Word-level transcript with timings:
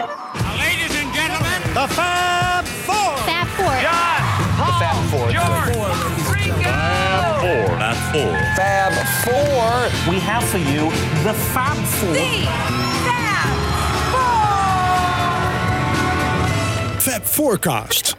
Ladies 0.00 0.96
and 0.96 1.12
gentlemen, 1.14 1.60
The 1.74 1.86
Fab 1.92 2.64
Four. 2.64 3.16
Fab 3.28 3.46
Four. 3.48 3.74
John, 3.84 4.20
Paul, 4.56 4.80
Fab 4.80 5.10
Four. 5.10 5.30
George, 5.30 5.76
Ringo. 6.32 6.72
Four. 7.44 7.68
Fab 7.76 7.96
Four. 8.12 8.32
Fab 8.56 8.92
Four. 9.24 10.12
we 10.12 10.18
have 10.20 10.42
for 10.44 10.56
you 10.56 10.88
the 11.22 11.34
Fab 11.52 11.76
Four. 11.98 12.14
Fab 17.00 17.22
Forecast. 17.22 18.16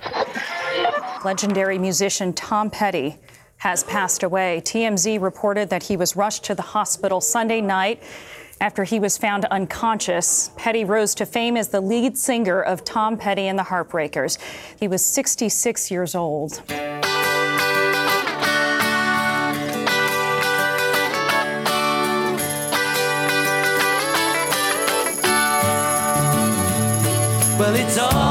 Legendary 1.26 1.80
musician 1.80 2.34
Tom 2.34 2.70
Petty 2.70 3.18
has 3.58 3.84
passed 3.86 4.22
away. 4.24 4.62
TMZ 4.66 5.20
reported 5.22 5.70
that 5.70 5.84
he 5.84 5.98
was 5.98 6.16
rushed 6.16 6.44
to 6.44 6.54
the 6.56 6.62
hospital 6.62 7.22
Sunday 7.22 7.62
night 7.62 8.02
after 8.62 8.84
he 8.84 9.00
was 9.00 9.18
found 9.18 9.44
unconscious. 9.46 10.52
Petty 10.56 10.86
rose 10.86 11.14
to 11.16 11.26
fame 11.26 11.58
as 11.58 11.70
the 11.70 11.82
lead 11.82 12.18
singer 12.18 12.62
of 12.62 12.84
Tom 12.86 13.18
Petty 13.18 13.48
and 13.48 13.60
the 13.60 13.64
Heartbreakers. 13.64 14.38
He 14.80 14.88
was 14.88 15.04
66 15.04 15.92
years 15.92 16.16
old. 16.16 16.62
Well, 27.60 27.76
it's 27.76 27.98
alright. 27.98 28.31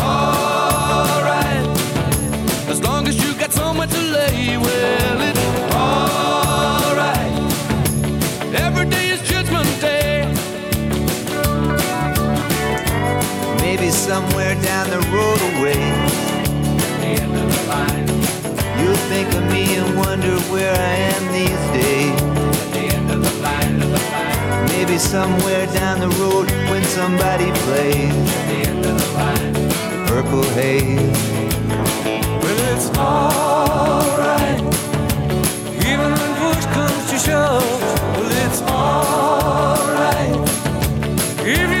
somewhere 4.21 4.29
to 4.29 4.35
lay, 4.35 4.57
well, 4.57 5.21
it's 5.21 5.73
alright. 5.73 7.33
Every 8.53 8.85
day 8.89 9.09
is 9.09 9.21
judgment 9.27 9.81
day. 9.81 10.25
Maybe 13.59 13.89
somewhere 13.89 14.55
down 14.61 14.89
the 14.89 14.99
road 15.11 15.41
away. 15.51 15.81
You'll 18.79 19.03
think 19.09 19.33
of 19.33 19.43
me 19.51 19.75
and 19.75 19.97
wonder 19.97 20.39
where 20.51 20.73
I 20.73 20.95
am 21.13 21.31
these 21.31 21.63
days. 21.73 22.21
Maybe 24.71 24.97
somewhere 24.97 25.67
down 25.67 25.99
the 25.99 26.09
road 26.19 26.49
when 26.69 26.83
somebody 26.83 27.51
plays 27.63 28.13
Purple 30.07 30.43
Haze. 30.55 30.91
Well, 30.91 31.09
it's 31.09 31.09
alright. 31.09 31.09
Even 31.11 31.31
when 31.33 31.40
If 41.43 41.69
you 41.71 41.80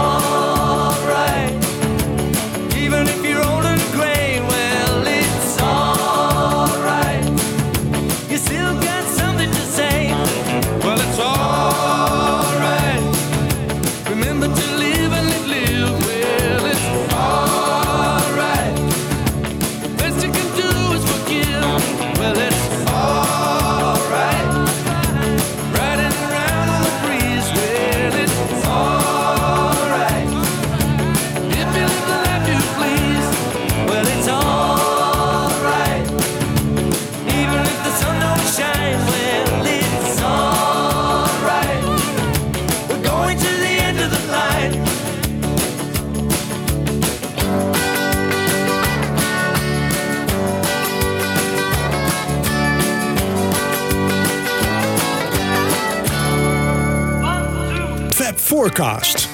Forecast. 58.71 59.29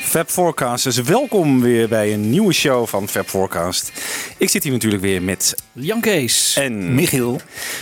Fab 0.00 0.28
Forecast, 0.30 0.84
dus 0.84 1.00
welkom 1.00 1.60
weer 1.60 1.88
bij 1.88 2.12
een 2.12 2.30
nieuwe 2.30 2.52
show 2.52 2.86
van 2.86 3.08
Fab 3.08 3.28
Forecast. 3.28 3.92
Ik 4.36 4.50
zit 4.50 4.62
hier 4.62 4.72
natuurlijk 4.72 5.02
weer 5.02 5.22
met 5.22 5.54
Jan 5.72 6.00
Kees. 6.00 6.56
en 6.56 6.94
Michiel. 6.94 7.40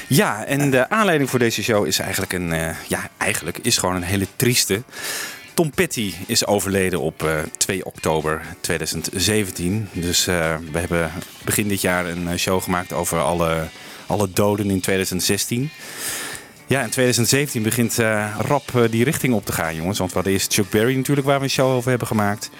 Ja, 0.08 0.44
en 0.44 0.70
de 0.70 0.88
aanleiding 0.88 1.30
voor 1.30 1.38
deze 1.38 1.62
show 1.62 1.86
is 1.86 1.98
eigenlijk 1.98 2.32
een, 2.32 2.52
eh, 2.52 2.76
ja, 2.88 3.10
eigenlijk 3.16 3.58
is 3.62 3.78
gewoon 3.78 3.94
een 3.94 4.02
hele 4.02 4.26
trieste. 4.36 4.82
Tom 5.54 5.70
Petty 5.70 6.14
is 6.26 6.46
overleden 6.46 7.00
op 7.00 7.22
eh, 7.22 7.38
2 7.56 7.84
oktober 7.84 8.42
2017. 8.60 9.88
Dus 9.92 10.26
eh, 10.26 10.54
we 10.72 10.78
hebben 10.78 11.10
begin 11.44 11.68
dit 11.68 11.80
jaar 11.80 12.06
een 12.06 12.38
show 12.38 12.62
gemaakt 12.62 12.92
over 12.92 13.20
alle, 13.20 13.68
alle 14.06 14.28
doden 14.32 14.70
in 14.70 14.80
2016. 14.80 15.70
Ja, 16.68 16.82
in 16.82 16.90
2017 16.90 17.62
begint 17.62 17.98
eh, 17.98 18.36
rap 18.38 18.74
eh, 18.74 18.82
die 18.90 19.04
richting 19.04 19.34
op 19.34 19.46
te 19.46 19.52
gaan, 19.52 19.74
jongens. 19.74 19.98
Want 19.98 20.12
hadden 20.12 20.32
eerst 20.32 20.52
Chuck 20.52 20.70
Berry 20.70 20.96
natuurlijk, 20.96 21.26
waar 21.26 21.38
we 21.38 21.44
een 21.44 21.50
show 21.50 21.70
over 21.70 21.88
hebben 21.88 22.08
gemaakt. 22.08 22.50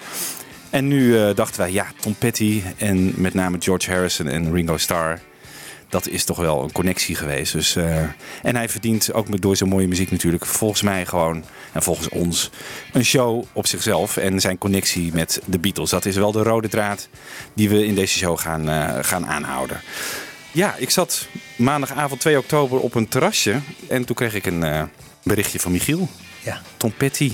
En 0.69 0.87
nu 0.87 1.19
eh, 1.19 1.35
dachten 1.35 1.59
wij, 1.59 1.71
ja, 1.71 1.85
Tom 1.99 2.15
Petty 2.15 2.63
en 2.77 3.13
met 3.15 3.33
name 3.33 3.57
George 3.59 3.91
Harrison 3.91 4.27
en 4.27 4.53
Ringo 4.53 4.77
Starr. 4.77 5.19
Dat 5.89 6.07
is 6.07 6.23
toch 6.23 6.37
wel 6.37 6.63
een 6.63 6.71
connectie 6.71 7.15
geweest. 7.15 7.53
Dus, 7.53 7.75
en 8.43 8.55
hij 8.55 8.69
verdient 8.69 9.13
ook 9.13 9.29
met, 9.29 9.41
door 9.41 9.55
zijn 9.55 9.69
mooie 9.69 9.87
muziek 9.87 10.11
natuurlijk 10.11 10.45
volgens 10.45 10.81
mij 10.81 11.05
gewoon, 11.05 11.43
en 11.71 11.83
volgens 11.83 12.09
ons, 12.09 12.49
een 12.93 13.05
show 13.05 13.43
op 13.53 13.67
zichzelf. 13.67 14.17
En 14.17 14.39
zijn 14.39 14.57
connectie 14.57 15.13
met 15.13 15.41
de 15.45 15.59
Beatles. 15.59 15.89
Dat 15.89 16.05
is 16.05 16.15
wel 16.15 16.31
de 16.31 16.43
rode 16.43 16.67
draad 16.67 17.09
die 17.53 17.69
we 17.69 17.85
in 17.85 17.95
deze 17.95 18.17
show 18.17 18.39
gaan, 18.39 18.67
gaan 19.03 19.27
aanhouden. 19.27 19.81
Ja, 20.57 20.75
ik 20.77 20.89
zat 20.89 21.27
maandagavond 21.55 22.19
2 22.19 22.37
oktober 22.37 22.79
op 22.79 22.95
een 22.95 23.07
terrasje. 23.07 23.59
En 23.89 24.05
toen 24.05 24.15
kreeg 24.15 24.33
ik 24.33 24.45
een 24.45 24.63
eh, 24.63 24.83
berichtje 25.23 25.59
van 25.59 25.71
Michiel. 25.71 26.09
Ja. 26.43 26.61
Tom 26.77 26.93
Petty 26.93 27.31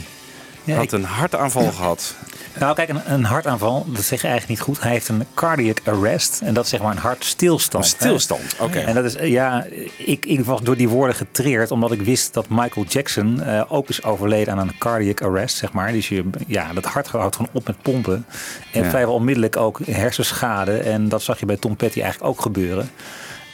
Ja, 0.64 0.76
had 0.76 0.84
ik- 0.84 0.92
een 0.92 1.04
hartaanval 1.04 1.72
gehad. 1.72 2.16
Nou, 2.60 2.76
kijk, 2.76 2.90
een, 2.90 3.02
een 3.14 3.24
hartaanval, 3.24 3.86
dat 3.88 4.04
zeg 4.04 4.22
je 4.22 4.28
eigenlijk 4.28 4.60
niet 4.60 4.68
goed. 4.68 4.84
Hij 4.84 4.92
heeft 4.92 5.10
een 5.10 5.26
cardiac 5.34 5.78
arrest. 5.86 6.42
En 6.44 6.54
dat 6.54 6.64
is 6.64 6.70
zeg 6.70 6.82
maar 6.82 6.92
een 6.92 6.98
hartstilstand. 6.98 7.84
Een 7.84 7.90
stilstand, 7.90 8.56
oké. 8.60 8.80
En 8.80 8.94
dat 8.96 9.04
is, 9.06 9.16
ja, 9.22 9.66
ik, 9.98 10.26
ik 10.26 10.46
was 10.46 10.62
door 10.62 10.78
die 10.78 10.90
woorden 10.90 11.16
getreerd. 11.16 11.72
Omdat 11.72 11.92
ik 11.92 12.02
wist 12.02 12.34
dat 12.34 12.46
Michael 12.50 12.86
Jackson 12.90 13.42
eh, 13.42 13.62
ook 13.68 13.90
is 13.90 14.04
overleden 14.04 14.54
aan 14.54 14.60
een 14.60 14.78
cardiac 14.78 15.22
arrest, 15.22 15.58
zeg 15.58 15.72
maar. 15.72 15.92
Dus 15.92 16.10
je, 16.10 16.24
ja, 16.48 16.74
dat 16.74 16.86
hart 16.86 17.08
houdt 17.08 17.36
gewoon 17.36 17.52
op 17.54 17.68
met 17.68 17.82
pompen. 17.82 18.26
En 18.72 18.84
Ja. 18.84 18.90
vrijwel 18.90 19.14
onmiddellijk 19.14 19.58
ook 19.58 19.80
hersenschade. 19.86 20.78
En 20.78 21.10
dat 21.10 21.22
zag 21.22 21.40
je 21.40 21.46
bij 21.46 21.58
Tom 21.58 21.76
Petty 21.76 22.02
eigenlijk 22.02 22.32
ook 22.32 22.42
gebeuren. 22.42 22.90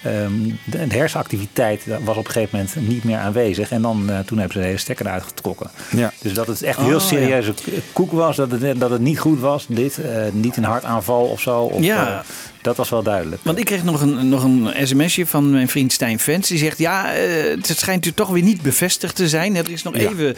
Ehm, 0.03 0.31
de, 0.63 0.87
de 0.87 0.95
hersenactiviteit 0.95 1.83
was 2.03 2.17
op 2.17 2.25
een 2.25 2.31
gegeven 2.31 2.57
moment 2.75 2.89
niet 2.89 3.03
meer 3.03 3.17
aanwezig. 3.17 3.71
En 3.71 3.81
dan, 3.81 4.09
eh, 4.09 4.19
toen 4.19 4.37
hebben 4.37 4.53
ze 4.55 4.59
de 4.59 4.65
hele 4.65 4.77
stekker 4.77 5.05
eruit 5.05 5.23
getrokken. 5.23 5.69
Ja. 5.95 6.11
Dus 6.21 6.33
dat 6.33 6.47
het 6.47 6.61
echt 6.63 6.77
Oh, 6.77 6.85
heel 6.85 6.99
serieuze 6.99 7.53
koek 7.93 8.11
was. 8.11 8.35
Dat 8.35 8.51
het, 8.51 8.79
dat 8.79 8.89
het 8.89 9.01
niet 9.01 9.19
goed 9.19 9.39
was. 9.39 9.65
Dit, 9.69 9.97
eh, 9.97 10.21
niet 10.31 10.57
een 10.57 10.63
hartaanval 10.63 11.23
of 11.25 11.41
zo. 11.41 11.59
Of, 11.61 11.83
Ja. 11.83 12.07
eh, 12.19 12.19
dat 12.61 12.77
was 12.77 12.89
wel 12.89 13.03
duidelijk. 13.03 13.41
Want 13.43 13.57
ik 13.57 13.65
kreeg 13.65 13.83
nog 13.83 14.01
een, 14.01 14.29
nog 14.29 14.43
een 14.43 14.73
sms'je 14.87 15.25
van 15.25 15.49
mijn 15.51 15.67
vriend 15.69 15.91
Stijn 15.91 16.19
Vens. 16.19 16.47
Die 16.47 16.57
zegt, 16.57 16.77
ja, 16.77 17.05
het 17.07 17.73
schijnt 17.77 18.05
u 18.05 18.13
toch 18.13 18.29
weer 18.29 18.43
niet 18.43 18.61
bevestigd 18.61 19.15
te 19.15 19.27
zijn. 19.29 19.55
Er 19.55 19.69
is 19.69 19.83
nog 19.83 19.97
Ja. 19.97 20.09
even... 20.09 20.35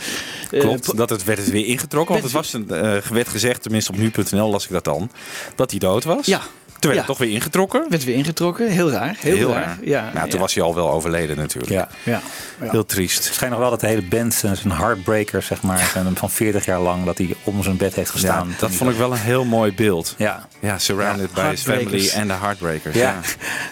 Klopt, 0.49 0.97
dat 0.97 1.09
het 1.09 1.23
werd 1.23 1.39
het 1.39 1.49
weer 1.51 1.65
ingetrokken. 1.65 2.11
Want 2.13 2.23
het 2.25 2.33
was 2.33 2.53
een, 2.53 2.69
eh, 2.69 2.97
werd 3.11 3.27
gezegd, 3.27 3.61
tenminste 3.61 3.91
op 3.91 3.97
nu.nl 3.97 4.49
las 4.51 4.63
ik 4.65 4.71
dat 4.71 4.83
dan, 4.83 5.11
dat 5.55 5.69
hij 5.71 5.79
dood 5.79 6.03
was. 6.03 6.25
Ja. 6.25 6.41
Toen 6.81 6.91
werd 6.91 6.93
Ja. 6.93 7.07
het 7.11 7.17
toch 7.17 7.27
weer 7.27 7.35
ingetrokken. 7.35 7.85
werd 7.89 8.03
weer 8.03 8.15
ingetrokken. 8.15 8.69
Heel 8.69 8.91
raar. 8.91 9.15
Heel, 9.19 9.35
Heel 9.35 9.49
raar. 9.51 9.63
raar. 9.63 9.77
Ja, 9.83 10.01
Nou, 10.13 10.23
toen 10.25 10.33
ja. 10.33 10.37
was 10.37 10.53
hij 10.53 10.63
al 10.63 10.75
wel 10.75 10.91
overleden 10.91 11.37
natuurlijk. 11.37 11.71
Ja. 11.73 11.87
Ja. 12.03 12.21
Heel 12.59 12.85
triest. 12.85 13.25
Het 13.25 13.33
schijnt 13.33 13.51
nog 13.53 13.61
wel 13.61 13.69
dat 13.69 13.79
de 13.79 13.87
hele 13.87 14.01
band 14.01 14.33
zijn 14.33 14.71
heartbreaker, 14.71 15.41
zeg 15.41 15.61
maar, 15.61 15.89
zijn 15.93 16.15
van 16.17 16.29
40 16.29 16.65
jaar 16.65 16.79
lang, 16.79 17.05
dat 17.05 17.17
hij 17.17 17.35
om 17.43 17.63
zijn 17.63 17.77
bed 17.77 17.95
heeft 17.95 18.07
Ja, 18.07 18.13
gestaan. 18.13 18.55
dat 18.59 18.71
vond 18.71 18.89
ik 18.91 18.97
wel 18.97 19.11
een 19.11 19.17
heel 19.17 19.45
mooi 19.45 19.73
beeld. 19.73 20.15
Ja. 20.17 20.47
Ja, 20.59 20.77
surrounded 20.77 21.33
by 21.33 21.41
his 21.49 21.61
family 21.61 22.11
and 22.15 22.27
the 22.27 22.35
Heartbreakers. 22.39 22.95
Ja. 22.95 23.19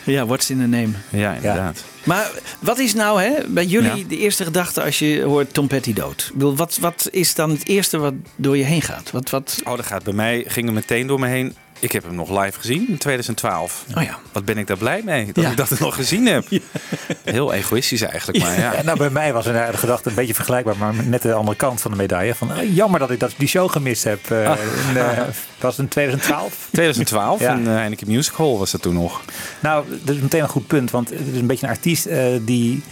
Ja, 0.04 0.12
ja, 0.20 0.26
what's 0.26 0.50
in 0.50 0.58
the 0.60 0.68
name? 0.68 0.90
ja 1.10 1.34
inderdaad. 1.34 1.84
Maar 2.04 2.32
wat 2.60 2.78
is 2.80 2.94
nou 2.94 3.22
hè, 3.22 3.34
bij 3.48 3.66
jullie 3.66 3.96
Ja. 3.98 4.04
de 4.08 4.18
eerste 4.18 4.44
gedachte 4.44 4.84
als 4.84 5.00
je 5.00 5.22
hoort 5.22 5.54
Tom 5.54 5.68
Petty 5.68 5.94
dood? 5.94 6.26
Ik 6.28 6.34
bedoel, 6.34 6.56
wat, 6.56 6.78
wat 6.82 7.08
is 7.12 7.36
dan 7.36 7.50
het 7.50 7.68
eerste 7.68 7.98
wat 7.98 8.14
door 8.36 8.58
je 8.58 8.64
heen 8.64 8.82
gaat? 8.82 9.12
Wat, 9.12 9.30
wat... 9.30 9.62
Oh, 9.64 9.76
dat 9.76 9.86
gaat 9.86 10.04
bij 10.04 10.14
mij, 10.14 10.44
ging 10.48 10.68
er 10.68 10.74
meteen 10.74 11.08
door 11.08 11.20
me 11.20 11.28
heen. 11.28 11.56
Ik 11.82 11.92
heb 11.92 12.04
hem 12.04 12.16
nog 12.16 12.30
live 12.44 12.60
gezien 12.60 12.88
in 12.90 12.98
2012. 12.98 13.86
Oh 13.98 14.04
ja. 14.04 14.20
Wat 14.32 14.46
ben 14.46 14.58
ik 14.58 14.68
daar 14.68 14.78
blij 14.78 15.02
mee, 15.06 15.26
dat 15.34 15.44
Ja. 15.44 15.50
ik 15.52 15.58
dat 15.58 15.80
nog 15.80 15.96
gezien 15.96 16.26
heb. 16.26 16.48
Heel 17.24 17.54
egoïstisch 17.54 18.02
eigenlijk, 18.02 18.40
maar 18.44 18.60
ja. 18.60 18.74
Nou, 18.86 18.98
bij 18.98 19.10
mij 19.10 19.34
was 19.34 19.46
een 19.46 19.74
gedachte 19.78 20.10
een 20.10 20.16
beetje 20.16 20.34
vergelijkbaar, 20.34 20.78
maar 20.78 20.94
net 21.04 21.22
de 21.22 21.34
andere 21.34 21.58
kant 21.58 21.82
van 21.82 21.92
de 21.92 21.98
medaille. 21.98 22.36
Van, 22.36 22.54
eh, 22.54 22.76
jammer 22.76 23.00
dat 23.00 23.12
ik 23.12 23.20
dat, 23.20 23.34
die 23.38 23.48
show 23.48 23.72
gemist 23.72 24.04
heb. 24.04 24.32
eh, 24.32 24.52
in, 24.90 24.98
eh, 24.98 25.18
was 25.60 25.72
het 25.78 25.80
in 25.80 25.88
2012? 25.88 26.68
2012 26.72 27.40
Ja. 27.50 27.54
in 27.54 27.62
uh, 27.62 27.68
Heineken 27.68 28.08
Music 28.08 28.34
Hall 28.36 28.58
was 28.58 28.72
dat 28.72 28.82
toen 28.82 28.94
nog. 28.94 29.22
Nou, 29.60 29.86
dat 30.04 30.16
is 30.16 30.22
meteen 30.22 30.42
een 30.42 30.50
goed 30.50 30.68
punt. 30.68 30.92
Want 30.92 31.10
het 31.10 31.20
is 31.34 31.40
een 31.40 31.48
beetje 31.48 31.66
een 31.68 31.74
artiest 31.74 32.08
die, 32.42 32.84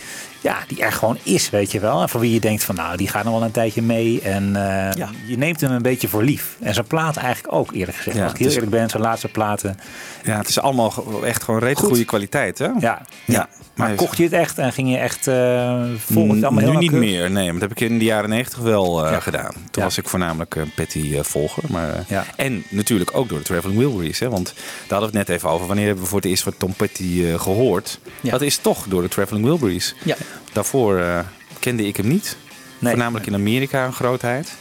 ja, 0.41 0.57
die 0.67 0.81
er 0.81 0.91
gewoon 0.91 1.17
is, 1.23 1.49
weet 1.49 1.71
je 1.71 1.79
wel. 1.79 2.01
En 2.01 2.09
van 2.09 2.19
wie 2.19 2.33
je 2.33 2.39
denkt 2.39 2.63
van, 2.63 2.75
nou, 2.75 2.97
die 2.97 3.07
gaat 3.07 3.23
nog 3.23 3.33
wel 3.33 3.43
een 3.43 3.51
tijdje 3.51 3.81
mee. 3.81 4.21
En 4.21 4.55
eh, 4.55 4.91
Ja. 4.93 5.09
je 5.27 5.37
neemt 5.37 5.61
hem 5.61 5.71
een 5.71 5.81
beetje 5.81 6.07
voor 6.07 6.23
lief. 6.23 6.55
En 6.61 6.73
zijn 6.73 6.87
platen 6.87 7.21
eigenlijk 7.21 7.53
ook, 7.55 7.73
eerlijk 7.73 7.97
gezegd. 7.97 8.17
Ja, 8.17 8.23
Als 8.23 8.31
ik 8.31 8.37
heel 8.37 8.47
is- 8.47 8.53
eerlijk 8.53 8.71
ben, 8.71 8.89
zijn 8.89 9.03
laatste 9.03 9.27
platen. 9.27 9.79
Ja, 10.23 10.37
het 10.37 10.49
is 10.49 10.59
allemaal 10.59 10.93
echt 11.23 11.43
gewoon 11.43 11.59
redelijk 11.59 11.79
Goed. 11.79 11.89
goede 11.89 12.05
kwaliteit, 12.05 12.57
hè? 12.57 12.67
Ja, 12.79 13.01
ja. 13.25 13.47
Maar 13.75 13.87
Nee, 13.87 13.97
kocht 13.97 14.17
je 14.17 14.23
het 14.23 14.33
echt 14.33 14.57
en 14.57 14.73
ging 14.73 14.89
je 14.91 14.97
echt 14.97 15.27
uh, 15.27 15.83
volg 15.97 16.33
het 16.33 16.43
allemaal 16.43 16.51
nu 16.63 16.69
heel 16.69 16.79
niet 16.79 16.91
nauwkeurig? 16.91 17.19
meer, 17.19 17.31
nee. 17.31 17.43
Maar 17.51 17.59
dat 17.59 17.69
heb 17.69 17.71
ik 17.71 17.89
in 17.89 17.99
de 17.99 18.05
jaren 18.05 18.29
90 18.29 18.59
wel 18.59 19.05
eh, 19.05 19.21
gedaan. 19.21 19.51
Toen 19.71 19.83
was 19.83 19.97
ik 19.97 20.07
voornamelijk 20.09 20.55
een 20.55 20.71
Petty-volger. 20.75 21.63
maar 21.69 21.89
eh, 21.93 21.99
Ja. 22.07 22.25
En 22.35 22.63
natuurlijk 22.69 23.09
ook 23.17 23.29
door 23.29 23.37
de 23.37 23.43
Traveling 23.43 23.79
Wilburys. 23.79 24.19
Hè, 24.19 24.29
want 24.29 24.45
daar 24.55 24.63
hadden 24.99 25.11
we 25.11 25.17
het 25.17 25.27
net 25.27 25.37
even 25.37 25.49
over. 25.49 25.67
Wanneer 25.67 25.85
hebben 25.85 26.03
we 26.03 26.09
voor 26.09 26.19
het 26.19 26.29
eerst 26.29 26.43
wat 26.43 26.53
Tom 26.59 26.73
Petty 26.73 27.23
eh, 27.25 27.39
gehoord? 27.39 27.99
Dat 28.21 28.41
is 28.41 28.57
toch 28.57 28.85
door 28.87 29.01
de 29.01 29.07
Traveling 29.07 29.45
Wilburys. 29.45 29.95
Ja. 30.03 30.15
Daarvoor 30.53 30.97
eh, 30.99 31.19
kende 31.59 31.87
ik 31.87 31.97
hem 31.97 32.07
niet. 32.07 32.37
Nee. 32.79 32.91
Voornamelijk 32.91 33.27
in 33.27 33.33
Amerika 33.33 33.85
een 33.85 33.93
grootheid. 33.93 34.51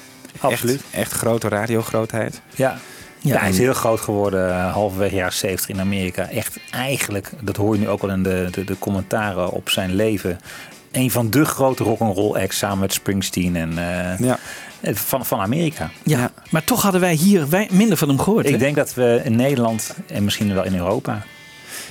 Absoluut. 0.40 0.74
Echt, 0.90 0.94
echt 0.94 1.12
grote 1.12 1.48
radiogrootheid. 1.48 2.40
Ja. 2.54 2.78
Ja, 3.20 3.38
hij 3.38 3.48
is 3.48 3.58
heel 3.58 3.72
groot 3.74 4.00
geworden 4.00 4.50
eh, 4.50 4.72
halverwege 4.72 5.14
jaren 5.14 5.32
70 5.32 5.68
in 5.68 5.80
Amerika. 5.80 6.28
Echt 6.28 6.56
eigenlijk, 6.70 7.30
dat 7.40 7.56
hoor 7.56 7.74
je 7.74 7.80
nu 7.80 7.88
ook 7.88 8.00
wel 8.02 8.10
in 8.10 8.22
de, 8.22 8.48
de, 8.50 8.64
de 8.64 8.78
commentaren 8.78 9.50
op 9.50 9.68
zijn 9.70 9.94
leven. 9.94 10.38
Een 10.92 11.10
van 11.10 11.30
de 11.30 11.44
grote 11.44 11.82
rock'n'roll 11.84 12.42
acts 12.42 12.58
samen 12.58 12.78
met 12.78 12.92
Springsteen 12.92 13.56
en 13.56 13.78
eh, 13.78 14.18
Ja. 14.18 14.38
van, 14.94 15.26
van 15.26 15.40
Amerika. 15.40 15.90
Ja, 16.02 16.30
maar 16.50 16.64
toch 16.64 16.82
hadden 16.82 17.00
wij 17.00 17.14
hier 17.14 17.48
wij 17.48 17.68
minder 17.72 17.96
van 17.96 18.08
hem 18.08 18.18
gehoord. 18.20 18.46
hè? 18.46 18.52
Ik 18.52 18.58
denk 18.58 18.76
dat 18.76 18.94
we 18.94 19.20
in 19.24 19.36
Nederland 19.36 19.94
en 20.06 20.24
misschien 20.24 20.54
wel 20.54 20.64
in 20.64 20.74
Europa. 20.76 21.22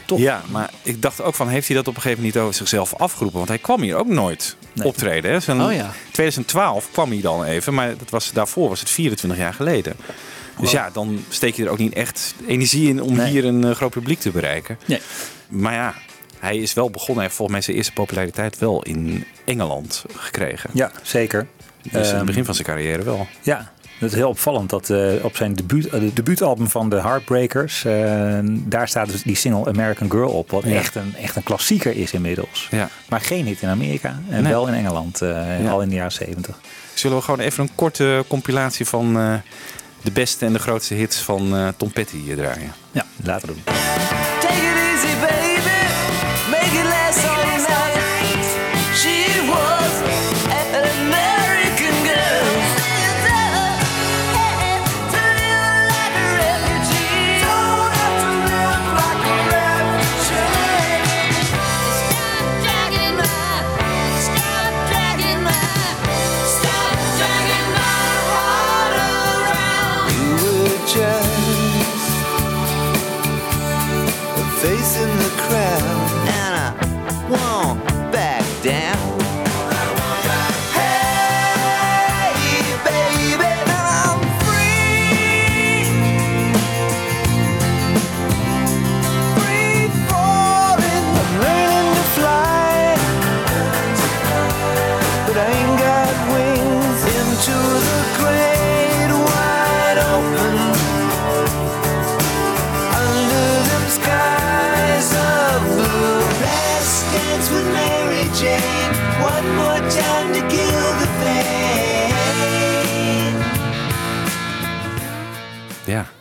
Toch? 0.06 0.20
Ja, 0.20 0.42
maar 0.52 0.70
ik 0.82 1.02
dacht 1.02 1.22
ook 1.22 1.36
van, 1.36 1.48
heeft 1.48 1.68
hij 1.68 1.76
dat 1.76 1.88
op 1.88 1.96
een 1.96 2.02
gegeven 2.02 2.24
moment 2.24 2.36
niet 2.36 2.44
over 2.44 2.58
zichzelf 2.58 2.94
afgeroepen? 2.96 3.38
Want 3.38 3.50
hij 3.50 3.58
kwam 3.60 3.82
hier 3.82 3.96
ook 3.96 4.08
nooit 4.08 4.56
Nee. 4.74 4.88
optreden. 4.88 5.32
Hè? 5.32 5.40
Zijn 5.40 5.62
Oh 5.62 5.74
ja. 5.74 5.92
2012 6.12 6.88
kwam 6.92 7.10
hij 7.12 7.22
dan 7.22 7.44
even, 7.44 7.74
maar 7.74 7.98
dat 7.98 8.10
was, 8.10 8.32
daarvoor 8.34 8.70
was 8.70 8.80
het 8.80 8.90
24 8.90 9.40
jaar 9.40 9.54
geleden. 9.54 9.96
Dus 10.60 10.72
ja, 10.72 10.90
dan 10.94 11.24
steek 11.30 11.56
je 11.56 11.64
er 11.66 11.70
ook 11.70 11.78
niet 11.78 11.94
echt 11.94 12.36
energie 12.48 12.90
in 12.90 13.02
om 13.02 13.16
Nee. 13.16 13.30
hier 13.32 13.46
een 13.46 13.64
eh, 13.64 13.72
groot 13.76 13.92
publiek 13.92 14.20
te 14.20 14.30
bereiken. 14.30 14.80
Nee. 14.86 15.02
Maar 15.48 15.74
ja, 15.74 15.94
hij 16.40 16.58
is 16.58 16.74
wel 16.74 16.90
begonnen. 16.90 17.16
Hij 17.16 17.24
heeft 17.24 17.36
volgens 17.36 17.58
mij 17.58 17.66
zijn 17.66 17.78
eerste 17.78 17.94
populariteit 17.94 18.58
wel 18.60 18.82
in 18.84 19.26
Engeland 19.46 20.06
gekregen. 20.16 20.70
Ja, 20.74 20.92
zeker. 21.02 21.48
Dus 21.82 21.92
in 21.94 22.00
het 22.00 22.12
Ehm, 22.14 22.26
begin 22.26 22.46
van 22.46 22.54
zijn 22.56 22.68
carrière 22.68 23.04
wel. 23.04 23.28
Ja, 23.42 23.72
het 24.00 24.12
is 24.12 24.18
heel 24.18 24.30
opvallend 24.30 24.70
dat 24.70 24.90
eh, 24.90 25.12
op 25.22 25.36
zijn 25.36 25.54
debuut, 25.54 25.86
eh, 25.86 26.00
de 26.00 26.14
debuutalbum 26.14 26.68
van 26.70 26.90
de 26.90 26.96
Heartbreakers, 27.02 27.86
eh, 27.86 28.40
daar 28.44 28.88
staat 28.88 29.10
dus 29.12 29.24
die 29.24 29.36
single 29.36 29.66
American 29.66 30.12
Girl 30.12 30.30
op, 30.30 30.52
wat 30.52 30.64
Ja. 30.64 30.74
echt, 30.76 30.96
een, 30.96 31.16
echt 31.22 31.36
een 31.36 31.44
klassieker 31.44 31.96
is 31.96 32.12
inmiddels. 32.14 32.68
Ja. 32.72 32.90
Maar 33.10 33.22
geen 33.22 33.46
hit 33.46 33.62
in 33.62 33.70
Amerika 33.70 34.20
en 34.30 34.44
Nee. 34.44 34.52
wel 34.52 34.68
in 34.68 34.74
Engeland, 34.74 35.20
Ja. 35.20 35.70
al 35.70 35.82
in 35.82 35.90
de 35.90 35.96
jaren 35.96 36.12
70. 36.12 36.60
Zullen 36.94 37.18
we 37.18 37.24
gewoon 37.24 37.40
even 37.40 37.64
een 37.64 37.76
korte 37.76 38.24
compilatie 38.28 38.86
van 38.86 39.14
de 40.02 40.12
beste 40.12 40.46
en 40.46 40.54
de 40.54 40.60
grootste 40.60 40.94
hits 40.94 41.18
van 41.18 41.74
Tom 41.78 41.92
Petty 41.92 42.18
hier 42.18 42.36
draaien? 42.36 42.72
Ja, 42.92 43.06
laten 43.24 43.48
we 43.48 43.54
doen. 43.54 44.35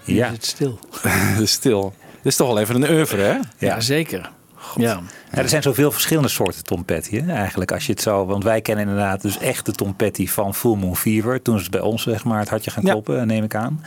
Ja, 0.04 0.14
Ja, 0.26 0.32
Het 0.32 0.44
stil. 0.44 0.78
stil. 1.44 1.92
Dit 2.22 2.32
is 2.32 2.36
toch 2.36 2.46
wel 2.48 2.58
even 2.58 2.82
een 2.82 2.90
oeuvre, 2.90 3.22
hè? 3.22 3.38
Ja, 3.58 3.80
zeker. 3.80 4.30
Ja. 4.76 5.00
Ja, 5.32 5.40
er 5.40 5.48
zijn 5.48 5.62
zoveel 5.62 5.90
verschillende 5.92 6.28
soorten 6.28 6.64
Tom 6.64 6.84
Petty 6.84 7.20
hè, 7.20 7.32
eigenlijk. 7.32 7.72
Als 7.72 7.86
je 7.86 7.92
het 7.92 8.00
zo, 8.02 8.26
want 8.26 8.44
wij 8.44 8.60
kennen 8.60 8.84
inderdaad 8.88 9.22
dus 9.22 9.38
echt 9.38 9.66
de 9.66 9.72
Tom 9.72 9.94
Petty 9.96 10.26
van 10.28 10.54
Full 10.54 10.76
Moon 10.76 10.96
Fever. 10.96 11.42
Toen 11.42 11.54
is 11.56 11.62
het 11.62 11.70
bij 11.70 11.80
ons 11.80 12.02
zeg 12.02 12.24
maar 12.24 12.38
het 12.38 12.48
hartje 12.48 12.70
gaan 12.70 12.84
Ja. 12.86 12.90
kloppen, 12.92 13.26
neem 13.26 13.44
ik 13.44 13.54
aan. 13.54 13.84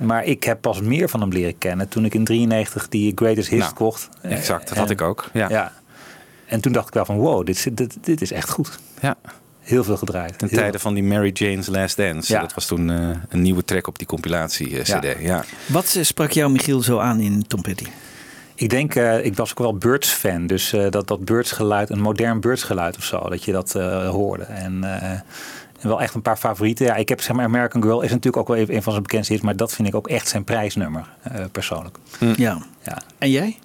Maar 0.00 0.24
ik 0.24 0.44
heb 0.44 0.60
pas 0.60 0.80
meer 0.80 1.08
van 1.08 1.20
hem 1.20 1.30
leren 1.30 1.58
kennen 1.58 1.88
toen 1.88 2.04
ik 2.04 2.14
in 2.14 2.24
93 2.24 2.88
die 2.88 3.12
Greatest 3.14 3.48
Hits 3.48 3.62
Nou, 3.62 3.74
kocht. 3.74 4.08
Exact, 4.22 4.62
dat 4.68 4.76
En- 4.76 4.80
had 4.82 4.90
ik 4.90 5.00
ook. 5.00 5.30
Ja. 5.32 5.48
Ja. 5.48 5.72
En 6.46 6.60
toen 6.60 6.72
dacht 6.72 6.88
ik 6.88 6.94
wel 6.94 7.04
van 7.04 7.16
wow, 7.16 7.46
dit, 7.46 7.56
is- 7.56 7.66
dit, 7.72 7.96
dit 8.00 8.20
is 8.20 8.32
echt 8.32 8.50
goed. 8.50 8.78
Ja. 9.00 9.16
Heel 9.62 9.84
veel 9.84 9.96
gedraaid. 9.96 10.38
Ten 10.38 10.48
tijde 10.48 10.78
van 10.78 10.94
die 10.94 11.02
Mary 11.02 11.30
Jane's 11.32 11.66
Last 11.66 11.96
Dance. 11.96 12.32
Ja. 12.32 12.40
Dat 12.40 12.54
was 12.54 12.66
toen 12.66 12.90
eh, 12.90 13.08
een 13.28 13.42
nieuwe 13.42 13.64
track 13.64 13.86
op 13.86 13.98
die 13.98 14.06
compilatie-cd. 14.06 14.86
Ja. 14.86 15.14
Ja. 15.18 15.44
Wat 15.66 15.94
eh, 15.96 16.02
sprak 16.02 16.30
jou, 16.30 16.52
Michiel, 16.52 16.82
zo 16.82 16.98
aan 16.98 17.20
in 17.20 17.46
Tom 17.46 17.62
Petty? 17.62 17.86
Ik 18.54 18.70
denk, 18.70 18.94
eh, 18.94 19.24
ik 19.24 19.36
was 19.36 19.50
ook 19.50 19.58
wel 19.58 19.76
Birds-fan. 19.76 20.46
Dus 20.46 20.72
eh, 20.72 20.90
dat, 20.90 21.06
dat 21.08 21.24
Birds-geluid, 21.24 21.90
een 21.90 22.00
modern 22.00 22.40
Birds-geluid 22.40 22.96
of 22.96 23.04
zo, 23.04 23.28
dat 23.28 23.44
je 23.44 23.52
dat 23.52 23.74
eh, 23.74 24.08
hoorde. 24.08 24.44
En, 24.44 24.84
eh, 24.84 25.10
en 25.80 25.88
wel 25.88 26.00
echt 26.00 26.14
een 26.14 26.22
paar 26.22 26.36
favorieten. 26.36 26.86
Ja, 26.86 26.94
ik 26.96 27.08
heb 27.08 27.20
zeg 27.20 27.36
maar 27.36 27.44
American 27.44 27.82
Girl 27.82 28.00
is 28.00 28.10
natuurlijk 28.10 28.36
ook 28.36 28.48
wel 28.48 28.56
even 28.56 28.74
een 28.74 28.82
van 28.82 28.92
zijn 28.92 29.04
bekendste 29.04 29.32
hits, 29.32 29.44
maar 29.44 29.56
dat 29.56 29.72
vind 29.72 29.88
ik 29.88 29.94
ook 29.94 30.08
echt 30.08 30.28
zijn 30.28 30.44
prijsnummer, 30.44 31.08
eh, 31.22 31.44
persoonlijk. 31.52 31.96
Ja. 32.36 32.58
Ja. 32.82 32.98
En 33.18 33.30
jij? 33.30 33.58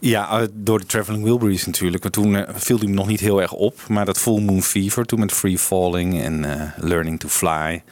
Ja, 0.00 0.40
eh, 0.40 0.46
door 0.52 0.78
de 0.78 0.86
Traveling 0.86 1.24
Wilburys 1.24 1.66
natuurlijk. 1.66 2.02
Maar 2.02 2.12
toen 2.12 2.36
eh, 2.36 2.54
viel 2.54 2.78
hij 2.78 2.86
me 2.88 2.94
nog 2.94 3.06
niet 3.06 3.20
heel 3.20 3.40
erg 3.40 3.52
op. 3.52 3.80
Maar 3.88 4.04
dat 4.04 4.18
Full 4.18 4.40
Moon 4.40 4.62
Fever, 4.62 5.04
toen 5.04 5.20
met 5.20 5.32
Free 5.32 5.58
Falling 5.58 6.22
en 6.22 6.44
eh, 6.44 6.68
Learning 6.76 7.20
to 7.20 7.28
Fly. 7.28 7.82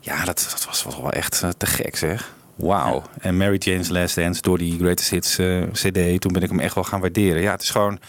Ja, 0.00 0.24
dat, 0.24 0.46
dat 0.50 0.64
was 0.64 0.84
wel 0.84 1.12
echt 1.12 1.44
te 1.56 1.66
gek 1.66 1.96
zeg. 1.96 2.34
Wauw. 2.56 3.02
En 3.20 3.36
Mary 3.36 3.56
Jane's 3.58 3.88
Last 3.88 4.14
Dance 4.14 4.42
door 4.42 4.58
die 4.58 4.78
Greatest 4.78 5.10
Hits 5.10 5.38
eh, 5.38 5.62
CD. 5.72 6.20
Toen 6.20 6.32
ben 6.32 6.42
ik 6.42 6.48
hem 6.48 6.60
echt 6.60 6.74
wel 6.74 6.84
gaan 6.84 7.00
waarderen. 7.00 7.42
Ja, 7.42 7.50
het 7.52 7.62
is 7.62 7.70
gewoon 7.70 7.92
het 7.92 8.00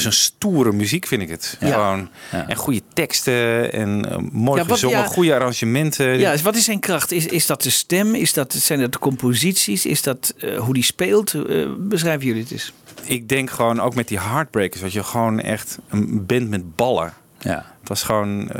is 0.00 0.04
een 0.04 0.12
stoere 0.12 0.72
muziek 0.72 1.06
vind 1.06 1.22
ik 1.22 1.28
het. 1.28 1.56
Ja. 1.60 1.72
Gewoon, 1.72 2.08
Ja. 2.32 2.48
En 2.48 2.56
goede 2.56 2.82
teksten 2.92 3.72
en 3.72 4.10
eh, 4.10 4.16
mooi 4.32 4.62
wat- 4.62 4.70
gezongen, 4.72 5.04
goede 5.06 5.34
arrangementen. 5.34 6.18
Ja, 6.18 6.36
wat 6.42 6.56
is 6.56 6.64
zijn 6.64 6.80
kracht? 6.80 7.12
Is, 7.12 7.26
is 7.26 7.46
dat 7.46 7.62
de 7.62 7.70
stem? 7.70 8.14
Is 8.14 8.32
dat, 8.32 8.52
zijn 8.52 8.80
dat 8.80 8.92
de 8.92 8.98
composities? 8.98 9.86
Is 9.86 10.02
dat 10.02 10.34
eh, 10.38 10.58
hoe 10.58 10.74
die 10.74 10.82
speelt? 10.82 11.34
Beschrijven 11.78 12.26
jullie 12.26 12.42
het 12.42 12.50
eens. 12.52 12.72
Ik 13.02 13.28
denk 13.28 13.50
gewoon 13.50 13.80
ook 13.80 13.94
met 13.94 14.08
die 14.08 14.20
Heartbreakers. 14.20 14.80
Dat 14.80 14.92
je 14.92 15.02
gewoon 15.02 15.40
echt 15.40 15.78
een 15.88 16.26
band 16.26 16.48
met 16.48 16.76
ballen. 16.76 17.12
Ja, 17.38 17.64
Het 17.80 17.88
was 17.88 18.02
gewoon 18.02 18.50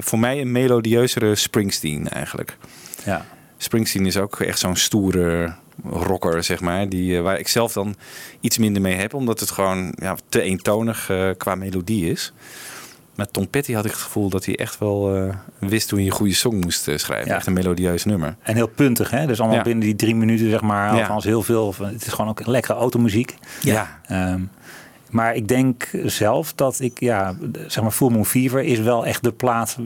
voor 0.00 0.18
mij 0.18 0.40
een 0.40 0.52
melodieuzere 0.52 1.34
Springsteen 1.34 2.08
eigenlijk. 2.08 2.56
ja. 3.04 3.26
Springsteen 3.58 4.06
is 4.06 4.16
ook 4.16 4.40
echt 4.40 4.58
zo'n 4.58 4.76
stoere 4.76 5.54
rocker, 5.84 6.44
zeg 6.44 6.60
maar. 6.60 6.88
Die, 6.88 7.16
eh, 7.16 7.22
waar 7.22 7.38
ik 7.38 7.48
zelf 7.48 7.72
dan 7.72 7.94
iets 8.40 8.58
minder 8.58 8.82
mee 8.82 8.94
heb. 8.94 9.14
Omdat 9.14 9.40
het 9.40 9.50
gewoon 9.50 9.92
ja, 9.96 10.16
te 10.28 10.40
eentonig 10.42 11.10
eh, 11.10 11.28
qua 11.36 11.54
melodie 11.54 12.10
is. 12.10 12.32
Met 13.14 13.32
Tom 13.32 13.48
Petty 13.48 13.72
had 13.72 13.84
ik 13.84 13.90
het 13.90 14.00
gevoel 14.00 14.28
dat 14.28 14.44
hij 14.44 14.56
echt 14.56 14.78
wel 14.78 15.16
eh, 15.16 15.34
wist 15.58 15.90
hoe 15.90 16.00
je 16.00 16.06
een 16.06 16.12
goede 16.16 16.34
song 16.34 16.60
moest 16.60 16.82
schrijven. 16.94 17.28
Ja. 17.28 17.34
Echt 17.36 17.46
een 17.46 17.52
melodieus 17.52 18.04
nummer. 18.04 18.36
En 18.42 18.54
heel 18.54 18.66
puntig, 18.68 19.10
hè? 19.10 19.26
Dus 19.26 19.38
allemaal 19.38 19.56
Ja. 19.58 19.62
binnen 19.62 19.84
die 19.84 19.96
drie 19.96 20.14
minuten, 20.14 20.50
zeg 20.50 20.60
maar. 20.60 20.90
Althans, 20.90 21.24
heel 21.24 21.42
veel. 21.42 21.74
Het 21.78 22.06
is 22.06 22.12
gewoon 22.12 22.30
ook 22.30 22.46
lekkere 22.46 22.78
automuziek. 22.78 23.34
Ja. 23.60 24.00
Ehm, 24.06 24.40
maar 25.10 25.34
ik 25.34 25.48
denk 25.48 25.88
zelf 26.04 26.52
dat 26.54 26.80
ik, 26.80 27.00
ja, 27.00 27.34
zeg 27.66 27.82
maar, 27.82 27.92
Full 27.92 28.10
Moon 28.10 28.26
Fever 28.26 28.62
is 28.62 28.78
wel 28.78 29.06
echt 29.06 29.22
de 29.22 29.32
plaat, 29.32 29.76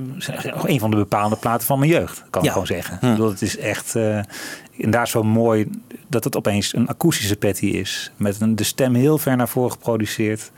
een 0.64 0.79
van 0.81 0.91
de 0.91 0.97
bepaalde 0.97 1.37
platen 1.37 1.67
van 1.67 1.79
mijn 1.79 1.91
jeugd, 1.91 2.25
kan 2.31 2.43
Ja. 2.43 2.47
ik 2.47 2.52
gewoon 2.52 2.67
zeggen. 2.67 2.95
Ik 2.95 3.00
bedoel, 3.00 3.31
het 3.31 3.43
is 3.43 3.57
echt, 3.59 3.95
eh, 3.97 4.17
en 4.17 4.91
daar 4.91 5.09
zo 5.09 5.23
mooi 5.23 5.71
dat 6.09 6.25
het 6.25 6.37
opeens 6.37 6.75
een 6.75 6.88
akoestische 6.88 7.37
patty 7.37 7.67
is, 7.67 8.12
met 8.17 8.41
een, 8.41 8.57
de 8.57 8.64
stem 8.64 8.95
heel 8.95 9.19
ver 9.19 9.37
naar 9.37 9.49
voren 9.49 9.71
geproduceerd. 9.71 10.50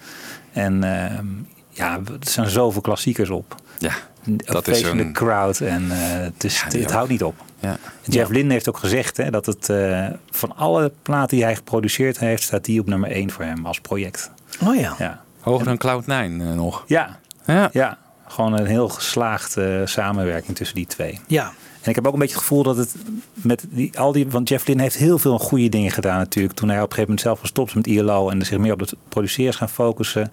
En 0.53 0.85
ehm, 0.85 1.27
ja, 1.69 1.95
er 1.97 2.17
zijn 2.21 2.49
zoveel 2.49 2.81
klassiekers 2.81 3.31
op. 3.31 3.55
Ja, 3.79 3.93
Dat 4.25 4.47
dat 4.65 4.69
is 4.69 4.83
in 4.83 4.97
de 4.97 5.03
een... 5.03 5.13
crowd 5.13 5.61
en 5.61 5.91
eh, 5.91 5.97
het, 6.01 6.45
is, 6.45 6.65
het 6.69 6.93
houdt 6.93 7.11
niet 7.11 7.23
op. 7.23 7.35
Ja. 7.61 7.77
Jeff 8.03 8.31
Lynne 8.31 8.53
heeft 8.53 8.69
ook 8.69 8.77
gezegd 8.79 9.17
hè, 9.17 9.31
dat 9.31 9.47
het 9.47 9.69
eh, 9.69 10.07
van 10.31 10.57
alle 10.57 10.93
platen 11.03 11.37
die 11.37 11.45
hij 11.45 11.55
geproduceerd 11.57 12.19
heeft, 12.19 12.43
staat 12.43 12.65
die 12.65 12.81
op 12.81 12.87
nummer 12.87 13.11
1 13.11 13.31
voor 13.31 13.45
hem 13.45 13.67
als 13.67 13.81
project. 13.81 14.31
Oh 14.63 14.77
ja. 14.77 14.95
Ja, 14.99 15.23
Hoger 15.41 15.65
dan 15.65 16.03
Cloud9 16.03 16.09
eh, 16.09 16.55
nog. 16.55 16.85
ja, 16.87 17.19
Ja. 17.47 17.69
ja. 17.73 17.99
gewoon 18.27 18.59
een 18.59 18.67
heel 18.67 18.89
geslaagde 18.89 19.83
samenwerking 19.87 20.57
tussen 20.57 20.77
die 20.77 20.87
twee. 20.87 21.21
Ja. 21.27 21.53
En 21.85 21.91
ik 21.91 21.97
heb 21.97 22.07
ook 22.07 22.13
een 22.13 22.19
beetje 22.19 22.35
het 22.35 22.45
gevoel 22.45 22.63
dat 22.63 22.77
het 22.77 22.95
met 23.33 23.65
die, 23.69 23.99
al 23.99 24.13
die, 24.13 24.27
want 24.29 24.49
Jeff 24.49 24.67
Lynne 24.67 24.83
heeft 24.83 24.97
heel 24.97 25.19
veel 25.19 25.39
goede 25.39 25.69
dingen 25.69 25.91
gedaan 25.91 26.19
natuurlijk. 26.19 26.55
Toen 26.55 26.69
hij 26.69 26.77
op 26.77 26.83
een 26.83 26.95
gegeven 26.95 27.09
moment 27.09 27.27
zelf 27.27 27.41
gestopt 27.41 27.75
met 27.75 27.87
ILO 27.87 28.31
en 28.31 28.47
zich 28.47 28.59
meer 28.59 28.73
op 28.73 28.81
het 28.81 28.95
produceren 29.09 29.51
is 29.51 29.57
gaan 29.57 29.69
focussen. 29.69 30.33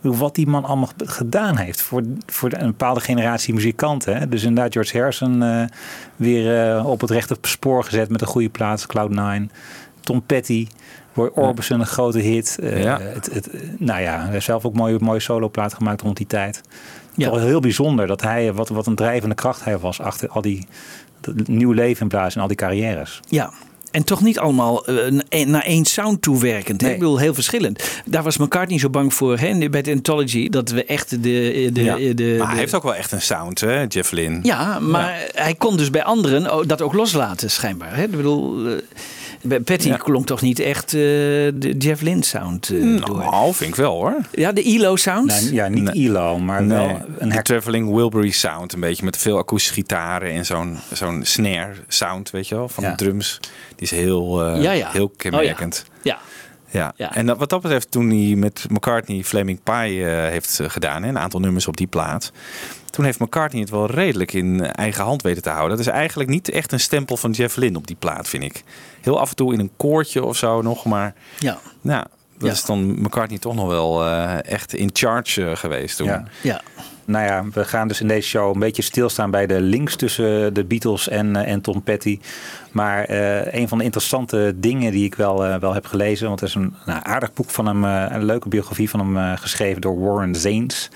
Wat 0.00 0.34
die 0.34 0.46
man 0.46 0.64
allemaal 0.64 0.88
gedaan 0.96 1.56
heeft 1.56 1.82
voor, 1.82 2.02
voor 2.26 2.52
een 2.52 2.66
bepaalde 2.66 3.00
generatie 3.00 3.54
muzikanten. 3.54 4.16
Hè? 4.16 4.28
Dus 4.28 4.42
inderdaad 4.42 4.72
George 4.72 4.96
Harrison 4.98 5.42
eh, 5.42 5.64
weer 6.16 6.74
eh, 6.76 6.86
op 6.86 7.00
het 7.00 7.10
rechte 7.10 7.36
spoor 7.42 7.84
gezet 7.84 8.08
met 8.08 8.20
een 8.20 8.26
goede 8.26 8.48
plaats, 8.48 8.86
Cloud9. 8.96 9.52
Tom 10.00 10.22
Petty, 10.26 10.66
Roy 11.20 11.44
Orbison, 11.44 11.80
een 11.80 11.86
grote 11.86 12.18
hit. 12.18 12.58
Eh, 12.62 12.82
Ja. 12.82 12.98
het, 13.00 13.28
het, 13.32 13.48
nou 13.78 14.00
ja, 14.00 14.20
hij 14.22 14.30
heeft 14.30 14.44
zelf 14.44 14.64
ook 14.64 14.74
mooie, 14.74 14.96
mooie 15.00 15.20
soloplaat 15.20 15.74
gemaakt 15.74 16.00
rond 16.00 16.16
die 16.16 16.26
tijd. 16.26 16.60
Ja. 17.14 17.24
Toch 17.28 17.38
wel 17.38 17.46
heel 17.46 17.60
bijzonder 17.60 18.06
dat 18.06 18.22
hij, 18.22 18.52
wat, 18.52 18.68
wat 18.68 18.86
een 18.86 18.94
drijvende 18.94 19.34
kracht 19.34 19.64
hij 19.64 19.78
was 19.78 20.00
achter 20.00 20.28
al 20.28 20.40
die 20.42 20.66
nieuw 21.44 21.72
leven 21.72 22.02
in 22.02 22.08
plaats 22.08 22.34
en 22.34 22.40
al 22.40 22.46
die 22.48 22.56
carrières. 22.56 23.20
Ja. 23.28 23.50
En 23.90 24.04
toch 24.04 24.20
niet 24.22 24.38
allemaal 24.38 24.86
eh, 24.86 25.10
na- 25.10 25.44
naar 25.46 25.62
één 25.62 25.84
sound 25.84 26.22
toewerkend. 26.22 26.80
hè? 26.80 26.86
Nee. 26.86 26.94
Ik 26.96 27.00
bedoel, 27.02 27.18
heel 27.18 27.34
verschillend. 27.34 28.00
Daar 28.04 28.22
was 28.22 28.36
McCartney 28.36 28.78
zo 28.78 28.90
bang 28.90 29.14
voor 29.14 29.38
hè, 29.38 29.68
bij 29.68 29.82
de 29.82 29.90
Anthology. 29.92 30.48
Dat 30.48 30.70
we 30.70 30.84
echt 30.84 31.10
de... 31.10 31.70
de, 31.72 31.82
Ja. 31.82 31.96
de, 31.96 32.14
de 32.14 32.34
Maar 32.38 32.48
hij 32.48 32.58
heeft 32.58 32.74
ook 32.74 32.82
wel 32.82 32.94
echt 32.94 33.12
een 33.12 33.22
sound, 33.22 33.60
hè, 33.60 33.84
Jeff 33.88 34.10
Lynne. 34.10 34.38
Ja, 34.42 34.78
maar 34.78 35.26
hij 35.32 35.54
kon 35.54 35.76
dus 35.76 35.90
bij 35.90 36.04
anderen 36.04 36.66
dat 36.68 36.82
ook 36.82 36.92
loslaten, 36.92 37.50
schijnbaar. 37.50 37.96
Hè? 37.96 38.02
Ik 38.02 38.10
bedoel, 38.10 38.66
eh, 38.66 38.72
Patty 39.64 39.88
Ja. 39.88 39.96
klonk 39.96 40.26
toch 40.26 40.40
niet 40.40 40.58
echt 40.58 40.84
eh, 40.84 40.98
de 41.54 41.74
Jeff 41.78 42.02
Lynne 42.02 42.24
sound 42.24 42.70
eh, 42.70 43.04
door. 43.04 43.16
Nou, 43.18 43.54
vind 43.54 43.70
ik 43.70 43.76
wel 43.76 43.92
hoor. 43.92 44.16
Ja, 44.32 44.52
de 44.52 44.62
ELO 44.62 44.96
sound. 44.96 45.26
Nou, 45.26 45.52
ja, 45.54 45.68
niet 45.68 45.82
Nee. 45.84 45.94
ILO, 45.94 46.38
maar 46.38 46.66
wel 46.66 46.86
Nee, 46.86 46.96
een 47.18 47.28
de 47.28 47.34
her- 47.34 47.42
Traveling 47.42 47.94
Wilbury 47.94 48.30
sound. 48.30 48.72
Een 48.72 48.80
beetje 48.80 49.04
met 49.04 49.16
veel 49.16 49.38
akoestische 49.38 49.74
gitaren 49.74 50.30
en 50.32 50.46
zo'n 50.46 50.78
zo'n 50.92 51.20
snare 51.24 51.72
sound, 51.88 52.30
weet 52.30 52.48
je 52.48 52.54
wel, 52.54 52.68
van 52.68 52.84
Ja. 52.84 52.90
de 52.90 52.96
drums. 52.96 53.38
Die 53.40 53.50
is 53.78 53.90
heel, 53.90 54.44
eh, 54.44 54.62
Ja, 54.62 54.72
ja. 54.72 54.90
heel 54.90 55.04
Oh, 55.04 55.10
ja. 55.10 55.16
kenmerkend. 55.16 55.84
Ja. 56.02 56.18
ja. 56.70 56.92
Ja. 56.96 57.14
En 57.14 57.26
dat, 57.26 57.38
wat 57.38 57.50
dat 57.50 57.60
betreft, 57.62 57.90
toen 57.90 58.10
hij 58.10 58.34
met 58.36 58.64
McCartney 58.68 59.22
Flaming 59.24 59.62
Pie 59.62 60.04
eh, 60.06 60.28
heeft 60.30 60.60
gedaan, 60.62 61.02
hè, 61.02 61.08
een 61.08 61.18
aantal 61.18 61.40
nummers 61.40 61.66
op 61.66 61.76
die 61.76 61.86
plaat. 61.86 62.32
Toen 62.90 63.04
heeft 63.04 63.18
McCartney 63.18 63.60
het 63.60 63.70
wel 63.70 63.86
redelijk 63.90 64.32
in 64.32 64.60
eh, 64.64 64.70
eigen 64.72 65.04
hand 65.04 65.22
weten 65.22 65.42
te 65.42 65.48
houden. 65.50 65.76
Dat 65.76 65.86
is 65.86 65.92
eigenlijk 65.92 66.30
niet 66.30 66.50
echt 66.50 66.72
een 66.72 66.80
stempel 66.80 67.16
van 67.16 67.30
Jeff 67.30 67.56
Lynne 67.56 67.78
op 67.78 67.86
die 67.86 67.96
plaat, 67.98 68.28
vind 68.28 68.42
ik. 68.44 68.64
Heel 69.00 69.20
af 69.20 69.30
en 69.30 69.36
toe 69.36 69.52
in 69.52 69.60
een 69.60 69.70
koortje 69.76 70.24
of 70.24 70.36
zo 70.36 70.62
nog, 70.62 70.84
maar 70.84 71.14
Ja. 71.38 71.58
nou, 71.80 72.04
dat 72.38 72.48
Ja. 72.48 72.54
is 72.54 72.64
dan 72.64 73.00
McCartney 73.00 73.38
toch 73.38 73.54
nog 73.54 73.66
wel 73.68 74.04
eh, 74.04 74.44
echt 74.52 74.74
in 74.74 74.90
charge 74.92 75.44
eh, 75.50 75.56
geweest 75.56 75.96
toen. 75.96 76.06
Ja. 76.06 76.24
ja. 76.42 76.60
Nou 77.04 77.24
ja, 77.26 77.44
we 77.52 77.64
gaan 77.64 77.88
dus 77.88 78.00
in 78.00 78.08
deze 78.08 78.28
show 78.28 78.54
een 78.54 78.60
beetje 78.60 78.82
stilstaan 78.82 79.30
bij 79.30 79.46
de 79.46 79.60
links 79.60 79.96
tussen 79.96 80.54
de 80.54 80.64
Beatles 80.64 81.08
en, 81.08 81.36
eh, 81.36 81.52
en 81.52 81.60
Tom 81.60 81.82
Petty. 81.82 82.20
Maar 82.72 83.04
eh, 83.04 83.60
een 83.60 83.68
van 83.68 83.78
de 83.78 83.84
interessante 83.84 84.52
dingen 84.56 84.92
die 84.92 85.04
ik 85.04 85.14
wel, 85.14 85.44
eh, 85.44 85.56
wel 85.56 85.74
heb 85.74 85.86
gelezen, 85.86 86.28
want 86.28 86.40
er 86.40 86.46
is 86.46 86.54
een 86.54 86.74
nou, 86.86 87.00
aardig 87.02 87.32
boek 87.32 87.50
van 87.50 87.66
hem, 87.66 87.84
eh, 87.84 88.06
een 88.16 88.24
leuke 88.24 88.48
biografie 88.48 88.90
van 88.90 89.00
hem 89.00 89.16
eh, 89.16 89.32
geschreven 89.40 89.80
door 89.80 90.00
Warren 90.00 90.34
Zanes. 90.34 90.90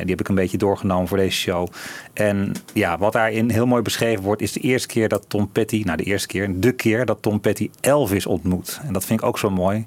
Die 0.00 0.10
heb 0.10 0.20
ik 0.20 0.28
een 0.28 0.34
beetje 0.34 0.58
doorgenomen 0.58 1.08
voor 1.08 1.16
deze 1.16 1.38
show. 1.38 1.68
En 2.12 2.52
ja, 2.72 2.98
wat 2.98 3.12
daarin 3.12 3.50
heel 3.50 3.66
mooi 3.66 3.82
beschreven 3.82 4.24
wordt, 4.24 4.42
is 4.42 4.52
de 4.52 4.60
eerste 4.60 4.88
keer 4.88 5.08
dat 5.08 5.24
Tom 5.28 5.48
Petty, 5.52 5.82
nou 5.84 5.96
de 5.96 6.04
eerste 6.04 6.28
keer, 6.28 6.60
de 6.60 6.72
keer 6.72 7.06
dat 7.06 7.22
Tom 7.22 7.40
Petty 7.40 7.70
Elvis 7.80 8.26
ontmoet. 8.26 8.80
En 8.86 8.92
dat 8.92 9.04
vind 9.04 9.20
ik 9.20 9.26
ook 9.26 9.38
zo 9.38 9.50
mooi. 9.50 9.86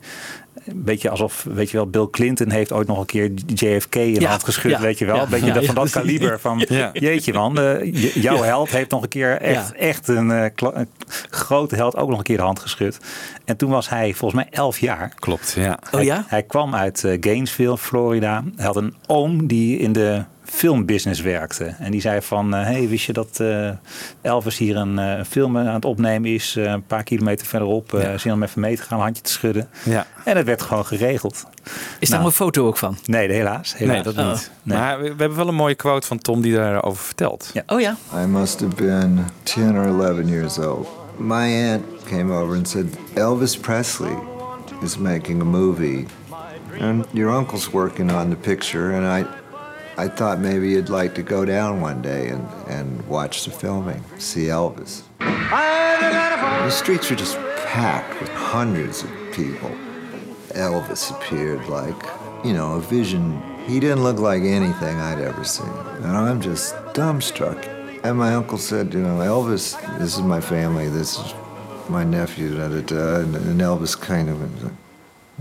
Een 0.65 0.83
beetje 0.83 1.09
alsof, 1.09 1.47
weet 1.53 1.69
je 1.71 1.77
wel, 1.77 1.87
Bill 1.87 2.07
Clinton 2.11 2.49
heeft 2.49 2.71
ooit 2.71 2.87
nog 2.87 2.99
een 2.99 3.05
keer 3.05 3.31
JFK 3.45 3.95
in 3.95 4.13
de 4.13 4.19
Ja, 4.19 4.29
hand 4.29 4.43
geschud, 4.43 4.71
ja, 4.71 4.79
weet 4.79 4.97
je 4.99 5.05
wel. 5.05 5.15
ja. 5.15 5.21
Een 5.23 5.29
beetje 5.29 5.45
Ja, 5.45 5.53
dat- 5.53 5.65
van 5.65 5.75
dat 5.75 5.89
kaliber 5.89 6.39
van, 6.39 6.65
Ja. 6.67 6.89
jeetje 6.93 7.33
man, 7.33 7.59
eh, 7.59 7.93
jouw 8.13 8.41
held 8.41 8.69
heeft 8.69 8.89
nog 8.91 9.03
een 9.03 9.09
keer 9.09 9.41
echt, 9.41 9.67
Ja. 9.69 9.75
echt 9.75 10.07
een, 10.07 10.31
eh, 10.31 10.45
een 10.73 10.87
grote 11.29 11.75
held 11.75 11.95
ook 11.95 12.09
nog 12.09 12.17
een 12.17 12.23
keer 12.23 12.37
de 12.37 12.43
hand 12.43 12.59
geschud. 12.59 12.97
En 13.45 13.57
toen 13.57 13.69
was 13.69 13.89
hij 13.89 14.13
volgens 14.13 14.41
mij 14.43 14.51
elf 14.51 14.79
jaar. 14.79 15.13
Klopt, 15.19 15.53
ja. 15.57 15.79
Oh 15.91 16.03
ja? 16.03 16.25
Hij 16.27 16.43
kwam 16.43 16.75
uit 16.75 17.03
eh, 17.03 17.17
Gainesville, 17.19 17.77
Florida. 17.77 18.43
Hij 18.55 18.65
had 18.65 18.75
een 18.75 18.95
oom 19.07 19.47
die 19.47 19.77
in 19.79 19.93
de 19.93 20.23
filmbusiness 20.45 21.21
werkte. 21.21 21.75
En 21.79 21.91
die 21.91 22.01
zei 22.01 22.21
van, 22.21 22.51
hé, 22.53 22.61
hey, 22.63 22.87
wist 22.89 23.05
je 23.05 23.13
dat 23.13 23.39
eh, 23.39 23.69
Elvis 24.21 24.57
hier 24.57 24.75
een 24.75 24.99
eh, 24.99 25.23
film 25.27 25.57
aan 25.57 25.65
het 25.73 25.85
opnemen 25.85 26.33
is? 26.33 26.55
eh, 26.55 26.63
een 26.63 26.83
paar 26.85 27.03
kilometer 27.03 27.47
verderop. 27.47 27.93
eh 27.93 28.01
Ja. 28.03 28.17
Zin 28.17 28.33
om 28.33 28.43
even 28.43 28.61
mee 28.61 28.75
te 28.75 28.81
gaan, 28.81 28.97
een 28.97 29.03
handje 29.03 29.23
te 29.23 29.31
schudden. 29.31 29.69
ja. 29.83 30.05
En 30.23 30.37
het 30.37 30.45
werd 30.45 30.61
gewoon 30.61 30.85
geregeld. 30.85 31.45
Is 31.99 32.09
daar 32.09 32.17
Nou. 32.19 32.29
een 32.31 32.35
foto 32.35 32.67
ook 32.67 32.77
van? 32.77 32.97
Nee, 33.05 33.31
helaas. 33.31 33.77
helaas. 33.77 33.93
Nee, 33.93 34.03
dat 34.13 34.17
Oh. 34.17 34.31
niet. 34.31 34.51
Nee. 34.63 34.77
Maar 34.77 34.97
we, 34.97 35.03
we 35.03 35.15
hebben 35.19 35.35
wel 35.37 35.47
een 35.47 35.55
mooie 35.55 35.75
quote 35.75 36.07
van 36.07 36.17
Tom 36.17 36.41
die 36.41 36.53
daarover 36.55 37.03
vertelt. 37.03 37.49
Ja. 37.53 37.63
Oh 37.67 37.79
ja. 37.81 37.95
I 38.23 38.25
must 38.25 38.59
have 38.61 38.75
been 38.75 39.19
10 39.43 39.77
or 39.77 39.85
11 39.85 40.27
years 40.29 40.57
old. 40.59 40.87
My 41.17 41.67
aunt 41.69 41.83
came 42.09 42.33
over 42.33 42.55
and 42.57 42.69
said, 42.69 42.85
Elvis 43.13 43.59
Presley 43.59 44.15
is 44.83 44.97
making 44.97 45.41
a 45.41 45.45
movie, 45.45 46.05
and 46.81 47.05
your 47.11 47.35
uncle's 47.37 47.69
working 47.69 48.11
on 48.13 48.29
the 48.29 48.35
picture, 48.35 48.95
and 48.95 49.25
I, 49.25 49.29
I 49.97 50.09
thought 50.09 50.39
maybe 50.39 50.71
you'd 50.71 50.89
like 50.89 51.15
to 51.15 51.23
go 51.23 51.45
down 51.45 51.79
one 51.79 52.01
day 52.01 52.27
and, 52.27 52.45
and 52.67 53.07
watch 53.07 53.45
the 53.45 53.51
filming, 53.51 54.03
see 54.17 54.45
Elvis. 54.45 55.03
The 55.19 56.69
streets 56.69 57.09
were 57.09 57.15
just 57.15 57.37
packed 57.65 58.19
with 58.19 58.29
hundreds 58.29 59.03
of 59.03 59.09
people. 59.31 59.69
Elvis 60.49 61.11
appeared 61.11 61.65
like, 61.67 61.95
you 62.43 62.53
know, 62.53 62.73
a 62.73 62.81
vision 62.81 63.41
He 63.67 63.79
didn't 63.79 64.03
look 64.03 64.19
like 64.19 64.43
anything 64.43 64.97
I'd 64.97 65.19
ever 65.19 65.43
seen. 65.43 65.67
And 66.03 66.17
I'm 66.17 66.41
just 66.41 66.75
dumbstruck. 66.93 67.65
And 68.03 68.17
my 68.17 68.35
uncle 68.35 68.57
said, 68.57 68.93
you 68.93 69.01
know, 69.01 69.17
Elvis, 69.19 69.79
this 69.97 70.15
is 70.15 70.21
my 70.21 70.41
family, 70.41 70.89
this 70.89 71.17
is 71.17 71.33
my 71.89 72.03
nephew, 72.03 72.55
da 72.57 72.67
da 72.67 72.81
da. 72.81 73.15
And, 73.21 73.35
and 73.35 73.61
Elvis 73.61 73.99
kind 73.99 74.29
of, 74.29 74.71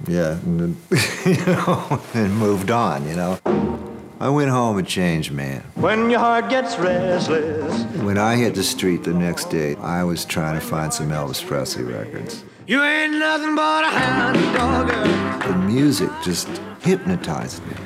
yeah, 0.08 0.38
and, 0.44 0.76
you 1.26 1.44
know, 1.44 2.00
and 2.14 2.36
moved 2.38 2.70
on, 2.70 3.06
you 3.08 3.16
know. 3.16 3.73
I 4.20 4.28
went 4.28 4.50
home 4.50 4.78
a 4.78 4.82
changed 4.82 5.32
man. 5.32 5.62
When 5.74 6.08
your 6.08 6.20
heart 6.20 6.48
gets 6.48 6.78
restless. 6.78 7.84
When 8.02 8.16
I 8.16 8.36
hit 8.36 8.54
the 8.54 8.62
street 8.62 9.02
the 9.02 9.12
next 9.12 9.50
day, 9.50 9.74
I 9.76 10.04
was 10.04 10.24
trying 10.24 10.58
to 10.58 10.64
find 10.64 10.92
some 10.92 11.08
Elvis 11.10 11.44
Presley 11.44 11.82
records. 11.82 12.44
You 12.66 12.82
ain't 12.82 13.14
nothing 13.14 13.54
but 13.54 13.84
a 13.84 13.90
hound 13.90 14.56
dog. 14.56 15.42
The 15.42 15.56
music 15.56 16.10
just 16.22 16.48
hypnotized 16.80 17.66
me. 17.66 17.76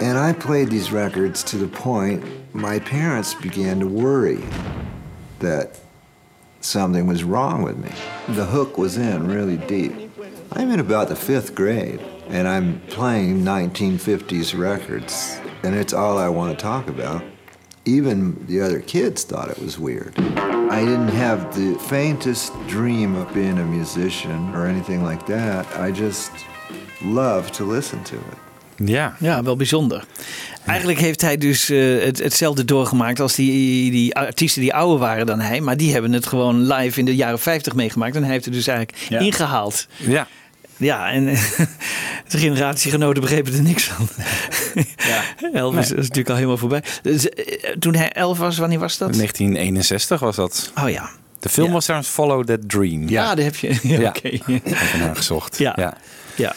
And 0.00 0.18
I 0.18 0.32
played 0.32 0.68
these 0.68 0.90
records 0.90 1.44
to 1.44 1.56
the 1.56 1.68
point 1.68 2.24
my 2.54 2.78
parents 2.80 3.34
began 3.34 3.80
to 3.80 3.86
worry 3.86 4.42
that 5.38 5.78
something 6.60 7.06
was 7.06 7.24
wrong 7.24 7.62
with 7.62 7.76
me. 7.78 7.90
The 8.34 8.44
hook 8.44 8.78
was 8.78 8.96
in 8.96 9.28
really 9.28 9.56
deep. 9.56 10.10
I'm 10.52 10.70
in 10.70 10.80
about 10.80 11.08
the 11.08 11.16
fifth 11.16 11.54
grade, 11.54 12.00
and 12.28 12.46
I'm 12.46 12.80
playing 12.88 13.42
1950s 13.42 14.58
records, 14.58 15.40
and 15.62 15.74
it's 15.74 15.92
all 15.92 16.18
I 16.18 16.28
want 16.28 16.58
to 16.58 16.66
talk 16.66 16.88
about. 16.88 17.22
Even 17.84 18.36
the 18.48 18.62
other 18.64 18.80
kids 18.80 19.24
thought 19.24 19.50
it 19.50 19.58
was 19.64 19.76
weird. 19.76 20.12
I 20.70 20.84
didn't 20.84 21.10
have 21.16 21.38
the 21.52 21.74
faintest 21.86 22.52
dream 22.66 23.16
of 23.16 23.32
being 23.32 23.58
a 23.58 23.64
musician 23.64 24.54
or 24.54 24.66
anything 24.66 25.08
like 25.08 25.24
that. 25.24 25.66
I 25.88 25.90
just 26.02 26.30
loved 27.04 27.52
to 27.54 27.64
listen 27.72 28.02
to 28.02 28.14
it. 28.14 28.38
Ja. 28.88 29.16
Ja, 29.18 29.42
wel 29.42 29.56
bijzonder. 29.56 30.04
Eigenlijk 30.66 30.98
heeft 30.98 31.20
hij 31.20 31.36
dus 31.36 31.70
eh, 31.70 32.02
het, 32.04 32.18
hetzelfde 32.22 32.64
doorgemaakt 32.64 33.20
als 33.20 33.34
die, 33.34 33.90
die 33.90 34.14
artiesten 34.16 34.62
die 34.62 34.74
ouder 34.74 34.98
waren 34.98 35.26
dan 35.26 35.40
hij. 35.40 35.60
Maar 35.60 35.76
die 35.76 35.92
hebben 35.92 36.12
het 36.12 36.26
gewoon 36.26 36.66
live 36.72 36.98
in 36.98 37.04
de 37.04 37.16
jaren 37.16 37.38
50 37.38 37.74
meegemaakt. 37.74 38.16
En 38.16 38.22
hij 38.22 38.32
heeft 38.32 38.44
het 38.44 38.54
dus 38.54 38.66
eigenlijk 38.66 38.98
Ja. 39.08 39.18
ingehaald. 39.18 39.86
Ja. 39.96 40.26
Ja, 40.76 41.10
en 41.10 41.24
de 42.28 42.38
generatiegenoten 42.38 43.22
begrepen 43.22 43.54
er 43.54 43.62
niks 43.62 43.84
van. 43.84 44.08
Elvis 45.52 45.90
is 45.90 45.96
natuurlijk 45.96 46.28
al 46.28 46.34
helemaal 46.34 46.56
voorbij. 46.56 46.82
Dus, 47.02 47.28
eh, 47.28 47.70
toen 47.78 47.94
hij 47.94 48.12
elf 48.12 48.38
was, 48.38 48.58
wanneer 48.58 48.78
was 48.78 48.98
dat? 48.98 49.14
1961 49.14 50.20
was 50.20 50.36
dat. 50.36 50.72
Oh 50.82 50.90
ja. 50.90 51.10
De 51.40 51.48
film 51.48 51.72
was 51.72 51.84
trouwens 51.84 52.10
Follow 52.10 52.44
That 52.44 52.58
Dream. 52.68 53.08
Ja, 53.08 53.34
daar 53.34 53.44
heb 53.44 53.56
je. 53.56 53.68
Ja, 53.82 54.00
Ja. 54.00 54.08
oké. 54.08 54.28
Even 54.28 54.98
nagezocht. 54.98 55.58
Ja. 55.58 55.72
ja. 55.76 55.96
Ja, 56.34 56.54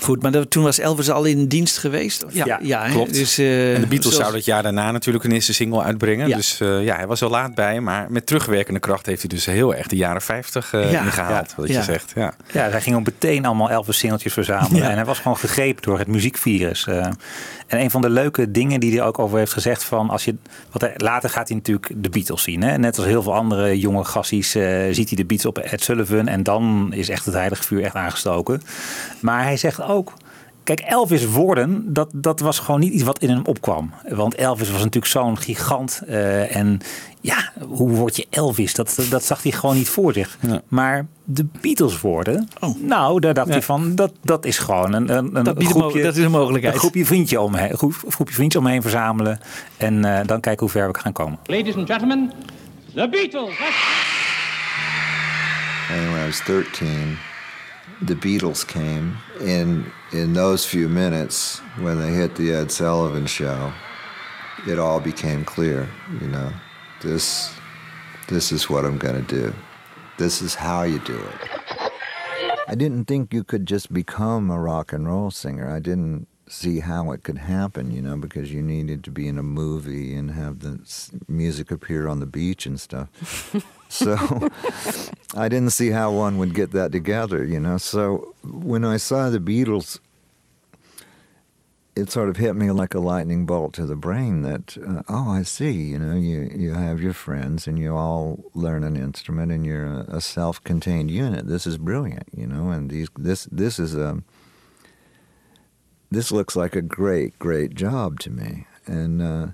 goed. 0.00 0.22
Maar 0.22 0.30
dat- 0.32 0.50
toen 0.50 0.62
was 0.62 0.78
Elvis 0.78 1.10
al 1.10 1.24
in 1.24 1.46
dienst 1.46 1.78
geweest? 1.78 2.24
Of? 2.24 2.34
Ja, 2.34 2.58
hè? 2.62 2.90
klopt. 2.92 3.14
Dus, 3.14 3.38
eh, 3.38 3.74
en 3.74 3.80
de 3.80 3.86
Beatles 3.86 4.00
zoals- 4.02 4.16
zouden 4.16 4.36
het 4.36 4.44
jaar 4.44 4.62
daarna 4.62 4.90
natuurlijk 4.90 5.24
een 5.24 5.32
eerste 5.32 5.52
single 5.54 5.82
uitbrengen. 5.82 6.28
Ja. 6.28 6.36
Dus 6.36 6.60
eh, 6.60 6.84
ja, 6.84 6.96
hij 6.96 7.06
was 7.06 7.20
er 7.20 7.28
laat 7.30 7.54
bij. 7.54 7.80
Maar 7.80 8.06
met 8.10 8.26
terugwerkende 8.26 8.80
kracht 8.80 9.06
heeft 9.06 9.20
hij 9.20 9.28
dus 9.28 9.44
heel 9.46 9.74
erg 9.74 9.86
de 9.86 9.96
jaren 9.96 10.22
50 10.22 10.72
eh 10.72 10.90
Ja. 10.92 11.02
ingehaald. 11.04 11.48
Ja. 11.48 11.54
Wat 11.56 11.68
Ja. 11.68 11.78
je 11.78 11.82
zegt. 11.84 12.12
Ja. 12.14 12.34
Ja, 12.52 12.68
hij 12.70 12.80
ging 12.80 12.96
ook 12.96 13.04
meteen 13.04 13.46
allemaal 13.46 13.70
Elvis 13.70 13.98
singeltjes 13.98 14.32
verzamelen. 14.32 14.82
Ja. 14.82 14.88
En 14.90 14.94
hij 14.96 15.04
was 15.04 15.18
gewoon 15.18 15.36
gegrepen 15.38 15.82
door 15.82 15.98
het 15.98 16.08
muziekvirus. 16.08 16.86
Eh, 16.86 17.06
en 17.66 17.80
een 17.80 17.90
van 17.90 18.00
de 18.00 18.10
leuke 18.10 18.50
dingen 18.50 18.80
die 18.80 18.92
hij 18.98 19.06
ook 19.06 19.18
over 19.18 19.38
heeft 19.38 19.52
gezegd 19.52 19.84
van 19.84 20.10
als 20.10 20.24
je, 20.24 20.34
wat 20.72 20.80
hij, 20.82 20.92
later 20.96 21.30
gaat 21.30 21.48
hij 21.48 21.56
natuurlijk 21.56 21.92
de 21.96 22.08
Beatles 22.08 22.42
zien. 22.42 22.62
Hè? 22.62 22.78
Net 22.78 22.96
als 22.96 23.06
heel 23.06 23.22
veel 23.22 23.34
andere 23.34 23.78
jonge 23.78 24.04
gassies 24.04 24.54
eh, 24.54 24.62
ziet 24.90 25.08
hij 25.08 25.16
de 25.16 25.24
Beatles 25.24 25.46
op 25.46 25.58
Ed 25.58 25.82
Sullivan 25.82 26.28
en 26.28 26.42
dan 26.42 26.88
is 26.94 27.08
echt 27.08 27.24
het 27.24 27.34
heilige 27.34 27.62
vuur 27.62 27.82
echt 27.84 27.94
aangestoken. 27.94 28.62
Maar 29.20 29.42
hij 29.42 29.56
zegt 29.56 29.80
ook. 29.88 30.12
Kijk, 30.64 30.80
Elvis 30.80 31.26
worden, 31.26 31.92
dat, 31.92 32.08
dat 32.12 32.40
was 32.40 32.58
gewoon 32.58 32.80
niet 32.80 32.92
iets 32.92 33.02
wat 33.02 33.18
in 33.18 33.28
hem 33.28 33.42
opkwam. 33.44 33.90
Want 34.08 34.34
Elvis 34.34 34.70
was 34.70 34.78
natuurlijk 34.78 35.12
zo'n 35.12 35.38
gigant. 35.38 36.02
eh, 36.06 36.56
en 36.56 36.80
ja, 37.20 37.52
hoe 37.68 37.90
word 37.90 38.16
je 38.16 38.26
Elvis? 38.30 38.74
Dat, 38.74 38.98
dat 39.10 39.24
zag 39.24 39.42
hij 39.42 39.52
gewoon 39.52 39.76
niet 39.76 39.88
voor 39.88 40.12
zich. 40.12 40.38
Maar 40.68 41.06
de 41.24 41.46
Beatles 41.60 42.00
worden, 42.00 42.48
nou, 42.78 43.20
daar 43.20 43.34
dacht 43.34 43.46
Ja. 43.46 43.52
hij 43.52 43.62
van, 43.62 43.94
dat, 43.94 44.12
dat 44.22 44.44
is 44.44 44.58
gewoon 44.58 44.92
een, 44.92 45.16
een, 45.16 45.36
een 45.36 45.44
Dat 45.44 45.60
een 45.60 45.66
groepje, 45.66 46.02
dat 46.02 46.16
is 46.16 46.24
een 46.24 46.30
mogelijkheid. 46.30 46.74
Een 46.74 46.80
groepje 46.80 47.04
vriendje 47.06 47.40
omheen, 47.40 47.76
groep, 47.76 47.94
groepje 48.08 48.34
vriendjes 48.34 48.62
omheen 48.62 48.82
verzamelen. 48.82 49.40
En 49.76 50.04
eh, 50.04 50.26
dan 50.26 50.40
kijken 50.40 50.60
hoe 50.60 50.70
ver 50.70 50.92
we 50.92 50.98
gaan 50.98 51.12
komen. 51.12 51.38
Ladies 51.44 51.74
and 51.76 51.86
gentlemen, 51.90 52.32
the 52.94 53.08
Beatles. 53.10 53.58
When 55.88 56.22
I 56.22 56.26
was 56.26 56.42
13, 56.46 57.16
the 58.02 58.14
Beatles 58.14 58.66
came. 58.66 59.16
In 59.40 59.90
in 60.12 60.32
those 60.32 60.64
few 60.64 60.88
minutes, 60.88 61.58
when 61.78 62.00
they 62.00 62.12
hit 62.12 62.36
the 62.36 62.52
Ed 62.52 62.70
Sullivan 62.70 63.26
show, 63.26 63.72
it 64.66 64.78
all 64.78 65.00
became 65.00 65.44
clear. 65.44 65.88
You 66.20 66.28
know, 66.28 66.52
this 67.02 67.52
this 68.28 68.52
is 68.52 68.68
what 68.68 68.84
I'm 68.84 68.98
to 68.98 69.22
do. 69.22 69.54
This 70.18 70.42
is 70.42 70.54
how 70.54 70.82
you 70.82 70.98
do 71.00 71.16
it. 71.16 71.60
I 72.66 72.74
didn't 72.74 73.06
think 73.06 73.32
you 73.32 73.44
could 73.44 73.66
just 73.66 73.92
become 73.92 74.50
a 74.50 74.60
rock 74.60 74.92
and 74.92 75.08
roll 75.08 75.30
singer. 75.30 75.70
I 75.70 75.78
didn't 75.78 76.28
see 76.48 76.80
how 76.80 77.12
it 77.12 77.22
could 77.22 77.38
happen, 77.38 77.90
you 77.90 78.02
know, 78.02 78.16
because 78.16 78.52
you 78.52 78.62
needed 78.62 79.04
to 79.04 79.10
be 79.10 79.28
in 79.28 79.38
a 79.38 79.42
movie 79.42 80.14
and 80.14 80.30
have 80.30 80.60
the 80.60 80.80
music 81.28 81.70
appear 81.70 82.08
on 82.08 82.20
the 82.20 82.26
beach 82.26 82.66
and 82.66 82.80
stuff. 82.80 83.54
so 83.88 84.16
I 85.34 85.48
didn't 85.48 85.70
see 85.70 85.90
how 85.90 86.12
one 86.12 86.38
would 86.38 86.54
get 86.54 86.72
that 86.72 86.92
together, 86.92 87.44
you 87.44 87.60
know. 87.60 87.78
So 87.78 88.34
when 88.44 88.84
I 88.84 88.96
saw 88.96 89.30
the 89.30 89.38
Beatles, 89.38 89.98
it 91.98 92.10
sort 92.10 92.28
of 92.28 92.36
hit 92.36 92.54
me 92.54 92.70
like 92.70 92.94
a 92.94 93.00
lightning 93.00 93.44
bolt 93.44 93.72
to 93.74 93.84
the 93.84 93.96
brain 93.96 94.42
that, 94.42 94.76
uh, 94.78 95.02
oh, 95.08 95.30
I 95.30 95.42
see, 95.42 95.72
you 95.72 95.98
know, 95.98 96.14
you, 96.14 96.48
you 96.54 96.74
have 96.74 97.02
your 97.02 97.12
friends 97.12 97.66
and 97.66 97.76
you 97.78 97.96
all 97.96 98.44
learn 98.54 98.84
an 98.84 98.96
instrument 98.96 99.50
and 99.50 99.66
you're 99.66 99.86
a, 99.86 100.16
a 100.16 100.20
self-contained 100.20 101.10
unit. 101.10 101.48
This 101.48 101.66
is 101.66 101.76
brilliant, 101.76 102.28
you 102.36 102.46
know, 102.46 102.70
and 102.70 102.88
these 102.88 103.08
this 103.16 103.48
this 103.50 103.80
is 103.80 103.96
a 103.96 104.22
this 106.10 106.32
looks 106.32 106.56
like 106.56 106.74
a 106.74 106.82
great, 106.82 107.38
great 107.38 107.74
job 107.74 108.18
to 108.20 108.30
me. 108.30 108.66
And 108.86 109.20
uh, 109.20 109.48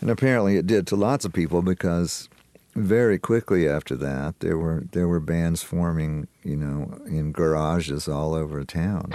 and 0.00 0.10
apparently 0.10 0.56
it 0.56 0.66
did 0.66 0.86
to 0.88 0.96
lots 0.96 1.24
of 1.24 1.32
people 1.32 1.62
because 1.62 2.28
very 2.74 3.18
quickly 3.18 3.68
after 3.68 3.96
that 3.96 4.38
there 4.40 4.56
were 4.56 4.84
there 4.92 5.08
were 5.08 5.20
bands 5.20 5.62
forming, 5.62 6.28
you 6.44 6.56
know, 6.56 6.98
in 7.06 7.32
garages 7.32 8.08
all 8.08 8.34
over 8.34 8.64
town. 8.64 9.12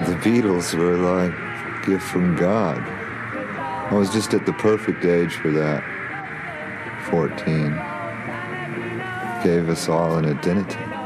The 0.00 0.14
Beatles 0.16 0.72
were 0.72 0.96
like 0.96 1.32
a 1.32 1.86
gift 1.86 2.04
from 2.04 2.36
God. 2.36 2.78
I 2.78 3.94
was 3.94 4.10
just 4.10 4.32
at 4.32 4.46
the 4.46 4.52
perfect 4.54 5.04
age 5.04 5.34
for 5.34 5.50
that. 5.50 5.84
14. 7.10 7.72
Gave 9.42 9.68
us 9.68 9.88
all 9.88 10.16
an 10.16 10.26
identity. 10.26 10.99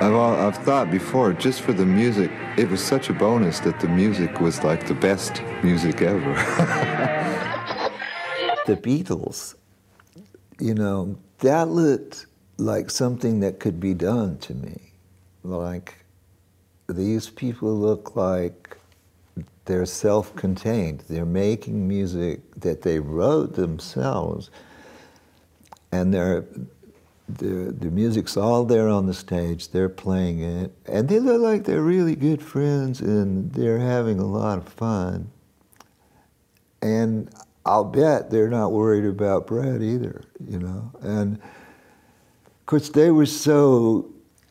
I've, 0.00 0.14
all, 0.14 0.34
I've 0.34 0.56
thought 0.56 0.90
before, 0.90 1.34
just 1.34 1.60
for 1.60 1.74
the 1.74 1.84
music, 1.84 2.30
it 2.56 2.70
was 2.70 2.82
such 2.82 3.10
a 3.10 3.12
bonus 3.12 3.60
that 3.60 3.80
the 3.80 3.88
music 3.88 4.40
was 4.40 4.64
like 4.64 4.86
the 4.86 4.94
best 4.94 5.42
music 5.62 6.00
ever. 6.00 6.32
the 8.66 8.76
Beatles, 8.76 9.56
you 10.58 10.72
know, 10.72 11.18
that 11.40 11.68
looked 11.68 12.24
like 12.56 12.88
something 12.88 13.40
that 13.40 13.60
could 13.60 13.78
be 13.78 13.92
done 13.92 14.38
to 14.38 14.54
me. 14.54 14.80
Like, 15.44 15.96
these 16.88 17.28
people 17.28 17.74
look 17.74 18.16
like 18.16 18.78
they're 19.66 19.84
self 19.84 20.34
contained. 20.34 21.04
They're 21.10 21.26
making 21.26 21.86
music 21.86 22.40
that 22.56 22.80
they 22.80 23.00
wrote 23.00 23.54
themselves, 23.54 24.50
and 25.92 26.14
they're 26.14 26.46
the 27.38 27.72
the 27.72 27.90
music's 27.90 28.36
all 28.36 28.64
there 28.64 28.88
on 28.88 29.06
the 29.06 29.14
stage. 29.14 29.70
They're 29.70 29.88
playing 29.88 30.40
it, 30.40 30.72
and 30.86 31.08
they 31.08 31.18
look 31.18 31.40
like 31.40 31.64
they're 31.64 31.82
really 31.82 32.16
good 32.16 32.42
friends, 32.42 33.00
and 33.00 33.52
they're 33.52 33.78
having 33.78 34.18
a 34.18 34.26
lot 34.26 34.58
of 34.58 34.68
fun. 34.68 35.30
And 36.82 37.30
I'll 37.66 37.84
bet 37.84 38.30
they're 38.30 38.48
not 38.48 38.72
worried 38.72 39.04
about 39.04 39.46
Brad 39.46 39.82
either, 39.82 40.22
you 40.48 40.58
know. 40.58 40.90
And 41.02 41.36
of 41.36 42.66
course, 42.66 42.88
they 42.88 43.10
were 43.10 43.26
so 43.26 44.10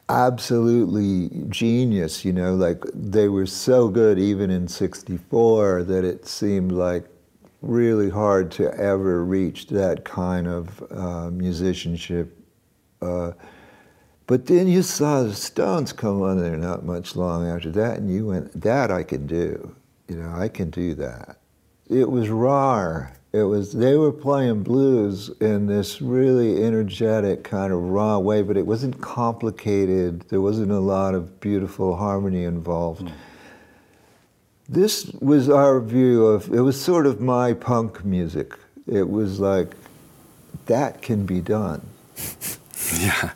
absolutely 0.10 1.46
genius, 1.50 2.26
you 2.26 2.34
know, 2.34 2.56
like 2.56 2.84
they 2.94 3.30
were 3.30 3.46
so 3.46 3.88
good 3.88 4.18
even 4.18 4.50
in 4.50 4.68
64 4.68 5.84
that 5.84 6.04
it 6.04 6.28
seemed 6.28 6.72
like 6.72 7.06
really 7.62 8.10
hard 8.10 8.52
to 8.52 8.74
ever 8.76 9.24
reach 9.24 9.68
that 9.68 10.04
kind 10.06 10.48
of 10.48 10.84
uh, 10.92 11.30
musicianship. 11.30 12.36
Uh, 13.02 13.32
but 14.28 14.46
then 14.46 14.68
you 14.68 14.84
saw 14.84 15.24
the 15.24 15.34
Stones 15.34 15.92
come 15.92 16.22
on 16.22 16.40
there 16.40 16.56
not 16.56 16.86
much 16.86 17.16
long 17.16 17.48
after 17.48 17.72
that, 17.72 17.98
and 17.98 18.14
you 18.14 18.28
went, 18.28 18.62
that 18.62 18.92
I 18.92 19.02
can 19.02 19.26
do. 19.26 19.76
You 20.08 20.18
know, 20.18 20.32
I 20.36 20.48
can 20.50 20.70
do 20.70 20.94
that. 20.96 21.38
It 21.90 22.10
was 22.10 22.30
raw. 22.30 23.08
It 23.32 23.44
was 23.44 23.74
they 23.74 23.96
were 23.96 24.12
playing 24.12 24.64
blues 24.64 25.30
in 25.40 25.66
this 25.66 26.02
really 26.02 26.64
energetic 26.64 27.44
kind 27.44 27.74
of 27.74 27.80
raw 27.80 28.18
way, 28.20 28.42
but 28.44 28.58
it 28.58 28.66
wasn't 28.66 29.02
complicated. 29.02 30.22
There 30.30 30.42
wasn't 30.42 30.72
a 30.72 30.80
lot 30.80 31.16
of 31.16 31.40
beautiful 31.40 31.96
harmony 31.96 32.44
involved. 32.44 33.12
This 34.68 35.12
was 35.14 35.50
our 35.50 35.80
view 35.80 36.28
of 36.28 36.54
it 36.54 36.62
was 36.62 36.80
sort 36.80 37.08
of 37.08 37.20
my 37.20 37.54
punk 37.54 38.06
music. 38.06 38.54
It 38.86 39.10
was 39.10 39.40
like 39.40 39.76
that 40.66 41.02
can 41.02 41.26
be 41.26 41.42
done. 41.42 41.82
Ja. 43.10 43.34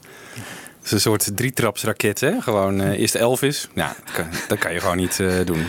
Het 0.78 0.92
is 0.92 0.92
een 0.92 1.12
soort 1.12 1.38
drietrapsraket, 1.38 2.20
hè? 2.20 2.42
Gewoon 2.42 2.82
eh, 2.82 3.00
eerst 3.00 3.16
Elvis. 3.16 3.68
Ja, 3.74 3.96
dat 4.04 4.14
kan, 4.14 4.28
dat 4.48 4.58
kan 4.58 4.74
je 4.74 4.80
gewoon 4.80 4.98
niet 4.98 5.20
eh, 5.20 5.46
doen. 5.46 5.66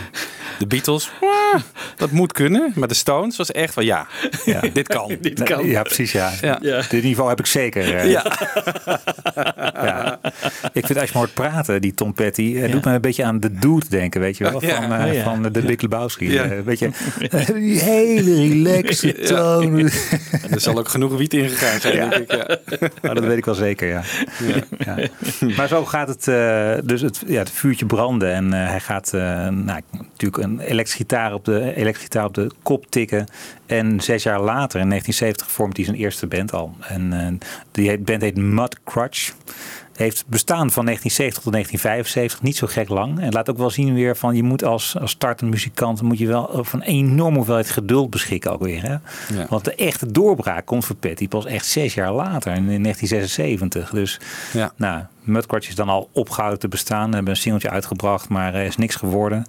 De 0.59 0.67
Beatles, 0.67 1.11
ah, 1.21 1.61
dat 1.95 2.11
moet 2.11 2.31
kunnen. 2.31 2.71
Maar 2.75 2.87
de 2.87 2.93
Stones 2.93 3.37
was 3.37 3.51
echt 3.51 3.73
van 3.73 3.85
ja, 3.85 4.07
dit 4.73 4.87
kan. 4.87 5.17
Dit 5.21 5.43
kan. 5.43 5.65
Ja, 5.67 5.81
precies, 5.81 6.11
ja. 6.11 6.31
Ja. 6.41 6.57
Ja. 6.61 6.81
Dit 6.89 7.03
niveau 7.03 7.29
heb 7.29 7.39
ik 7.39 7.45
zeker. 7.45 7.95
eh. 7.95 8.09
Ja. 8.09 8.23
Ja. 9.73 10.19
Ik 10.73 10.85
vind 10.85 10.99
als 10.99 11.07
je 11.09 11.13
maar 11.17 11.23
hoort 11.23 11.33
praten, 11.33 11.81
die 11.81 11.93
Tom 11.93 12.13
Petty, 12.13 12.55
het 12.55 12.71
doet 12.71 12.85
me 12.85 12.93
een 12.93 13.01
beetje 13.01 13.23
aan 13.23 13.39
de 13.39 13.53
Dude 13.53 13.85
denken, 13.89 14.21
weet 14.21 14.37
je 14.37 14.43
wel, 14.43 14.65
Ja. 14.65 14.75
van, 14.81 14.93
eh, 14.93 15.05
Oh, 15.05 15.13
ja. 15.13 15.23
van 15.23 15.41
de 15.43 15.49
Big 15.61 15.81
Lebowski. 15.81 16.31
Ja. 16.31 16.43
Eh, 16.43 16.59
weet 16.65 16.79
je, 16.79 16.89
die 17.53 17.79
hele 17.79 18.35
relaxe 18.35 19.13
toon. 19.13 19.79
Er 20.51 20.59
zal 20.61 20.77
ook 20.77 20.87
genoeg 20.89 21.17
wiet 21.17 21.33
in 21.33 21.49
gegaan 21.49 21.79
zijn, 21.79 21.95
Ja. 21.95 22.09
denk 22.09 22.31
ik. 22.31 22.47
Ja. 22.79 22.89
Maar 23.01 23.15
dat 23.15 23.23
weet 23.23 23.37
ik 23.37 23.45
wel 23.45 23.53
zeker, 23.55 23.87
ja. 23.87 24.01
Ja. 24.85 24.95
Maar 25.55 25.67
zo 25.67 25.85
gaat 25.85 26.07
het, 26.07 26.27
eh, 26.27 26.71
dus 26.83 27.01
het, 27.01 27.21
ja, 27.27 27.39
het 27.39 27.51
vuurtje 27.51 27.85
branden 27.85 28.33
en 28.33 28.53
eh, 28.53 28.69
hij 28.69 28.79
gaat 28.79 29.13
eh, 29.13 29.21
nou, 29.47 29.81
natuurlijk 29.91 30.37
een 30.45 30.59
elektrische 30.59 30.97
gitaar, 30.97 31.33
op 31.33 31.45
de, 31.45 31.59
elektrische 31.61 32.01
gitaar 32.01 32.25
op 32.25 32.33
de 32.33 32.51
kop 32.63 32.85
tikken. 32.89 33.27
En 33.65 34.01
zes 34.01 34.23
jaar 34.23 34.41
later, 34.41 34.79
in 34.79 34.89
1970, 34.89 35.51
vormt 35.51 35.75
hij 35.75 35.85
zijn 35.85 35.97
eerste 35.97 36.27
band 36.27 36.53
al. 36.53 36.75
En 36.79 37.13
eh, 37.13 37.47
die 37.71 37.99
band 37.99 38.21
heet 38.21 38.37
Mud 38.37 38.83
Crutch. 38.83 39.33
Heeft 39.95 40.23
bestaan 40.27 40.71
van 40.71 40.85
1970 40.85 41.43
tot 41.43 41.51
1975, 41.51 42.41
niet 42.41 42.55
zo 42.57 42.67
gek 42.67 42.89
lang. 42.89 43.21
En 43.21 43.33
laat 43.33 43.49
ook 43.49 43.57
wel 43.57 43.69
zien 43.69 43.93
weer 43.93 44.17
van 44.17 44.35
je 44.35 44.43
moet 44.43 44.63
als, 44.63 44.97
als 44.99 45.11
startende 45.11 45.51
muzikant 45.51 46.01
moet 46.01 46.17
je 46.17 46.27
wel 46.27 46.63
van 46.63 46.81
een 46.81 46.87
enorme 46.87 47.35
hoeveelheid 47.35 47.69
geduld 47.69 48.09
beschikken 48.09 48.51
ook 48.51 48.61
weer. 48.63 48.81
Hè? 48.81 48.91
Ja. 49.37 49.45
Want 49.49 49.65
de 49.65 49.75
echte 49.75 50.11
doorbraak 50.11 50.65
komt 50.65 50.85
voor 50.85 50.95
Patty 50.95 51.27
pas 51.27 51.45
echt 51.45 51.65
zes 51.65 51.93
jaar 51.93 52.13
later, 52.13 52.53
in 52.55 52.65
1976. 52.65 53.89
Dus 53.89 54.19
Ja. 54.53 54.73
nou, 54.75 55.03
Mudcrutch 55.21 55.67
is 55.67 55.75
dan 55.75 55.89
al 55.89 56.09
opgehouden 56.11 56.59
te 56.59 56.67
bestaan. 56.67 57.13
Hebben 57.13 57.31
een 57.31 57.39
singeltje 57.39 57.69
uitgebracht, 57.69 58.29
maar 58.29 58.53
er 58.53 58.65
is 58.65 58.77
niks 58.77 58.95
geworden. 58.95 59.45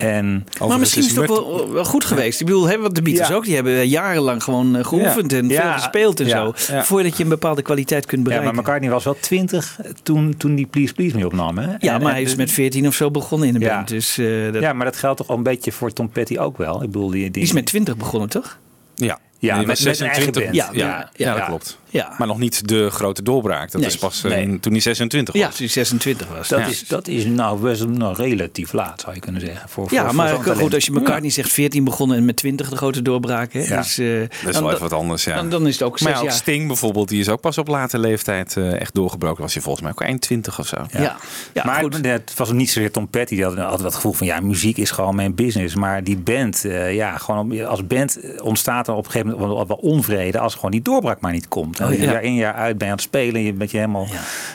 En 0.00 0.46
Maar 0.66 0.78
misschien 0.78 1.02
is 1.02 1.08
het 1.08 1.18
ook 1.18 1.26
wel, 1.26 1.72
wel 1.72 1.84
goed 1.84 2.04
geweest. 2.04 2.40
Ik 2.40 2.46
bedoel, 2.46 2.68
hè, 2.68 2.78
want 2.78 2.94
de 2.94 3.02
Beatles 3.02 3.28
Ja. 3.28 3.34
ook, 3.34 3.44
die 3.44 3.54
hebben 3.54 3.88
jarenlang 3.88 4.42
gewoon 4.42 4.76
eh, 4.76 4.84
geoefend 4.84 5.32
en 5.32 5.48
Ja. 5.48 5.62
veel 5.62 5.72
gespeeld 5.72 6.20
en 6.20 6.26
Ja. 6.26 6.52
zo. 6.56 6.72
Ja. 6.74 6.84
Voordat 6.84 7.16
je 7.16 7.22
een 7.22 7.28
bepaalde 7.28 7.62
kwaliteit 7.62 8.06
kunt 8.06 8.20
ja, 8.20 8.26
bereiken. 8.26 8.54
maar 8.54 8.62
McCartney 8.64 8.90
was 8.90 9.04
wel 9.04 9.16
20 9.20 9.78
toen, 10.02 10.34
toen 10.36 10.54
die 10.54 10.66
Please 10.66 10.92
Please 10.94 11.14
mee 11.16 11.26
opnam. 11.26 11.58
Hè? 11.58 11.64
Ja, 11.64 11.76
En- 11.78 11.78
maar 11.80 12.00
en 12.00 12.06
hij 12.06 12.22
is 12.22 12.34
met 12.34 12.50
14 12.50 12.86
of 12.86 12.94
zo 12.94 13.10
begonnen 13.10 13.48
in 13.48 13.54
de 13.54 13.60
Ja. 13.60 13.74
band. 13.74 13.88
Dus, 13.88 14.18
eh, 14.18 14.52
dat, 14.52 14.62
Ja, 14.62 14.72
maar 14.72 14.84
dat 14.86 14.96
geldt 14.96 15.16
toch 15.16 15.28
al 15.28 15.36
een 15.36 15.42
beetje 15.42 15.72
voor 15.72 15.92
Tom 15.92 16.08
Petty 16.10 16.38
ook 16.38 16.58
wel. 16.58 16.82
Ik 16.82 16.90
bedoel, 16.90 17.10
die, 17.10 17.20
die, 17.22 17.30
die 17.30 17.42
is 17.42 17.52
met 17.52 17.66
20 17.66 17.96
begonnen, 17.96 18.28
toch? 18.28 18.58
Ja, 18.94 19.18
Ja, 19.38 19.56
met- 19.56 19.66
was 19.66 19.80
met 19.82 20.00
een 20.00 20.06
eigen 20.06 20.22
26. 20.24 20.42
band. 20.44 20.54
Ja, 20.76 20.86
Ja, 20.86 20.96
ja, 21.14 21.30
ja. 21.30 21.34
dat 21.36 21.44
klopt. 21.46 21.78
Ja. 21.90 22.14
Maar 22.18 22.26
nog 22.26 22.38
niet 22.38 22.68
de 22.68 22.90
grote 22.90 23.22
doorbraak. 23.22 23.70
Dat 23.70 23.80
Nee, 23.80 23.90
is 23.90 23.96
pas 23.96 24.24
eh, 24.24 24.30
nee. 24.30 24.60
toen 24.60 24.72
hij 24.72 24.80
26 24.80 25.34
was. 25.34 25.42
Ja, 25.42 25.48
toen 25.48 25.58
hij 25.58 25.68
26 25.68 26.26
was. 26.28 26.48
dat, 26.48 26.58
Ja. 26.58 26.66
is, 26.66 26.86
dat 26.88 27.08
is 27.08 27.24
nou 27.24 27.60
best 27.60 27.86
nog 27.86 28.16
relatief 28.16 28.72
laat, 28.72 29.00
zou 29.00 29.14
je 29.14 29.20
kunnen 29.20 29.40
zeggen. 29.40 29.68
Voor, 29.68 29.88
Ja, 29.90 30.04
voor, 30.06 30.14
maar 30.14 30.28
goed, 30.28 30.74
als 30.74 30.84
je 30.86 30.94
elkaar 30.94 31.20
niet 31.20 31.34
zegt 31.34 31.50
14 31.52 31.84
begonnen 31.84 32.16
en 32.16 32.24
met 32.24 32.36
20 32.36 32.68
de 32.68 32.76
grote 32.76 33.02
doorbraak. 33.02 33.52
Hè? 33.52 33.60
Ja. 33.60 33.76
Dus, 33.76 33.98
eh, 33.98 34.20
Dat 34.20 34.28
is 34.48 34.52
dan- 34.52 34.62
wel 34.62 34.72
even 34.72 34.82
wat 34.88 34.92
anders, 34.92 35.24
ja. 35.24 35.36
Dan, 35.36 35.50
dan 35.50 35.66
is 35.66 35.72
het 35.72 35.82
ook 35.82 36.00
maar 36.00 36.22
ook. 36.22 36.30
Sting 36.30 36.66
bijvoorbeeld, 36.66 37.08
die 37.08 37.20
is 37.20 37.28
ook 37.28 37.40
pas 37.40 37.58
op 37.58 37.68
late 37.68 37.98
leeftijd 37.98 38.56
eh, 38.56 38.80
echt 38.80 38.94
doorgebroken. 38.94 39.42
Was 39.42 39.52
hij 39.54 39.62
volgens 39.62 39.82
mij 39.84 39.92
ook 39.92 40.00
eind 40.02 40.20
20 40.20 40.58
of 40.58 40.66
zo. 40.66 40.76
Ja, 40.92 41.16
ja, 41.52 41.64
maar 41.64 41.80
goed. 41.82 42.04
het 42.06 42.32
was 42.36 42.52
niet 42.52 42.70
zozeer 42.70 42.90
Tom 42.90 43.08
Petty. 43.08 43.34
Die 43.34 43.44
had 43.44 43.56
altijd 43.58 43.76
wel 43.76 43.86
het 43.86 43.94
gevoel 43.94 44.12
van 44.12 44.26
ja, 44.26 44.40
muziek 44.40 44.76
is 44.76 44.90
gewoon 44.90 45.14
mijn 45.14 45.34
business. 45.34 45.74
Maar 45.74 46.04
die 46.04 46.16
band, 46.18 46.64
eh, 46.64 46.94
ja, 46.94 47.16
gewoon 47.18 47.66
als 47.66 47.86
band 47.86 48.18
ontstaat 48.42 48.88
er 48.88 48.94
op 48.94 49.04
een 49.04 49.10
gegeven 49.10 49.32
moment 49.38 49.52
wel- 49.56 49.66
wel 49.66 49.76
onvrede 49.76 50.38
als 50.38 50.54
gewoon 50.54 50.70
die 50.70 50.82
doorbraak 50.82 51.20
maar 51.20 51.32
niet 51.32 51.48
komt. 51.48 51.79
En 51.80 51.86
Oh, 51.86 51.98
ja. 51.98 52.04
Jaar 52.12 52.22
in 52.22 52.34
jaar 52.34 52.54
uit 52.54 52.78
ben 52.78 52.86
je 52.86 52.92
aan 52.92 52.98
het 52.98 53.06
spelen, 53.06 53.42
je 53.42 53.52
bent 53.52 53.70
je 53.70 53.76
helemaal 53.76 54.06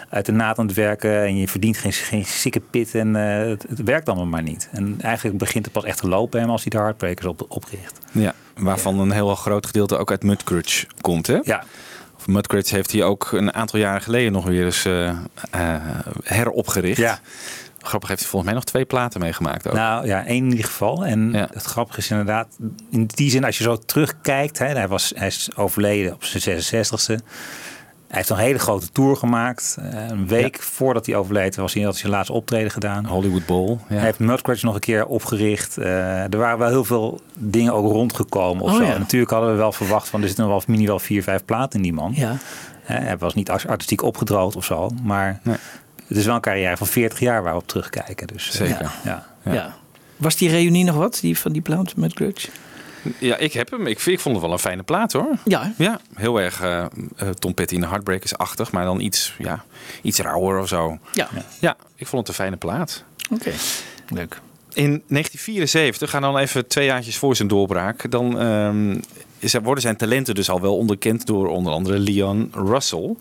uit 0.10 0.26
de 0.26 0.32
naad 0.32 0.60
aan 0.60 0.66
het 0.66 0.76
werken 0.76 1.22
en 1.24 1.38
je 1.38 1.48
verdient 1.48 1.78
geen, 1.78 1.94
geen 1.94 2.26
sikke 2.26 2.60
pit 2.70 2.96
en 2.96 3.16
eh, 3.16 3.48
het, 3.50 3.66
het 3.70 3.84
werkt 3.84 4.08
allemaal 4.08 4.26
maar 4.26 4.44
niet. 4.44 4.70
En 4.72 4.96
eigenlijk 5.02 5.38
begint 5.38 5.66
het 5.66 5.74
pas 5.74 5.84
echt 5.84 5.98
te 5.98 6.08
lopen 6.08 6.40
hem 6.40 6.50
als 6.50 6.62
hij 6.62 6.70
de 6.72 6.78
Heartbreakers 6.78 7.26
op, 7.28 7.46
opricht. 7.48 8.00
Ja, 8.12 8.34
waarvan 8.58 9.00
een 9.00 9.12
heel 9.12 9.36
groot 9.36 9.66
gedeelte 9.66 9.98
ook 9.98 10.12
uit 10.12 10.24
Mudcrutch 10.24 10.86
komt, 11.02 11.28
hè? 11.28 11.40
Ja, 11.44 11.64
Of 12.18 12.28
Mudcrutch 12.28 12.72
heeft 12.72 12.92
hij 12.92 13.04
ook 13.04 13.32
een 13.32 13.54
aantal 13.54 13.80
jaren 13.80 14.02
geleden 14.02 14.32
nog 14.32 14.46
weer 14.46 14.66
eens 14.66 14.86
eh, 14.86 15.08
eh, 15.08 15.16
heropgericht. 16.24 16.98
Ja. 16.98 17.20
Grappig 17.86 18.10
heeft 18.10 18.22
hij 18.22 18.30
volgens 18.30 18.52
mij 18.52 18.60
nog 18.62 18.70
twee 18.70 18.86
platen 18.86 19.20
meegemaakt 19.20 19.68
ook. 19.68 19.74
Nou 19.74 20.06
ja, 20.08 20.26
één 20.26 20.44
in 20.46 20.50
ieder 20.52 20.66
geval. 20.66 21.06
En 21.06 21.32
Ja. 21.32 21.48
het 21.54 21.64
grappige 21.64 22.00
is 22.00 22.10
inderdaad, 22.10 22.48
in 22.90 23.06
die 23.06 23.30
zin, 23.30 23.44
als 23.44 23.58
je 23.58 23.64
zo 23.64 23.78
terugkijkt, 23.78 24.58
hè, 24.60 24.66
hij, 24.66 24.88
was, 24.88 25.12
hij 25.16 25.28
is 25.28 25.50
overleden 25.56 26.14
op 26.14 26.24
zijn 26.24 26.60
66ste. 26.62 27.24
Hij 28.08 28.18
heeft 28.24 28.30
een 28.30 28.38
hele 28.46 28.60
grote 28.60 28.90
tour 28.92 29.16
gemaakt. 29.16 29.78
Eh, 29.80 30.08
Een 30.10 30.28
week 30.28 30.62
voordat 30.62 31.06
hij 31.06 31.16
overleed 31.16 31.56
was 31.56 31.74
hij, 31.74 31.84
had 31.84 31.92
hij 31.92 32.02
zijn 32.02 32.12
laatste 32.14 32.34
optreden 32.34 32.72
gedaan. 32.72 33.06
Hollywood 33.06 33.46
Bowl. 33.46 33.70
Ja. 33.90 33.96
Hij 33.96 34.04
heeft 34.04 34.20
Mudcrutch 34.20 34.64
nog 34.64 34.74
een 34.74 34.80
keer 34.80 35.06
opgericht. 35.06 35.78
Eh, 35.78 36.24
er 36.34 36.38
waren 36.38 36.58
wel 36.60 36.68
heel 36.70 36.84
veel 36.84 37.22
dingen 37.34 37.74
ook 37.74 37.92
rondgekomen 37.92 38.64
of 38.64 38.72
Oh, 38.72 38.78
zo. 38.78 38.84
ja. 38.84 38.98
Natuurlijk 38.98 39.32
hadden 39.32 39.52
we 39.52 39.56
wel 39.58 39.72
verwacht 39.72 40.08
van 40.08 40.22
er 40.22 40.28
zitten 40.28 40.46
nog 40.48 40.54
wel 40.66 40.76
minimaal 40.76 41.00
vier, 41.00 41.24
vijf 41.24 41.46
platen 41.46 41.78
in 41.78 41.84
die 41.84 41.94
man. 41.94 42.12
Ja. 42.16 42.38
Hij 42.84 43.18
was 43.18 43.34
niet 43.34 43.50
artistiek 43.50 44.02
opgedroogd 44.02 44.56
of 44.56 44.66
zo. 44.66 44.90
Maar 45.04 45.40
Nee. 45.44 45.56
Het 46.08 46.18
is 46.18 46.26
wel 46.26 46.36
een 46.36 46.42
carrière 46.42 46.78
van 46.78 46.88
40 46.88 47.20
jaar 47.20 47.44
waar 47.44 47.54
we 47.54 47.60
op 47.60 47.68
terugkijken. 47.68 48.28
Dus, 48.28 48.48
eh, 48.48 48.68
Zeker. 48.68 48.92
Ja. 49.04 49.28
Ja. 49.44 49.76
Was 50.18 50.36
die 50.36 50.50
reunie 50.50 50.84
nog 50.84 50.96
wat, 50.96 51.18
die 51.22 51.40
van 51.40 51.52
die 51.52 51.62
plaat 51.62 51.96
met 51.96 52.14
Grudge? 52.14 52.48
Ja, 53.20 53.38
ik 53.38 53.54
heb 53.54 53.72
hem. 53.72 53.88
Ik, 53.88 54.00
vind, 54.00 54.16
ik 54.16 54.22
vond 54.22 54.36
het 54.36 54.44
wel 54.44 54.54
een 54.54 54.60
fijne 54.60 54.84
plaat 54.84 55.12
hoor. 55.14 55.38
Ja. 55.46 55.74
Ja, 55.78 56.00
heel 56.14 56.42
erg 56.42 56.62
eh, 56.62 56.86
eh, 57.16 57.30
Tom 57.30 57.54
Petty 57.54 57.76
en 57.76 57.82
de 57.82 57.88
Heartbreakers-achtig, 57.88 58.72
maar 58.72 58.86
dan 58.86 59.00
iets, 59.00 59.34
ja, 59.38 59.64
iets 60.02 60.20
rauwer 60.20 60.60
of 60.60 60.68
zo. 60.68 60.98
Ja. 61.14 61.30
Ja, 61.60 61.78
ik 61.96 62.08
vond 62.08 62.28
het 62.28 62.28
een 62.28 62.44
fijne 62.44 62.58
plaat. 62.58 63.04
Oké. 63.32 63.52
Leuk. 64.10 64.40
In 64.74 65.04
1974, 65.08 66.10
gaan 66.10 66.22
dan 66.22 66.38
even 66.38 66.68
twee 66.68 66.86
jaartjes 66.86 67.18
voor 67.18 67.36
zijn 67.36 67.48
doorbraak, 67.48 68.12
dan 68.12 68.40
ehm, 68.40 68.98
worden 69.64 69.82
zijn 69.82 69.96
talenten 69.96 70.36
dus 70.36 70.50
al 70.50 70.62
wel 70.62 70.78
onderkend 70.78 71.26
door 71.26 71.48
onder 71.48 71.74
andere 71.74 72.00
Leon 72.00 72.52
Russell. 72.54 73.16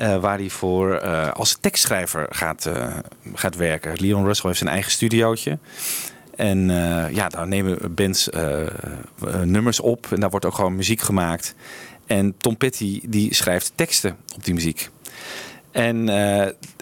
eh, 0.00 0.16
waar 0.20 0.38
hij 0.38 0.50
voor 0.50 0.94
eh, 0.94 1.30
als 1.32 1.56
tekstschrijver 1.60 2.26
gaat, 2.30 2.66
eh, 2.66 2.96
gaat 3.34 3.56
werken. 3.56 4.00
Leon 4.00 4.24
Russell 4.24 4.46
heeft 4.46 4.58
zijn 4.58 4.70
eigen 4.70 4.90
studiootje. 4.90 5.58
En 6.36 6.68
ja, 7.12 7.28
daar 7.28 7.48
nemen 7.48 7.94
bands 7.94 8.28
nummers 9.44 9.80
op. 9.80 10.06
En 10.10 10.20
daar 10.20 10.30
wordt 10.30 10.44
ook 10.44 10.54
gewoon 10.54 10.76
muziek 10.76 11.00
gemaakt. 11.00 11.54
En 12.06 12.34
Tom 12.38 12.56
Petty 12.56 13.00
die 13.04 13.34
schrijft 13.34 13.72
teksten 13.74 14.16
op 14.34 14.44
die 14.44 14.54
muziek. 14.54 14.90
En 15.70 16.08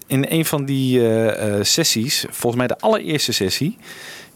in 0.07 0.27
een 0.29 0.44
van 0.44 0.64
die 0.64 1.03
sessies, 1.62 2.25
volgens 2.31 2.57
mij 2.57 2.66
de 2.66 2.79
allereerste 2.79 3.33
sessie 3.33 3.79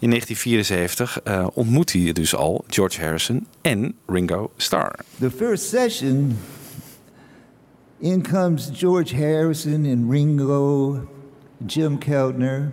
in 0.02 0.10
1974, 0.10 1.20
eh, 1.22 1.46
ontmoet 1.54 1.92
hij 1.92 2.12
dus 2.12 2.34
al 2.34 2.64
George 2.66 3.00
Harrison 3.00 3.46
en 3.60 3.94
Ringo 4.06 4.50
Starr. 4.56 4.98
The 5.18 5.30
first 5.30 5.68
session, 5.68 6.38
in 7.98 8.22
comes 8.22 8.70
George 8.72 9.16
Harrison 9.16 9.86
and 9.86 10.10
Ringo, 10.10 11.08
Jim 11.66 11.98
Keltner, 11.98 12.72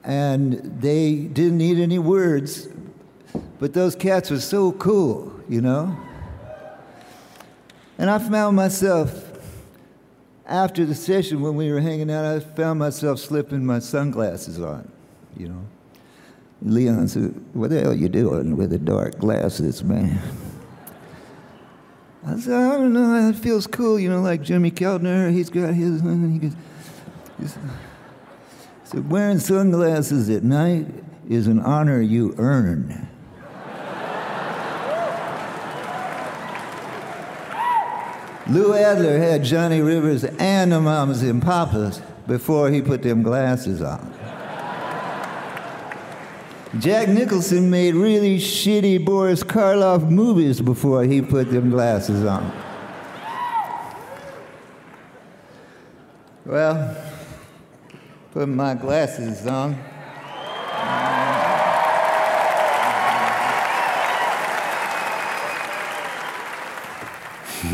and 0.00 0.60
they 0.80 1.28
didn't 1.32 1.56
need 1.56 1.78
any 1.78 1.98
words, 1.98 2.66
but 3.58 3.72
those 3.72 3.96
cats 3.96 4.30
were 4.30 4.40
so 4.40 4.72
cool, 4.72 5.30
you 5.48 5.60
know? 5.60 5.94
And 7.98 8.08
I 8.08 8.18
found 8.18 8.56
myself, 8.56 9.10
after 10.46 10.86
the 10.86 10.94
session 10.94 11.42
when 11.42 11.54
we 11.54 11.70
were 11.70 11.80
hanging 11.80 12.10
out, 12.10 12.24
I 12.24 12.40
found 12.40 12.78
myself 12.78 13.18
slipping 13.18 13.66
my 13.66 13.80
sunglasses 13.80 14.58
on, 14.58 14.90
you 15.40 15.48
know? 15.48 15.64
Leon 16.62 17.08
said, 17.08 17.34
What 17.54 17.70
the 17.70 17.80
hell 17.80 17.94
you 17.94 18.08
doing 18.08 18.56
with 18.56 18.70
the 18.70 18.78
dark 18.78 19.18
glasses, 19.18 19.82
man? 19.82 20.20
I 22.26 22.38
said, 22.38 22.52
I 22.52 22.76
don't 22.76 22.92
know, 22.92 23.30
it 23.30 23.36
feels 23.36 23.66
cool, 23.66 23.98
you 23.98 24.10
know, 24.10 24.20
like 24.20 24.42
Jimmy 24.42 24.70
Keltner, 24.70 25.32
he's 25.32 25.48
got 25.48 25.72
his, 25.72 26.02
he 26.02 26.38
goes, 26.38 26.52
he's, 27.40 27.54
he 27.54 27.60
said, 28.84 29.10
wearing 29.10 29.38
sunglasses 29.38 30.28
at 30.28 30.42
night 30.42 30.86
is 31.30 31.46
an 31.46 31.60
honor 31.60 32.02
you 32.02 32.34
earn. 32.36 33.08
Lou 38.50 38.74
Adler 38.74 39.16
had 39.16 39.44
Johnny 39.44 39.80
Rivers 39.80 40.24
and 40.24 40.72
the 40.72 40.80
Mamas 40.80 41.22
and 41.22 41.40
Papas 41.40 42.02
before 42.26 42.68
he 42.70 42.82
put 42.82 43.02
them 43.02 43.22
glasses 43.22 43.80
on. 43.80 44.12
Jack 46.78 47.08
Nicholson 47.08 47.68
made 47.68 47.94
really 47.96 48.38
shitty 48.38 49.04
Boris 49.04 49.42
Karloff 49.42 50.08
movies 50.08 50.60
before 50.60 51.02
he 51.02 51.20
put 51.20 51.50
them 51.50 51.68
glasses 51.70 52.24
on. 52.24 52.52
Well, 56.46 56.96
put 58.32 58.48
my 58.48 58.74
glasses 58.74 59.44
on. 59.46 59.76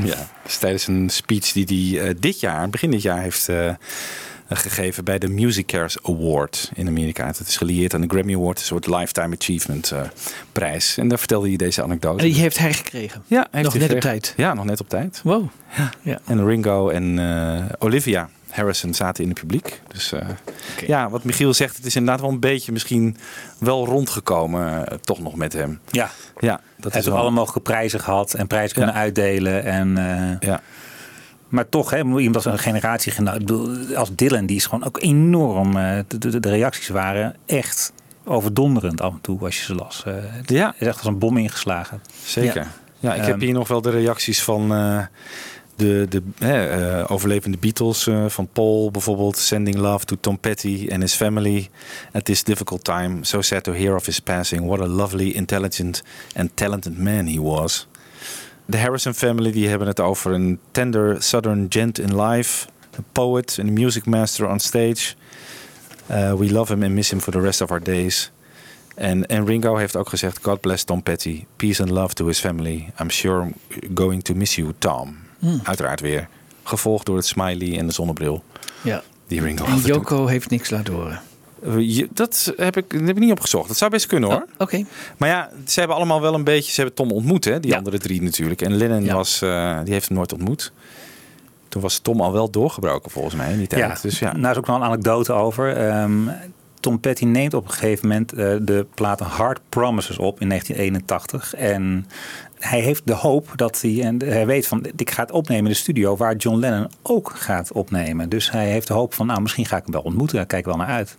Ja, 0.04 0.16
dus 0.42 0.58
tijdens 0.58 0.86
een 0.86 1.10
speech 1.10 1.52
die 1.52 1.94
hij 1.98 2.08
eh, 2.08 2.14
dit 2.18 2.40
jaar, 2.40 2.70
begin 2.70 2.90
dit 2.90 3.02
jaar, 3.02 3.20
heeft 3.20 3.48
eh, 3.48 3.74
gegeven 4.48 5.04
bij 5.04 5.18
de 5.18 5.28
Music 5.28 5.66
Cares 5.66 6.02
Award 6.02 6.70
in 6.74 6.88
Amerika. 6.88 7.26
Het 7.26 7.40
is 7.40 7.56
gelieerd 7.56 7.94
aan 7.94 8.00
de 8.00 8.06
Grammy 8.08 8.34
Award, 8.34 8.58
een 8.58 8.64
soort 8.64 8.86
Lifetime 8.86 9.36
Achievement 9.38 9.90
eh, 9.90 10.00
prijs. 10.52 10.96
En 10.96 11.08
daar 11.08 11.18
vertelde 11.18 11.48
hij 11.48 11.56
deze 11.56 11.82
anekdote. 11.82 12.22
En 12.24 12.30
die 12.30 12.40
heeft 12.40 12.58
hij 12.58 12.72
gekregen? 12.72 13.22
Ja, 13.26 13.46
heeft 13.50 13.64
Nog 13.64 13.72
hij 13.72 13.82
net 13.82 13.92
op 13.92 14.00
tijd? 14.00 14.34
Ja, 14.36 14.54
nog 14.54 14.64
net 14.64 14.80
op 14.80 14.88
tijd. 14.88 15.20
Wow. 15.24 15.48
Ja. 15.76 15.90
Ja. 16.02 16.18
En 16.26 16.46
Ringo 16.46 16.88
en 16.88 17.18
eh, 17.18 17.64
Olivia 17.78 18.28
Harrison 18.50 18.94
zaten 18.94 19.22
in 19.22 19.30
het 19.30 19.38
publiek. 19.40 19.80
Dus 19.88 20.12
eh, 20.12 20.28
ja, 20.86 21.10
wat 21.10 21.24
Michiel 21.24 21.54
zegt, 21.54 21.76
het 21.76 21.86
is 21.86 21.96
inderdaad 21.96 22.20
wel 22.20 22.30
een 22.30 22.40
beetje 22.40 22.72
misschien 22.72 23.16
wel 23.58 23.86
rondgekomen, 23.86 24.86
toch 25.00 25.20
nog 25.20 25.34
met 25.34 25.52
hem. 25.52 25.80
Ja. 25.90 26.10
Ja, 26.38 26.50
dat 26.52 26.60
Hij 26.76 26.86
is 26.86 26.92
heeft 26.92 27.06
wel... 27.06 27.16
alle 27.16 27.30
mogelijke 27.30 27.60
prijzen 27.60 28.00
gehad 28.00 28.34
en 28.34 28.46
prijzen 28.46 28.76
kunnen 28.76 28.94
uitdelen. 28.94 29.64
En, 29.64 29.96
eh, 29.98 30.48
ja. 30.48 30.60
Maar 31.48 31.68
toch, 31.68 31.90
hè, 31.90 31.98
iemand 31.98 32.34
als 32.34 32.44
een 32.44 33.24
bedoel, 33.24 33.94
als 33.96 34.10
Dylan, 34.14 34.46
die 34.46 34.56
is 34.56 34.64
gewoon 34.66 34.84
ook 34.86 35.02
enorm. 35.02 35.76
eh, 35.76 35.98
de, 36.18 36.40
de, 36.40 36.48
reacties 36.48 36.88
waren 36.88 37.36
echt 37.46 37.92
overdonderend 38.24 39.00
af 39.00 39.12
en 39.12 39.20
toe 39.20 39.40
als 39.40 39.56
je 39.58 39.62
ze 39.64 39.74
las. 39.74 40.02
Eh, 40.06 40.14
het 40.18 40.50
Ja. 40.50 40.74
is 40.78 40.86
echt 40.86 40.96
als 40.98 41.06
een 41.06 41.18
bom 41.18 41.36
ingeslagen. 41.36 42.02
Zeker. 42.24 42.66
Ja, 42.98 43.14
ik 43.14 43.20
heb 43.20 43.30
Ehm, 43.34 43.40
hier 43.40 43.52
nog 43.52 43.68
wel 43.68 43.80
de 43.82 43.90
reacties 43.90 44.42
van 44.42 44.72
eh, 44.74 44.98
de, 45.76 46.06
de 46.08 46.22
hè, 46.38 47.10
overlevende 47.10 47.56
Beatles. 47.58 48.08
van 48.26 48.48
Paul 48.52 48.90
bijvoorbeeld. 48.90 49.36
Sending 49.38 49.76
love 49.76 50.04
to 50.04 50.16
Tom 50.20 50.38
Petty 50.38 50.88
and 50.92 51.02
his 51.02 51.14
family 51.14 51.68
at 52.12 52.24
this 52.24 52.42
difficult 52.44 52.84
time. 52.84 53.16
So 53.20 53.40
sad 53.40 53.62
to 53.64 53.72
hear 53.72 53.94
of 53.94 54.06
his 54.06 54.20
passing. 54.20 54.66
What 54.66 54.80
a 54.80 54.86
lovely, 54.86 55.28
intelligent 55.30 56.02
and 56.36 56.50
talented 56.54 56.98
man 56.98 57.26
he 57.26 57.40
was. 57.40 57.86
De 58.66 58.78
Harrison 58.78 59.14
family 59.14 59.52
die 59.52 59.68
hebben 59.68 59.88
het 59.88 60.00
over 60.00 60.32
een 60.32 60.58
tender 60.70 61.22
southern 61.22 61.66
gent 61.68 61.98
in 61.98 62.20
life. 62.20 62.66
A 62.98 63.02
poet 63.12 63.56
and 63.60 63.68
a 63.68 63.72
music 63.72 64.06
master 64.06 64.48
on 64.48 64.60
stage. 64.60 65.14
Uh, 66.10 66.34
we 66.34 66.52
love 66.52 66.72
him 66.72 66.82
and 66.82 66.92
miss 66.92 67.10
him 67.10 67.20
for 67.20 67.32
the 67.32 67.40
rest 67.40 67.60
of 67.60 67.70
our 67.70 67.82
days. 67.82 68.30
En, 68.94 69.26
en 69.26 69.46
Ringo 69.46 69.76
heeft 69.76 69.96
ook 69.96 70.08
gezegd: 70.08 70.38
God 70.42 70.60
bless 70.60 70.84
Tom 70.84 71.02
Petty. 71.02 71.44
Peace 71.56 71.82
and 71.82 71.90
love 71.90 72.14
to 72.14 72.26
his 72.26 72.38
family. 72.38 72.92
I'm 73.00 73.10
sure 73.10 73.42
I'm 73.42 73.54
going 73.94 74.22
to 74.22 74.34
miss 74.34 74.54
you, 74.54 74.72
Tom. 74.78 75.16
Hmm. 75.38 75.60
Uiteraard 75.62 76.00
weer. 76.00 76.28
Gevolgd 76.62 77.06
door 77.06 77.16
het 77.16 77.26
smiley 77.26 77.78
en 77.78 77.86
de 77.86 77.92
zonnebril. 77.92 78.44
Ja. 78.82 79.02
Die 79.26 79.40
Ringo 79.40 79.64
En 79.64 79.72
doet. 79.74 79.84
Joko 79.84 80.26
heeft 80.26 80.50
niks 80.50 80.70
laten 80.70 80.94
horen. 80.94 81.20
Je- 81.78 82.08
Dat 82.12 82.52
heb, 82.56 82.76
ik, 82.76 82.90
dat 82.90 83.00
heb 83.00 83.16
ik 83.16 83.18
niet 83.22 83.30
opgezocht. 83.30 83.68
Dat 83.68 83.76
zou 83.76 83.90
best 83.90 84.06
kunnen 84.06 84.30
hoor. 84.30 84.46
Oké. 84.58 84.84
Maar 85.16 85.28
ja, 85.28 85.50
ze 85.66 85.78
hebben 85.78 85.96
allemaal 85.96 86.20
wel 86.20 86.34
een 86.34 86.44
beetje. 86.44 86.70
Ze 86.72 86.76
hebben 86.80 86.94
Tom 86.94 87.10
ontmoet, 87.10 87.44
hè? 87.44 87.60
Die 87.60 87.76
andere 87.76 87.98
drie 87.98 88.22
natuurlijk. 88.22 88.62
En 88.62 88.76
Lennon 88.76 89.06
was, 89.06 89.42
eh, 89.42 89.78
die 89.84 89.92
heeft 89.92 90.08
hem 90.08 90.16
nooit 90.16 90.32
ontmoet. 90.32 90.72
Toen 91.68 91.82
was 91.82 91.98
Tom 91.98 92.20
al 92.20 92.32
wel 92.32 92.50
doorgebroken 92.50 93.10
volgens 93.10 93.34
mij 93.34 93.52
in 93.52 93.58
die 93.58 93.66
tijd. 93.66 93.82
Ja, 93.82 93.98
Dus 94.02 94.18
ja. 94.18 94.32
daar 94.32 94.50
is 94.50 94.56
ook 94.56 94.66
nog 94.66 94.76
een 94.76 94.82
anekdote 94.84 95.32
over. 95.32 95.76
Ehm, 95.76 96.12
Tom 96.80 97.00
Petty 97.00 97.24
neemt 97.24 97.54
op 97.54 97.64
een 97.64 97.70
gegeven 97.72 98.08
moment 98.08 98.32
eh, 98.32 98.54
de 98.60 98.86
platen 98.94 99.26
Hard 99.26 99.60
Promises 99.68 100.18
op 100.18 100.40
in 100.40 100.48
1981. 100.48 101.54
En 101.54 102.06
hij 102.58 102.80
heeft 102.80 103.02
de 103.04 103.12
hoop 103.14 103.52
dat 103.56 103.80
hij, 103.80 104.02
en 104.02 104.22
hij 104.24 104.46
weet 104.46 104.66
van, 104.66 104.84
ik 104.96 105.10
ga 105.10 105.22
het 105.22 105.30
opnemen 105.30 105.64
in 105.64 105.70
de 105.70 105.76
studio 105.76 106.16
waar 106.16 106.36
John 106.36 106.58
Lennon 106.58 106.90
ook 107.02 107.32
gaat 107.34 107.72
opnemen. 107.72 108.28
Dus 108.28 108.50
hij 108.50 108.66
heeft 108.66 108.86
de 108.86 108.94
hoop 108.94 109.14
van, 109.14 109.26
nou 109.26 109.40
misschien 109.42 109.66
ga 109.66 109.76
ik 109.76 109.82
hem 109.82 109.92
wel 109.92 110.02
ontmoeten, 110.02 110.36
daar 110.36 110.46
kijk 110.46 110.60
ik 110.60 110.66
wel 110.66 110.76
naar 110.76 110.94
uit. 110.94 111.16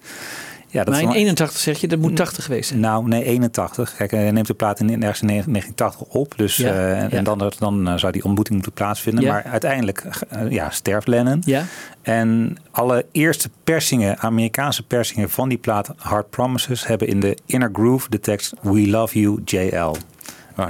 Ja, 0.70 0.84
maar 0.84 0.94
is 0.94 1.00
in 1.00 1.08
wel- 1.08 1.16
81 1.16 1.60
zeg 1.60 1.80
je, 1.80 1.88
dat 1.88 2.00
moet 2.00 2.16
80 2.16 2.44
geweest 2.46 2.68
zijn. 2.70 2.80
nou, 2.80 3.08
nee, 3.08 3.24
81. 3.24 3.96
Kijk, 3.96 4.12
hij 4.12 4.32
neemt 4.32 4.48
de 4.48 4.54
plaat 4.54 4.80
in, 4.80 4.90
ergens 5.04 5.22
in 5.22 5.28
1980 5.28 6.08
op. 6.08 6.34
Dus, 6.38 6.56
Ja, 6.56 6.74
eh, 6.74 7.02
en 7.02 7.10
ja. 7.12 7.22
dan, 7.22 7.52
dan 7.60 7.88
eh, 7.88 7.98
zou 7.98 8.12
die 8.12 8.24
ontmoeting 8.24 8.56
moeten 8.56 8.74
plaatsvinden. 8.74 9.24
Ja. 9.24 9.32
Maar 9.32 9.44
uiteindelijk 9.44 10.06
eh, 10.30 10.52
ja, 10.52 10.70
sterft 10.70 11.08
Lennon. 11.08 11.42
Ja. 11.46 11.64
En 12.02 12.58
alle 12.72 13.06
eerste 13.12 13.50
persingen, 13.64 14.20
Amerikaanse 14.20 14.84
persingen 14.84 15.30
van 15.30 15.50
die 15.50 15.58
plaat 15.58 15.94
Hard 15.98 16.30
Promises... 16.30 16.88
hebben 16.88 17.08
in 17.08 17.20
de 17.20 17.38
Inner 17.46 17.70
Groove 17.74 18.10
de 18.10 18.20
tekst 18.20 18.54
We 18.62 18.88
Love 18.90 19.20
You, 19.20 19.42
JL. 19.46 19.96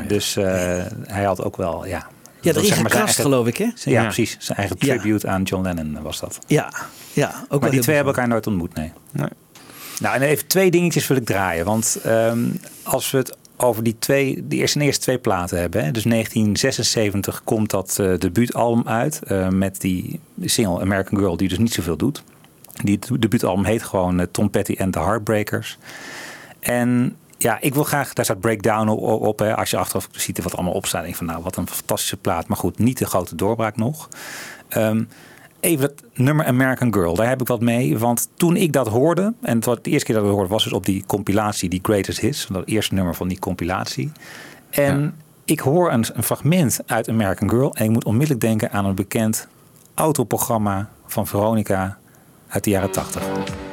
Dus 0.07 0.35
eh, 0.35 0.45
hij 1.03 1.23
had 1.23 1.43
ook 1.43 1.57
wel, 1.57 1.85
ja... 1.85 2.07
Ja, 2.41 2.53
dat 2.53 2.55
erin 2.63 2.67
zeg 2.75 2.81
maar 2.81 2.91
zijn 2.91 3.01
gekrast, 3.01 3.19
eigen- 3.19 3.23
geloof 3.23 3.47
ik, 3.47 3.57
hè? 3.57 3.63
Ja, 3.91 3.91
Ja. 3.91 4.03
precies. 4.03 4.35
Zijn 4.39 4.57
eigen 4.57 4.75
Ja. 4.79 4.97
tribute 4.97 5.27
aan 5.27 5.43
John 5.43 5.63
Lennon 5.63 6.01
was 6.01 6.19
dat. 6.19 6.39
Ja, 6.47 6.73
ja. 7.13 7.27
Ook 7.27 7.33
wel 7.33 7.45
maar 7.49 7.59
die 7.59 7.69
heel 7.69 7.81
twee 7.81 7.95
hebben 7.95 8.13
elkaar 8.13 8.27
nooit 8.29 8.47
ontmoet, 8.47 8.73
nee. 8.73 8.91
Nee. 9.11 9.27
Nou, 9.99 10.15
en 10.15 10.21
even 10.21 10.47
twee 10.47 10.71
dingetjes 10.71 11.07
wil 11.07 11.17
ik 11.17 11.25
draaien. 11.25 11.65
Want 11.65 11.99
ehm, 12.03 12.39
als 12.83 13.11
we 13.11 13.17
het 13.17 13.37
over 13.57 13.83
die 13.83 13.95
twee, 13.99 14.47
die 14.47 14.59
eerste, 14.59 14.79
eerste 14.79 15.01
twee 15.01 15.17
platen 15.17 15.59
hebben. 15.59 15.83
Hè, 15.85 15.91
dus 15.91 16.03
1976 16.03 17.41
komt 17.43 17.69
dat 17.69 17.99
eh, 17.99 18.17
debuutalbum 18.17 18.87
uit. 18.87 19.19
eh, 19.23 19.47
met 19.49 19.81
die 19.81 20.19
single 20.41 20.81
American 20.81 21.19
Girl, 21.19 21.37
die 21.37 21.47
dus 21.49 21.57
niet 21.57 21.73
zoveel 21.73 21.97
doet. 21.97 22.23
Die 22.83 22.99
debuutalbum 23.19 23.65
heet 23.65 23.83
gewoon 23.83 24.27
Tom 24.31 24.49
Petty 24.49 24.75
and 24.79 24.93
the 24.93 24.99
Heartbreakers. 24.99 25.77
En 26.59 27.15
ja, 27.37 27.57
ik 27.61 27.73
wil 27.73 27.83
graag, 27.83 28.13
daar 28.13 28.25
staat 28.25 28.39
Breakdown 28.39 28.87
op. 28.89 29.21
op 29.21 29.39
hè. 29.39 29.55
Als 29.55 29.69
je 29.69 29.77
achteraf 29.77 30.07
ziet 30.11 30.37
er 30.37 30.43
wat 30.43 30.55
allemaal 30.55 30.73
op 30.73 30.85
staat, 30.85 31.01
denk 31.01 31.13
ik 31.13 31.17
van 31.17 31.27
nou, 31.27 31.43
wat 31.43 31.55
een 31.55 31.67
fantastische 31.67 32.17
plaat. 32.17 32.47
Maar 32.47 32.57
goed, 32.57 32.79
niet 32.79 32.97
de 32.97 33.05
grote 33.05 33.35
doorbraak 33.35 33.75
nog. 33.75 34.09
Ehm, 34.67 35.03
even 35.59 35.85
het 35.85 36.03
nummer 36.13 36.45
American 36.45 36.93
Girl, 36.93 37.15
daar 37.15 37.27
heb 37.27 37.41
ik 37.41 37.47
wat 37.47 37.61
mee. 37.61 37.97
Want 37.97 38.29
toen 38.35 38.55
ik 38.55 38.73
dat 38.73 38.87
hoorde, 38.87 39.33
en 39.41 39.55
het 39.55 39.65
was 39.65 39.77
de 39.81 39.89
eerste 39.89 40.05
keer 40.05 40.15
dat 40.15 40.23
ik 40.23 40.29
het 40.29 40.39
hoorde, 40.39 40.53
was 40.53 40.63
dus 40.63 40.73
op 40.73 40.85
die 40.85 41.03
compilatie, 41.07 41.69
die 41.69 41.79
Greatest 41.83 42.19
Hits. 42.19 42.47
Dat 42.51 42.67
eerste 42.67 42.93
nummer 42.93 43.15
van 43.15 43.27
die 43.27 43.39
compilatie. 43.39 44.11
En 44.69 45.15
ik 45.45 45.59
hoor 45.59 45.91
een, 45.91 46.05
een 46.13 46.23
fragment 46.23 46.79
uit 46.85 47.09
American 47.09 47.49
Girl. 47.49 47.75
En 47.75 47.85
ik 47.85 47.91
moet 47.91 48.05
onmiddellijk 48.05 48.41
denken 48.41 48.71
aan 48.71 48.85
een 48.85 48.95
bekend 48.95 49.47
autoprogramma 49.93 50.89
van 51.05 51.27
Veronica 51.27 51.97
uit 52.47 52.63
de 52.63 52.69
jaren 52.69 52.91
80. 52.91 53.66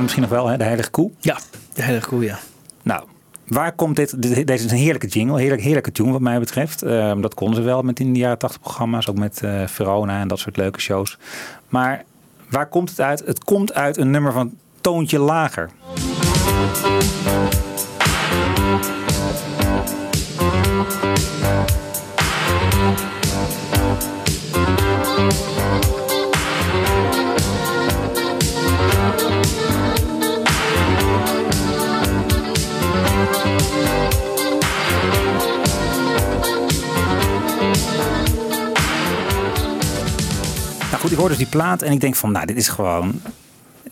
Misschien 0.00 0.22
nog 0.22 0.30
wel, 0.30 0.46
hè? 0.46 0.56
De 0.56 0.64
Heilige 0.64 0.90
Koe? 0.90 1.10
Ja, 1.18 1.38
de 1.74 1.82
Heilige 1.82 2.08
Koe, 2.08 2.24
ja. 2.24 2.38
Nou, 2.82 3.02
waar 3.46 3.72
komt 3.72 3.96
dit? 3.96 4.22
dit- 4.22 4.46
Deze 4.46 4.64
is 4.64 4.70
een 4.70 4.76
heerlijke 4.76 5.06
jingle, 5.06 5.40
heerlijk, 5.40 5.62
heerlijke 5.62 5.92
tune 5.92 6.12
wat 6.12 6.20
mij 6.20 6.38
betreft. 6.38 6.82
Ehm, 6.82 7.20
dat 7.20 7.34
konden 7.34 7.56
ze 7.56 7.62
wel 7.62 7.82
met 7.82 8.00
in 8.00 8.12
de 8.12 8.18
jaren 8.18 8.38
80 8.38 8.60
programma's, 8.60 9.08
ook 9.08 9.18
met 9.18 9.40
eh, 9.42 9.66
Verona 9.66 10.20
en 10.20 10.28
dat 10.28 10.38
soort 10.38 10.56
leuke 10.56 10.80
shows. 10.80 11.18
Maar 11.68 12.04
waar 12.50 12.66
komt 12.68 12.90
het 12.90 13.00
uit? 13.00 13.22
Het 13.26 13.44
komt 13.44 13.74
uit 13.74 13.96
een 13.96 14.10
nummer 14.10 14.32
van 14.32 14.52
Toontje 14.80 15.18
Lager. 15.18 15.70
Ik 41.12 41.18
hoor 41.18 41.28
dus 41.28 41.38
die 41.38 41.46
plaat 41.46 41.82
en 41.82 41.92
ik 41.92 42.00
denk 42.00 42.14
van, 42.16 42.32
nou, 42.32 42.46
dit 42.46 42.56
is 42.56 42.68
gewoon... 42.68 43.20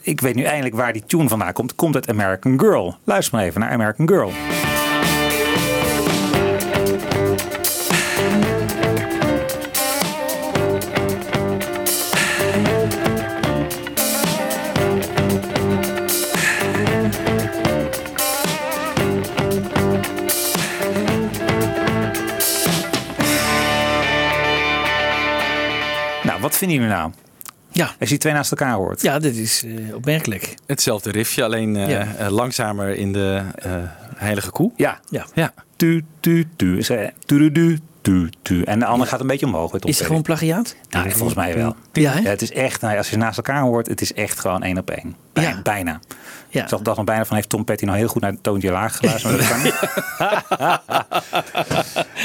Ik 0.00 0.20
weet 0.20 0.34
nu 0.34 0.42
eindelijk 0.42 0.74
waar 0.74 0.92
die 0.92 1.04
tune 1.06 1.28
vandaan 1.28 1.52
komt. 1.52 1.74
Komt 1.74 1.94
uit 1.94 2.08
American 2.08 2.60
Girl. 2.60 2.96
Luister 3.04 3.36
maar 3.36 3.44
even 3.44 3.60
naar 3.60 3.70
American 3.70 4.08
Girl. 4.08 4.32
Vinden 26.60 26.76
jullie 26.78 26.92
nou? 26.94 27.12
Ja. 27.72 27.84
Als 27.84 27.94
je 27.98 28.06
die 28.06 28.18
twee 28.18 28.32
naast 28.32 28.50
elkaar 28.50 28.72
hoort. 28.74 29.02
Ja, 29.02 29.18
dit 29.18 29.36
is 29.36 29.64
eh, 29.64 29.94
opmerkelijk. 29.94 30.54
Hetzelfde 30.66 31.10
riffje, 31.10 31.44
alleen 31.44 31.76
eh, 31.76 31.88
Ja. 31.88 32.06
eh, 32.18 32.28
langzamer 32.28 32.94
in 32.96 33.12
de 33.12 33.42
eh, 33.54 33.72
heilige 34.16 34.50
koe. 34.50 34.70
Ja. 34.76 34.98
Ja. 35.08 35.26
Ja. 35.34 35.52
Tu, 35.76 36.04
tu, 36.20 36.48
tu. 36.56 36.78
Is, 36.78 36.86
tu, 36.86 37.10
tu, 37.26 37.52
tu, 37.52 37.78
tu, 38.00 38.30
tu. 38.42 38.62
En 38.62 38.78
de 38.78 38.84
andere 38.84 39.10
gaat 39.10 39.20
een 39.20 39.26
beetje 39.26 39.46
omhoog. 39.46 39.74
Is 39.78 39.98
het 39.98 40.06
gewoon 40.06 40.22
plagiaat? 40.22 40.76
Nou, 40.90 41.10
volgens 41.10 41.34
mij 41.34 41.54
wel. 41.54 41.76
Ja, 41.92 42.12
het 42.12 42.42
is 42.42 42.52
echt, 42.52 42.80
nou, 42.80 42.96
als 42.96 43.06
je 43.06 43.12
ze 43.12 43.18
naast 43.18 43.36
elkaar 43.36 43.60
hoort, 43.62 43.86
het 43.86 44.00
is 44.00 44.12
echt 44.12 44.40
gewoon 44.40 44.62
één 44.62 44.78
op 44.78 44.90
één. 44.90 45.16
Bij- 45.32 45.44
Ja. 45.44 45.60
Bijna. 45.62 46.00
Ja. 46.48 46.62
Ik 46.62 46.68
zag 46.68 46.80
dat 46.80 46.96
nog 46.96 47.04
bijna 47.04 47.24
van, 47.24 47.36
heeft 47.36 47.48
Tom 47.48 47.64
Petty 47.64 47.84
nou 47.84 47.96
heel 47.98 48.08
goed 48.08 48.22
naar 48.22 48.34
toontje 48.40 48.70
laag 48.70 48.96
geluisterd? 48.96 49.38
Maar 49.38 49.42
dat 49.42 49.50
kan 49.52 49.62
niet. 49.62 49.74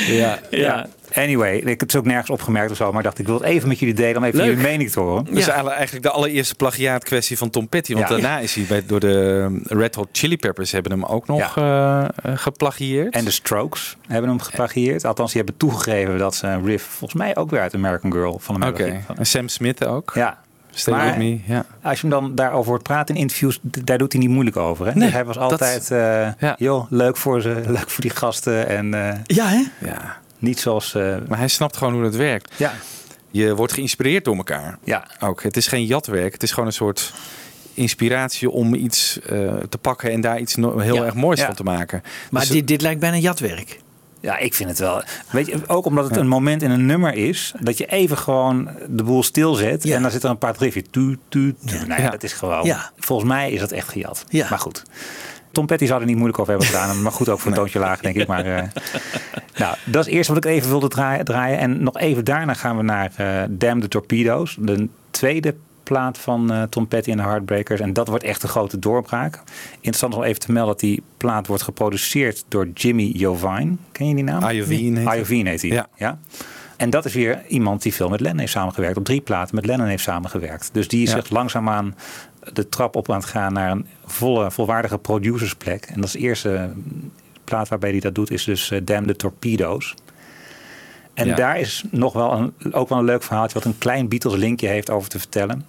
Ja. 0.08 0.39
ja. 0.65 0.86
Anyway, 1.15 1.58
ik 1.58 1.67
heb 1.67 1.80
het 1.80 1.95
ook 1.95 2.06
nergens 2.06 2.30
opgemerkt 2.30 2.71
of 2.71 2.78
zo, 2.78 2.88
maar 2.89 2.97
ik 2.97 3.04
dacht, 3.04 3.19
ik 3.19 3.25
wil 3.25 3.36
het 3.36 3.43
even 3.43 3.67
met 3.67 3.80
jullie 3.80 3.95
delen 3.95 4.17
om 4.17 4.23
even 4.23 4.38
Leuk. 4.38 4.47
jullie 4.47 4.63
mening 4.63 4.91
te 4.91 4.99
horen. 4.99 5.23
Dat 5.25 5.34
is 5.34 5.45
eigenlijk 5.47 5.75
eigenlijk 5.75 6.06
de 6.06 6.12
allereerste 6.12 6.56
plagiaatkwestie 6.56 7.38
van 7.38 7.49
Tom 7.49 7.67
Petty. 7.69 7.93
Want 7.93 8.06
Ja. 8.08 8.12
daarna 8.13 8.39
is 8.39 8.56
hij 8.56 8.65
bij, 8.67 8.84
door 8.86 8.99
de 8.99 9.47
Red 9.63 9.95
Hot 9.95 10.08
Chili 10.12 10.38
Peppers 10.38 10.71
hebben 10.71 10.91
hem 10.91 11.04
ook 11.04 11.28
nog 11.28 11.58
eh, 11.58 12.01
eh, 12.04 12.08
geplagieerd. 12.36 13.13
En 13.13 13.25
de 13.25 13.32
Strokes 13.32 13.97
hebben 14.08 14.30
hem 14.30 14.39
geplagieerd. 14.41 15.06
Althans, 15.06 15.32
die 15.34 15.41
hebben 15.41 15.60
toegegeven 15.60 16.17
dat 16.17 16.36
ze 16.36 16.47
een 16.47 16.65
riff, 16.65 16.86
volgens 16.86 17.13
mij 17.21 17.36
ook 17.36 17.49
weer 17.49 17.60
uit 17.62 17.73
American 17.73 18.12
Girl 18.12 18.39
van 18.39 18.56
Oké, 18.56 18.65
American. 18.65 19.17
en 19.17 19.25
Sam 19.25 19.47
Smith 19.47 19.86
ook. 19.86 20.12
Ja. 20.15 20.38
Stay 20.78 20.93
Maar- 20.93 21.06
With 21.06 21.17
Me. 21.17 21.39
Ja. 21.54 21.65
Als 21.84 22.01
je 22.01 22.08
hem 22.08 22.19
dan 22.19 22.36
daarover 22.36 22.69
hoort 22.71 22.84
praten 22.84 23.15
in 23.15 23.21
interviews, 23.21 23.60
daar 23.62 23.97
doet 23.97 24.12
hij 24.12 24.21
niet 24.21 24.30
moeilijk 24.30 24.58
over. 24.58 24.86
Hè? 24.86 24.91
Nee, 24.93 25.10
hij 25.10 25.25
was 25.25 25.36
dat- 25.38 25.51
altijd, 25.51 25.91
eh, 25.91 25.97
Ja. 26.39 26.56
joh, 26.58 26.86
leuk 26.91 27.17
voor 27.17 27.41
ze, 27.41 27.62
leuk 27.67 27.89
voor 27.89 28.01
die 28.01 28.12
gasten. 28.12 28.67
En 28.67 28.93
eh, 28.93 29.17
Ja, 29.23 29.45
hè? 29.47 29.63
ja. 29.88 30.17
Niet 30.39 30.60
zoals, 30.60 30.95
eh, 30.95 31.15
Maar 31.28 31.38
hij 31.38 31.48
snapt 31.48 31.78
gewoon 31.78 31.93
hoe 31.93 32.04
het 32.04 32.15
werkt. 32.15 32.54
ja, 32.58 32.74
Je 33.32 33.56
wordt 33.56 33.74
geïnspireerd 33.74 34.26
door 34.26 34.36
elkaar. 34.36 34.78
ja, 34.84 35.08
Ook. 35.19 35.43
Het 35.43 35.58
is 35.58 35.67
geen 35.67 35.86
jatwerk. 35.86 36.34
Het 36.34 36.43
is 36.43 36.52
gewoon 36.52 36.67
een 36.67 36.74
soort 36.74 37.13
inspiratie 37.74 38.50
om 38.50 38.74
iets 38.74 39.19
eh, 39.19 39.54
te 39.69 39.78
pakken 39.78 40.12
en 40.12 40.21
daar 40.21 40.39
iets 40.39 40.56
no- 40.56 40.78
heel 40.80 40.95
Ja. 40.95 41.04
erg 41.06 41.13
moois 41.13 41.39
Ja. 41.39 41.45
van 41.45 41.56
te 41.56 41.63
maken. 41.63 42.02
Maar 42.32 42.41
Dus- 42.41 42.50
dit, 42.52 42.67
dit 42.67 42.82
lijkt 42.82 43.00
bijna 43.00 43.17
jatwerk. 43.17 43.80
ja, 44.19 44.38
ik 44.38 44.54
vind 44.54 44.69
het 44.69 44.80
wel. 44.80 45.04
Weet 45.32 45.45
je, 45.48 45.60
ook 45.67 45.86
omdat 45.86 46.08
het 46.08 46.15
een 46.17 46.28
moment 46.28 46.62
in 46.62 46.71
een 46.71 46.86
nummer 46.86 47.13
is, 47.13 47.54
dat 47.60 47.78
je 47.78 47.86
even 47.86 48.17
gewoon 48.17 48.69
de 48.89 49.04
boel 49.04 49.24
stilzet 49.24 49.84
Ja. 49.84 49.95
en 49.95 50.02
dan 50.02 50.12
zit 50.12 50.24
er 50.24 50.30
een 50.30 50.38
paar 50.38 50.54
driftjes. 50.56 50.84
Tu, 50.91 51.17
tu, 51.30 51.56
tu. 51.65 51.76
Nou 51.76 51.88
ja, 51.88 51.98
Ja. 51.98 52.10
dat 52.10 52.24
is 52.24 52.34
gewoon. 52.34 52.65
Ja. 52.65 52.91
Volgens 52.98 53.30
mij 53.30 53.52
is 53.52 53.60
dat 53.60 53.71
echt 53.71 53.89
gejat. 53.89 54.26
Ja. 54.30 54.48
Maar 54.50 54.60
goed. 54.60 54.84
Tom 55.56 55.65
Petty 55.65 55.86
zou 55.86 56.00
er 56.00 56.06
niet 56.06 56.15
moeilijk 56.15 56.39
over 56.39 56.52
hebben 56.52 56.70
gedaan. 56.72 57.02
Maar 57.04 57.12
goed, 57.12 57.30
ook 57.30 57.39
voor 57.39 57.52
een 57.52 57.58
toontje 57.58 57.80
laag, 57.80 58.00
denk 58.02 58.15
ik. 58.15 58.28
Maar, 58.28 58.46
eh, 58.46 58.63
nou, 59.62 59.76
dat 59.86 60.02
is 60.02 60.06
het 60.06 60.15
eerste 60.15 60.34
wat 60.34 60.46
ik 60.46 60.52
even 60.52 60.70
wilde 60.70 60.88
draaien. 60.88 61.26
draaien. 61.26 61.58
En 61.60 61.84
nog 61.84 61.98
even 61.98 62.26
daarna 62.26 62.54
gaan 62.54 62.78
we 62.78 62.84
naar 62.84 63.12
eh 63.15 63.44
Damn 63.50 63.82
the 63.82 63.88
Torpedoes. 63.88 64.58
De 64.60 64.88
tweede 65.12 65.56
plaat 65.84 66.18
van 66.18 66.52
eh, 66.52 66.63
Tom 66.63 66.88
Petty 66.88 67.12
en 67.12 67.18
de 67.18 67.24
Heartbreakers. 67.24 67.80
En 67.80 67.94
dat 67.94 68.08
wordt 68.08 68.24
echt 68.24 68.44
een 68.44 68.50
grote 68.50 68.80
doorbraak. 68.80 69.41
Interessant 69.76 70.15
om 70.15 70.24
even 70.24 70.39
te 70.39 70.52
melden 70.52 70.72
dat 70.72 70.80
die 70.82 71.04
plaat 71.18 71.48
wordt 71.48 71.63
geproduceerd 71.63 72.46
door 72.48 72.68
Jimmy 72.74 73.04
Jovine. 73.15 73.76
Ken 73.91 74.08
je 74.08 74.15
die 74.15 74.24
naam? 74.24 74.50
Iovine 74.50 74.98
heet 75.00 75.08
hij. 75.08 75.18
Iovine 75.18 75.50
heet 75.50 75.62
hij. 75.62 75.72
Ja. 75.72 75.88
ja. 75.96 76.18
En 76.78 76.89
dat 76.89 77.06
is 77.06 77.13
weer 77.13 77.41
iemand 77.48 77.82
die 77.82 77.94
veel 77.94 78.10
met 78.10 78.20
Lennon 78.20 78.39
heeft 78.39 78.52
samengewerkt. 78.52 78.98
Op 78.98 79.06
drie 79.06 79.22
platen 79.22 79.56
met 79.56 79.65
Lennon 79.65 79.88
heeft 79.88 80.04
samengewerkt. 80.04 80.70
Dus 80.74 80.88
die 80.88 81.04
is 81.04 81.12
Ja. 81.12 81.18
echt 81.18 81.30
langzaamaan 81.30 81.96
de 82.53 82.69
trap 82.69 82.95
op 82.95 83.10
aan 83.12 83.15
het 83.19 83.25
gaan 83.25 83.53
naar 83.53 83.71
een 83.71 83.86
volle, 84.05 84.51
volwaardige 84.51 84.97
producersplek. 84.97 85.86
En 85.86 85.95
dat 85.95 86.03
is 86.05 86.12
de 86.12 86.19
eerste 86.19 86.69
plaat 87.43 87.67
waarbij 87.67 87.89
hij 87.91 87.99
dat 87.99 88.15
doet, 88.15 88.31
is 88.31 88.43
dus 88.43 88.71
eh, 88.71 88.79
Damn 88.84 89.08
the 89.08 89.15
Torpedoes. 89.15 89.95
En 91.13 91.27
Ja. 91.27 91.36
daar 91.36 91.60
is 91.60 91.84
nog 91.91 92.13
wel 92.13 92.31
een, 92.34 92.73
ook 92.73 92.89
wel 92.89 92.97
een 92.97 93.03
leuk 93.05 93.23
verhaaltje 93.23 93.53
wat 93.60 93.65
een 93.65 93.77
klein 93.77 94.08
Beatles 94.10 94.36
linkje 94.36 94.67
heeft 94.67 94.89
over 94.89 95.10
te 95.10 95.19
vertellen. 95.19 95.65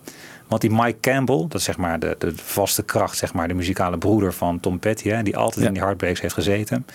Want 0.49 0.61
die 0.61 0.71
Mike 0.71 1.01
Campbell, 1.01 1.37
dat 1.49 1.55
is 1.55 1.65
zeg 1.65 1.77
maar 1.77 1.99
de, 1.99 2.15
de 2.19 2.33
vaste 2.37 2.83
kracht, 2.83 3.17
zeg 3.17 3.33
maar 3.33 3.49
de 3.49 3.55
muzikale 3.55 3.99
broeder 3.99 4.33
van 4.33 4.61
Tom 4.61 4.79
Petty, 4.79 5.09
hè, 5.09 5.23
die 5.23 5.37
altijd 5.37 5.61
Ja. 5.61 5.67
in 5.67 5.73
die 5.73 5.83
Heartbreaks 5.83 6.21
heeft 6.21 6.35
gezeten. 6.35 6.87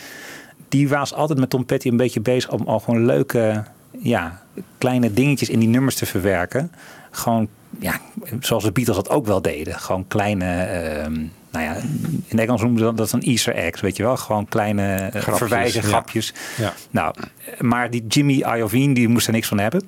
Die 0.69 0.89
was 0.89 1.13
altijd 1.13 1.39
met 1.39 1.49
Tom 1.49 1.65
Petty 1.65 1.87
een 1.87 1.97
beetje 1.97 2.19
bezig 2.21 2.51
om 2.51 2.61
al 2.67 2.79
gewoon 2.79 3.05
leuke, 3.05 3.63
ja, 3.99 4.41
kleine 4.77 5.13
dingetjes 5.13 5.49
in 5.49 5.59
die 5.59 5.67
nummers 5.69 5.95
te 5.95 6.05
verwerken. 6.05 6.71
Gewoon, 7.11 7.47
ja, 7.79 7.99
zoals 8.39 8.63
de 8.63 8.71
Beatles 8.71 8.95
dat 8.95 9.09
ook 9.09 9.25
wel 9.25 9.41
deden. 9.41 9.79
Gewoon 9.79 10.07
kleine, 10.07 10.63
ehm, 10.63 11.13
nou 11.51 11.65
ja, 11.65 11.75
in 11.75 12.23
Nederlands 12.29 12.61
noemen 12.61 12.79
ze 12.79 12.93
dat 12.93 13.11
een 13.11 13.21
Easter 13.21 13.55
eggs, 13.55 13.81
weet 13.81 13.97
je 13.97 14.03
wel. 14.03 14.17
Gewoon 14.17 14.45
kleine 14.45 14.95
eh, 14.95 15.21
Grapjes, 15.21 15.37
verwijzen, 15.37 15.81
ja. 15.81 15.87
grapjes. 15.87 16.33
Ja. 16.57 16.73
Nou, 16.89 17.15
maar 17.59 17.89
die 17.89 18.07
Jimmy 18.07 18.43
Iovine, 18.55 18.93
die 18.93 19.07
moest 19.07 19.27
er 19.27 19.33
niks 19.33 19.47
van 19.47 19.59
hebben. 19.59 19.83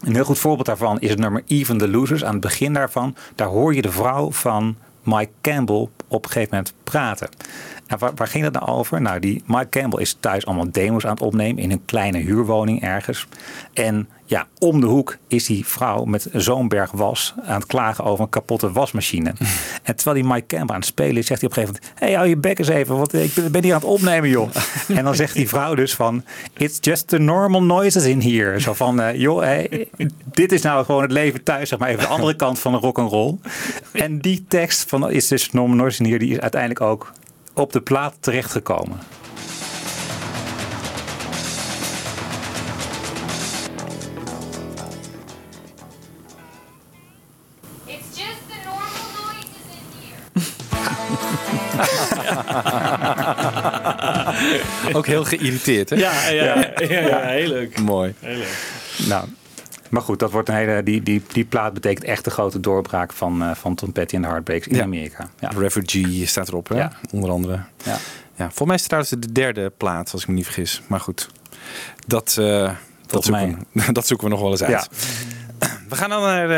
Een 0.00 0.14
heel 0.14 0.24
goed 0.24 0.38
voorbeeld 0.38 0.66
daarvan 0.66 1.00
is 1.00 1.10
het 1.10 1.18
nummer 1.18 1.42
Even 1.46 1.78
the 1.78 1.88
Losers. 1.88 2.24
Aan 2.24 2.32
het 2.32 2.40
begin 2.40 2.72
daarvan, 2.72 3.16
daar 3.34 3.48
hoor 3.48 3.74
je 3.74 3.82
de 3.82 3.92
vrouw 3.92 4.32
van 4.32 4.76
Mike 5.02 5.30
Campbell 5.40 5.88
op 6.08 6.24
een 6.24 6.30
gegeven 6.30 6.56
moment 6.56 6.74
praten. 6.84 7.28
En 7.86 7.98
waar, 7.98 8.14
waar 8.14 8.26
ging 8.26 8.44
het 8.44 8.52
nou 8.52 8.66
over? 8.66 9.00
Nou, 9.00 9.20
die 9.20 9.42
Mike 9.46 9.68
Campbell 9.68 10.00
is 10.00 10.16
thuis 10.20 10.46
allemaal 10.46 10.70
demos 10.72 11.04
aan 11.06 11.10
het 11.10 11.20
opnemen 11.20 11.62
in 11.62 11.70
een 11.70 11.84
kleine 11.84 12.18
huurwoning 12.18 12.82
ergens. 12.82 13.26
En 13.72 14.08
ja, 14.28 14.46
om 14.58 14.80
de 14.80 14.86
hoek 14.86 15.16
is 15.28 15.46
die 15.46 15.66
vrouw 15.66 16.04
met 16.04 16.28
zo'n 16.32 16.68
berg 16.68 16.90
was 16.90 17.34
aan 17.44 17.54
het 17.54 17.66
klagen 17.66 18.04
over 18.04 18.24
een 18.24 18.30
kapotte 18.30 18.72
wasmachine. 18.72 19.32
en 19.82 19.96
terwijl 19.96 20.22
die 20.22 20.32
Mike 20.32 20.46
Campbell 20.46 20.74
aan 20.74 20.80
het 20.80 20.88
spelen 20.88 21.16
is, 21.16 21.26
zegt 21.26 21.40
hij 21.40 21.50
op 21.50 21.56
een 21.56 21.62
gegeven 21.62 21.82
moment: 21.82 22.00
Hé, 22.00 22.06
hey, 22.06 22.16
hou 22.16 22.28
je 22.28 22.36
bek 22.36 22.58
eens 22.58 22.68
even, 22.68 22.96
want 22.96 23.12
ik 23.12 23.32
ben, 23.50 23.62
hier 23.62 23.74
aan 23.74 23.80
het 23.80 23.88
opnemen, 23.88 24.28
joh. 24.28 24.48
en 24.98 25.04
dan 25.04 25.14
zegt 25.14 25.34
die 25.34 25.48
vrouw 25.48 25.74
dus 25.74 25.94
van: 25.94 26.24
It's 26.56 26.78
just 26.80 27.08
the 27.08 27.18
normal 27.18 27.62
noises 27.62 28.04
in 28.04 28.20
here. 28.20 28.60
Zo 28.60 28.74
van: 28.74 29.00
eh, 29.00 29.20
joh, 29.20 29.40
hey, 29.40 29.88
dit 30.24 30.52
is 30.52 30.62
nou 30.62 30.84
gewoon 30.84 31.02
het 31.02 31.12
leven 31.12 31.42
thuis, 31.42 31.68
zeg 31.68 31.78
maar 31.78 31.88
even 31.88 32.00
de 32.00 32.08
andere 32.08 32.36
kant 32.36 32.58
van 32.58 32.72
de 32.72 32.78
rock 32.78 32.98
and 32.98 33.10
roll. 33.10 33.34
En 33.92 34.18
die 34.18 34.44
tekst 34.48 34.88
van 34.88 35.10
It's 35.10 35.28
just 35.28 35.52
normal 35.52 35.76
noises 35.76 36.00
in 36.00 36.06
here, 36.06 36.18
die 36.18 36.30
is 36.30 36.40
uiteindelijk 36.40 36.80
ook 36.80 37.12
op 37.54 37.72
de 37.72 37.80
plaat 37.80 38.14
terechtgekomen. 38.20 38.98
Ook 54.96 55.06
heel 55.06 55.24
geïrriteerd, 55.24 55.90
hè? 55.90 55.96
Ja, 55.96 56.28
ja, 56.28 56.44
ja, 56.44 56.72
ja, 57.00 57.20
heel 57.20 57.48
leuk. 57.48 57.80
Mooi. 57.80 58.14
Nou, 59.06 59.26
maar 59.90 60.02
goed, 60.02 60.18
dat 60.18 60.30
wordt 60.30 60.48
een 60.48 60.54
hele, 60.54 60.82
die, 60.82 61.02
die, 61.02 61.22
die 61.32 61.44
plaat 61.44 61.72
betekent 61.72 62.04
echt 62.06 62.24
de 62.24 62.30
grote 62.30 62.60
doorbraak 62.60 63.12
van, 63.12 63.42
eh, 63.42 63.50
van 63.54 63.74
Tom 63.74 63.92
Petty 63.92 64.14
en 64.14 64.22
de 64.22 64.28
Heartbreaks 64.28 64.66
in 64.66 64.76
Ja. 64.76 64.82
Amerika. 64.82 65.28
Ja. 65.38 65.50
Refugee 65.56 66.26
staat 66.26 66.48
erop, 66.48 66.68
hè? 66.68 66.76
Ja. 66.76 66.92
onder 67.10 67.30
andere. 67.30 67.60
Ja. 67.84 67.96
Ja, 68.36 68.44
volgens 68.44 68.66
mij 68.66 68.74
is 68.74 68.80
het 68.80 68.90
trouwens 68.90 69.14
de 69.26 69.32
derde 69.32 69.72
plaat, 69.76 70.12
als 70.12 70.22
ik 70.22 70.28
me 70.28 70.34
niet 70.34 70.44
vergis. 70.44 70.82
Maar 70.86 71.00
goed, 71.00 71.28
dat, 72.06 72.36
eh, 72.38 72.70
dat, 73.06 73.24
zoeken, 73.24 73.66
we, 73.72 73.92
dat 73.98 74.06
zoeken 74.06 74.26
we 74.26 74.32
nog 74.32 74.42
wel 74.42 74.50
eens 74.50 74.62
uit. 74.62 74.88
We 75.88 75.96
gaan 75.96 76.10
dan 76.10 76.22
naar, 76.22 76.50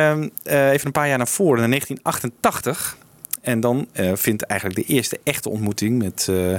eh, 0.43 0.71
even 0.71 0.87
een 0.87 0.93
paar 0.93 1.09
jaar 1.09 1.19
naar 1.19 1.29
voren, 1.29 1.59
naar 1.59 1.69
1988. 1.69 2.97
En 3.41 3.61
dan 3.61 3.89
eh, 3.93 4.13
vindt 4.15 4.43
eigenlijk 4.43 4.87
de 4.87 4.95
eerste 4.95 5.21
echte 5.23 5.49
ontmoeting 5.49 5.99
met 5.99 6.27
eh, 6.31 6.55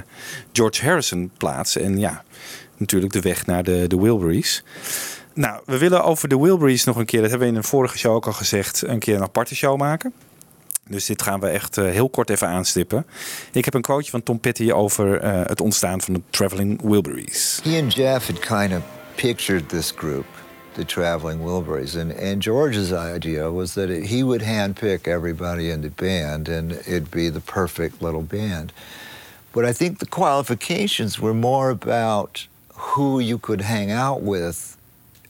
George 0.51 0.85
Harrison 0.85 1.31
plaats. 1.37 1.77
En 1.77 1.99
ja, 1.99 2.23
natuurlijk 2.77 3.13
de 3.13 3.21
weg 3.21 3.45
naar 3.45 3.63
de, 3.63 3.87
de 3.87 3.99
Wilburys. 3.99 4.63
Nou, 5.33 5.61
we 5.65 5.77
willen 5.77 6.03
over 6.03 6.29
de 6.29 6.39
Wilburys 6.39 6.83
nog 6.83 6.95
een 6.95 7.05
keer, 7.05 7.21
dat 7.21 7.29
hebben 7.29 7.47
we 7.47 7.53
in 7.53 7.59
een 7.59 7.67
vorige 7.67 7.97
show 7.97 8.15
ook 8.15 8.25
al 8.25 8.33
gezegd, 8.33 8.81
een 8.81 8.99
keer 8.99 9.15
een 9.15 9.21
aparte 9.21 9.55
show 9.55 9.77
maken. 9.77 10.13
Dus 10.87 11.05
dit 11.05 11.21
gaan 11.21 11.39
we 11.39 11.47
echt 11.47 11.77
eh, 11.77 11.85
heel 11.85 12.09
kort 12.09 12.29
even 12.29 12.47
aanstippen. 12.47 13.05
Ik 13.51 13.65
heb 13.65 13.73
een 13.73 13.81
quoteje 13.81 14.11
van 14.11 14.23
Tom 14.23 14.39
Petty 14.39 14.71
over 14.71 15.25
het 15.25 15.61
ontstaan 15.61 16.01
van 16.01 16.13
de 16.13 16.21
Traveling 16.29 16.81
Wilburys. 16.81 17.59
He 17.63 17.81
and 17.81 17.93
Jeff 17.93 18.27
had 18.27 18.39
kind 18.39 18.71
of 18.71 18.83
pictured 19.15 19.69
this 19.69 19.93
group, 19.95 20.25
the 20.75 20.85
Traveling 20.85 21.39
Wilburys, 21.39 21.95
and, 21.95 22.11
and 22.11 22.41
George's 22.41 22.93
idea 22.93 23.51
was 23.51 23.75
that 23.75 23.89
he 23.89 24.23
would 24.23 24.41
handpick 24.41 25.07
everybody 25.07 25.69
in 25.69 25.81
the 25.81 25.89
band 25.89 26.47
and 26.47 26.71
it'd 26.71 27.11
be 27.11 27.29
the 27.29 27.41
perfect 27.41 28.01
little 28.01 28.21
band. 28.21 28.71
But 29.51 29.65
I 29.65 29.73
think 29.73 29.99
the 29.99 30.05
qualifications 30.05 31.19
were 31.19 31.33
more 31.33 31.69
about 31.69 32.47
who 32.73 33.19
you 33.19 33.37
could 33.37 33.61
hang 33.61 33.91
out 33.91 34.21
with, 34.21 34.77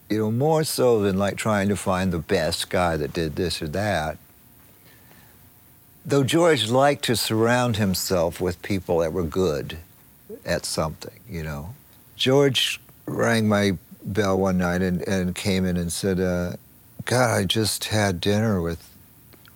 you 0.10 0.20
know, 0.20 0.32
more 0.32 0.64
so 0.64 1.02
than 1.02 1.18
like 1.18 1.38
trying 1.38 1.70
to 1.70 1.76
find 1.76 2.14
the 2.14 2.20
best 2.20 2.70
guy 2.70 2.96
that 2.98 3.14
did 3.14 3.36
this 3.36 3.62
or 3.62 3.68
that. 3.70 4.18
Though 6.06 6.24
George 6.24 6.70
liked 6.70 7.04
to 7.06 7.16
surround 7.16 7.78
himself 7.78 8.40
with 8.40 8.62
people 8.62 9.00
that 9.00 9.14
were 9.14 9.24
good 9.24 9.78
at 10.46 10.66
something, 10.66 11.20
you 11.28 11.44
know. 11.44 11.74
George 12.16 12.80
rang 13.06 13.48
my 13.48 13.78
bell 14.04 14.38
one 14.38 14.58
night 14.58 14.82
and, 14.82 15.02
and 15.08 15.36
came 15.36 15.66
in 15.66 15.78
and 15.78 15.92
said, 15.92 16.20
uh, 16.20 16.54
God, 17.06 17.32
I 17.32 17.46
just 17.46 17.86
had 17.86 18.22
dinner 18.22 18.62
with 18.62 18.88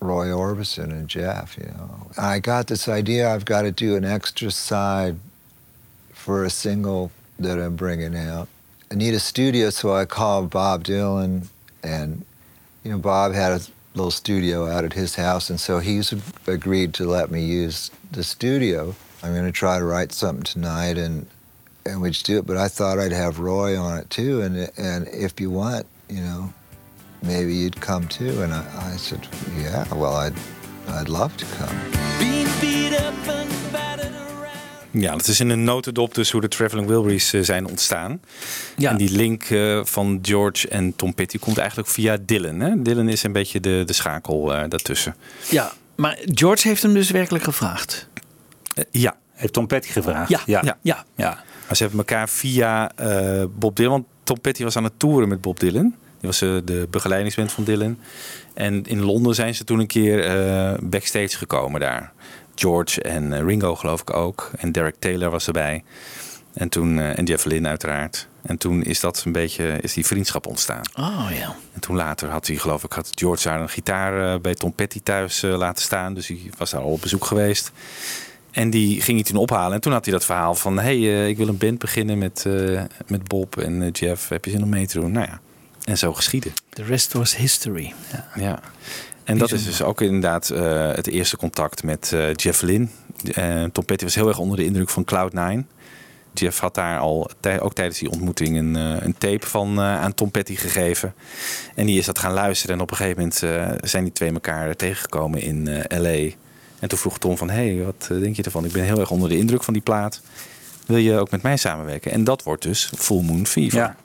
Roy 0.00 0.26
Orbison 0.26 0.90
and 0.90 1.08
Jeff, 1.08 1.56
you 1.56 1.66
know. 1.66 2.10
I 2.18 2.38
got 2.38 2.66
this 2.66 2.88
idea 2.88 3.32
I've 3.32 3.44
got 3.44 3.62
to 3.62 3.72
do 3.72 3.96
an 3.96 4.04
extra 4.04 4.50
side 4.50 5.18
for 6.12 6.44
a 6.44 6.50
single 6.50 7.10
that 7.38 7.58
I'm 7.58 7.76
bringing 7.76 8.16
out. 8.16 8.48
I 8.90 8.94
need 8.94 9.14
a 9.14 9.20
studio, 9.20 9.70
so 9.70 9.94
I 9.94 10.04
called 10.04 10.50
Bob 10.50 10.84
Dylan, 10.84 11.48
and, 11.82 12.24
you 12.84 12.90
know, 12.92 12.98
Bob 12.98 13.32
had 13.32 13.52
a 13.52 13.60
little 13.94 14.10
studio 14.10 14.68
out 14.68 14.84
at 14.84 14.92
his 14.92 15.16
house, 15.16 15.50
and 15.50 15.60
so 15.60 15.78
he's 15.78 16.14
agreed 16.46 16.94
to 16.94 17.04
let 17.04 17.30
me 17.30 17.44
use 17.44 17.90
the 18.12 18.22
studio. 18.22 18.94
I'm 19.22 19.32
going 19.32 19.46
to 19.46 19.52
try 19.52 19.78
to 19.78 19.84
write 19.84 20.12
something 20.12 20.44
tonight, 20.44 20.98
and 20.98 21.26
and 21.86 22.00
we'd 22.00 22.22
do 22.24 22.38
it. 22.38 22.46
But 22.46 22.56
I 22.56 22.68
thought 22.68 22.98
I'd 22.98 23.12
have 23.12 23.38
Roy 23.38 23.78
on 23.78 23.98
it 23.98 24.10
too, 24.10 24.42
and 24.42 24.70
and 24.76 25.08
if 25.08 25.40
you 25.40 25.50
want, 25.50 25.86
you 26.08 26.20
know, 26.20 26.52
maybe 27.22 27.54
you'd 27.54 27.80
come 27.80 28.06
too. 28.06 28.42
And 28.42 28.52
I, 28.52 28.92
I 28.94 28.96
said, 28.96 29.26
yeah, 29.56 29.84
well, 29.94 30.14
I'd 30.14 30.34
I'd 30.88 31.08
love 31.08 31.36
to 31.36 31.46
come. 31.58 31.76
Being 32.18 32.48
beat 32.60 32.92
up 33.00 33.28
and 33.28 33.50
battered 33.72 34.16
Ja, 35.00 35.12
dat 35.12 35.26
is 35.26 35.40
in 35.40 35.50
een 35.50 35.64
notendop 35.64 36.14
dus 36.14 36.30
hoe 36.30 36.40
de 36.40 36.48
Traveling 36.48 36.88
Wilburys 36.88 37.32
eh, 37.32 37.42
zijn 37.42 37.66
ontstaan. 37.66 38.20
Ja. 38.76 38.90
En 38.90 38.96
die 38.96 39.10
link 39.10 39.44
eh, 39.44 39.80
van 39.84 40.18
George 40.22 40.68
en 40.68 40.96
Tom 40.96 41.14
Petty 41.14 41.38
komt 41.38 41.58
eigenlijk 41.58 41.88
via 41.88 42.16
Dylan. 42.26 42.60
Hè? 42.60 42.82
Dylan 42.82 43.08
is 43.08 43.22
een 43.22 43.32
beetje 43.32 43.60
de, 43.60 43.82
de 43.86 43.92
schakel 43.92 44.54
eh, 44.54 44.68
daartussen. 44.68 45.16
Ja, 45.50 45.72
maar 45.96 46.18
George 46.24 46.68
heeft 46.68 46.82
hem 46.82 46.94
dus 46.94 47.10
werkelijk 47.10 47.44
gevraagd. 47.44 48.08
ja. 48.90 49.16
Heeft 49.36 49.52
Tom 49.52 49.66
Petty 49.66 49.88
gevraagd? 49.88 50.28
Ja, 50.28 50.40
ja. 50.46 50.60
ja. 50.64 50.78
ja. 50.82 51.04
ja. 51.16 51.44
Maar 51.66 51.76
ze 51.76 51.82
hebben 51.82 51.98
elkaar 51.98 52.28
via 52.28 52.90
eh, 52.96 53.44
Bob 53.58 53.76
Dylan. 53.76 53.90
Want 53.90 54.04
Tom 54.22 54.40
Petty 54.40 54.62
was 54.62 54.76
aan 54.76 54.84
het 54.84 54.98
toeren 54.98 55.28
met 55.28 55.40
Bob 55.40 55.60
Dylan. 55.60 55.94
Die 56.20 56.28
was 56.28 56.42
eh, 56.42 56.56
de 56.64 56.86
begeleidingsband 56.90 57.52
van 57.52 57.64
Dylan. 57.64 57.98
En 58.54 58.84
in 58.84 59.02
Londen 59.02 59.34
zijn 59.34 59.54
ze 59.54 59.64
toen 59.64 59.78
een 59.78 59.86
keer 59.86 60.24
eh, 60.24 60.78
backstage 60.80 61.36
gekomen 61.36 61.80
daar. 61.80 62.12
George 62.54 63.02
en 63.02 63.46
Ringo 63.46 63.74
geloof 63.74 64.00
ik 64.00 64.14
ook. 64.14 64.50
En 64.58 64.72
Derek 64.72 64.96
Taylor 64.98 65.30
was 65.30 65.46
erbij. 65.46 65.84
En 66.54 66.68
toen 66.68 66.98
en 66.98 67.24
Jeff 67.24 67.44
Lynne 67.44 67.68
uiteraard. 67.68 68.28
En 68.42 68.58
toen 68.58 68.82
is 68.82 69.00
dat 69.00 69.22
een 69.26 69.32
beetje 69.32 69.78
is 69.80 69.92
die 69.92 70.06
vriendschap 70.06 70.46
ontstaan. 70.46 70.82
Oh 70.94 71.26
ja. 71.38 71.56
En 71.72 71.80
toen 71.80 71.96
later 71.96 72.28
had 72.28 72.46
hij, 72.46 72.56
geloof 72.56 72.84
ik, 72.84 72.92
had 72.92 73.10
George 73.14 73.48
daar 73.48 73.60
een 73.60 73.68
gitaar 73.68 74.40
bij 74.40 74.54
Tom 74.54 74.72
Petty 74.72 75.00
thuis 75.02 75.42
laten 75.42 75.82
staan. 75.82 76.14
Dus 76.14 76.28
hij 76.28 76.50
was 76.58 76.70
daar 76.70 76.80
al 76.80 76.90
op 76.90 77.00
bezoek 77.00 77.24
geweest. 77.24 77.72
En 78.56 78.70
die 78.70 79.00
ging 79.00 79.20
hij 79.20 79.26
toen 79.26 79.40
ophalen. 79.40 79.72
En 79.72 79.80
toen 79.80 79.92
had 79.92 80.04
hij 80.04 80.14
dat 80.14 80.24
verhaal 80.24 80.54
van... 80.54 80.78
hé, 80.78 80.82
hey, 80.82 81.22
eh, 81.22 81.28
ik 81.28 81.36
wil 81.36 81.48
een 81.48 81.56
band 81.56 81.78
beginnen 81.78 82.18
met, 82.18 82.44
eh, 82.46 82.82
met 83.06 83.28
Bob 83.28 83.58
en 83.58 83.82
eh, 83.82 83.88
Jeff. 83.92 84.28
Heb 84.28 84.44
je 84.44 84.50
zin 84.50 84.62
om 84.62 84.68
mee 84.68 84.86
te 84.86 85.00
doen? 85.00 85.12
Nou 85.12 85.26
ja, 85.26 85.40
en 85.84 85.98
zo 85.98 86.12
geschieden. 86.12 86.52
The 86.68 86.82
rest 86.82 87.12
was 87.12 87.36
history. 87.36 87.92
Ja. 88.12 88.28
Ja. 88.34 88.60
En 89.24 89.38
dat 89.38 89.52
is 89.52 89.64
dus 89.64 89.82
ook 89.82 90.00
inderdaad 90.00 90.48
het 90.96 91.06
eerste 91.06 91.36
contact 91.36 91.82
met 91.82 92.16
Jeff 92.32 92.62
Lynne. 92.62 92.88
Eh, 93.32 93.64
Tom 93.64 93.84
Petty 93.84 94.04
was 94.04 94.14
heel 94.14 94.28
erg 94.28 94.38
onder 94.38 94.56
de 94.56 94.64
indruk 94.64 94.88
van 94.88 95.04
Cloud9. 95.12 95.66
Jeff 96.34 96.58
had 96.58 96.74
daar 96.74 96.98
al, 96.98 97.30
ook 97.58 97.74
tijdens 97.74 97.98
die 97.98 98.10
ontmoeting, 98.10 98.56
een, 98.56 98.74
een 98.74 99.18
tape 99.18 99.46
van 99.46 99.80
aan 99.80 100.14
Tom 100.14 100.30
Petty 100.30 100.56
gegeven. 100.56 101.14
En 101.74 101.86
die 101.86 101.98
is 101.98 102.06
dat 102.06 102.18
gaan 102.18 102.32
luisteren. 102.32 102.76
En 102.76 102.82
op 102.82 102.90
een 102.90 102.96
gegeven 102.96 103.18
moment 103.18 103.38
zijn 103.90 104.04
die 104.04 104.12
twee 104.12 104.32
elkaar 104.32 104.76
tegengekomen 104.76 105.40
in 105.40 105.84
L.A. 105.88 106.36
En 106.78 106.88
toen 106.88 106.98
vroeg 106.98 107.18
Tom 107.18 107.36
van, 107.36 107.50
hey, 107.50 107.82
wat 107.84 108.08
eh, 108.10 108.18
denk 108.18 108.36
je 108.36 108.42
ervan? 108.42 108.64
Ik 108.64 108.72
ben 108.72 108.84
heel 108.84 109.00
erg 109.00 109.10
onder 109.10 109.28
de 109.28 109.38
indruk 109.38 109.62
van 109.62 109.72
die 109.72 109.82
plaat. 109.82 110.20
Wil 110.86 110.96
je 110.96 111.18
ook 111.18 111.30
met 111.30 111.42
mij 111.42 111.56
samenwerken? 111.56 112.12
En 112.12 112.24
dat 112.24 112.42
wordt 112.42 112.62
dus 112.62 112.92
Full 112.96 113.22
Moon 113.22 113.46
Fever. 113.46 113.78
Ja. 113.78 113.96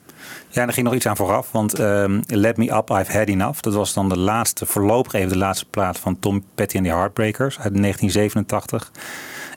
Ja, 0.48 0.66
er 0.66 0.72
ging 0.72 0.86
nog 0.86 0.94
iets 0.94 1.06
aan 1.06 1.16
vooraf, 1.16 1.52
want 1.52 1.74
ehm, 1.74 2.20
Let 2.26 2.56
Me 2.56 2.74
Up, 2.74 2.90
I've 2.90 3.18
Had 3.18 3.28
Enough. 3.28 3.60
Dat 3.60 3.74
was 3.74 3.92
dan 3.92 4.08
de 4.08 4.18
laatste, 4.18 4.66
voorlopig 4.66 5.12
even 5.12 5.28
de 5.28 5.36
laatste 5.36 5.66
plaat 5.66 5.98
van 5.98 6.18
Tom 6.18 6.44
Petty 6.54 6.76
en 6.76 6.82
the 6.82 6.88
Heartbreakers 6.88 7.58
uit 7.58 7.74
1987. 7.74 8.92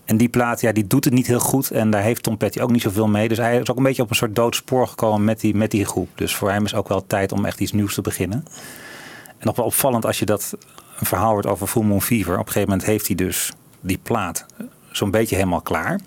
En 0.06 0.18
die 0.18 0.30
plaat, 0.30 0.62
ja, 0.62 0.72
die 0.72 0.88
doet 0.88 1.06
het 1.06 1.14
niet 1.14 1.28
heel 1.28 1.40
goed. 1.40 1.72
En 1.72 1.90
daar 1.90 2.02
heeft 2.02 2.24
Tom 2.24 2.38
Petty 2.38 2.60
ook 2.60 2.72
niet 2.72 2.82
zoveel 2.82 3.08
mee. 3.08 3.28
Dus 3.28 3.38
hij 3.38 3.60
is 3.60 3.72
ook 3.72 3.78
een 3.78 3.84
beetje 3.84 4.02
op 4.02 4.10
een 4.10 4.16
soort 4.16 4.36
doodspoor 4.36 4.88
gekomen 4.88 5.24
met 5.24 5.40
die, 5.40 5.56
met 5.56 5.72
die 5.72 5.86
groep. 5.86 6.10
Dus 6.16 6.36
voor 6.36 6.52
hem 6.52 6.66
is 6.66 6.76
ook 6.76 6.88
wel 6.88 7.08
tijd 7.08 7.32
om 7.32 7.46
echt 7.46 7.60
iets 7.60 7.72
nieuws 7.72 7.94
te 7.94 8.02
beginnen. 8.02 8.46
En 9.28 9.46
nog 9.46 9.56
wel 9.56 9.66
opvallend 9.66 10.06
als 10.06 10.20
je 10.20 10.26
dat 10.26 10.58
een 11.00 11.06
verhaal 11.06 11.32
wordt 11.32 11.48
over 11.48 11.68
Full 11.68 11.84
Moon 11.84 12.02
Fever. 12.02 12.34
Op 12.34 12.40
een 12.40 12.52
gegeven 12.52 12.70
moment 12.70 12.88
heeft 12.88 13.08
hij 13.08 13.16
dus 13.16 13.52
die 13.82 14.00
plaat 14.04 14.46
zo'n 14.92 15.12
beetje 15.12 15.36
helemaal 15.36 15.62
klaar. 15.62 16.00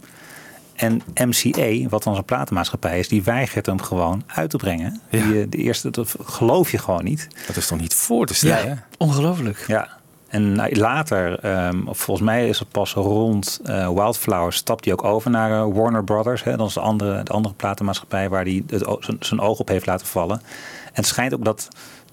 En 0.75 1.03
MCA, 1.15 1.89
wat 1.89 2.07
onze 2.07 2.23
platenmaatschappij 2.23 2.99
is, 2.99 3.09
die 3.09 3.23
weigert 3.23 3.67
hem 3.67 3.83
gewoon 3.83 4.23
uit 4.27 4.51
te 4.51 4.57
brengen. 4.57 5.01
Die, 5.11 5.21
eh, 5.41 5.47
de 5.49 5.57
eerste, 5.57 5.91
dat 5.91 6.15
geloof 6.25 6.71
je 6.71 6.79
gewoon 6.79 7.05
niet. 7.05 7.29
Dat 7.47 7.57
is 7.57 7.67
toch 7.67 7.81
niet 7.81 7.95
voor 7.95 8.27
te 8.27 8.35
stellen? 8.35 8.67
Ja, 8.69 8.85
ongelooflijk. 8.99 9.65
Ja. 9.67 9.89
En 10.29 10.53
nou, 10.53 10.77
later, 10.77 11.39
ehm, 11.39 11.79
volgens 11.85 12.27
mij 12.27 12.49
is 12.49 12.59
het 12.59 12.71
pas 12.71 12.93
rond 12.95 13.61
eh, 13.65 13.89
Wildflowers, 13.89 14.57
stapt 14.57 14.85
hij 14.85 14.95
ook 14.95 15.05
over 15.05 15.31
naar 15.31 15.51
eh, 15.51 15.75
Warner 15.75 16.05
Brothers. 16.05 16.45
Hè? 16.45 16.57
Dat 16.57 16.69
is 16.69 16.75
de 16.75 16.81
andere, 16.81 17.23
de 17.23 17.33
andere 17.33 17.55
platenmaatschappij 17.55 18.29
waar 18.29 18.45
hij 18.45 18.65
zijn- 19.01 19.17
zijn 19.21 19.41
oog 19.41 19.59
op 19.59 19.69
heeft 19.69 19.87
laten 19.87 20.07
vallen. 20.07 20.41
En 20.85 20.93
het 20.93 21.07
schijnt 21.07 21.35
ook 21.35 21.45
dat 21.45 21.69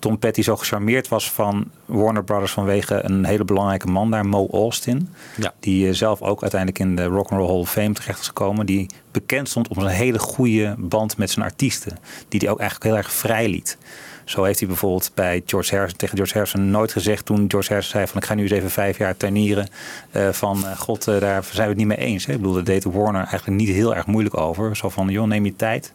Tom 0.06 0.20
Petty 0.20 0.42
zo 0.42 0.56
gecharmeerd 0.56 1.08
was 1.08 1.32
van 1.32 1.72
Warner 1.86 2.24
Brothers 2.24 2.52
vanwege 2.52 3.04
een 3.04 3.26
hele 3.26 3.46
belangrijke 3.46 3.88
man 3.88 4.12
daar, 4.12 4.26
Mo 4.26 4.48
Austin. 4.52 5.10
Ja. 5.38 5.54
Die 5.60 5.88
eh, 5.88 5.94
zelf 5.94 6.22
ook 6.22 6.42
uiteindelijk 6.42 6.80
in 6.82 6.96
de 6.96 7.04
Rock 7.04 7.30
and 7.30 7.40
Roll 7.40 7.50
Hall 7.50 7.60
of 7.60 7.72
Fame 7.72 7.94
terecht 7.94 8.20
is 8.20 8.28
gekomen. 8.28 8.66
Die 8.66 8.90
bekend 9.12 9.50
stond 9.50 9.68
om 9.68 9.82
zijn 9.82 9.96
hele 9.96 10.20
goede 10.20 10.76
band 10.78 11.18
met 11.18 11.32
zijn 11.32 11.46
artiesten. 11.46 11.98
Die 12.28 12.40
hij 12.40 12.50
ook 12.50 12.60
eigenlijk 12.60 12.90
heel 12.90 12.98
erg 12.98 13.12
vrij 13.12 13.50
liet. 13.50 13.78
Zo 14.26 14.44
heeft 14.44 14.60
hij 14.60 14.68
bijvoorbeeld 14.68 15.12
bij 15.14 15.42
George 15.46 15.76
Harrison, 15.76 15.98
tegen 15.98 16.16
George 16.16 16.34
Harrison 16.34 16.70
nooit 16.70 16.92
gezegd 16.92 17.26
toen 17.26 17.46
George 17.48 17.68
Harrison 17.68 17.92
zei 17.92 18.08
van 18.08 18.22
ik 18.22 18.28
ga 18.28 18.34
nu 18.34 18.42
eens 18.42 18.52
even 18.52 18.70
vijf 18.70 18.98
jaar 18.98 19.18
tuinieren. 19.18 19.68
eh, 20.12 20.30
van 20.30 20.66
eh, 20.66 20.78
god, 20.78 21.06
daar 21.06 21.44
zijn 21.44 21.64
we 21.68 21.74
het 21.74 21.78
niet 21.78 21.88
mee 21.88 21.98
eens. 21.98 22.26
Hè? 22.26 22.34
Ik 22.34 22.38
bedoel, 22.40 22.54
daar 22.54 22.64
deed 22.64 22.84
Warner 22.84 23.22
eigenlijk 23.22 23.58
niet 23.58 23.70
heel 23.70 23.96
erg 23.96 24.06
moeilijk 24.06 24.38
over. 24.38 24.76
Zo 24.76 24.90
van 24.90 25.08
joh, 25.10 25.28
neem 25.28 25.46
je 25.46 25.56
tijd. 25.56 25.92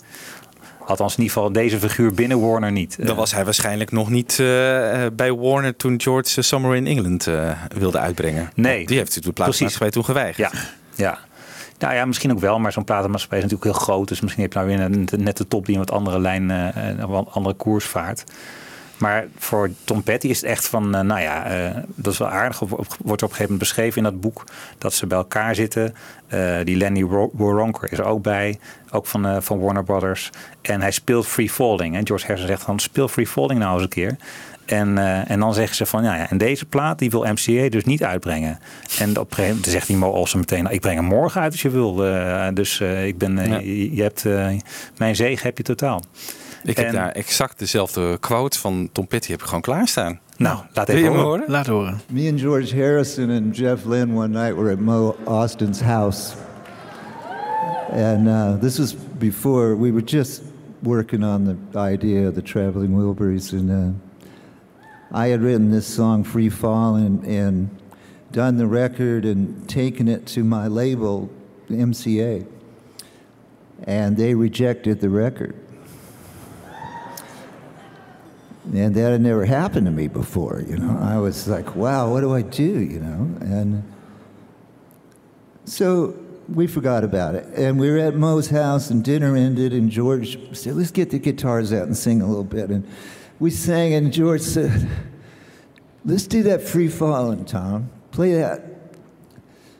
Althans, 0.91 1.16
in 1.16 1.22
ieder 1.22 1.36
geval 1.36 1.53
deze 1.53 1.78
figuur 1.78 2.14
binnen 2.14 2.41
Warner 2.41 2.72
niet. 2.72 3.07
Dan 3.07 3.16
was 3.16 3.32
hij 3.34 3.45
waarschijnlijk 3.45 3.93
nog 3.93 4.11
niet 4.11 4.38
eh, 4.38 5.05
eh, 5.05 5.12
bij 5.12 5.32
Warner 5.34 5.76
toen 5.76 6.01
George 6.01 6.36
eh, 6.36 6.43
Summer 6.45 6.76
in 6.76 6.86
England 6.86 7.26
eh, 7.26 7.51
wilde 7.78 7.99
uitbrengen. 7.99 8.51
Nee. 8.55 8.86
Die 8.86 8.97
heeft 8.97 9.14
hij 9.14 9.22
de 9.22 9.32
plaatsmaatschappij 9.32 9.91
toen 9.91 10.05
geweigerd. 10.05 10.53
Ja, 10.53 10.61
ja. 10.95 11.18
Nou 11.80 11.95
ja, 11.95 12.05
misschien 12.05 12.32
ook 12.32 12.41
wel, 12.41 12.59
maar 12.59 12.72
zo'n 12.72 12.84
platenmaatschappij 12.84 13.38
is 13.38 13.45
natuurlijk 13.45 13.70
heel 13.70 13.82
groot. 13.86 14.09
Dus 14.09 14.20
misschien 14.20 14.43
heb 14.43 14.53
je 14.53 14.59
nou 14.59 14.70
weer 14.70 15.18
net 15.18 15.36
de 15.36 15.49
top 15.49 15.66
die 15.66 15.74
een 15.74 15.80
wat 15.80 15.91
andere 15.91 16.20
lijn, 16.20 16.51
eh, 16.51 16.68
een 16.99 17.09
wat 17.09 17.28
andere 17.30 17.55
koers 17.55 17.84
vaart. 17.84 18.24
Maar 19.01 19.26
voor 19.38 19.70
Tom 19.84 20.03
Petty 20.03 20.26
is 20.28 20.36
het 20.40 20.51
echt 20.51 20.68
van, 20.68 20.94
eh, 20.94 21.01
nou 21.01 21.20
ja, 21.20 21.44
eh, 21.44 21.76
dat 21.94 22.12
is 22.12 22.18
wel 22.18 22.28
aardig. 22.28 22.61
Op- 22.62 22.72
op- 22.72 22.78
Wordt 22.78 23.22
op 23.22 23.28
een 23.28 23.36
gegeven 23.36 23.40
moment 23.42 23.59
beschreven 23.59 23.96
in 23.96 24.03
dat 24.03 24.20
boek 24.20 24.44
dat 24.78 24.94
ze 24.94 25.07
bij 25.07 25.18
elkaar 25.18 25.55
zitten. 25.55 25.94
Eh, 26.28 26.57
die 26.64 26.76
Lenny 26.76 27.03
Ro- 27.03 27.30
Waronker 27.32 27.92
is 27.92 27.98
er 27.98 28.05
ook 28.05 28.22
bij, 28.22 28.59
ook 28.90 29.07
van, 29.07 29.42
van 29.42 29.61
Warner 29.61 29.84
Brothers. 29.84 30.30
En 30.62 30.80
hij 30.80 30.90
speelt 30.90 31.26
Free 31.26 31.51
Falling. 31.51 31.96
En 31.96 32.07
George 32.07 32.26
Harrison 32.26 32.48
zegt 32.51 32.62
van, 32.62 32.78
speel 32.78 33.09
Free 33.09 33.26
Falling 33.26 33.61
nou 33.61 33.72
eens 33.74 33.82
een 33.82 33.88
keer. 33.88 34.16
En, 34.64 34.98
en 35.28 35.40
dan 35.40 35.55
zeggen 35.55 35.76
ze 35.76 35.86
van, 35.86 36.03
ja, 36.03 36.14
ja, 36.16 36.30
en 36.30 36.38
deze 36.38 36.66
plaat 36.66 36.98
die 36.98 37.11
wil 37.11 37.22
MCA 37.24 37.68
dus 37.68 37.84
niet 37.84 38.05
uitbrengen. 38.05 38.59
En 38.98 39.11
op 39.11 39.16
een 39.16 39.34
gegeven 39.34 39.48
moment 39.55 39.66
zegt 39.72 39.86
die 39.86 39.96
Mo 39.96 40.11
Olsen 40.11 40.38
meteen, 40.38 40.62
nou, 40.62 40.74
ik 40.74 40.80
breng 40.80 40.96
hem 40.96 41.05
morgen 41.05 41.40
uit 41.40 41.53
als 41.53 41.62
je 41.62 41.70
wil. 41.70 41.94
Dus 42.55 42.80
ik 42.80 43.18
ben, 43.18 43.36
Ja. 43.48 43.59
je, 43.59 43.94
je 43.94 44.03
hebt, 44.03 44.24
mijn 44.96 45.16
zegen 45.16 45.46
heb 45.46 45.57
je 45.57 45.62
totaal. 45.62 46.03
Ik 46.63 46.77
heb 46.77 46.87
En- 46.87 46.93
daar 46.93 47.11
exact 47.13 47.59
dezelfde 47.59 48.17
quote 48.21 48.59
van 48.59 48.89
Tom 48.93 49.07
Petty 49.07 49.31
heb 49.31 49.41
ik 49.41 49.47
gewoon 49.47 49.61
klaarstaan. 49.61 50.19
Nou, 50.37 50.59
laat 50.75 50.89
even 50.89 51.09
horen. 51.09 51.23
horen? 51.25 51.45
Laat 51.51 51.67
horen. 51.67 52.01
Me 52.13 52.29
and 52.31 52.41
George 52.41 52.77
Harrison 52.77 53.31
and 53.31 53.57
Jeff 53.57 53.85
Lynne 53.85 54.15
one 54.15 54.29
night 54.29 54.55
were 54.57 54.73
at 54.73 54.79
Mo 54.79 55.17
Austin's 55.25 55.81
house. 55.81 56.35
And 57.93 58.29
uh, 58.29 58.61
this 58.61 58.79
was 58.79 58.95
before 59.19 59.77
we 59.77 59.91
were 59.93 60.05
just 60.05 60.43
working 60.83 61.25
on 61.25 61.45
the 61.45 61.79
idea 61.79 62.29
of 62.29 62.35
the 62.35 62.43
Traveling 62.43 62.95
Wilburys. 62.97 63.53
And 63.53 63.71
uh, 63.71 65.19
I 65.19 65.31
had 65.31 65.41
written 65.43 65.71
this 65.71 65.87
song, 65.95 66.25
Free 66.25 66.51
Fallin', 66.51 67.25
and 67.27 67.69
done 68.33 68.57
the 68.57 68.67
record 68.67 69.25
and 69.25 69.69
taken 69.69 70.09
it 70.09 70.25
to 70.35 70.45
my 70.45 70.69
label, 70.69 71.29
MCA. 71.69 72.45
And 73.87 74.17
they 74.17 74.35
rejected 74.35 75.01
the 75.01 75.09
record. 75.09 75.55
And 78.65 78.95
that 78.95 79.11
had 79.13 79.21
never 79.21 79.47
happened 79.47 79.87
to 79.87 79.91
me 79.91 80.07
before, 80.07 80.63
you 80.67 80.77
know. 80.77 80.99
I 81.01 81.19
was 81.19 81.49
like, 81.49 81.75
wow, 81.75 82.11
what 82.11 82.21
do 82.21 82.35
I 82.35 82.43
do, 82.43 82.63
you 82.63 83.01
know? 83.01 83.37
And 83.41 83.83
so 85.65 86.15
we 86.49 86.67
forgot 86.67 87.03
about 87.03 87.35
it. 87.35 87.47
And 87.57 87.81
we 87.81 87.91
were 87.91 87.99
at 87.99 88.15
Mo's 88.15 88.51
house, 88.51 88.91
and 88.91 89.03
dinner 89.03 89.35
ended, 89.35 89.73
and 89.73 89.91
George 89.91 90.57
said, 90.57 90.75
let's 90.75 90.91
get 90.91 91.11
the 91.11 91.19
guitars 91.19 91.73
out 91.73 91.87
and 91.87 91.97
sing 91.97 92.21
a 92.21 92.27
little 92.27 92.45
bit. 92.45 92.71
And 92.71 92.87
we 93.39 93.51
sang, 93.51 93.95
and 93.95 94.13
George 94.13 94.43
said, 94.43 94.89
let's 96.05 96.27
do 96.27 96.43
that 96.43 96.61
free 96.63 96.89
falling, 96.89 97.47
Tom. 97.47 97.91
Play 98.11 98.35
that. 98.35 98.63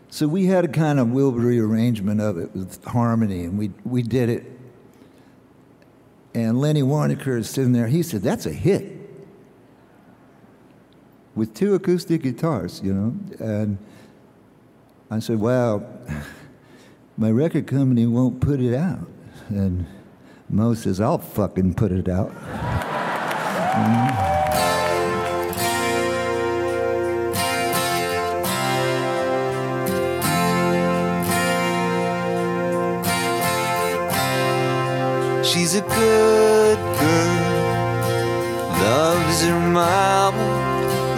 So 0.09 0.27
we 0.27 0.47
had 0.47 0.65
a 0.65 0.69
kind 0.69 0.99
of 0.99 1.09
Wilbury 1.09 1.63
arrangement 1.63 2.21
of 2.21 2.39
it 2.39 2.55
with 2.55 2.83
harmony, 2.85 3.45
and 3.45 3.59
we, 3.59 3.73
we 3.85 4.03
did 4.03 4.29
it. 4.29 4.60
And 6.35 6.61
Lenny 6.61 6.83
Warnaker 6.83 7.39
is 7.39 7.51
sitting 7.51 7.73
there. 7.73 7.89
He 7.89 8.03
said, 8.03 8.23
That's 8.23 8.47
a 8.47 8.53
hit. 8.53 8.97
With 11.35 11.55
two 11.55 11.75
acoustic 11.75 12.23
guitars, 12.23 12.81
you 12.83 12.93
know. 12.93 13.15
And 13.39 13.79
I 15.11 15.19
said, 15.19 15.41
Well, 15.41 15.87
my 17.17 17.31
record 17.31 17.67
company 17.67 18.07
won't 18.07 18.41
put 18.41 18.61
it 18.61 18.75
out. 18.75 19.09
And 19.49 19.87
Mo 20.49 20.75
says, 20.75 21.01
I'll 21.01 21.19
fucking 21.19 21.75
put 21.75 21.93
it 21.93 22.09
out. 22.09 22.33
Mm-hmm. 23.71 24.40
She's 35.53 35.75
a 35.75 35.81
good 35.81 36.79
girl, 36.79 37.43
loves 38.87 39.43
her 39.43 39.59
mama, 39.59 40.47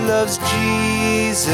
loves 0.09 0.39
Jesus 0.39 1.53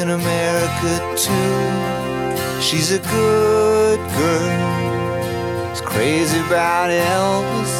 in 0.00 0.08
America 0.08 0.92
too. 1.18 2.62
She's 2.62 2.92
a 2.92 2.98
good 2.98 4.00
girl, 4.16 5.72
is 5.74 5.82
crazy 5.82 6.40
about 6.46 6.88
Elvis, 6.88 7.74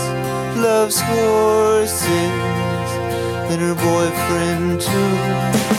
loves 0.62 1.00
horses. 1.00 2.04
And 3.50 3.62
her 3.62 3.74
boyfriend 3.74 4.82
too. 4.82 5.77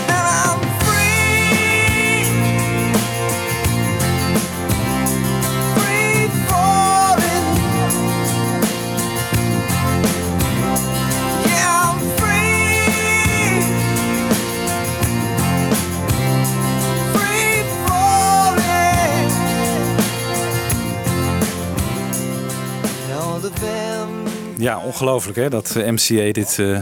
Ja, 24.60 24.80
ongelooflijk 24.80 25.38
hè, 25.38 25.49
dat 25.49 25.76
eh, 25.76 25.91
MCA 25.91 26.32
dit 26.32 26.55
eh, 26.60 26.80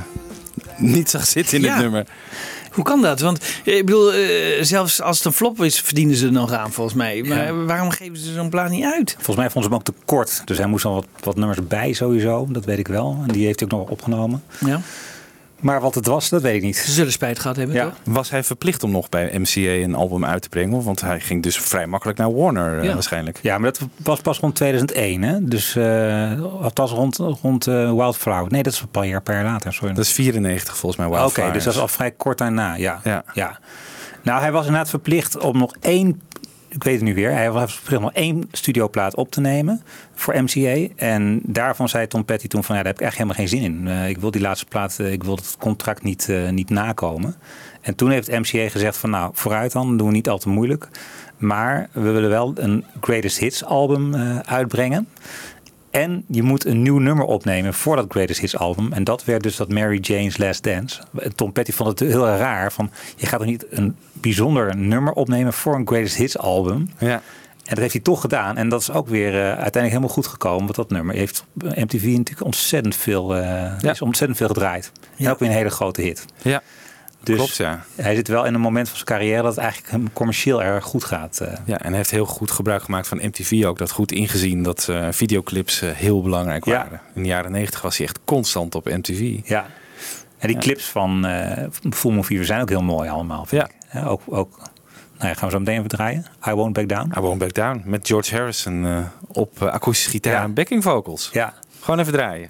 niet 0.77 1.09
zag 1.09 1.25
zitten 1.27 1.57
in 1.57 1.63
Ja. 1.63 1.73
het 1.73 1.81
nummer. 1.81 2.05
Hoe 2.71 2.83
kan 2.85 3.01
dat? 3.01 3.19
Want 3.19 3.39
eh, 3.65 3.77
ik 3.77 3.85
bedoel, 3.85 4.13
eh, 4.13 4.63
zelfs 4.63 5.01
als 5.01 5.17
het 5.17 5.25
een 5.25 5.33
flop 5.33 5.61
is, 5.63 5.81
verdienen 5.81 6.15
ze 6.15 6.25
er 6.25 6.31
nog 6.31 6.51
aan 6.51 6.71
volgens 6.71 6.95
mij. 6.95 7.21
Maar 7.23 7.65
waarom 7.65 7.89
geven 7.89 8.17
ze 8.17 8.33
zo'n 8.33 8.49
plaat 8.49 8.69
niet 8.69 8.83
uit? 8.83 9.11
Volgens 9.15 9.35
mij 9.35 9.49
vonden 9.49 9.63
ze 9.63 9.69
hem 9.69 9.77
ook 9.77 9.83
te 9.83 9.93
kort. 10.05 10.41
Dus 10.45 10.57
hij 10.57 10.67
moest 10.67 10.83
dan 10.83 10.93
wat, 10.93 11.05
wat 11.23 11.35
nummers 11.35 11.67
bij 11.67 11.93
sowieso. 11.93 12.47
Dat 12.49 12.65
weet 12.65 12.79
ik 12.79 12.87
wel. 12.87 13.19
En 13.27 13.33
die 13.33 13.45
heeft 13.45 13.59
hij 13.59 13.69
ook 13.71 13.79
nog 13.79 13.89
opgenomen. 13.89 14.43
Ja. 14.65 14.81
Maar 15.59 15.81
wat 15.81 15.95
het 15.95 16.05
was, 16.05 16.29
dat 16.29 16.41
weet 16.41 16.55
ik 16.55 16.61
niet. 16.61 16.75
Ze 16.75 16.91
zullen 16.91 17.11
spijt 17.11 17.39
gehad 17.39 17.55
hebben, 17.55 17.75
Ja. 17.75 17.83
toch? 17.83 17.93
Was 18.03 18.29
hij 18.29 18.43
verplicht 18.43 18.83
om 18.83 18.91
nog 18.91 19.09
bij 19.09 19.31
MCA 19.39 19.59
een 19.71 19.95
album 19.95 20.25
uit 20.25 20.41
te 20.41 20.49
brengen? 20.49 20.83
Want 20.83 21.01
hij 21.01 21.19
ging 21.19 21.43
dus 21.43 21.57
vrij 21.57 21.87
makkelijk 21.87 22.17
naar 22.17 22.35
Warner 22.35 22.77
eh, 22.79 22.83
Ja. 22.83 22.93
waarschijnlijk. 22.93 23.39
Ja, 23.41 23.57
maar 23.57 23.71
dat 23.71 23.87
was 24.03 24.21
pas 24.21 24.39
rond 24.39 24.55
2001, 24.55 25.21
hè? 25.21 25.43
Dus 25.43 25.75
uh, 25.75 26.41
althans 26.61 26.91
rond, 26.91 27.15
rond 27.41 27.67
eh, 27.67 27.93
Wildflower. 27.93 28.51
Nee, 28.51 28.63
dat 28.63 28.73
is 28.73 28.79
een 28.81 28.89
paar 28.89 29.05
jaar, 29.07 29.21
jaar 29.25 29.43
later. 29.43 29.73
Sorry. 29.73 29.93
Dat 29.93 30.05
is 30.05 30.11
94 30.11 30.77
volgens 30.77 31.01
mij 31.01 31.09
Oké, 31.09 31.17
Wildfire. 31.17 31.51
dus 31.51 31.63
dat 31.63 31.73
is 31.73 31.79
al 31.79 31.87
vrij 31.87 32.11
kort 32.11 32.37
daarna, 32.37 32.75
ja. 32.75 32.99
Ja. 33.03 33.23
ja. 33.33 33.59
Nou, 34.21 34.41
hij 34.41 34.51
was 34.51 34.65
inderdaad 34.65 34.89
verplicht 34.89 35.37
om 35.37 35.57
nog 35.57 35.75
één... 35.81 36.21
Ik 36.69 36.83
weet 36.83 36.95
het 36.95 37.03
nu 37.03 37.13
weer. 37.13 37.31
Hij 37.31 37.51
was 37.51 37.81
nog 37.89 38.13
één 38.13 38.47
studioplaat 38.51 39.15
op 39.15 39.31
te 39.31 39.41
nemen 39.41 39.81
voor 40.13 40.43
MCA. 40.43 40.87
En 40.95 41.39
daarvan 41.43 41.89
zei 41.89 42.07
Tom 42.07 42.25
Petty 42.25 42.47
toen 42.47 42.63
van... 42.63 42.75
Ja, 42.75 42.81
daar 42.83 42.91
heb 42.91 43.01
ik 43.01 43.07
echt 43.07 43.17
helemaal 43.17 43.35
geen 43.35 43.47
zin 43.47 43.61
in. 43.61 43.87
Eh, 43.87 44.09
ik 44.09 44.17
wil 44.17 44.31
die 44.31 44.41
laatste 44.41 44.65
plaat... 44.65 44.99
eh, 44.99 45.11
ik 45.11 45.23
wil 45.23 45.35
het 45.35 45.55
contract 45.59 46.03
niet, 46.03 46.29
eh, 46.29 46.49
niet 46.49 46.69
nakomen. 46.69 47.35
En 47.81 47.95
toen 47.95 48.09
heeft 48.09 48.31
MCA 48.31 48.69
gezegd 48.69 48.97
van... 48.97 49.09
Nou, 49.09 49.31
vooruit 49.33 49.71
dan. 49.71 49.97
Doen 49.97 50.07
we 50.07 50.13
niet 50.13 50.29
al 50.29 50.37
te 50.37 50.49
moeilijk. 50.49 50.87
Maar 51.37 51.89
we 51.91 52.09
willen 52.11 52.29
wel 52.29 52.53
een 52.55 52.85
Greatest 53.01 53.37
Hits 53.37 53.63
album 53.63 54.15
uitbrengen. 54.45 55.07
En 55.89 56.23
je 56.27 56.43
moet 56.43 56.65
een 56.65 56.81
nieuw 56.81 56.97
nummer 56.97 57.25
opnemen 57.25 57.73
voor 57.73 57.95
dat 57.95 58.05
Greatest 58.09 58.39
Hits 58.39 58.57
album. 58.57 58.93
En 58.93 59.03
dat 59.03 59.25
werd 59.25 59.43
dus 59.43 59.55
dat 59.55 59.69
Mary 59.69 59.97
Jane's 59.99 60.37
Last 60.37 60.63
Dance. 60.63 61.01
Tom 61.35 61.51
Petty 61.51 61.71
vond 61.71 61.99
het 61.99 62.09
heel 62.09 62.27
raar. 62.27 62.71
Van, 62.71 62.91
je 63.15 63.25
gaat 63.25 63.39
toch 63.39 63.47
niet 63.47 63.65
een 63.69 63.95
bijzonder 64.21 64.77
nummer 64.77 65.13
opnemen 65.13 65.53
voor 65.53 65.75
een 65.75 65.87
Greatest 65.87 66.15
Hits 66.15 66.37
album. 66.37 66.89
Ja. 66.97 67.21
En 67.67 67.73
dat 67.73 67.77
heeft 67.77 67.93
hij 67.93 68.01
toch 68.01 68.21
gedaan. 68.21 68.57
En 68.57 68.69
dat 68.69 68.81
is 68.81 68.91
ook 68.91 69.07
weer 69.07 69.33
uh, 69.33 69.39
uiteindelijk 69.39 69.87
helemaal 69.87 70.09
goed 70.09 70.27
gekomen. 70.27 70.63
Want 70.63 70.75
dat 70.75 70.89
nummer 70.89 71.15
heeft 71.15 71.45
MTV 71.53 72.03
natuurlijk 72.03 72.45
ontzettend 72.45 72.95
veel, 72.95 73.35
uh, 73.37 73.41
ja. 73.79 73.91
is 73.91 74.01
ontzettend 74.01 74.37
veel 74.37 74.47
gedraaid. 74.47 74.91
Ja. 75.15 75.25
En 75.25 75.31
ook 75.31 75.39
weer 75.39 75.49
een 75.49 75.55
hele 75.55 75.69
grote 75.69 76.01
hit. 76.01 76.25
Ja. 76.41 76.61
Dus 77.23 77.35
Klopt, 77.35 77.55
ja. 77.55 77.83
hij 77.95 78.15
zit 78.15 78.27
wel 78.27 78.45
in 78.45 78.53
een 78.53 78.61
moment 78.61 78.87
van 78.87 78.95
zijn 78.95 79.09
carrière 79.09 79.41
dat 79.41 79.51
het 79.51 79.63
eigenlijk 79.63 79.91
hem 79.91 80.13
commercieel 80.13 80.63
erg 80.63 80.83
goed 80.83 81.03
gaat. 81.03 81.39
Uh. 81.41 81.47
Ja, 81.65 81.79
en 81.79 81.87
hij 81.87 81.97
heeft 81.97 82.11
heel 82.11 82.25
goed 82.25 82.51
gebruik 82.51 82.83
gemaakt 82.83 83.07
van 83.07 83.19
MTV 83.21 83.63
ook. 83.65 83.77
Dat 83.77 83.91
goed 83.91 84.11
ingezien 84.11 84.63
dat 84.63 84.89
videoclips 85.09 85.79
heel 85.79 86.21
belangrijk 86.21 86.65
waren. 86.65 87.01
In 87.13 87.21
de 87.21 87.27
jaren 87.27 87.51
90 87.51 87.81
was 87.81 87.97
hij 87.97 88.07
echt 88.07 88.19
constant 88.25 88.75
op 88.75 88.85
MTV. 88.85 89.39
Ja. 89.43 89.65
En 90.37 90.47
die 90.47 90.57
clips 90.57 90.85
van 90.85 91.25
uh, 91.25 91.51
Full 91.89 92.11
Movie 92.11 92.43
zijn 92.43 92.61
ook 92.61 92.69
heel 92.69 92.83
mooi 92.83 93.09
allemaal. 93.09 93.47
Ja. 93.49 93.69
Ja. 93.91 94.05
Ook, 94.05 94.21
ook 94.25 94.57
nou 95.17 95.29
ja, 95.29 95.33
gaan 95.33 95.47
we 95.47 95.53
zo 95.53 95.59
meteen 95.59 95.77
even 95.77 95.89
draaien. 95.89 96.25
I 96.47 96.51
Won't 96.51 96.73
Back 96.73 96.89
Down. 96.89 97.11
I 97.17 97.19
Won't 97.19 97.39
Back 97.39 97.53
Down. 97.53 97.81
Met 97.85 98.07
George 98.07 98.35
Harrison 98.35 98.85
uh, 98.85 99.05
op 99.27 99.61
uh, 99.61 99.69
akoestische 99.69 100.09
gitaar 100.09 100.33
ja. 100.33 100.43
en 100.43 100.53
backing 100.53 100.83
vocals. 100.83 101.29
Ja. 101.33 101.53
Gewoon 101.79 101.99
even 101.99 102.13
draaien. 102.13 102.49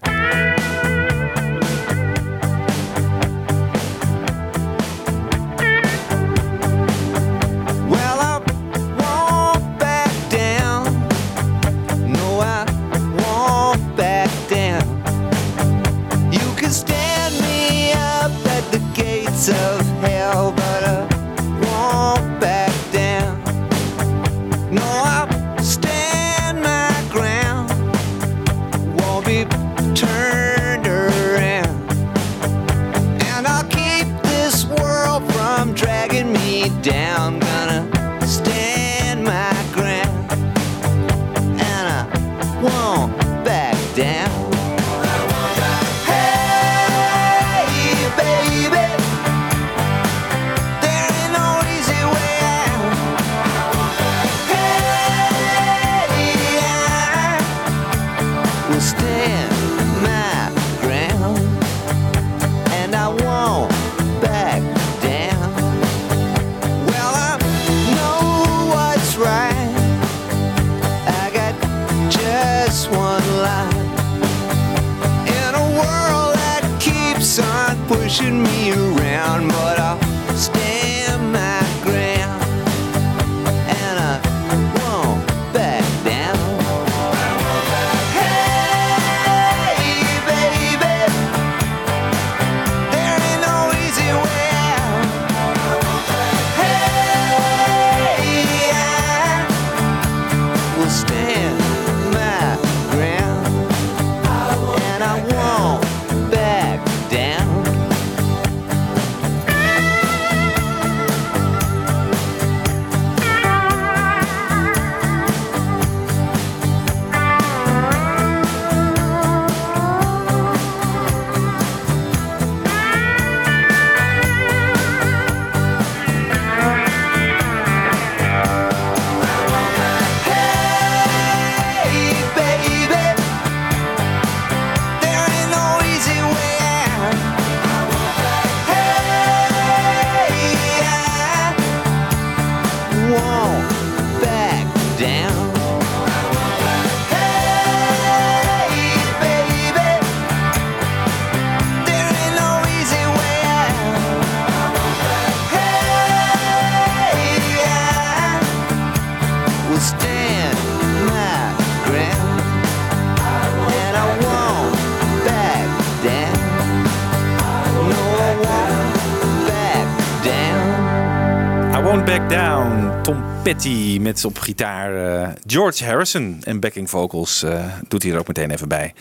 Petty 173.54 173.98
met 174.02 174.26
op 174.26 174.38
gitaar 174.38 175.22
eh, 175.24 175.30
George 175.46 175.86
Harrison. 175.86 176.42
En 176.44 176.60
backing 176.60 176.90
vocals 176.90 177.44
eh, 177.44 177.66
doet 177.88 178.04
hij 178.04 178.12
er 178.12 178.20
ook 178.20 178.28
meteen 178.28 178.52
even 178.52 178.68
bij. 178.68 178.94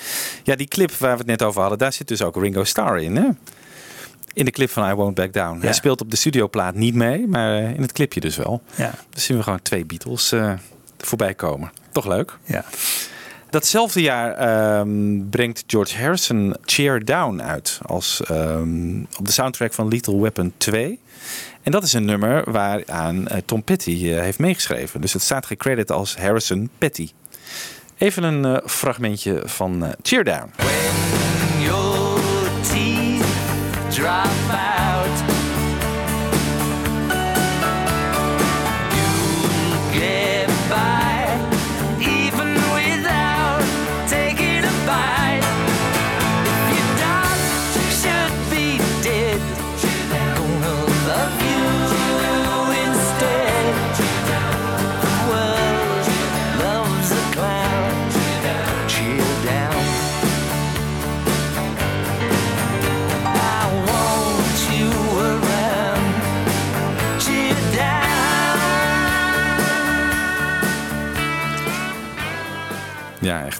Ja, 0.42 0.56
die 0.56 0.68
clip 0.68 0.92
waar 0.92 1.12
we 1.12 1.18
het 1.18 1.26
net 1.26 1.42
over 1.42 1.60
hadden, 1.60 1.78
daar 1.78 1.92
zit 1.92 2.08
dus 2.08 2.22
ook 2.22 2.36
Ringo 2.36 2.64
Starr 2.64 2.98
in. 2.98 3.16
Hè? 3.16 3.28
In 4.32 4.44
de 4.44 4.50
clip 4.50 4.70
van 4.70 4.90
I 4.90 4.94
Won't 4.94 5.14
Back 5.14 5.32
Down. 5.32 5.60
Hij 5.60 5.72
speelt 5.72 6.00
op 6.00 6.10
de 6.10 6.16
studioplaat 6.16 6.74
niet 6.74 6.94
mee, 6.94 7.26
maar 7.26 7.56
eh, 7.56 7.74
in 7.74 7.82
het 7.82 7.92
clipje 7.92 8.20
dus 8.20 8.36
wel. 8.36 8.62
Ja. 8.74 8.94
Dus 9.10 9.24
zien 9.24 9.36
we 9.36 9.42
gewoon 9.42 9.62
twee 9.62 9.84
Beatles 9.84 10.34
voorbij 10.98 11.34
komen. 11.34 11.72
Toch 11.92 12.06
leuk? 12.06 12.38
Ja. 12.44 12.64
Datzelfde 13.50 14.00
jaar 14.02 14.32
ehm, 14.32 15.28
brengt 15.30 15.64
George 15.66 15.98
Harrison 15.98 16.56
Cheer 16.64 17.04
Down 17.04 17.40
uit. 17.40 17.78
Als, 17.82 18.22
ehm, 18.24 19.00
op 19.18 19.26
de 19.26 19.32
soundtrack 19.32 19.72
van 19.72 19.88
Lethal 19.88 20.20
Weapon 20.20 20.52
2. 20.56 20.98
En 21.66 21.72
dat 21.72 21.82
is 21.82 21.92
een 21.92 22.04
nummer 22.04 22.50
waaraan 22.50 23.28
eh, 23.28 23.38
Tom 23.44 23.62
Petty 23.62 24.10
eh, 24.10 24.20
heeft 24.20 24.38
meegeschreven. 24.38 25.00
Dus 25.00 25.12
het 25.12 25.22
staat 25.22 25.46
gecredit 25.46 25.90
als 25.90 26.16
Harrison 26.16 26.70
Petty. 26.78 27.10
Even 27.98 28.22
een 28.22 28.44
eh, 28.44 28.66
fragmentje 28.66 29.42
van 29.44 29.94
Cheer 30.02 30.24
Down. 30.24 30.50
your 33.96 34.55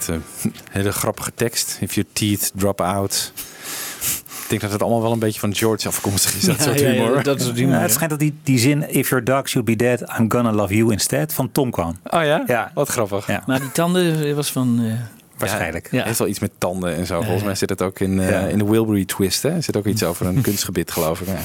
Een 0.09 0.23
hele 0.71 0.93
grappige 0.93 1.33
tekst. 1.35 1.77
If 1.81 1.95
your 1.95 2.09
teeth 2.13 2.53
drop 2.55 2.81
out. 2.81 3.33
Ik 4.43 4.53
denk 4.53 4.61
dat 4.63 4.73
het 4.73 4.83
allemaal 4.83 5.03
wel 5.03 5.13
een 5.13 5.19
beetje 5.19 5.41
van 5.41 5.55
George 5.55 5.89
afkomstig 5.89 6.35
is. 6.37 6.43
Dat 6.43 6.57
Ja, 6.57 6.63
soort 6.63 6.81
ja, 6.81 6.89
ja, 6.89 6.93
humor. 7.03 7.23
dat 7.23 7.41
soort 7.43 7.57
humor, 7.57 7.81
het 7.81 7.93
schijnt 7.93 8.11
dat 8.11 8.19
die, 8.21 8.35
die 8.43 8.59
zin 8.59 8.89
If 8.91 9.09
your 9.09 9.25
dog 9.25 9.49
should 9.49 9.67
be 9.67 9.77
dead, 9.77 10.01
I'm 10.19 10.31
gonna 10.31 10.53
love 10.53 10.77
you 10.77 10.93
instead 10.93 11.33
van 11.35 11.53
Tom 11.53 11.71
kwam. 11.71 11.97
Oh 12.05 12.23
ja? 12.25 12.45
Ja. 12.47 12.71
Wat 12.75 12.89
grappig. 12.89 13.27
Ja. 13.27 13.43
Maar 13.47 13.61
die 13.61 13.73
tanden 13.73 14.35
was 14.37 14.51
van... 14.53 14.81
eh, 14.85 14.93
Waarschijnlijk. 15.39 15.89
Ja. 15.91 16.05
Heeft 16.05 16.19
wel 16.19 16.29
iets 16.29 16.39
met 16.39 16.51
tanden 16.59 16.97
en 16.97 17.07
zo. 17.07 17.21
Volgens 17.23 17.45
mij 17.45 17.55
zit 17.55 17.69
het 17.69 17.83
ook 17.83 17.99
in, 18.01 18.21
eh, 18.21 18.31
Ja. 18.31 18.41
in 18.41 18.59
de 18.59 18.65
Wilbury 18.65 19.05
Twist. 19.05 19.43
Hè? 19.43 19.51
Er 19.51 19.63
zit 19.63 19.77
ook 19.77 19.87
iets 19.87 20.03
over 20.03 20.27
een 20.27 20.41
kunstgebied, 20.49 20.91
geloof 20.91 21.21
ik. 21.21 21.29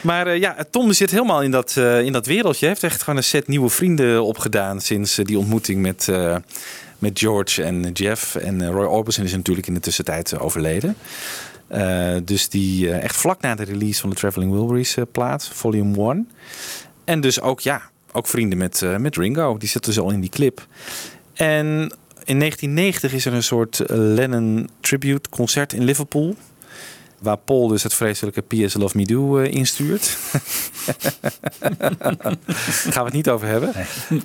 Maar 0.00 0.26
eh, 0.26 0.40
ja, 0.40 0.56
Tom 0.70 0.92
zit 0.92 1.10
helemaal 1.10 1.42
in 1.42 1.50
dat, 1.50 1.76
eh, 1.76 2.00
in 2.00 2.12
dat 2.12 2.26
wereldje. 2.26 2.66
Heeft 2.66 2.82
echt 2.82 3.02
gewoon 3.02 3.16
een 3.16 3.24
set 3.24 3.48
nieuwe 3.48 3.68
vrienden 3.68 4.24
opgedaan 4.24 4.80
sinds 4.80 5.18
eh, 5.18 5.24
die 5.24 5.38
ontmoeting 5.38 5.82
met, 5.82 6.08
met 6.98 7.18
George 7.18 7.62
en 7.62 7.92
Jeff. 7.92 8.34
En 8.34 8.70
Roy 8.70 8.84
Orbison 8.84 9.24
is 9.24 9.32
natuurlijk 9.32 9.66
in 9.66 9.74
de 9.74 9.80
tussentijd 9.80 10.38
overleden. 10.38 10.96
Dus 12.24 12.48
die 12.48 12.92
echt 12.92 13.16
vlak 13.16 13.40
na 13.40 13.54
de 13.54 13.64
release 13.64 14.00
van 14.00 14.10
de 14.10 14.16
Traveling 14.16 14.52
Wilburys 14.52 14.96
plaat, 15.12 15.48
volume 15.52 16.12
1. 16.12 16.28
En 17.04 17.20
dus 17.20 17.40
ook, 17.40 17.60
ja, 17.60 17.82
ook 18.12 18.26
vrienden 18.26 18.58
met, 18.58 18.82
met 18.98 19.16
Ringo. 19.16 19.56
Die 19.56 19.68
zit 19.68 19.84
dus 19.84 19.98
al 19.98 20.10
in 20.10 20.20
die 20.20 20.30
clip. 20.30 20.66
En 21.32 21.66
in 22.24 22.38
1990 22.38 23.12
is 23.12 23.24
er 23.24 23.32
een 23.32 23.42
soort 23.42 23.82
Lennon 23.88 24.68
tribute 24.80 25.28
concert 25.28 25.72
in 25.72 25.84
Liverpool. 25.84 26.36
Waar 27.18 27.36
Paul 27.36 27.68
dus 27.68 27.82
het 27.82 27.94
vreselijke 27.94 28.40
PS 28.40 28.74
Love 28.74 28.96
Me 28.96 29.04
Do 29.04 29.38
eh, 29.38 29.52
instuurt. 29.52 30.16
Daar 31.78 31.96
gaan 32.92 33.02
we 33.02 33.04
het 33.04 33.12
niet 33.12 33.28
over 33.28 33.48
hebben. 33.48 33.72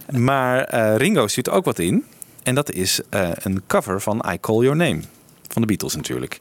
Maar 0.10 0.64
eh, 0.64 0.96
Ringo 0.96 1.28
stuurt 1.28 1.50
ook 1.50 1.66
wat 1.66 1.80
in. 1.80 2.06
En 2.44 2.56
dat 2.56 2.72
is 2.72 3.00
eh, 3.10 3.30
een 3.34 3.62
cover 3.68 4.02
van 4.02 4.26
I 4.34 4.40
Call 4.40 4.62
Your 4.62 4.76
Name. 4.76 5.00
Van 5.48 5.62
de 5.62 5.68
Beatles 5.68 5.96
natuurlijk. 5.96 6.40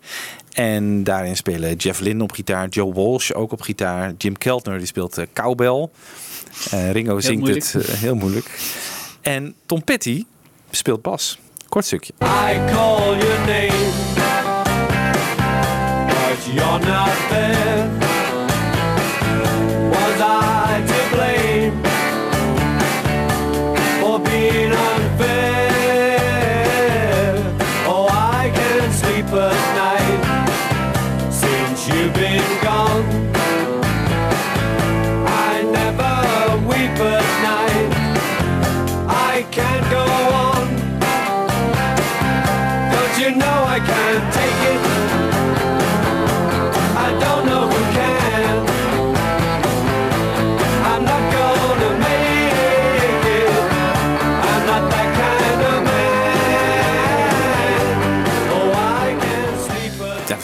En 0.53 1.05
daarin 1.05 1.37
spelen 1.37 1.77
Jeff 1.77 2.01
Lynne 2.01 2.23
op 2.23 2.33
gitaar, 2.33 2.69
Joe 2.69 2.93
Walsh 2.93 3.31
ook 3.31 3.53
op 3.53 3.61
gitaar, 3.61 4.13
Jim 4.19 4.39
Keltner 4.39 4.79
die 4.79 4.87
speelt 4.87 5.19
cowbell. 5.33 5.89
Eh, 6.71 6.91
Ringo 6.91 7.21
zingt 7.21 7.41
moeilijk. 7.41 7.65
het 7.65 7.87
heel 7.87 8.15
moeilijk. 8.15 8.59
En 9.21 9.55
Tom 9.67 9.85
Petty 9.85 10.25
speelt 10.71 11.03
bas. 11.03 11.39
Kort 11.69 11.85
stukje. 11.85 12.13
I 12.23 12.61
call 12.73 13.19
your 13.19 13.39
name, 13.39 13.93
you're 16.55 16.81
not 16.81 17.31
there. 17.31 17.80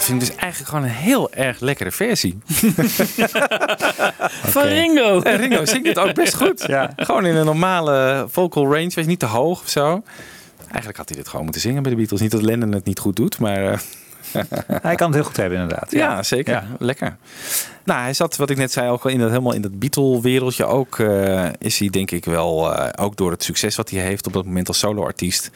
Vind 0.07 0.21
ik 0.21 0.27
dus 0.27 0.37
eigenlijk 0.37 0.69
gewoon 0.69 0.85
een 0.85 0.95
heel 0.95 1.33
erg 1.33 1.59
lekkere 1.59 1.91
versie. 1.91 2.37
Van 4.55 4.63
Ringo. 4.63 5.21
En 5.21 5.37
Ringo 5.37 5.65
zingt 5.65 5.87
het 5.87 5.99
ook 5.99 6.13
best 6.13 6.35
goed. 6.35 6.63
Ja. 6.67 6.93
Gewoon 6.95 7.25
in 7.25 7.35
een 7.35 7.45
normale 7.45 8.25
vocal 8.29 8.63
range. 8.63 8.77
Weet 8.77 8.93
je, 8.93 9.03
niet 9.03 9.19
te 9.19 9.25
hoog 9.25 9.61
of 9.61 9.69
zo. 9.69 10.03
Eigenlijk 10.67 10.97
had 10.97 11.09
hij 11.09 11.17
dit 11.17 11.27
gewoon 11.27 11.43
moeten 11.43 11.61
zingen 11.61 11.81
bij 11.81 11.91
de 11.91 11.97
Beatles. 11.97 12.21
Niet 12.21 12.31
dat 12.31 12.41
Lennon 12.41 12.71
het 12.71 12.85
niet 12.85 12.99
goed 12.99 13.15
doet, 13.15 13.39
maar... 13.39 13.71
eh, 13.71 13.79
Hij 14.81 14.95
kan 14.95 15.07
het 15.07 15.15
heel 15.15 15.23
goed 15.23 15.37
hebben 15.37 15.59
inderdaad. 15.59 15.91
Ja, 15.91 16.23
zeker. 16.23 16.53
Ja. 16.53 16.65
Lekker. 16.79 17.17
Nou, 17.83 18.01
hij 18.01 18.13
zat, 18.13 18.35
wat 18.35 18.49
ik 18.49 18.57
net 18.57 18.71
zei, 18.71 18.89
ook 18.89 19.03
wel 19.03 19.13
in 19.13 19.19
dat, 19.19 19.29
helemaal 19.29 19.53
in 19.53 19.61
dat 19.61 19.79
Beatle-wereldje. 19.79 20.65
Ook 20.65 20.99
eh, 20.99 21.49
is 21.57 21.79
hij 21.79 21.89
denk 21.89 22.11
ik 22.11 22.25
wel, 22.25 22.73
eh, 22.73 23.03
ook 23.05 23.15
door 23.15 23.31
het 23.31 23.43
succes 23.43 23.75
wat 23.75 23.89
hij 23.89 24.01
heeft 24.01 24.27
op 24.27 24.33
dat 24.33 24.45
moment 24.45 24.67
als 24.67 24.79
solo-artiest, 24.79 25.51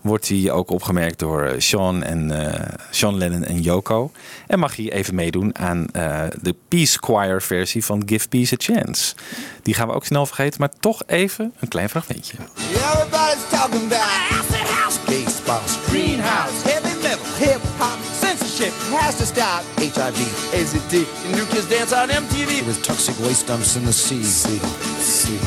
wordt 0.00 0.28
hij 0.28 0.50
ook 0.50 0.70
opgemerkt 0.70 1.18
door 1.18 1.42
eh, 1.42 1.60
Sean, 1.60 2.02
en, 2.02 2.52
eh, 2.52 2.76
Sean 2.90 3.16
Lennon 3.16 3.44
en 3.44 3.60
Yoko. 3.60 4.12
En 4.46 4.58
mag 4.58 4.76
hij 4.76 4.92
even 4.92 5.14
meedoen 5.14 5.58
aan 5.58 5.86
eh, 5.92 6.22
de 6.42 6.54
Peace 6.68 6.98
Choir 7.00 7.42
versie 7.42 7.84
van 7.84 8.02
Give 8.06 8.28
Peace 8.28 8.54
a 8.54 8.56
Chance. 8.58 9.14
Die 9.62 9.74
gaan 9.74 9.88
we 9.88 9.94
ook 9.94 10.04
snel 10.04 10.26
vergeten, 10.26 10.60
maar 10.60 10.70
toch 10.80 11.02
even 11.06 11.52
een 11.60 11.68
klein 11.68 11.88
fragmentje. 11.88 12.36
Everybody's 12.56 13.48
talking 13.50 13.82
about 13.82 14.10
acid 14.30 14.68
house, 14.68 14.98
gay 15.06 15.24
spouse, 15.28 15.78
greenhouse, 15.88 16.68
heavy 16.68 16.94
metal, 17.02 17.24
hip 17.38 17.60
hop, 17.78 17.98
censorship 18.20 18.72
has 18.92 19.16
to 19.16 19.24
stop. 19.24 19.62
HIV, 19.76 20.20
AZT, 20.54 20.94
and 21.24 21.34
new 21.34 21.46
kids 21.46 21.68
dance 21.68 21.94
on 21.94 22.08
MTV 22.08 22.66
with 22.66 22.82
toxic 22.82 23.18
waste 23.18 23.46
dumps 23.46 23.76
in 23.76 23.84
the 23.84 23.92
sea. 23.92 24.22
Sea, 24.22 24.58
sea. 24.98 25.38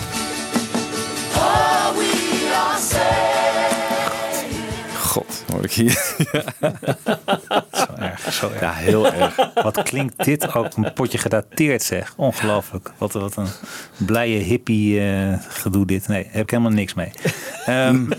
Oh, 1.35 1.93
we 1.97 2.47
are 2.53 2.79
God, 2.79 3.52
hoor 5.51 5.63
ik 5.63 5.71
hier. 5.71 5.91
Zo 7.73 7.85
erg, 7.99 8.33
zo 8.33 8.49
erg. 8.49 8.59
Ja, 8.59 8.71
heel 8.73 9.11
erg. 9.13 9.35
Wat 9.53 9.83
klinkt 9.83 10.25
dit 10.25 10.53
ook 10.55 10.75
een 10.75 10.93
potje 10.93 11.17
gedateerd 11.17 11.83
zeg. 11.83 12.13
Ongelooflijk. 12.15 12.91
Wat, 12.97 13.13
wat 13.13 13.35
een 13.35 13.47
blije 13.97 14.37
hippie 14.39 14.99
eh, 15.09 15.33
gedoe 15.47 15.85
dit. 15.85 16.07
Nee, 16.07 16.27
heb 16.29 16.43
ik 16.43 16.49
helemaal 16.49 16.71
niks 16.71 16.93
mee. 16.93 17.11
Ehm, 17.65 18.05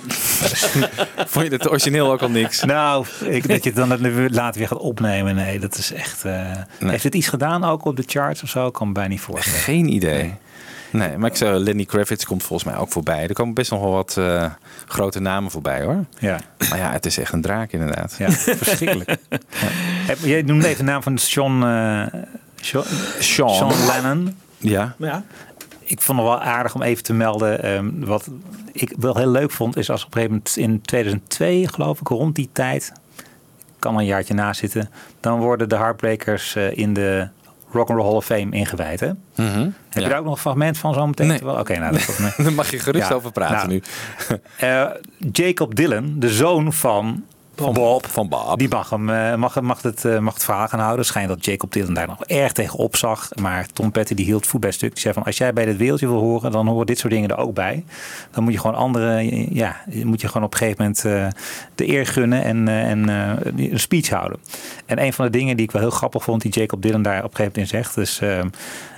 Vond 1.27 1.47
je 1.47 1.53
het 1.53 1.70
origineel 1.70 2.12
ook 2.12 2.22
al 2.22 2.31
niks? 2.31 2.62
nou, 2.64 3.07
ik, 3.25 3.49
dat 3.49 3.64
je 3.64 3.70
het 3.75 3.89
dan 3.89 4.29
later 4.31 4.59
weer 4.59 4.68
gaat 4.68 4.79
opnemen. 4.79 5.35
Nee, 5.35 5.59
dat 5.59 5.77
is 5.77 5.93
echt... 5.93 6.25
eh, 6.25 6.51
Heeft 6.79 7.05
het 7.05 7.14
iets 7.14 7.29
gedaan 7.29 7.64
ook 7.64 7.85
op 7.85 7.97
de 7.97 8.05
charts 8.07 8.43
of 8.43 8.49
zo? 8.49 8.66
Ik 8.66 8.72
kan 8.72 8.87
me 8.87 8.93
bijna 8.93 9.09
niet 9.11 9.20
voorstellen. 9.20 9.59
Geen 9.61 9.93
idee. 9.93 10.22
Nee, 10.22 10.35
maar 10.99 11.31
ik 11.31 11.37
zou, 11.37 11.59
Lenny 11.59 11.85
Kravitz 11.85 12.25
komt 12.25 12.43
volgens 12.43 12.71
mij 12.71 12.79
ook 12.81 12.93
voorbij. 12.93 13.23
Er 13.29 13.35
komen 13.35 13.55
best 13.55 13.71
nog 13.71 13.81
wel 13.81 13.91
wat 13.93 14.17
eh, 14.17 14.51
grote 14.87 15.21
namen 15.21 15.51
voorbij 15.51 15.83
hoor. 15.83 16.05
Ja. 16.19 16.41
Maar 16.69 16.79
ja, 16.79 16.91
het 16.93 17.07
is 17.07 17.19
echt 17.19 17.33
een 17.33 17.41
draak 17.43 17.73
inderdaad. 17.73 18.15
Ja, 18.19 18.31
verschrikkelijk. 18.31 19.17
Heb- 20.07 20.19
Jij 20.19 20.43
noemde 20.43 20.67
even 20.67 20.85
de 20.85 20.91
naam 20.91 21.03
van 21.03 21.19
Sean, 21.19 21.65
eh, 21.67 22.21
Sean, 22.61 22.85
Sean. 23.21 23.55
Sean 23.55 23.73
Lennon. 23.87 24.37
Ja. 24.59 24.95
Ja. 24.99 25.23
Ik 25.87 26.01
vond 26.01 26.19
het 26.19 26.27
wel 26.29 26.41
aardig 26.41 26.75
om 26.75 26.83
even 26.83 27.03
te 27.05 27.13
melden. 27.13 27.63
ehm, 27.63 27.91
wat 27.99 28.29
ik 28.73 28.95
wel 28.99 29.17
heel 29.17 29.31
leuk 29.31 29.51
vond, 29.51 29.77
is 29.77 29.91
als 29.91 30.05
op 30.05 30.15
een 30.15 30.21
gegeven 30.23 30.37
moment 30.37 30.57
in 30.57 30.83
2002, 30.83 31.69
geloof 31.69 32.01
ik, 32.01 32.09
rond 32.09 32.35
die 32.35 32.49
tijd, 32.53 32.93
kan 33.79 33.95
er 33.95 34.01
een 34.01 34.07
jaartje 34.07 34.35
na 34.35 34.53
zitten, 34.53 34.91
dan 35.21 35.41
worden 35.41 35.69
de 35.69 35.77
Heartbreakers 35.77 36.55
eh, 36.57 36.77
in 36.77 36.95
de 36.95 37.29
Rock 37.75 37.89
and 37.89 37.99
Roll 37.99 38.09
Hall 38.09 38.16
of 38.16 38.25
Fame 38.25 38.51
ingewijd. 38.51 39.01
Hè? 39.01 39.07
Heb 39.07 40.03
je 40.03 40.09
daar 40.09 40.18
ook 40.18 40.25
nog 40.25 40.35
een 40.35 40.41
fragment 40.41 40.79
van 40.79 40.95
zo 40.95 41.07
meteen? 41.07 41.27
Nee. 41.27 41.59
Oké, 41.59 41.79
nou, 41.79 41.93
dat 41.93 42.18
Daar 42.37 42.53
mag 42.53 42.70
je 42.70 42.79
gerust 42.79 43.12
over 43.12 43.33
praten 43.33 43.57
nou, 43.57 43.68
nu. 43.68 43.83
Eh, 44.59 44.87
Jacob 45.33 45.75
Dylan, 45.75 46.14
de 46.18 46.29
zoon 46.29 46.72
van, 46.72 47.25
van 47.57 47.73
Bob, 47.73 48.07
Van 48.07 48.29
Bob. 48.29 48.59
die 48.59 48.69
mag, 48.69 48.91
hem, 48.91 49.11
eh, 49.11 49.35
mag, 49.35 49.61
mag, 49.61 49.83
het, 49.83 50.05
eh, 50.05 50.19
mag 50.19 50.35
het 50.35 50.45
verhaal 50.45 50.69
gaan 50.69 50.81
houden. 50.81 51.05
Schijnt 51.05 51.29
dat 51.29 51.45
Jacob 51.45 51.73
Dylan 51.73 51.95
daar 51.95 52.07
nog 52.07 52.25
erg 52.25 52.53
tegen 52.53 52.79
opzag. 52.79 53.29
Maar 53.41 53.67
Tom 53.73 53.91
Petty 53.91 54.15
die 54.15 54.25
hield 54.25 54.47
voet 54.47 54.61
bij 54.61 54.71
stuk. 54.71 54.93
Die 54.93 55.01
zei 55.01 55.15
van 55.15 55.25
als 55.25 55.39
jij 55.39 55.53
bij 55.53 55.65
dit 55.65 55.77
wereldje 55.77 56.07
wil 56.07 56.19
horen, 56.19 56.53
dan 56.53 56.67
horen 56.67 56.87
dit 56.87 56.99
soort 56.99 57.13
dingen 57.13 57.31
er 57.31 57.37
ook 57.37 57.55
bij. 57.55 57.85
Dan 58.31 58.45
moet 58.45 58.53
je 58.53 58.59
gewoon 58.59 58.77
andere, 58.77 59.55
ja, 59.55 59.77
moet 60.05 60.21
je 60.21 60.27
gewoon 60.27 60.47
op 60.47 60.53
een 60.53 60.59
gegeven 60.59 60.83
moment 60.83 61.05
eh, 61.05 61.41
de 61.75 61.89
eer 61.89 62.07
gunnen 62.07 62.43
en, 62.43 62.69
en 62.69 63.09
een 63.09 63.81
speech 63.81 64.09
houden. 64.09 64.39
En 64.87 65.03
een 65.03 65.13
van 65.13 65.25
de 65.25 65.31
dingen 65.31 65.57
die 65.57 65.67
ik 65.67 65.73
wel 65.73 65.83
heel 65.83 65.91
grappig 65.91 66.23
vond, 66.23 66.43
die 66.43 66.53
Jacob 66.53 66.83
Dylan 66.83 67.03
daar 67.03 67.25
op 67.25 67.31
een 67.31 67.37
gegeven 67.37 67.53
moment 67.61 67.73
in 67.73 67.79
zegt, 67.79 67.97
is 67.97 68.21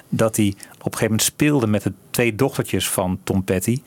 dat 0.08 0.36
hij 0.36 0.46
op 0.46 0.92
een 0.92 0.98
gegeven 0.98 1.04
moment 1.04 1.22
speelde 1.22 1.66
met 1.66 1.82
de 1.82 1.92
twee 2.10 2.34
dochtertjes 2.34 2.88
van 2.88 3.18
Tom 3.24 3.44
Petty. 3.44 3.82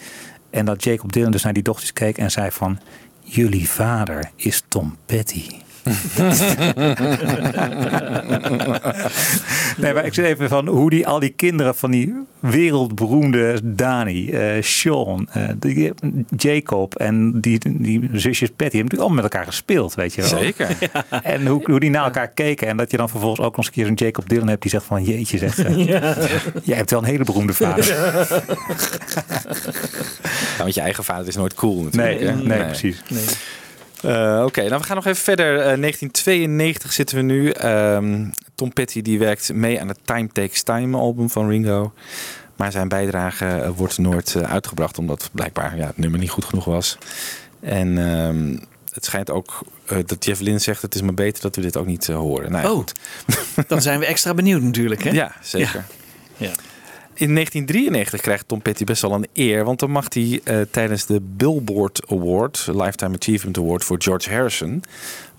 En 0.49 0.65
dat 0.65 0.83
Jacob 0.83 1.13
Dylan 1.13 1.31
dus 1.31 1.43
naar 1.43 1.53
die 1.53 1.63
dochters 1.63 1.93
keek 1.93 2.17
en 2.17 2.31
zei 2.31 2.51
van... 2.51 2.79
Jullie 3.31 3.69
vader 3.69 4.31
is 4.35 4.63
Tom 4.67 4.97
Petty. 5.05 5.43
nee, 9.77 9.93
maar 9.93 10.05
ik 10.05 10.13
zit 10.13 10.25
even 10.25 10.49
van 10.49 10.67
hoe 10.67 10.89
die 10.89 11.07
al 11.07 11.19
die 11.19 11.29
kinderen 11.29 11.75
van 11.75 11.91
die 11.91 12.13
wereldberoemde 12.39 13.59
Dani, 13.63 14.29
eh, 14.31 14.61
Sean, 14.61 15.27
eh, 15.31 15.49
die, 15.59 15.93
Jacob 16.37 16.95
en 16.95 17.41
die, 17.41 17.59
die 17.79 18.09
zusjes 18.13 18.49
Patty 18.49 18.77
hebben 18.77 18.83
natuurlijk 18.83 19.01
allemaal 19.01 19.23
met 19.23 19.33
elkaar 19.33 19.45
gespeeld, 19.45 19.95
weet 19.95 20.13
je 20.13 20.21
wel. 20.21 20.29
Zeker. 20.29 20.67
En 21.23 21.47
hoe, 21.47 21.61
hoe 21.63 21.79
die 21.79 21.89
naar 21.89 22.03
elkaar 22.03 22.27
keken 22.27 22.67
en 22.67 22.77
dat 22.77 22.91
je 22.91 22.97
dan 22.97 23.09
vervolgens 23.09 23.45
ook 23.45 23.55
nog 23.55 23.57
eens 23.57 23.67
een 23.67 23.73
keer 23.73 23.85
zo'n 23.85 23.95
Jacob 23.95 24.29
Dylan 24.29 24.47
hebt 24.47 24.61
die 24.61 24.71
zegt 24.71 24.85
van 24.85 25.03
jeetje 25.03 25.37
zegt, 25.37 25.57
Ja. 25.89 26.15
jij 26.63 26.77
hebt 26.77 26.91
wel 26.91 26.99
een 26.99 27.05
hele 27.05 27.23
beroemde 27.23 27.53
vader. 27.53 27.87
Ja, 27.87 28.25
want 30.63 30.75
je 30.75 30.81
eigen 30.81 31.03
vader 31.03 31.27
is 31.27 31.35
nooit 31.35 31.53
cool 31.53 31.83
natuurlijk. 31.83 32.19
Nee, 32.19 32.29
hè? 32.29 32.35
nee, 32.35 32.65
precies. 32.65 33.01
Eh, 34.01 34.43
Oké, 34.45 34.61
nou 34.61 34.77
we 34.79 34.83
gaan 34.85 34.95
nog 34.95 35.05
even 35.05 35.23
verder. 35.23 35.47
Eh, 35.59 35.77
1992 35.77 36.93
zitten 36.93 37.15
we 37.17 37.21
nu. 37.23 37.49
Ehm, 37.49 38.25
Tom 38.55 38.73
Petty 38.73 39.01
die 39.01 39.19
werkt 39.19 39.53
mee 39.53 39.81
aan 39.81 39.87
het 39.87 39.99
Time 40.05 40.27
Takes 40.27 40.63
Time 40.63 40.97
album 40.97 41.29
van 41.29 41.47
Ringo. 41.49 41.93
Maar 42.55 42.71
zijn 42.71 42.87
bijdrage 42.87 43.45
eh, 43.45 43.69
wordt 43.75 43.97
nooit 43.97 44.35
eh, 44.35 44.51
uitgebracht 44.51 44.97
omdat 44.97 45.29
blijkbaar 45.31 45.77
ja, 45.77 45.85
het 45.87 45.97
nummer 45.97 46.19
niet 46.19 46.29
goed 46.29 46.45
genoeg 46.45 46.65
was. 46.65 46.97
En 47.59 47.97
ehm, 48.13 48.57
het 48.93 49.05
schijnt 49.05 49.29
ook 49.29 49.59
eh, 49.85 49.97
dat 50.05 50.25
Jeff 50.25 50.41
Lynne 50.41 50.59
zegt 50.59 50.81
het 50.81 50.95
is 50.95 51.01
maar 51.01 51.13
beter 51.13 51.41
dat 51.41 51.55
we 51.55 51.61
dit 51.61 51.77
ook 51.77 51.85
niet 51.85 52.09
eh, 52.09 52.15
horen. 52.15 52.51
Nou, 52.51 52.63
ja, 52.63 52.69
Oh, 52.71 52.75
goed. 52.77 52.93
dan 53.67 53.81
zijn 53.81 53.99
we 53.99 54.05
extra 54.05 54.33
benieuwd 54.33 54.61
natuurlijk. 54.61 55.03
Hè? 55.03 55.09
Ja, 55.21 55.31
zeker. 55.41 55.85
Ja. 56.37 56.51
In 57.19 57.33
1993 57.35 58.21
krijgt 58.21 58.47
Tom 58.47 58.61
Petty 58.61 58.83
best 58.83 59.01
wel 59.01 59.11
een 59.11 59.27
eer, 59.33 59.63
want 59.63 59.79
dan 59.79 59.91
mag 59.91 60.05
hij 60.13 60.41
eh, 60.43 60.57
tijdens 60.71 61.05
de 61.05 61.21
Billboard 61.21 62.01
Award, 62.07 62.67
Lifetime 62.71 63.15
Achievement 63.15 63.57
Award 63.57 63.83
voor 63.83 63.95
George 64.01 64.31
Harrison, 64.31 64.83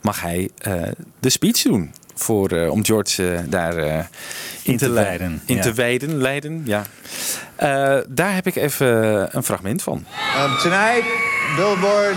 mag 0.01 0.21
hij 0.21 0.51
eh, 0.59 0.83
de 1.21 1.31
speech 1.31 1.63
doen. 1.63 1.93
Voor, 2.15 2.49
eh, 2.49 2.71
om 2.71 2.85
George 2.85 3.45
daar 3.49 4.09
in, 4.63 4.77
te 4.77 4.89
le- 4.89 4.95
wijden, 5.03 5.43
In 5.47 5.55
ja. 5.55 5.63
te 5.63 5.73
wijden, 5.73 6.17
leiden, 6.17 6.63
ja. 6.65 6.85
Eh, 7.57 7.99
daar 8.09 8.35
heb 8.35 8.47
ik 8.47 8.57
even 8.57 8.89
een 9.37 9.43
fragment 9.43 9.83
van. 9.83 9.97
Um, 9.97 10.57
tonight, 10.59 11.05
Billboard 11.57 12.17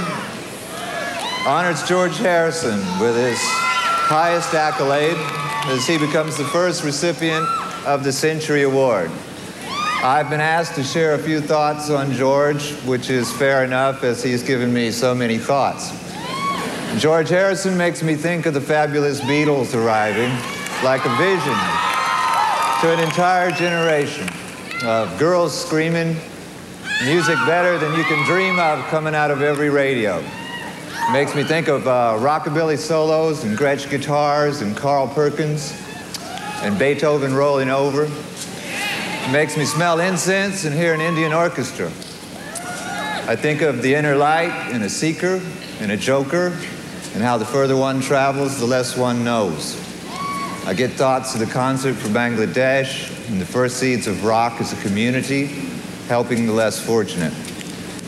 honors 1.45 1.81
George 1.81 2.27
Harrison 2.27 2.79
with 2.99 3.15
his 3.15 3.39
highest 4.09 4.53
accolade 4.53 5.17
as 5.75 5.87
he 5.87 5.97
becomes 5.97 6.35
the 6.35 6.45
first 6.45 6.83
recipient 6.83 7.47
of 7.87 8.01
the 8.01 8.11
Century 8.11 8.63
Award. 8.63 9.09
I've 10.03 10.29
been 10.29 10.41
asked 10.41 10.75
to 10.75 10.83
share 10.83 11.13
a 11.13 11.17
few 11.17 11.39
thoughts 11.39 11.89
on 11.89 12.11
George, 12.11 12.73
which 12.81 13.09
is 13.09 13.31
fair 13.31 13.63
enough 13.63 14.03
as 14.03 14.21
he's 14.21 14.43
given 14.43 14.73
me 14.73 14.91
so 14.91 15.15
many 15.15 15.37
thoughts. 15.37 15.93
George 16.99 17.29
Harrison 17.29 17.77
makes 17.77 18.03
me 18.03 18.15
think 18.15 18.45
of 18.45 18.53
the 18.53 18.59
fabulous 18.59 19.21
Beatles 19.21 19.73
arriving 19.73 20.29
like 20.83 21.05
a 21.05 21.15
vision 21.15 21.55
to 22.81 22.91
an 22.91 22.99
entire 22.99 23.49
generation 23.51 24.27
of 24.83 25.17
girls 25.17 25.57
screaming 25.57 26.17
music 27.05 27.37
better 27.45 27.77
than 27.77 27.97
you 27.97 28.03
can 28.03 28.25
dream 28.25 28.59
of 28.59 28.83
coming 28.87 29.15
out 29.15 29.31
of 29.31 29.41
every 29.41 29.69
radio. 29.69 30.21
Makes 31.13 31.33
me 31.33 31.45
think 31.45 31.69
of 31.69 31.87
uh, 31.87 32.17
rockabilly 32.19 32.77
solos 32.77 33.45
and 33.45 33.57
Gretsch 33.57 33.89
guitars 33.89 34.59
and 34.59 34.75
Carl 34.75 35.07
Perkins 35.07 35.73
and 36.61 36.77
Beethoven 36.77 37.33
rolling 37.33 37.69
over. 37.69 38.09
Makes 39.31 39.57
me 39.57 39.65
smell 39.65 39.99
incense 39.99 40.65
and 40.65 40.75
hear 40.75 40.93
an 40.93 41.01
Indian 41.01 41.33
orchestra. 41.33 41.87
I 43.25 43.35
think 43.35 43.61
of 43.61 43.81
the 43.81 43.95
inner 43.95 44.15
light 44.15 44.51
and 44.71 44.83
a 44.83 44.89
seeker 44.89 45.41
and 45.79 45.91
a 45.91 45.97
joker 45.97 46.47
and 47.13 47.23
how 47.23 47.37
the 47.37 47.45
further 47.45 47.75
one 47.75 48.01
travels, 48.01 48.59
the 48.59 48.65
less 48.65 48.95
one 48.95 49.23
knows. 49.23 49.75
I 50.67 50.73
get 50.75 50.91
thoughts 50.91 51.33
of 51.33 51.39
the 51.39 51.47
concert 51.47 51.95
for 51.95 52.09
Bangladesh 52.09 53.27
and 53.29 53.41
the 53.41 53.45
first 53.45 53.77
seeds 53.77 54.07
of 54.07 54.23
rock 54.23 54.61
as 54.61 54.73
a 54.73 54.81
community, 54.87 55.45
helping 56.07 56.45
the 56.45 56.53
less 56.53 56.79
fortunate. 56.79 57.33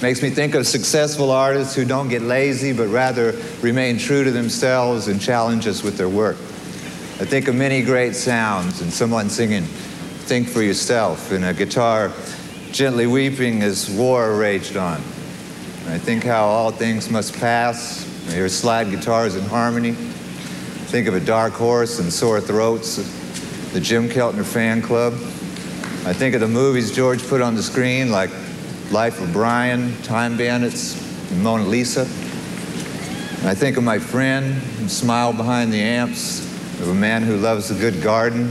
Makes 0.02 0.22
me 0.22 0.30
think 0.30 0.54
of 0.54 0.68
successful 0.68 1.32
artists 1.32 1.74
who 1.74 1.86
don't 1.86 2.10
get 2.10 2.22
lazy, 2.22 2.72
but 2.72 2.88
rather 2.90 3.34
remain 3.62 3.98
true 3.98 4.24
to 4.24 4.32
themselves 4.32 5.08
and 5.08 5.20
challenge 5.20 5.66
us 5.66 5.82
with 5.82 5.98
their 5.98 6.10
work. 6.10 6.36
I 6.36 7.26
think 7.26 7.48
of 7.48 7.56
many 7.56 7.82
great 7.82 8.16
sounds 8.16 8.82
and 8.82 8.92
someone 8.92 9.30
singing, 9.30 9.66
Think 10.26 10.50
for 10.50 10.64
Yourself, 10.64 11.32
and 11.32 11.46
a 11.46 11.54
guitar 11.54 12.12
gently 12.72 13.06
weeping 13.06 13.62
as 13.62 13.92
war 13.92 14.36
raged 14.36 14.76
on. 14.76 14.96
And 15.84 15.94
I 15.94 16.00
think 16.00 16.24
how 16.24 16.46
all 16.46 16.72
things 16.72 17.12
must 17.12 17.40
pass. 17.40 18.04
I 18.30 18.32
hear 18.32 18.50
slide 18.50 18.90
guitars 18.90 19.36
in 19.36 19.44
harmony. 19.46 19.92
Think 19.92 21.08
of 21.08 21.14
a 21.14 21.20
dark 21.20 21.54
horse 21.54 22.00
and 22.00 22.12
sore 22.12 22.42
throats, 22.42 22.96
the 23.72 23.80
Jim 23.80 24.10
Keltner 24.10 24.44
fan 24.44 24.82
club. 24.82 25.14
I 26.08 26.14
think 26.14 26.34
of 26.34 26.42
the 26.42 26.48
movies 26.48 26.92
George 26.92 27.24
put 27.28 27.40
on 27.40 27.54
the 27.54 27.62
screen 27.62 28.10
like 28.10 28.32
Life 28.90 29.22
of 29.22 29.32
Brian, 29.32 29.96
Time 30.02 30.38
Bandits, 30.38 31.32
and 31.32 31.44
Mona 31.44 31.66
Lisa. 31.66 32.02
And 32.02 33.48
I 33.48 33.54
think 33.54 33.78
of 33.78 33.84
my 33.84 34.00
friend 34.00 34.56
who 34.56 34.90
smiled 34.90 35.38
behind 35.38 35.72
the 35.72 35.82
amps, 35.82 36.40
of 36.82 36.88
a 36.88 36.96
man 36.96 37.22
who 37.22 37.38
loves 37.38 37.70
a 37.70 37.76
good 37.76 38.02
garden, 38.02 38.50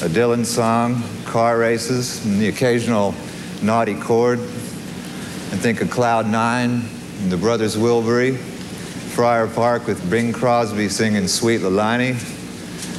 a 0.00 0.08
Dylan 0.08 0.46
song, 0.46 1.02
car 1.24 1.58
races, 1.58 2.24
and 2.24 2.40
the 2.40 2.48
occasional 2.48 3.16
naughty 3.62 3.96
chord. 3.96 4.38
And 4.38 5.60
think 5.60 5.80
of 5.80 5.90
Cloud 5.90 6.28
Nine 6.28 6.88
and 7.20 7.32
the 7.32 7.36
Brothers 7.36 7.76
Wilbury, 7.76 8.36
Friar 8.36 9.48
Park 9.48 9.88
with 9.88 10.08
Bing 10.08 10.32
Crosby 10.32 10.88
singing 10.88 11.26
Sweet 11.26 11.62
Lalani. 11.62 12.14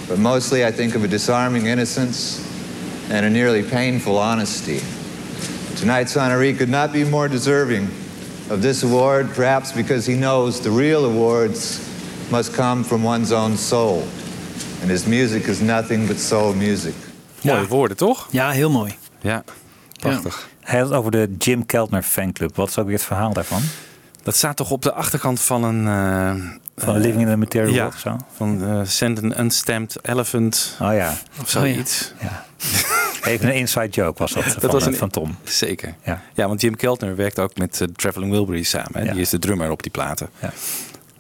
But 0.10 0.20
mostly 0.20 0.66
I 0.66 0.72
think 0.72 0.94
of 0.94 1.06
a 1.06 1.08
disarming 1.08 1.68
innocence 1.68 2.46
and 3.10 3.26
a 3.26 3.30
nearly 3.30 3.64
painful 3.64 4.18
honesty. 4.18 4.82
Tonight's 5.78 6.18
honoree 6.18 6.58
could 6.58 6.68
not 6.68 6.92
be 6.92 7.06
more 7.06 7.30
deserving 7.30 7.84
of 8.50 8.62
this 8.62 8.84
award, 8.84 9.30
perhaps 9.30 9.72
because 9.72 10.06
he 10.06 10.16
knows 10.16 10.60
the 10.60 10.72
real 10.72 11.06
awards 11.06 11.80
must 12.30 12.54
come 12.54 12.84
from 12.84 13.04
one's 13.04 13.32
own 13.32 13.56
soul. 13.56 14.06
And 14.82 14.90
his 14.90 15.04
music 15.06 15.46
is 15.46 15.60
nothing 15.60 16.08
but 16.08 16.20
soul 16.20 16.54
music. 16.54 16.94
Mooie 17.42 17.68
woorden, 17.68 17.98
toch? 17.98 18.28
Ja, 18.32 18.50
heel 18.50 18.70
mooi. 18.72 18.96
Ja, 19.22 19.44
prachtig. 20.00 20.48
Hij 20.62 20.80
had 20.80 20.88
het 20.90 20.98
over 20.98 21.12
de 21.12 21.36
Jim 21.38 21.66
Keltner 21.66 22.04
fanclub. 22.04 22.56
Wat 22.56 22.70
is 22.70 22.78
ook 22.78 22.86
weer 22.86 22.96
het 22.96 23.04
verhaal 23.04 23.34
daarvan? 23.34 23.62
Dat 24.24 24.36
staat 24.36 24.56
toch 24.58 24.72
op 24.72 24.82
de 24.82 24.94
achterkant 24.94 25.40
van 25.42 25.64
een... 25.64 25.88
eh, 25.88 26.44
Van 26.86 26.98
Living 26.98 27.22
in 27.22 27.28
the 27.28 27.36
Material 27.36 27.74
ja, 27.74 27.76
World 27.82 27.94
of 27.94 28.00
zo? 28.00 28.18
van 28.36 28.64
eh, 28.64 28.82
Send 28.86 29.24
an 29.24 29.40
Unstamped 29.40 29.98
Elephant 30.02 30.78
Oh 30.82 30.94
ja. 30.94 31.14
of 31.42 31.50
zoiets. 31.50 32.14
Ja. 32.22 32.46
Even 33.24 33.48
een 33.48 33.56
inside 33.56 33.88
joke 33.88 34.20
was 34.20 34.32
dat, 34.32 34.44
Dat 34.54 34.54
van, 34.60 34.70
was 34.70 34.86
een- 34.86 34.96
van 34.96 35.10
Tom. 35.10 35.36
Zeker. 35.44 35.94
Ja. 36.04 36.22
Ja, 36.34 36.48
want 36.48 36.62
Jim 36.62 36.76
Keltner 36.76 37.16
werkt 37.16 37.40
ook 37.40 37.58
met 37.58 37.82
eh, 37.82 37.88
Traveling 37.96 38.32
Wilburys 38.32 38.70
samen. 38.70 38.92
Hè? 38.94 39.04
Ja. 39.04 39.12
Die 39.12 39.22
is 39.22 39.30
de 39.30 39.40
drummer 39.40 39.72
op 39.72 39.82
die 39.84 39.92
platen. 39.92 40.30
Ja. 40.40 40.52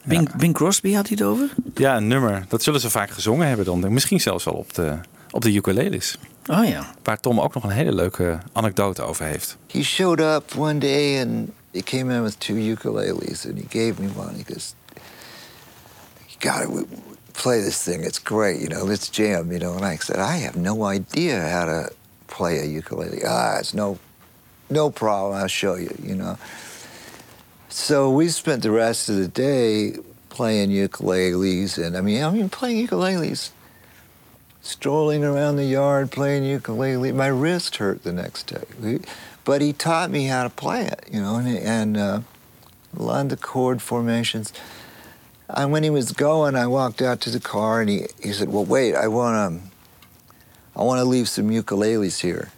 Bing, 0.03 0.35
Bing 0.35 0.53
Crosby 0.53 0.93
had 0.93 1.07
hij 1.07 1.17
het 1.19 1.27
over? 1.27 1.49
Ja, 1.75 1.97
een 1.97 2.07
nummer. 2.07 2.45
Dat 2.47 2.63
zullen 2.63 2.79
ze 2.79 2.89
vaak 2.89 3.09
gezongen 3.09 3.47
hebben 3.47 3.65
dan. 3.65 3.93
Misschien 3.93 4.19
zelfs 4.21 4.43
wel 4.43 4.53
op 4.53 4.73
de, 4.73 4.97
op 5.31 5.41
de 5.41 5.55
ukuleles. 5.55 6.17
Oh 6.49 6.67
ja. 6.67 6.91
Waar 7.03 7.19
Tom 7.19 7.39
ook 7.41 7.53
nog 7.53 7.63
een 7.63 7.69
hele 7.69 7.93
leuke 7.93 8.37
anekdote 8.53 9.01
over 9.01 9.25
heeft. 9.25 9.57
He 9.71 9.83
showed 9.83 10.19
up 10.19 10.43
one 10.57 10.77
day 10.77 11.21
and 11.21 11.49
he 11.71 11.81
came 11.83 12.13
in 12.15 12.23
with 12.23 12.39
two 12.39 12.55
ukuleles 12.55 13.45
and 13.47 13.57
he 13.57 13.65
gave 13.69 14.01
me 14.01 14.07
one. 14.15 14.33
He 14.35 14.43
goes, 14.53 14.73
You 16.27 16.53
gotta 16.53 16.65
w- 16.67 16.85
play 17.31 17.61
this 17.61 17.83
thing. 17.83 18.03
It's 18.05 18.19
great, 18.23 18.59
you 18.59 18.67
know, 18.69 18.87
let's 18.87 19.09
jam, 19.09 19.51
you 19.51 19.59
know. 19.59 19.73
And 19.75 19.85
I 19.93 19.97
said, 19.97 20.17
I 20.17 20.43
have 20.43 20.55
no 20.59 20.83
idea 20.91 21.49
how 21.49 21.65
to 21.65 21.89
play 22.37 22.59
a 22.59 22.65
ukulele. 22.65 23.21
Ah, 23.27 23.59
it's 23.59 23.73
no, 23.73 23.97
no 24.67 24.89
problem. 24.89 25.35
I'll 25.41 25.47
show 25.47 25.75
you. 25.77 25.89
You 26.03 26.15
know. 26.15 26.35
So 27.71 28.09
we 28.09 28.29
spent 28.29 28.63
the 28.63 28.71
rest 28.71 29.09
of 29.09 29.17
the 29.17 29.27
day 29.27 29.93
playing 30.29 30.71
ukuleles, 30.71 31.77
and 31.77 31.95
I 31.95 32.01
mean, 32.01 32.23
I 32.23 32.31
mean, 32.31 32.49
playing 32.49 32.87
ukuleles, 32.87 33.51
strolling 34.59 35.23
around 35.23 35.57
the 35.57 35.65
yard 35.65 36.11
playing 36.11 36.45
ukulele. 36.45 37.11
My 37.11 37.27
wrist 37.27 37.75
hurt 37.75 38.03
the 38.03 38.11
next 38.11 38.47
day, 38.47 38.99
but 39.45 39.61
he 39.61 39.71
taught 39.71 40.09
me 40.09 40.25
how 40.25 40.43
to 40.43 40.49
play 40.49 40.85
it. 40.85 41.09
You 41.11 41.21
know, 41.21 41.35
and, 41.35 41.47
and 41.47 41.97
uh, 41.97 42.21
the 42.93 43.37
chord 43.39 43.83
formations. 43.83 44.51
And 45.47 45.71
when 45.71 45.83
he 45.83 45.91
was 45.91 46.11
going, 46.11 46.55
I 46.55 46.65
walked 46.65 47.03
out 47.03 47.21
to 47.21 47.29
the 47.29 47.39
car, 47.39 47.81
and 47.81 47.89
he, 47.89 48.07
he 48.19 48.33
said, 48.33 48.49
"Well, 48.49 48.65
wait, 48.65 48.95
I 48.95 49.07
want 49.07 49.61
to, 49.61 49.69
I 50.75 50.83
want 50.83 50.99
to 50.99 51.05
leave 51.05 51.29
some 51.29 51.49
ukuleles 51.49 52.21
here." 52.21 52.49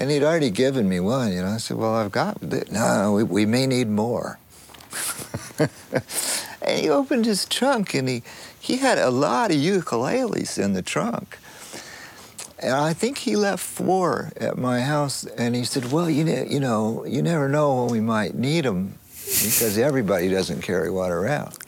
And 0.00 0.10
he'd 0.10 0.22
already 0.22 0.50
given 0.50 0.88
me 0.88 0.98
one, 0.98 1.30
you 1.30 1.42
know. 1.42 1.54
I 1.54 1.58
said, 1.58 1.76
"Well, 1.76 1.94
I've 1.94 2.10
got 2.10 2.40
th- 2.40 2.70
no, 2.70 3.02
no 3.02 3.12
we, 3.12 3.22
we 3.22 3.44
may 3.44 3.66
need 3.66 3.88
more." 3.90 4.38
and 5.58 6.80
he 6.80 6.88
opened 6.88 7.26
his 7.26 7.44
trunk, 7.44 7.94
and 7.94 8.08
he 8.08 8.22
he 8.58 8.78
had 8.78 8.96
a 8.96 9.10
lot 9.10 9.50
of 9.50 9.58
ukuleles 9.58 10.56
in 10.56 10.72
the 10.72 10.80
trunk. 10.82 11.36
And 12.58 12.72
I 12.72 12.94
think 12.94 13.18
he 13.18 13.36
left 13.36 13.62
four 13.62 14.32
at 14.40 14.56
my 14.56 14.80
house, 14.80 15.26
and 15.36 15.54
he 15.54 15.64
said, 15.64 15.92
"Well, 15.92 16.08
you 16.08 16.24
know, 16.24 16.44
you 16.48 16.60
know, 16.60 17.04
you 17.04 17.20
never 17.20 17.46
know 17.46 17.84
when 17.84 17.92
we 17.92 18.00
might 18.00 18.34
need 18.34 18.64
them, 18.64 18.94
because 19.26 19.76
everybody 19.76 20.30
doesn't 20.30 20.62
carry 20.62 20.90
one 20.90 21.12
around." 21.12 21.58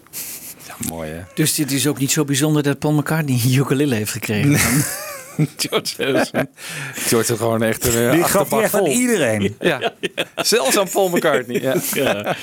Mooi 0.88 1.10
hè? 1.10 1.22
Dus 1.34 1.54
dit 1.54 1.72
is 1.72 1.86
ook 1.86 1.98
niet 1.98 2.10
zo 2.10 2.24
bijzonder 2.24 2.62
dat 2.62 2.78
Paul 2.78 2.92
McCartney 2.92 3.40
een 3.44 3.54
ukulele 3.54 3.94
heeft 3.94 4.12
gekregen. 4.12 4.84
George 5.56 6.02
Harrison. 6.02 6.48
George 7.08 7.32
is 7.32 7.38
gewoon 7.38 7.62
echt 7.62 7.86
een 7.86 8.06
eh, 8.06 8.12
Die 8.12 8.24
gaf 8.24 8.50
hij 8.50 8.62
echt 8.62 8.74
aan 8.74 8.86
iedereen. 8.86 9.56
Ja. 9.60 9.92
Zelfs 10.36 10.78
aan 10.78 10.88
Paul 10.88 11.08
McCartney. 11.08 11.60
Ja. 11.60 11.74
Ja. 11.92 12.36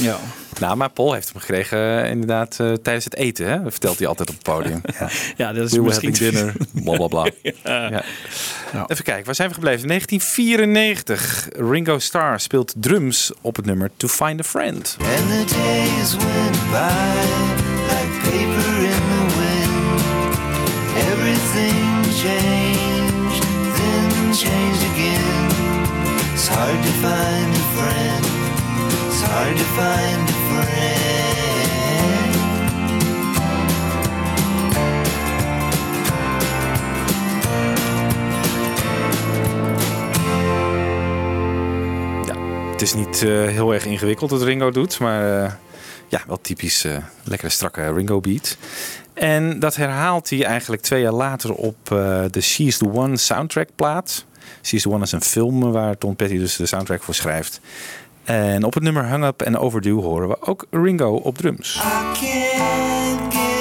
ja. 0.00 0.18
Nou, 0.58 0.76
maar 0.76 0.90
Paul 0.90 1.12
heeft 1.12 1.28
hem 1.32 1.40
gekregen 1.40 2.02
eh, 2.04 2.10
inderdaad 2.10 2.60
eh, 2.60 2.72
tijdens 2.72 3.04
het 3.04 3.14
eten. 3.16 3.46
Hè? 3.46 3.62
Dat 3.62 3.70
vertelt 3.70 3.98
hij 3.98 4.06
altijd 4.08 4.28
op 4.28 4.34
het 4.34 4.44
podium. 4.44 4.80
Ja, 4.98 5.08
Ja, 5.36 5.52
dat 5.52 5.64
is 5.66 5.72
We 5.72 5.80
misschien... 5.82 6.12
dinner. 6.12 6.52
Bla 6.72 6.96
bla 6.96 7.06
bla. 7.06 7.26
Ja. 7.62 8.04
Even 8.86 9.04
kijken, 9.04 9.24
waar 9.24 9.34
zijn 9.34 9.48
we 9.48 9.54
gebleven? 9.54 9.88
1994. 9.88 11.48
Ringo 11.52 11.98
Starr 11.98 12.40
speelt 12.40 12.74
drums 12.76 13.32
op 13.40 13.56
het 13.56 13.66
nummer 13.66 13.90
To 13.96 14.08
Find 14.08 14.40
a 14.40 14.44
Friend. 14.44 14.96
And 14.98 15.28
the 15.28 15.54
days 15.54 16.16
went 16.16 16.70
by 16.70 17.20
like 17.88 18.12
paper 18.22 18.74
in 18.82 19.02
the 19.10 19.26
wind. 19.38 20.00
Everything 21.12 21.81
changed, 22.22 23.42
then 23.78 24.32
changed 24.32 24.82
again. 24.92 25.50
It's 26.34 26.46
hard 26.46 26.80
to 26.86 26.92
find 27.02 27.50
a 27.50 27.64
friend. 27.74 28.24
It's 29.08 29.22
hard 29.22 29.56
to 29.56 29.66
find 29.78 30.28
a 30.28 30.38
friend. 30.48 31.02
Het 42.72 42.82
is 42.82 42.94
niet 42.94 43.22
eh, 43.22 43.28
heel 43.28 43.72
erg 43.74 43.86
ingewikkeld 43.86 44.30
wat 44.30 44.42
Ringo 44.42 44.70
doet, 44.70 44.98
maar 44.98 45.44
eh, 45.44 45.52
ja, 46.08 46.20
wel 46.26 46.40
typisch 46.40 46.84
eh, 46.84 46.96
lekkere 47.24 47.50
strakke 47.50 47.92
Ringo 47.92 48.20
beat. 48.20 48.56
En 49.14 49.58
dat 49.58 49.76
herhaalt 49.76 50.30
hij 50.30 50.44
eigenlijk 50.44 50.82
twee 50.82 51.02
jaar 51.02 51.12
later 51.12 51.54
op 51.54 51.76
eh, 51.90 52.24
de 52.30 52.40
She's 52.40 52.78
the 52.78 52.92
One 52.92 53.16
soundtrack 53.16 53.68
plaat. 53.74 54.24
She's 54.62 54.82
the 54.82 54.90
One 54.90 55.04
is 55.04 55.12
een 55.12 55.22
film 55.22 55.72
waar 55.72 55.98
Tom 55.98 56.16
Petty 56.16 56.38
dus 56.38 56.56
de 56.56 56.66
soundtrack 56.66 57.02
voor 57.02 57.14
schrijft. 57.14 57.60
En 58.24 58.64
op 58.64 58.74
het 58.74 58.82
nummer 58.82 59.08
Hung 59.08 59.24
Up 59.24 59.42
en 59.42 59.58
Overdue 59.58 60.00
horen 60.00 60.28
we 60.28 60.42
ook 60.42 60.66
Ringo 60.70 61.14
op 61.14 61.38
drums. 61.38 61.74
I 61.74 61.80
can't 62.20 63.34
get 63.34 63.52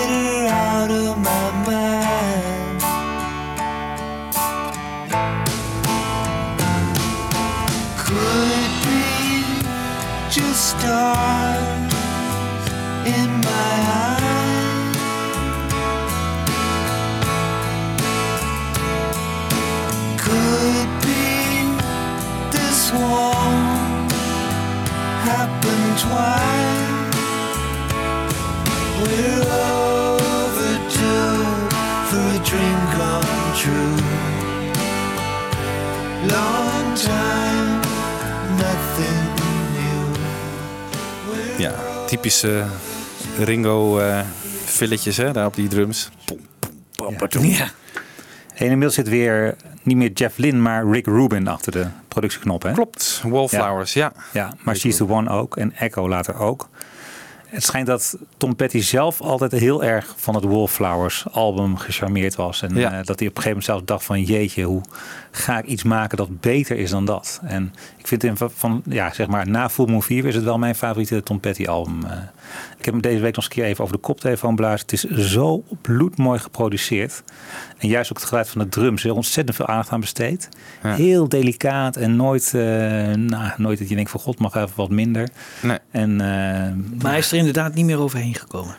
this 22.91 22.99
won't 22.99 24.11
happen 25.23 25.81
twice? 25.97 26.79
We're 29.01 29.45
overdue 30.21 31.43
for 32.09 32.23
a 32.35 32.39
dream 32.43 32.79
come 32.95 33.53
true. 33.55 33.97
Long 36.27 36.95
time, 36.95 37.81
nothing 38.57 39.21
new. 39.75 40.07
Ja, 41.57 41.73
typische 42.07 42.65
Ringo 43.39 43.99
eh 43.99 44.25
filletjes 44.65 45.17
hè, 45.17 45.31
daar 45.31 45.45
op 45.45 45.55
die 45.55 45.67
drums. 45.67 46.09
Ja. 47.41 47.71
En 48.61 48.67
inmiddels 48.67 48.95
zit 48.95 49.09
weer 49.09 49.55
niet 49.83 49.97
meer 49.97 50.11
Jeff 50.11 50.37
Lynne, 50.37 50.61
maar 50.61 50.87
Rick 50.89 51.05
Rubin 51.05 51.47
achter 51.47 51.71
de 51.71 51.85
productieknop. 52.07 52.63
Hè? 52.63 52.71
Klopt, 52.71 53.21
Wallflowers, 53.25 53.93
ja. 53.93 54.11
Ja, 54.33 54.53
maar 54.63 54.75
She's 54.75 54.97
the 54.97 55.09
One 55.09 55.29
ook 55.29 55.57
en 55.57 55.73
Echo 55.75 56.09
later 56.09 56.35
ook. 56.35 56.69
Het 57.45 57.63
schijnt 57.63 57.87
dat 57.87 58.17
Tom 58.37 58.55
Petty 58.55 58.79
zelf 58.81 59.21
altijd 59.21 59.51
heel 59.51 59.83
erg 59.83 60.13
van 60.17 60.35
het 60.35 60.43
Wallflowers 60.43 61.25
album 61.31 61.77
gecharmeerd 61.77 62.35
was. 62.35 62.61
En 62.61 62.75
Ja. 62.75 62.91
eh, 62.91 63.05
dat 63.05 63.19
hij 63.19 63.27
op 63.29 63.37
een 63.37 63.41
gegeven 63.43 63.47
moment 63.49 63.65
zelf 63.65 63.81
dacht 63.81 64.03
van 64.03 64.21
jeetje, 64.23 64.63
hoe 64.63 64.81
ga 65.31 65.57
ik 65.57 65.65
iets 65.65 65.83
maken 65.83 66.17
dat 66.17 66.39
beter 66.39 66.77
is 66.77 66.89
dan 66.89 67.05
dat? 67.05 67.39
En 67.43 67.73
ik 67.97 68.07
vind 68.07 68.25
van, 68.33 68.51
van 68.55 68.81
ja, 68.85 69.13
zeg 69.13 69.27
maar, 69.27 69.47
na 69.49 69.69
Full 69.69 69.85
Moon 69.89 70.03
4 70.03 70.25
is 70.25 70.35
het 70.35 70.43
wel 70.43 70.57
mijn 70.57 70.75
favoriete 70.75 71.23
Tom 71.23 71.39
Petty 71.39 71.65
album. 71.67 72.05
Eh, 72.05 72.17
ik 72.77 72.85
heb 72.85 72.93
hem 72.93 73.01
deze 73.01 73.19
week 73.19 73.35
nog 73.35 73.35
eens 73.35 73.45
een 73.45 73.61
keer 73.61 73.63
even 73.63 73.83
over 73.83 73.95
de 73.95 74.01
koptelefoon 74.01 74.55
blazen. 74.55 74.79
Het 74.79 74.93
is 74.93 75.31
zo 75.31 75.63
bloedmooi 75.81 76.39
geproduceerd. 76.39 77.23
En 77.77 77.87
juist 77.87 78.11
ook 78.11 78.17
het 78.17 78.27
geluid 78.27 78.49
van 78.49 78.61
de 78.61 78.69
drums. 78.69 79.03
Er 79.03 79.13
ontzettend 79.15 79.55
veel 79.55 79.67
aandacht 79.67 79.89
aan 79.89 79.99
besteed. 79.99 80.49
Ja. 80.83 80.95
Heel 80.95 81.29
delicaat 81.29 81.95
en 81.95 82.15
nooit, 82.15 82.53
eh, 82.53 82.61
nou, 83.13 83.51
nooit 83.57 83.79
dat 83.79 83.89
je 83.89 83.95
denkt 83.95 84.11
van 84.11 84.19
god 84.19 84.39
mag 84.39 84.55
even 84.55 84.69
wat 84.75 84.89
minder. 84.89 85.29
Nee. 85.61 85.77
En, 85.91 86.11
eh, 86.11 86.27
Maar 87.01 87.11
hij 87.11 87.17
is 87.17 87.31
er 87.31 87.37
inderdaad 87.37 87.73
niet 87.73 87.85
meer 87.85 87.99
overheen 87.99 88.35
gekomen. 88.35 88.75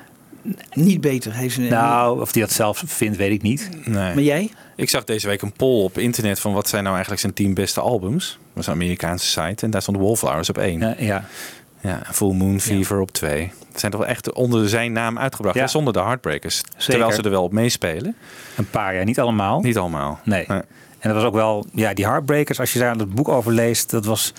Niet 0.72 1.00
beter. 1.00 1.34
Hij 1.34 1.44
is 1.44 1.56
een, 1.56 1.68
nou, 1.68 2.20
of 2.20 2.32
hij 2.32 2.42
dat 2.42 2.52
zelf 2.52 2.82
vindt, 2.86 3.16
weet 3.16 3.32
ik 3.32 3.42
niet. 3.42 3.70
Nee. 3.84 4.14
Maar 4.14 4.22
jij? 4.22 4.50
Ik 4.76 4.88
zag 4.88 5.04
deze 5.04 5.26
week 5.26 5.42
een 5.42 5.52
poll 5.52 5.82
op 5.84 5.98
internet 5.98 6.40
van 6.40 6.52
wat 6.52 6.68
zijn 6.68 6.82
nou 6.82 6.94
eigenlijk 6.94 7.22
zijn 7.22 7.34
tien 7.34 7.54
beste 7.54 7.80
albums. 7.80 8.30
Dat 8.30 8.38
was 8.54 8.66
een 8.66 8.72
Amerikaanse 8.72 9.26
site 9.26 9.64
en 9.64 9.70
daar 9.70 9.82
stond 9.82 9.96
Wallflowers 9.96 10.48
op 10.48 10.58
één. 10.58 10.80
Ja, 10.80 10.94
ja. 10.98 11.24
Ja, 11.82 12.00
Full 12.12 12.32
Moon 12.34 12.60
Fever 12.60 13.00
op 13.00 13.10
twee. 13.10 13.52
Het 13.70 13.80
zijn 13.80 13.92
toch 13.92 14.00
wel 14.00 14.10
echt 14.10 14.32
onder 14.32 14.68
zijn 14.68 14.92
naam 14.92 15.18
uitgebracht, 15.18 15.56
Ja. 15.56 15.62
hè, 15.62 15.68
zonder 15.68 15.92
de 15.92 16.00
Heartbreakers. 16.00 16.62
Terwijl 16.76 17.12
ze 17.12 17.22
er 17.22 17.30
wel 17.30 17.42
op 17.42 17.52
meespelen. 17.52 18.16
Een 18.56 18.70
paar 18.70 18.94
jaar, 18.94 19.04
niet 19.04 19.20
allemaal. 19.20 19.60
Niet 19.60 19.78
allemaal. 19.78 20.20
Nee. 20.24 20.46
En 20.46 20.64
dat 21.10 21.14
was 21.14 21.24
ook 21.24 21.34
wel, 21.34 21.66
ja, 21.74 21.94
die 21.94 22.06
Heartbreakers, 22.06 22.60
als 22.60 22.72
je 22.72 22.78
daar 22.78 22.94
het 22.96 23.14
boek 23.14 23.28
over 23.28 23.52
leest, 23.52 23.90
dat 23.90 24.04
was 24.04 24.32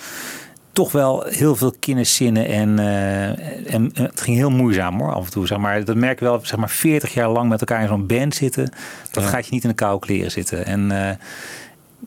toch 0.72 0.92
wel 0.92 1.22
heel 1.28 1.56
veel 1.56 1.74
kinderzinnen 1.80 2.46
en, 2.46 2.78
eh, 2.78 3.74
en 3.74 3.90
eh, 3.94 4.02
het 4.02 4.20
ging 4.20 4.36
heel 4.36 4.50
moeizaam 4.50 5.00
hoor, 5.00 5.12
af 5.14 5.24
en 5.24 5.30
toe. 5.30 5.46
Zeg 5.46 5.58
maar. 5.58 5.84
Dat 5.84 5.96
merk 5.96 6.18
je 6.18 6.24
wel, 6.24 6.40
zeg 6.42 6.58
maar 6.58 6.70
40 6.70 7.14
jaar 7.14 7.28
lang 7.28 7.48
met 7.48 7.60
elkaar 7.60 7.82
in 7.82 7.88
zo'n 7.88 8.06
band 8.06 8.34
zitten, 8.34 8.70
dat 9.10 9.22
Ja. 9.24 9.28
gaat 9.30 9.46
je 9.46 9.52
niet 9.52 9.62
in 9.62 9.68
de 9.68 9.74
koude 9.74 10.06
kleren 10.06 10.30
zitten. 10.30 10.66
En 10.66 11.08
eh, 11.08 11.16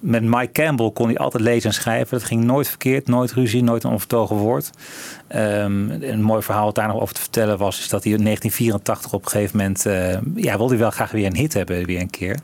met 0.02 0.24
Mike 0.24 0.52
Campbell 0.52 0.92
kon 0.92 1.08
hij 1.08 1.18
altijd 1.18 1.44
lezen 1.44 1.70
en 1.70 1.76
schrijven. 1.76 2.18
Dat 2.18 2.28
ging 2.28 2.44
nooit 2.44 2.68
verkeerd, 2.68 3.08
nooit 3.08 3.32
ruzie, 3.32 3.64
nooit 3.64 3.84
een 3.84 3.92
onvertogen 3.92 4.36
woord. 4.36 4.70
Ehm, 5.28 5.90
een 5.90 6.22
mooi 6.22 6.42
verhaal 6.42 6.66
wat 6.66 6.76
daar 6.76 6.88
nog 6.88 7.02
over 7.02 7.16
te 7.16 7.22
vertellen 7.22 7.58
was, 7.58 7.80
is 7.80 7.90
dat 7.90 8.04
hij 8.04 8.14
in 8.14 8.24
1984 8.24 9.14
op 9.14 9.26
een 9.26 9.32
gegeven 9.32 9.58
moment, 9.58 9.86
eh, 9.86 10.44
ja, 10.44 10.58
wilde 10.58 10.74
hij 10.74 10.82
wel 10.82 10.92
graag 10.92 11.12
weer 11.12 11.26
een 11.26 11.36
hit 11.36 11.54
hebben, 11.54 11.86
weer 11.86 12.02
een 12.02 12.10
keer. 12.10 12.40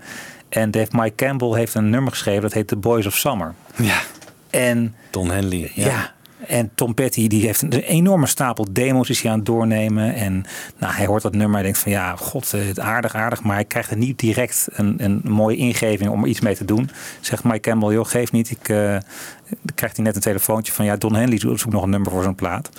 En 0.50 0.76
heeft 0.76 0.94
Mike 0.94 1.16
Campbell 1.16 1.58
heeft 1.58 1.74
een 1.74 1.90
nummer 1.90 2.12
geschreven 2.12 2.42
dat 2.42 2.54
heet 2.54 2.68
The 2.68 2.76
Boys 2.76 3.06
of 3.06 3.16
Summer. 3.16 3.54
Ja. 3.76 4.02
En 4.50 4.96
Don 5.10 5.32
Henley. 5.32 5.72
ja. 5.74 6.14
En 6.48 6.72
Tom 6.76 6.94
Petty 6.94 7.28
die 7.28 7.46
heeft 7.46 7.62
een 7.62 7.72
enorme 7.72 8.28
stapel 8.28 8.68
demo's 8.72 9.10
is 9.10 9.22
hij 9.22 9.32
aan 9.32 9.38
het 9.38 9.46
doornemen. 9.46 10.14
En 10.14 10.46
nou, 10.78 10.94
hij 10.94 11.06
hoort 11.06 11.22
dat 11.22 11.36
nummer 11.36 11.58
en 11.58 11.64
denkt 11.64 11.78
van 11.78 11.92
ja, 11.92 12.16
god, 12.16 12.54
eh, 12.54 12.68
het 12.68 12.80
aardig, 12.80 13.16
aardig. 13.16 13.44
Maar 13.44 13.56
hij 13.56 13.66
krijgt 13.66 13.92
er 13.92 13.98
niet 13.98 14.20
direct 14.20 14.68
een, 14.72 15.04
een 15.04 15.22
mooie 15.24 15.58
ingeving 15.58 16.10
om 16.10 16.24
er 16.24 16.30
iets 16.30 16.42
mee 16.42 16.56
te 16.56 16.66
doen. 16.66 16.90
Zegt 17.20 17.44
Mike 17.44 17.60
Campbell, 17.60 17.94
joh, 17.94 18.06
geef 18.06 18.32
niet. 18.32 18.52
Ik, 18.52 18.68
dan 18.68 19.76
krijgt 19.76 19.96
hij 19.96 20.06
net 20.06 20.16
een 20.16 20.22
telefoontje 20.22 20.74
van 20.74 20.86
ja, 20.86 20.96
Don 20.96 21.16
Henley 21.16 21.40
zoekt 21.40 21.66
nog 21.66 21.84
een 21.84 21.90
nummer 21.90 22.12
voor 22.12 22.24
zijn 22.24 22.36
plaat. 22.36 22.70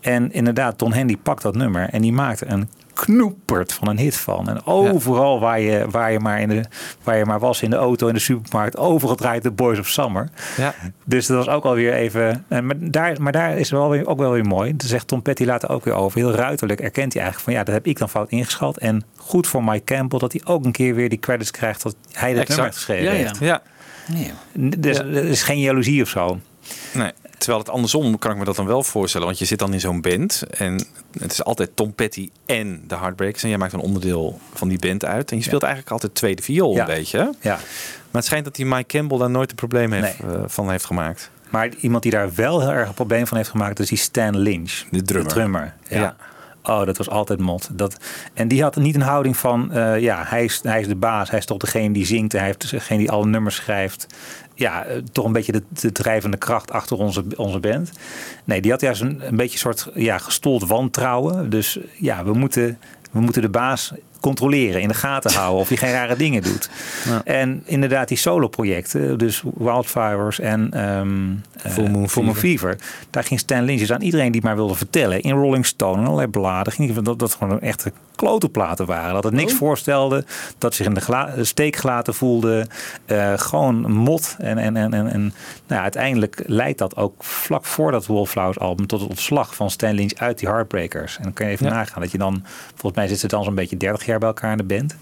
En 0.00 0.32
inderdaad, 0.32 0.78
Don 0.78 0.92
Henley 0.92 1.16
pakt 1.16 1.42
dat 1.42 1.56
nummer 1.56 1.88
en 1.88 2.02
die 2.02 2.12
maakt 2.12 2.50
een 2.50 2.68
geknoeperd 2.98 3.72
van 3.72 3.88
een 3.88 3.98
hit 3.98 4.16
van. 4.16 4.48
En 4.48 4.66
overal 4.66 5.40
waar, 5.40 5.60
je, 5.60 5.86
waar, 5.90 6.12
je 6.12 6.20
maar 6.20 6.40
in 6.40 6.48
de, 6.48 6.64
waar 7.02 7.16
je 7.16 7.24
maar 7.24 7.38
was 7.38 7.62
in 7.62 7.70
de 7.70 7.76
auto, 7.76 8.06
in 8.08 8.14
de 8.14 8.20
supermarkt, 8.20 8.76
overal 8.76 9.14
draait 9.16 9.42
de 9.42 9.50
Boys 9.50 9.78
of 9.78 9.88
Summer. 9.88 10.28
Ja. 10.56 10.74
Dus 11.04 11.26
dat 11.26 11.36
was 11.44 11.54
ook 11.54 11.64
alweer 11.64 11.92
even. 11.92 12.44
eh, 12.48 12.60
Maar 12.60 12.74
daar, 12.78 13.22
maar 13.22 13.32
daar 13.32 13.58
is 13.58 13.70
wel 13.70 13.90
weer, 13.90 14.06
ook 14.06 14.18
wel 14.18 14.30
weer 14.32 14.44
mooi. 14.46 14.76
Dat 14.76 14.88
zegt 14.88 15.06
Tom 15.06 15.22
Petty 15.22 15.44
later 15.44 15.68
ook 15.70 15.84
weer 15.84 15.94
over. 15.94 16.18
Heel 16.18 16.32
ruiterlijk 16.34 16.80
erkent 16.80 17.12
hij 17.12 17.22
eigenlijk 17.22 17.50
van 17.50 17.58
ja, 17.60 17.64
dat 17.64 17.74
heb 17.74 17.86
ik 17.86 17.98
dan 17.98 18.08
fout 18.08 18.30
ingeschat. 18.30 18.76
En 18.78 19.02
goed 19.16 19.46
voor 19.46 19.64
Mike 19.64 19.84
Campbell 19.84 20.18
dat 20.18 20.32
hij 20.32 20.40
ook 20.44 20.64
een 20.64 20.72
keer 20.72 20.94
weer 20.94 21.08
die 21.08 21.18
credits 21.18 21.50
krijgt 21.50 21.82
dat 21.82 21.96
hij 22.12 22.32
dat 22.34 22.40
Exact. 22.42 22.48
nummer 22.48 22.64
heeft 22.64 22.76
geschreven 22.76 23.04
Ja, 23.04 23.12
ja. 23.12 23.16
heeft. 23.26 23.38
Ja. 23.38 23.62
Dus 24.78 24.98
er 24.98 25.24
is 25.24 25.42
geen 25.42 25.60
jaloezie 25.60 26.02
of 26.02 26.08
zo. 26.08 26.38
Nee, 26.94 27.10
terwijl 27.38 27.58
het 27.58 27.68
andersom 27.68 28.18
kan 28.18 28.30
ik 28.32 28.36
me 28.38 28.44
dat 28.44 28.56
dan 28.56 28.66
wel 28.66 28.82
voorstellen. 28.82 29.26
Want 29.26 29.38
je 29.38 29.44
zit 29.44 29.58
dan 29.58 29.72
in 29.72 29.80
zo'n 29.80 30.00
band 30.00 30.42
en 30.50 30.84
het 31.20 31.32
is 31.32 31.44
altijd 31.44 31.70
Tom 31.76 31.92
Petty 31.94 32.30
en 32.46 32.82
de 32.86 32.96
Heartbreakers. 32.96 33.42
En 33.42 33.48
jij 33.48 33.58
maakt 33.58 33.72
een 33.72 33.78
onderdeel 33.80 34.38
van 34.54 34.68
die 34.68 34.78
band 34.78 35.04
uit. 35.04 35.30
En 35.30 35.36
je 35.36 35.42
speelt 35.42 35.62
eigenlijk 35.62 35.92
altijd 35.92 36.14
tweede 36.14 36.42
viool 36.42 36.74
Ja. 36.74 36.80
een 36.80 36.94
beetje. 36.94 37.18
Ja. 37.40 37.54
Maar 37.54 37.60
het 38.12 38.24
schijnt 38.24 38.44
dat 38.44 38.54
die 38.54 38.66
Mike 38.66 38.86
Campbell 38.86 39.18
daar 39.18 39.30
nooit 39.30 39.50
een 39.50 39.56
probleem 39.56 39.92
heeft, 39.92 40.20
eh, 40.20 40.42
van 40.46 40.70
heeft 40.70 40.84
gemaakt. 40.84 41.30
Maar 41.50 41.68
iemand 41.80 42.02
die 42.02 42.12
daar 42.12 42.34
wel 42.34 42.60
heel 42.60 42.72
erg 42.72 42.88
een 42.88 42.94
probleem 42.94 43.26
van 43.26 43.36
heeft 43.36 43.50
gemaakt, 43.50 43.78
is 43.78 43.88
die 43.88 43.98
Stan 43.98 44.36
Lynch. 44.38 44.82
De 44.90 45.02
drummer. 45.02 45.74
ja. 45.88 45.98
Ja. 46.00 46.16
Oh, 46.62 46.86
dat 46.86 46.96
was 46.96 47.08
altijd 47.08 47.38
mot. 47.40 47.68
Dat, 47.72 47.96
en 48.34 48.48
die 48.48 48.62
had 48.62 48.76
niet 48.76 48.94
een 48.94 49.00
houding 49.00 49.36
van, 49.36 49.72
eh, 49.72 49.98
ja, 50.00 50.22
hij 50.26 50.44
is, 50.44 50.60
hij 50.62 50.80
is 50.80 50.86
de 50.88 50.96
baas, 50.96 51.30
hij 51.30 51.38
is 51.38 51.44
toch 51.46 51.58
degene 51.58 51.92
die 51.92 52.06
zingt, 52.06 52.32
hij 52.32 52.44
heeft 52.44 52.70
degene 52.70 52.98
die 52.98 53.10
alle 53.10 53.26
nummers 53.26 53.54
schrijft. 53.56 54.06
Ja, 54.58 54.84
eh, 54.84 54.96
toch 55.12 55.24
een 55.24 55.32
beetje 55.32 55.52
de, 55.52 55.62
de 55.68 55.92
drijvende 55.92 56.36
kracht 56.36 56.70
achter 56.70 56.96
onze, 56.96 57.24
onze 57.36 57.58
band. 57.58 57.92
Nee, 58.44 58.60
die 58.60 58.70
had 58.70 58.80
juist 58.80 59.00
een, 59.00 59.20
een 59.26 59.36
beetje 59.36 59.52
een 59.52 59.74
soort 59.74 59.90
ja, 59.94 60.18
gestold 60.18 60.66
wantrouwen. 60.66 61.50
Dus 61.50 61.78
ja, 61.98 62.24
we 62.24 62.32
moeten, 62.32 62.78
we 63.10 63.20
moeten 63.20 63.42
de 63.42 63.48
baas 63.48 63.92
controleren, 64.20 64.80
in 64.80 64.88
de 64.88 64.94
gaten 64.94 65.32
houden 65.32 65.60
of 65.60 65.68
hij 65.68 65.76
geen 65.76 65.92
rare 65.92 66.16
dingen 66.16 66.42
doet. 66.42 66.70
En 67.24 67.62
inderdaad, 67.64 68.08
die 68.08 68.16
solo-projecten, 68.16 69.18
dus 69.18 69.42
Wildflowers 69.54 70.40
en 70.40 70.70
eh, 70.72 71.70
Full 71.72 71.88
Moon 71.88 72.08
Full 72.08 72.22
Moon 72.24 72.34
Fever, 72.36 72.76
daar 73.10 73.24
ging 73.24 73.40
Stan 73.40 73.62
Lynch 73.64 73.78
dus 73.80 73.92
aan 73.92 74.02
iedereen 74.02 74.32
die 74.32 74.42
maar 74.42 74.56
wilde 74.56 74.74
vertellen. 74.74 75.20
In 75.20 75.32
Rolling 75.34 75.66
Stone 75.66 75.98
en 76.00 76.04
allerlei 76.04 76.28
bladen. 76.28 76.72
Ging 76.72 76.92
hij- 76.94 77.02
dat 77.02 77.18
dat 77.18 77.34
gewoon 77.34 77.60
echte 77.60 77.92
klotenplaten 78.16 78.86
waren. 78.86 79.14
Dat 79.14 79.24
het 79.24 79.32
niks 79.32 79.52
voorstelde. 79.54 80.24
Dat 80.58 80.74
zich 80.74 80.86
in 80.86 80.94
de 80.94 81.00
gla- 81.00 81.32
steek 81.40 81.76
gelaten 81.76 82.14
voelde. 82.14 82.66
eh, 83.06 83.32
gewoon 83.36 83.92
mot. 83.92 84.36
En, 84.38 84.58
en, 84.58 84.76
en, 84.76 84.94
en, 84.94 85.06
en 85.10 85.20
nou, 85.20 85.32
ja, 85.66 85.80
uiteindelijk 85.82 86.42
leidt 86.46 86.78
dat 86.78 86.96
ook 86.96 87.24
vlak 87.24 87.64
voor 87.64 87.90
dat 87.92 88.06
Wallflowers 88.06 88.58
album 88.58 88.86
tot 88.86 89.00
het 89.00 89.08
ontslag 89.08 89.54
van 89.54 89.70
Stan 89.70 89.92
Lynch 89.94 90.12
uit 90.14 90.38
die 90.38 90.48
Heartbreakers. 90.48 91.16
En 91.16 91.22
dan 91.22 91.32
kan 91.32 91.46
je 91.46 91.52
even 91.52 91.66
Ja. 91.66 91.72
nagaan 91.72 92.02
dat 92.02 92.10
je 92.10 92.18
dan, 92.18 92.42
volgens 92.68 92.94
mij 92.94 93.08
zitten 93.08 93.28
ze 93.30 93.36
dan 93.36 93.44
zo'n 93.44 93.54
beetje 93.54 93.76
30 93.76 94.06
jaar 94.08 94.18
bij 94.18 94.28
elkaar 94.28 94.50
in 94.50 94.56
de 94.56 94.64
band. 94.64 94.94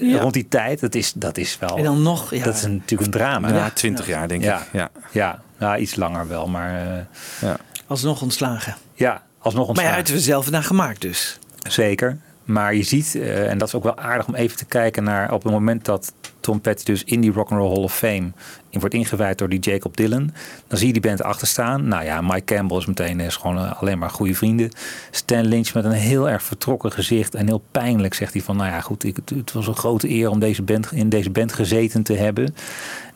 Ja. 0.00 0.20
Rond 0.20 0.32
die 0.34 0.48
tijd, 0.48 0.80
dat 0.80 0.94
is, 0.94 1.12
dat 1.12 1.36
is 1.36 1.58
wel. 1.58 1.76
En 1.76 1.84
dan 1.84 2.02
nog, 2.02 2.34
ja. 2.34 2.44
Dat 2.44 2.54
is 2.54 2.62
natuurlijk 2.62 3.00
een 3.02 3.10
drama. 3.10 3.48
Ja, 3.48 3.70
20 3.70 4.06
jaar 4.06 4.28
denk 4.28 4.42
Ja. 4.42 4.58
ik. 4.60 4.66
Ja. 4.72 4.90
Ja, 5.10 5.40
ja, 5.58 5.78
iets 5.78 5.96
langer 5.96 6.28
wel, 6.28 6.48
maar 6.48 6.74
eh, 6.86 6.98
Ja. 7.40 7.56
Alsnog 7.86 8.22
ontslagen. 8.22 8.74
ja, 8.94 9.22
alsnog 9.38 9.54
Maar 9.60 9.68
ontslagen. 9.68 9.90
ja, 9.92 9.96
uit 9.96 10.08
we 10.10 10.20
zelf 10.20 10.50
naar 10.50 10.62
gemaakt 10.62 11.00
dus. 11.00 11.38
Zeker. 11.68 12.18
Maar 12.44 12.74
je 12.74 12.82
ziet, 12.82 13.14
eh, 13.14 13.50
en 13.50 13.58
dat 13.58 13.68
is 13.68 13.74
ook 13.74 13.82
wel 13.82 13.98
aardig 13.98 14.26
om 14.28 14.34
even 14.34 14.56
te 14.56 14.64
kijken 14.64 15.04
naar 15.04 15.32
op 15.32 15.42
het 15.42 15.52
moment 15.52 15.84
dat 15.84 16.12
Tom 16.40 16.60
Petty 16.60 16.84
dus 16.84 17.04
in 17.04 17.20
die 17.20 17.32
Rock'n'Roll 17.32 17.68
Hall 17.74 17.82
of 17.82 17.94
Fame 17.96 18.32
wordt 18.78 18.94
ingewijd 18.94 19.38
door 19.38 19.48
die 19.48 19.58
Jacob 19.58 19.96
Dylan. 19.96 20.30
Dan 20.66 20.78
zie 20.78 20.86
je 20.86 20.92
die 20.92 21.02
band 21.02 21.22
achter 21.22 21.46
staan. 21.46 21.88
Nou 21.88 22.04
ja, 22.04 22.20
Mike 22.20 22.44
Campbell 22.44 22.76
is 22.78 22.86
meteen 22.86 23.20
is 23.20 23.36
gewoon 23.36 23.58
eh, 23.58 23.80
alleen 23.82 23.98
maar 23.98 24.10
goede 24.10 24.34
vrienden. 24.34 24.70
Stan 25.10 25.44
Lynch 25.46 25.74
met 25.74 25.84
een 25.84 25.90
heel 25.92 26.28
erg 26.28 26.42
vertrokken 26.42 26.92
gezicht 26.92 27.34
en 27.34 27.46
heel 27.46 27.62
pijnlijk 27.70 28.14
zegt 28.14 28.32
hij 28.32 28.42
van, 28.42 28.56
nou 28.56 28.70
ja 28.70 28.80
goed, 28.80 29.04
ik, 29.04 29.18
het 29.34 29.52
was 29.52 29.66
een 29.66 29.76
grote 29.76 30.08
eer 30.10 30.30
om 30.30 30.38
deze 30.38 30.62
band, 30.62 30.92
in 30.92 31.08
deze 31.08 31.30
band 31.30 31.52
gezeten 31.52 32.02
te 32.02 32.12
hebben. 32.14 32.54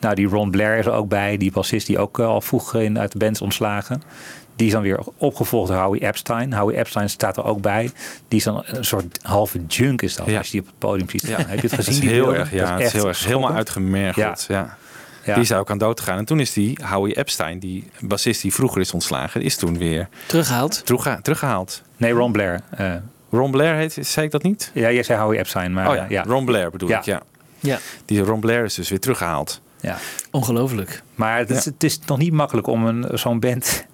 Nou, 0.00 0.14
die 0.14 0.26
Ron 0.26 0.50
Blair 0.50 0.78
is 0.78 0.86
er 0.86 0.92
ook 0.92 1.08
bij, 1.08 1.36
die 1.36 1.50
bassist 1.52 1.86
die 1.86 1.98
ook 1.98 2.18
eh, 2.18 2.26
al 2.26 2.40
vroeg 2.40 2.74
in, 2.74 2.98
uit 2.98 3.12
de 3.12 3.18
band 3.18 3.34
is 3.34 3.42
ontslagen. 3.42 4.02
Die 4.56 4.66
is 4.66 4.72
dan 4.72 4.82
weer 4.82 4.98
opgevolgd 5.16 5.68
door 5.70 5.80
Howie 5.80 6.06
Epstein. 6.06 6.52
Howie 6.52 6.76
Epstein 6.76 7.10
staat 7.10 7.36
er 7.36 7.44
ook 7.44 7.60
bij. 7.60 7.90
Die 8.28 8.38
is 8.38 8.44
dan 8.44 8.62
een 8.66 8.84
soort 8.84 9.18
halve 9.22 9.64
junk 9.66 10.02
is 10.02 10.16
dat. 10.16 10.26
Ja. 10.26 10.36
Als 10.38 10.46
je 10.46 10.52
die 10.52 10.60
op 10.60 10.66
het 10.66 10.78
podium 10.78 11.10
ziet. 11.10 11.26
Ja. 11.26 11.36
Heb 11.36 11.60
je 11.60 11.68
het 11.68 11.70
Dat 11.70 11.84
gezien? 11.84 11.94
is 11.94 12.00
die 12.00 12.08
heel 12.08 12.22
beelden? 12.24 12.40
erg, 12.40 12.52
ja, 12.52 12.60
Dat 12.60 12.70
het 12.78 12.80
is 12.86 12.92
heel 12.92 13.08
erg 13.08 13.24
helemaal 13.24 13.52
uitgemergeld. 13.52 14.44
Ja. 14.48 14.56
Ja. 14.56 14.76
Die 15.24 15.34
is 15.42 15.48
daar 15.48 15.58
ook 15.58 15.70
aan 15.70 15.78
dood 15.78 16.00
gegaan. 16.00 16.18
En 16.18 16.24
toen 16.24 16.40
is 16.40 16.52
die 16.52 16.78
Howie 16.90 17.14
Epstein, 17.16 17.58
die 17.58 17.90
bassist 18.00 18.42
die 18.42 18.54
vroeger 18.54 18.80
is 18.80 18.92
ontslagen, 18.92 19.42
is 19.42 19.56
toen 19.56 19.78
weer 19.78 20.08
Teruggehaald. 20.26 20.86
terugge- 20.86 21.18
teruggehaald. 21.22 21.82
Nee, 21.96 22.12
Ron 22.12 22.32
Blair. 22.32 22.60
eh, 22.76 22.92
Ron 23.30 23.50
Blair 23.50 23.74
heet, 23.76 23.96
zei 24.00 24.26
ik 24.26 24.32
dat 24.32 24.42
niet? 24.42 24.70
ja, 24.74 24.90
jij 24.90 25.02
zei 25.02 25.20
Howie 25.20 25.38
Epstein. 25.38 25.72
Maar, 25.72 25.88
oh 25.88 25.94
ja, 25.94 26.04
eh, 26.04 26.10
ja. 26.10 26.22
Ron 26.22 26.44
Blair 26.44 26.70
bedoel 26.70 26.88
Ja. 26.88 26.98
ik, 26.98 27.04
ja. 27.04 27.22
Ja, 27.60 27.78
Die 28.04 28.20
Ron 28.22 28.40
Blair 28.40 28.64
is 28.64 28.74
dus 28.74 28.88
weer 28.88 29.00
teruggehaald. 29.00 29.60
ja. 29.80 29.96
ongelooflijk. 30.30 31.02
Maar 31.14 31.38
het, 31.38 31.50
is, 31.50 31.64
het 31.64 31.84
is 31.84 31.98
nog 32.06 32.18
niet 32.18 32.32
makkelijk 32.32 32.66
om 32.66 32.86
een, 32.86 33.18
zo'n 33.18 33.40
band 33.40 33.86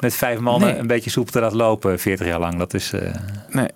met 0.00 0.14
vijf 0.14 0.38
mannen 0.38 0.68
Nee. 0.68 0.78
een 0.78 0.86
beetje 0.86 1.10
soepel 1.10 1.32
te 1.32 1.40
laten 1.40 1.56
lopen 1.56 1.98
40 1.98 2.26
jaar 2.26 2.38
lang. 2.40 2.58
Dat 2.58 2.74
is... 2.74 2.92
eh, 2.92 3.14
Nee. 3.48 3.68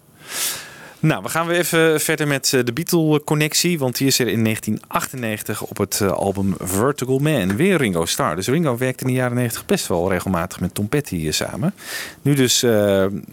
Nou, 1.04 1.22
we 1.22 1.28
gaan 1.28 1.46
weer 1.46 1.58
even 1.58 2.00
verder 2.00 2.26
met 2.26 2.52
eh, 2.52 2.60
de 2.64 2.72
Beatle-connectie. 2.72 3.78
Want 3.78 3.96
die 3.96 4.06
is 4.06 4.18
er 4.18 4.28
in 4.28 4.44
1998 4.44 5.62
op 5.62 5.76
het 5.76 6.00
eh, 6.00 6.10
album 6.12 6.54
Vertical 6.58 7.18
Man. 7.18 7.56
Weer 7.56 7.76
Ringo 7.76 8.04
Starr. 8.04 8.36
Dus 8.36 8.48
Ringo 8.48 8.76
werkte 8.76 9.04
in 9.04 9.10
de 9.10 9.16
jaren 9.16 9.36
90 9.36 9.66
best 9.66 9.86
wel 9.86 10.10
regelmatig 10.10 10.60
met 10.60 10.74
Tom 10.74 10.88
Petty 10.88 11.26
eh, 11.26 11.32
samen. 11.32 11.74
Nu 12.22 12.34
dus 12.34 12.62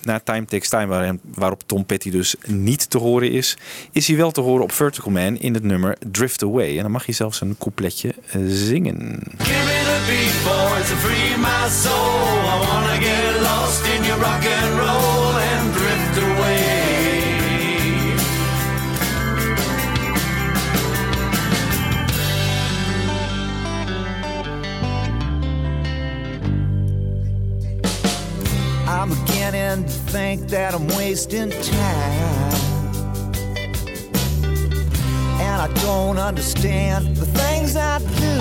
na 0.01 0.19
Time 0.23 0.45
Takes 0.45 0.69
Time, 0.69 0.85
waar- 0.85 1.15
waarop 1.35 1.61
Tom 1.65 1.85
Petty 1.85 2.09
dus 2.11 2.35
niet 2.45 2.89
te 2.89 2.97
horen 2.97 3.31
is... 3.31 3.57
is 3.91 4.07
hij 4.07 4.17
wel 4.17 4.31
te 4.31 4.41
horen 4.41 4.63
op 4.63 4.71
Vertical 4.71 5.11
Man 5.11 5.37
in 5.37 5.53
het 5.53 5.63
nummer 5.63 5.97
Drift 6.11 6.43
Away. 6.43 6.75
En 6.75 6.81
dan 6.81 6.91
mag 6.91 7.05
je 7.05 7.11
zelfs 7.11 7.41
een 7.41 7.55
coupletje 7.59 8.13
zingen. 8.47 9.19
Give 9.37 9.65
me 9.65 9.81
the 9.83 9.99
beat, 10.07 10.43
boys, 10.43 10.87
free 10.99 11.37
my 11.37 11.69
soul. 11.69 12.19
I 12.53 12.67
wanna 12.67 12.95
get 12.99 13.41
lost 13.41 13.85
in 13.95 14.03
your 14.03 14.19
rock 14.21 14.43
I'm 29.01 29.09
beginning 29.09 29.85
to 29.85 29.97
think 30.13 30.47
that 30.49 30.75
I'm 30.75 30.87
wasting 30.89 31.49
time. 31.49 32.53
And 35.41 35.59
I 35.59 35.67
don't 35.81 36.19
understand 36.19 37.17
the 37.17 37.25
things 37.25 37.75
I 37.75 37.97
do. 37.97 38.35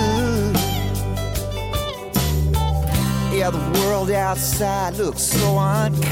Yeah, 3.35 3.49
the 3.49 3.79
world 3.79 4.11
outside 4.11 4.97
looks 4.97 5.23
so 5.23 5.57
unkind. 5.57 6.03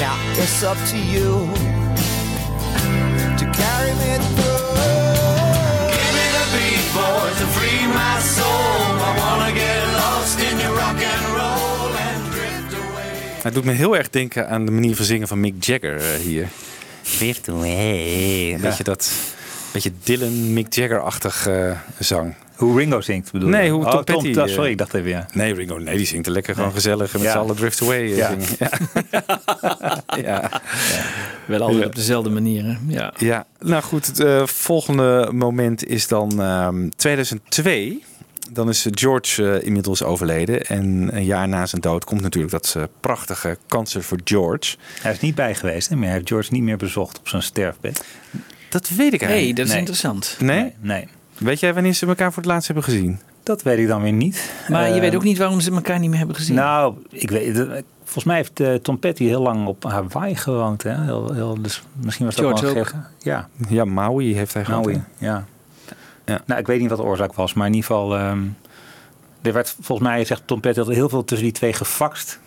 Now 0.00 0.16
it's 0.40 0.62
up 0.62 0.78
to 0.88 0.96
you 0.96 1.46
to 3.36 3.44
carry 3.60 3.92
me 4.00 4.16
through. 4.36 4.72
Give 5.92 6.12
me 6.16 6.26
the 6.38 6.44
beat, 6.54 6.86
boys, 6.96 7.36
to 7.40 7.46
free 7.58 7.86
my 7.88 8.18
soul. 8.20 8.46
I 8.48 9.14
wanna 9.18 9.52
get 9.54 9.87
Het 13.42 13.54
doet 13.54 13.64
me 13.64 13.72
heel 13.72 13.96
erg 13.96 14.10
denken 14.10 14.48
aan 14.48 14.64
de 14.66 14.70
manier 14.70 14.96
van 14.96 15.04
zingen 15.04 15.28
van 15.28 15.40
Mick 15.40 15.64
Jagger 15.64 15.96
eh, 15.96 16.20
hier. 16.20 16.48
Drift 17.18 17.48
Away. 17.48 18.52
Een 18.54 18.60
beetje 18.60 18.84
dat... 18.84 19.12
Beetje 19.72 19.92
Dylan, 20.02 20.52
Mick 20.52 20.72
Jagger-achtig 20.74 21.46
eh, 21.46 21.70
zang. 21.98 22.34
hoe 22.56 22.78
Ringo 22.78 23.00
zingt 23.00 23.32
bedoel 23.32 23.48
Nee, 23.48 23.64
je? 23.64 23.70
hoe 23.70 23.84
Oh, 23.84 23.90
Tom 23.90 24.04
Petty, 24.04 24.38
eh, 24.40 24.46
sorry, 24.46 24.70
ik 24.70 24.78
dacht 24.78 24.94
even 24.94 25.08
ja. 25.10 25.26
Nee, 25.32 25.54
Ringo, 25.54 25.76
nee, 25.78 25.96
die 25.96 26.06
zingt 26.06 26.26
er 26.26 26.32
lekker 26.32 26.54
gewoon 26.54 26.72
gezellig 26.72 27.12
en 27.12 27.18
met 27.18 27.26
Ja. 27.28 27.32
z'n 27.32 27.38
allen 27.38 27.56
Drift 27.56 27.82
Away 27.82 28.16
Ja. 28.16 28.28
zingen. 28.30 28.46
Ja. 28.60 28.70
ja. 30.22 30.50
Wel 31.46 31.60
altijd 31.60 31.80
Ja. 31.80 31.86
op 31.86 31.94
dezelfde 31.94 32.30
manier. 32.30 32.64
hè? 32.64 32.76
Ja. 32.86 33.12
ja, 33.18 33.46
nou 33.58 33.82
goed, 33.82 34.06
het 34.18 34.50
volgende 34.50 35.28
moment 35.32 35.86
is 35.86 36.08
dan 36.08 36.42
ehm, 36.42 36.88
2002. 36.96 38.02
Dan 38.52 38.68
is 38.68 38.86
George 38.90 39.50
eh, 39.50 39.66
inmiddels 39.66 40.02
overleden. 40.02 40.66
En 40.66 41.08
een 41.16 41.24
jaar 41.24 41.48
na 41.48 41.66
zijn 41.66 41.80
dood 41.80 42.04
komt 42.04 42.20
natuurlijk 42.20 42.52
dat 42.52 42.74
eh, 42.76 42.82
prachtige 43.00 43.58
Cancer 43.68 44.02
for 44.02 44.18
George. 44.24 44.76
Hij 45.02 45.12
is 45.12 45.20
niet 45.20 45.34
bij 45.34 45.54
geweest, 45.54 45.88
hè, 45.88 45.94
maar 45.96 46.04
hij 46.04 46.14
heeft 46.14 46.28
George 46.28 46.52
niet 46.52 46.62
meer 46.62 46.76
bezocht 46.76 47.18
op 47.18 47.28
zijn 47.28 47.42
sterfbed. 47.42 48.04
Dat 48.68 48.88
weet 48.88 49.12
ik 49.12 49.20
Hey, 49.20 49.28
eigenlijk 49.28 49.56
dat 49.56 49.64
is 49.66 49.70
Nee. 49.70 49.80
interessant. 49.80 50.36
Nee? 50.40 50.60
Nee, 50.60 50.72
nee. 50.80 51.08
Weet 51.38 51.60
jij 51.60 51.74
wanneer 51.74 51.92
ze 51.92 52.06
elkaar 52.06 52.32
voor 52.32 52.42
het 52.42 52.50
laatst 52.52 52.66
hebben 52.66 52.84
gezien? 52.84 53.20
Dat 53.42 53.62
weet 53.62 53.78
ik 53.78 53.86
dan 53.86 54.02
weer 54.02 54.12
niet. 54.12 54.52
Maar 54.68 54.88
je 54.88 54.94
Eh, 54.94 55.00
weet 55.00 55.14
ook 55.14 55.22
niet 55.24 55.38
waarom 55.38 55.60
ze 55.60 55.70
elkaar 55.72 55.98
niet 55.98 56.08
meer 56.08 56.18
hebben 56.18 56.36
gezien. 56.36 56.54
Nou, 56.56 56.94
ik 57.10 57.30
weet, 57.30 57.56
het. 57.56 57.84
volgens 58.04 58.24
mij 58.24 58.36
heeft 58.36 58.60
eh, 58.60 58.74
Tom 58.74 58.98
Petty 58.98 59.24
heel 59.24 59.42
lang 59.42 59.66
op 59.66 59.84
Hawaii 59.84 60.36
gewoond. 60.36 60.82
Hè? 60.82 61.02
Heel, 61.04 61.32
heel, 61.32 61.62
dus 61.62 61.82
misschien 62.02 62.26
was 62.26 62.34
dat 62.34 62.44
George 62.44 62.62
wel 62.64 62.72
een 62.74 62.78
ook. 62.80 62.86
gegeven- 62.86 63.06
Ja, 63.18 63.48
Ja, 63.68 63.84
Maui 63.84 64.34
heeft 64.34 64.54
hij 64.54 64.64
gehad. 64.64 64.84
Maui. 64.84 65.02
Ja. 65.18 65.44
Ja. 66.28 66.40
Nou, 66.46 66.60
ik 66.60 66.66
weet 66.66 66.80
niet 66.80 66.88
wat 66.88 66.98
de 66.98 67.04
oorzaak 67.04 67.34
was, 67.34 67.54
maar 67.54 67.66
in 67.66 67.74
ieder 67.74 67.90
geval. 67.90 68.16
ehm, 68.16 68.42
er 69.42 69.52
werd 69.52 69.76
volgens 69.80 70.08
mij, 70.08 70.24
zegt 70.24 70.42
Tom 70.46 70.60
Petty, 70.60 70.80
heel 70.92 71.08
veel 71.08 71.24
tussen 71.24 71.46
die 71.46 71.56
twee 71.56 71.72
gefaxt. 71.72 72.38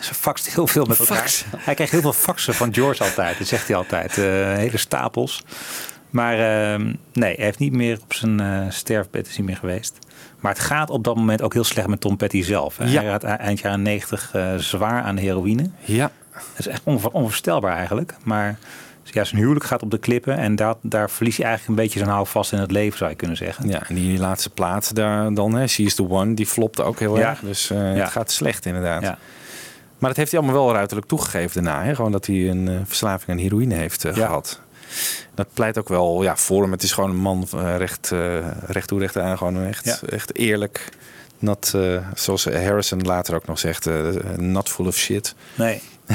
Ze 0.00 0.14
faxt 0.14 0.54
heel 0.54 0.66
veel 0.66 0.84
met 0.84 0.98
elkaar. 0.98 1.16
Fax. 1.16 1.44
Hij 1.56 1.74
kreeg 1.74 1.90
heel 1.90 2.00
veel 2.00 2.12
faxen 2.12 2.54
van 2.54 2.74
George 2.74 3.04
altijd. 3.04 3.38
Dat 3.38 3.46
zegt 3.46 3.66
hij 3.68 3.76
altijd. 3.76 4.18
eh, 4.18 4.24
hele 4.54 4.76
stapels. 4.76 5.42
Maar 6.10 6.32
ehm, 6.72 6.84
nee, 7.12 7.34
hij 7.34 7.44
heeft 7.44 7.58
niet 7.58 7.72
meer 7.72 7.98
op 8.02 8.12
zijn 8.14 8.40
eh, 8.40 8.60
sterfbed 8.68 9.28
is 9.28 9.36
hij 9.36 9.44
meer 9.44 9.56
geweest. 9.56 9.98
Maar 10.40 10.52
het 10.52 10.60
gaat 10.60 10.90
op 10.90 11.04
dat 11.04 11.16
moment 11.16 11.42
ook 11.42 11.52
heel 11.52 11.64
slecht 11.64 11.86
met 11.88 12.00
Tom 12.00 12.16
Petty 12.16 12.42
zelf. 12.42 12.76
hè. 12.76 12.84
Ja. 12.84 13.00
Hij 13.02 13.10
gaat 13.10 13.22
e- 13.24 13.26
eind 13.26 13.58
jaren 13.60 13.82
90 13.82 14.30
eh, 14.34 14.54
zwaar 14.56 15.02
aan 15.02 15.16
heroïne. 15.16 15.70
Ja. 15.84 16.10
Dat 16.32 16.42
is 16.58 16.66
echt 16.66 16.80
onver- 16.84 17.10
onvoorstelbaar 17.10 17.76
eigenlijk. 17.76 18.14
Maar 18.24 18.58
ja, 19.16 19.24
zijn 19.24 19.40
huwelijk 19.40 19.64
gaat 19.64 19.82
op 19.82 19.90
de 19.90 19.98
klippen. 19.98 20.36
En 20.36 20.56
daar, 20.56 20.74
daar 20.82 21.10
verliest 21.10 21.36
hij 21.38 21.46
eigenlijk 21.46 21.78
een 21.78 21.84
beetje 21.84 21.98
zijn 21.98 22.10
houvast 22.10 22.52
in 22.52 22.58
het 22.58 22.70
leven, 22.70 22.98
zou 22.98 23.10
je 23.10 23.16
kunnen 23.16 23.36
zeggen. 23.36 23.68
Ja, 23.68 23.88
en 23.88 23.94
die 23.94 24.18
laatste 24.18 24.50
plaat 24.50 24.94
daar 24.94 25.34
dan, 25.34 25.54
hè, 25.54 25.66
She 25.66 25.82
is 25.82 25.94
the 25.94 26.08
One, 26.10 26.34
die 26.34 26.46
flopte 26.46 26.82
ook 26.82 26.98
heel 26.98 27.18
Ja. 27.18 27.28
erg. 27.30 27.40
Dus 27.40 27.70
eh, 27.70 27.78
Ja. 27.96 28.02
het 28.02 28.10
gaat 28.12 28.30
slecht 28.30 28.66
inderdaad. 28.66 29.02
Ja. 29.02 29.18
Maar 29.98 30.08
dat 30.08 30.16
heeft 30.18 30.30
hij 30.30 30.40
allemaal 30.40 30.64
wel 30.64 30.72
ruiterlijk 30.74 31.08
toegegeven 31.08 31.64
daarna. 31.64 31.84
Hè? 31.84 31.94
Gewoon 31.94 32.12
dat 32.12 32.26
hij 32.26 32.48
een 32.50 32.68
eh, 32.68 32.74
verslaving 32.84 33.30
aan 33.30 33.38
heroïne 33.44 33.74
heeft 33.74 34.04
eh, 34.04 34.14
gehad. 34.14 34.60
Dat 35.34 35.46
pleit 35.54 35.78
ook 35.78 35.88
wel 35.88 36.22
ja, 36.22 36.36
voor 36.36 36.62
hem. 36.62 36.72
Het 36.72 36.82
is 36.82 36.92
gewoon 36.92 37.10
een 37.10 37.16
man 37.16 37.46
recht, 37.76 38.12
recht 38.66 38.88
toe, 38.88 38.98
recht 38.98 39.16
aan. 39.18 39.36
Gewoon 39.38 39.64
echt, 39.64 40.02
echt 40.02 40.36
eerlijk. 40.36 40.88
Not, 41.38 41.74
zoals 42.14 42.44
Harrison 42.44 43.02
later 43.02 43.34
ook 43.34 43.46
nog 43.46 43.58
zegt, 43.58 43.88
not 44.36 44.68
full 44.68 44.86
of 44.86 44.96
shit. 44.96 45.34
Nee. 45.54 45.82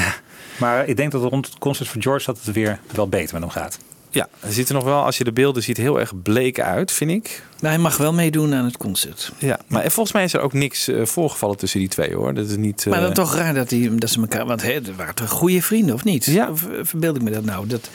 Maar 0.58 0.88
ik 0.88 0.98
denk 0.98 1.12
dat 1.12 1.24
rond 1.24 1.46
het 1.46 1.58
concert 1.58 1.90
voor 1.90 2.02
George 2.02 2.26
dat 2.26 2.40
het 2.44 2.56
weer 2.56 2.80
wel 2.92 3.08
beter 3.10 3.34
met 3.34 3.42
hem 3.42 3.52
gaat. 3.52 3.80
Ja, 4.14 4.28
hij 4.40 4.52
ziet 4.52 4.68
er 4.68 4.74
nog 4.74 4.84
wel, 4.84 5.04
als 5.04 5.18
je 5.18 5.24
de 5.24 5.32
beelden 5.32 5.64
ziet, 5.64 5.78
heel 5.78 6.00
erg 6.00 6.22
bleek 6.22 6.60
uit, 6.60 6.92
vind 6.92 7.12
ik. 7.12 7.44
Nou, 7.60 7.74
hij 7.74 7.84
mag 7.84 7.98
wel 7.98 8.14
meedoen 8.14 8.54
aan 8.54 8.66
het 8.66 8.78
concert. 8.78 9.32
Ja, 9.38 9.60
maar 9.68 9.82
volgens 9.82 10.12
mij 10.12 10.24
is 10.24 10.34
er 10.34 10.40
ook 10.42 10.54
niks 10.54 10.88
eh, 10.88 11.06
voorgevallen 11.06 11.58
tussen 11.58 11.80
die 11.80 11.88
twee 11.88 12.16
hoor. 12.16 12.34
Dat 12.34 12.50
is 12.50 12.56
niet. 12.56 12.86
Maar 12.86 12.98
eh, 12.98 13.04
dan 13.04 13.14
toch 13.14 13.36
raar 13.36 13.54
dat, 13.54 13.70
die, 13.70 13.96
dat 13.96 14.10
ze 14.10 14.20
elkaar... 14.20 14.46
Want 14.46 14.62
hè, 14.62 14.80
waren 14.96 15.16
toch 15.16 15.30
goede 15.30 15.62
vrienden, 15.62 15.96
of 15.96 16.04
niet? 16.04 16.26
Ja. 16.26 16.48
Eh, 16.48 16.54
verbeeld 16.82 17.16
ik 17.16 17.22
me 17.22 17.32
dat 17.32 17.44
nou? 17.46 17.68
Dat, 17.68 17.90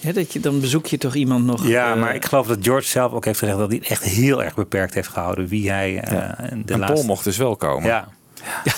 hè, 0.00 0.12
dat 0.12 0.32
je, 0.32 0.40
dan 0.40 0.60
bezoek 0.60 0.86
je 0.86 0.98
toch 0.98 1.14
iemand 1.14 1.44
nog... 1.44 1.66
Ja, 1.66 1.92
eh, 1.92 2.00
maar 2.00 2.14
ik 2.14 2.24
geloof 2.24 2.46
dat 2.46 2.58
George 2.60 2.88
zelf 2.88 3.12
ook 3.12 3.24
heeft 3.24 3.38
gezegd 3.38 3.58
dat 3.58 3.68
hij 3.68 3.76
het 3.78 3.88
echt 3.88 4.02
heel 4.02 4.44
erg 4.44 4.54
beperkt 4.54 4.94
heeft 4.94 5.08
gehouden 5.08 5.46
wie 5.48 5.70
hij 5.70 6.00
eh, 6.00 6.12
Ja. 6.12 6.36
de 6.38 6.72
en 6.72 6.78
laatste... 6.78 6.92
Paul 6.94 7.04
mocht 7.04 7.24
dus 7.24 7.36
wel 7.36 7.56
komen. 7.56 7.88
Ja. 7.88 8.08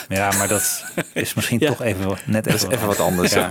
Ja. 0.08 0.30
maar 0.38 0.48
dat 0.48 0.84
is 1.12 1.34
misschien 1.34 1.58
toch 1.58 1.82
even 1.82 2.08
wat- 2.08 2.18
net 2.24 2.44
Dat 2.44 2.54
even, 2.54 2.70
even 2.70 2.86
wat 2.96 3.00
anders. 3.00 3.32
Ja. 3.32 3.48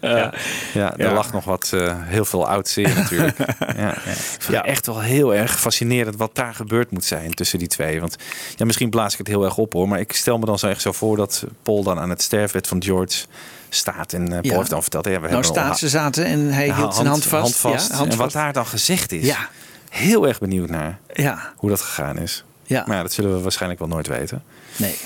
Ja, 0.00 0.08
Ja. 0.16 0.32
ja 0.74 0.92
er 0.96 1.06
Ja. 1.06 1.12
lag 1.12 1.32
nog 1.32 1.44
wat 1.44 1.70
eh, 1.74 1.94
heel 1.98 2.24
veel 2.24 2.48
oud 2.48 2.68
zeer 2.68 2.94
natuurlijk. 2.94 3.36
ja. 3.76 3.94
Ik 3.94 4.00
vind 4.38 4.56
het 4.56 4.66
echt 4.66 4.86
wel 4.86 5.00
heel 5.00 5.34
erg 5.34 5.60
fascinerend 5.60 6.16
wat 6.16 6.34
daar 6.34 6.54
gebeurd 6.54 6.90
moet 6.90 7.04
zijn 7.04 7.34
tussen 7.34 7.58
die 7.58 7.68
twee. 7.68 8.00
Want 8.00 8.16
ja, 8.56 8.64
misschien 8.64 8.90
blaas 8.90 9.12
ik 9.12 9.18
het 9.18 9.26
heel 9.26 9.44
erg 9.44 9.56
op 9.56 9.72
hoor. 9.72 9.88
Maar 9.88 10.00
ik 10.00 10.12
stel 10.12 10.38
me 10.38 10.46
dan 10.46 10.58
zo 10.58 10.66
echt 10.66 10.80
zo 10.82 10.92
voor 10.92 11.16
dat 11.16 11.44
Paul 11.62 11.82
dan 11.82 11.98
aan 11.98 12.10
het 12.10 12.22
sterfbed 12.22 12.66
van 12.66 12.82
George 12.82 13.24
staat. 13.68 14.12
En 14.12 14.22
eh, 14.24 14.28
Paul 14.28 14.42
Ja. 14.52 14.56
heeft 14.56 14.70
dan 14.70 14.82
verteld. 14.82 15.04
Ja, 15.04 15.10
we 15.10 15.18
nou, 15.18 15.30
hebben 15.32 15.50
staan 15.50 15.68
al- 15.70 15.76
ze 15.76 15.88
zaten 15.88 16.24
en 16.24 16.52
hij 16.52 16.72
hield 16.74 16.94
zijn 16.94 17.06
hand 17.06 17.24
vast. 17.56 17.90
En 17.90 18.16
wat 18.16 18.32
daar 18.32 18.52
dan 18.52 18.66
gezegd 18.66 19.12
is. 19.12 19.24
Ja. 19.26 19.48
Heel 19.88 20.28
erg 20.28 20.38
benieuwd 20.40 20.68
naar 20.68 20.98
Ja, 21.14 21.52
hoe 21.56 21.70
dat 21.70 21.80
gegaan 21.80 22.18
is. 22.18 22.44
ja. 22.66 22.84
Maar 22.86 22.96
ja, 22.96 23.02
dat 23.02 23.12
zullen 23.12 23.34
we 23.36 23.40
waarschijnlijk 23.42 23.80
wel 23.80 23.88
nooit 23.88 24.06
weten. 24.06 24.42
Nee. 24.78 24.96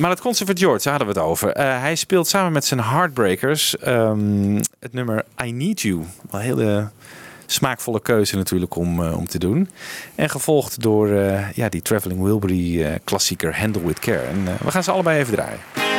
Maar 0.00 0.10
het 0.10 0.20
concert 0.20 0.48
van 0.48 0.58
George, 0.58 0.82
daar 0.82 0.96
hadden 0.96 1.14
we 1.14 1.20
het 1.20 1.30
over. 1.30 1.52
Eh, 1.52 1.80
hij 1.80 1.94
speelt 1.94 2.28
samen 2.28 2.52
met 2.52 2.64
zijn 2.64 2.80
Heartbreakers 2.80 3.76
ehm, 3.76 4.56
het 4.78 4.92
nummer 4.92 5.24
I 5.44 5.52
Need 5.52 5.80
You. 5.80 5.96
Wel 6.30 6.40
een 6.40 6.46
hele 6.46 6.88
smaakvolle 7.46 8.00
keuze 8.00 8.36
natuurlijk 8.36 8.76
om, 8.76 9.04
eh, 9.04 9.16
om 9.18 9.26
te 9.26 9.38
doen. 9.38 9.70
En 10.14 10.30
gevolgd 10.30 10.82
door 10.82 11.10
eh, 11.10 11.52
ja, 11.52 11.68
die 11.68 11.82
Traveling 11.82 12.22
Wilbury 12.22 12.98
klassieker 13.04 13.58
Handle 13.58 13.86
With 13.86 13.98
Care. 13.98 14.22
En 14.22 14.44
we 14.64 14.70
gaan 14.70 14.84
ze 14.84 14.90
allebei 14.90 15.18
even 15.18 15.34
draaien. 15.34 15.89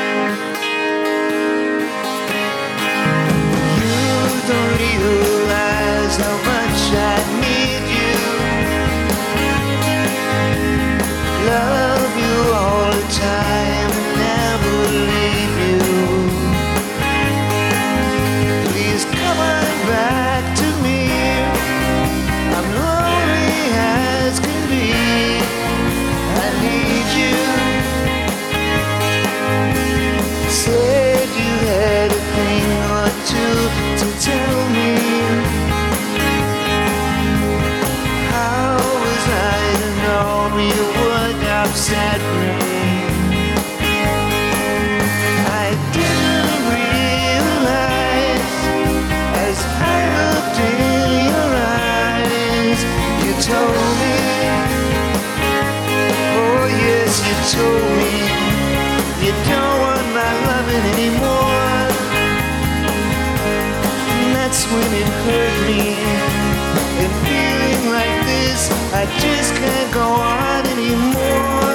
I 69.01 69.05
just 69.19 69.55
can't 69.55 69.91
go 69.91 70.07
on 70.13 70.63
anymore. 70.67 71.73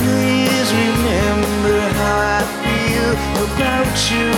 Please 0.00 0.68
remember 0.72 1.76
how 2.00 2.16
I 2.36 2.42
feel 2.64 3.12
about 3.44 3.92
you. 4.10 4.30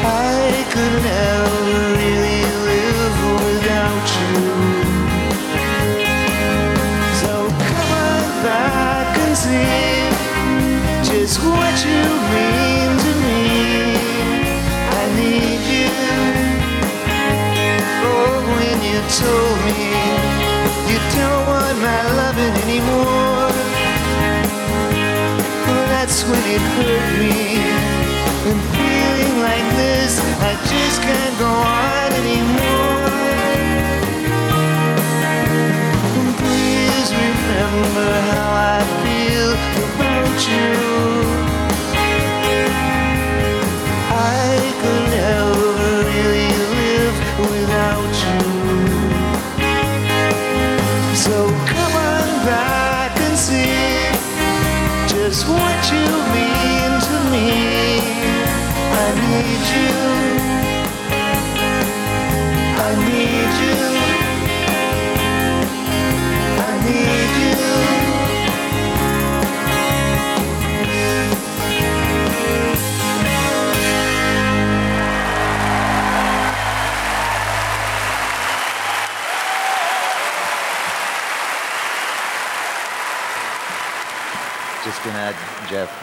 I 0.00 0.64
could 0.72 0.94
never 1.04 1.52
really 2.00 2.42
live 2.70 3.18
without 3.44 4.06
you. 4.22 4.40
So 7.20 7.32
come 7.68 7.92
on 8.08 8.24
back 8.42 9.18
and 9.18 9.36
see 9.36 11.12
just 11.12 11.36
what 11.44 11.76
you 11.84 12.11
told 19.22 19.58
me 19.66 19.78
you 20.90 20.98
don't 21.16 21.44
want 21.46 21.76
my 21.88 22.02
loving 22.20 22.54
anymore. 22.66 23.50
Well, 25.64 25.86
that's 25.94 26.18
when 26.28 26.42
it 26.56 26.64
hurt 26.76 27.08
me. 27.22 27.62
And 28.48 28.60
feeling 28.74 29.34
like 29.48 29.68
this, 29.82 30.12
I 30.50 30.52
just 30.72 30.98
can't 31.06 31.36
go 31.38 31.46
on 31.46 32.08
anymore. 32.22 33.12
Please 36.42 37.08
remember 37.24 38.10
how 38.30 38.50
I 38.74 38.80
feel 39.02 39.50
about 39.86 40.38
you. 40.50 41.31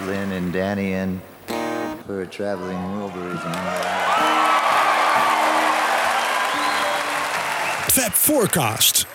Lynn, 0.02 0.32
and 0.32 0.54
Danny 0.54 0.94
in 0.94 1.22
for 2.06 2.26
traveling 2.26 2.78
Wilburys. 2.78 3.40
Fab 7.92 8.12
Forecast. 8.14 9.06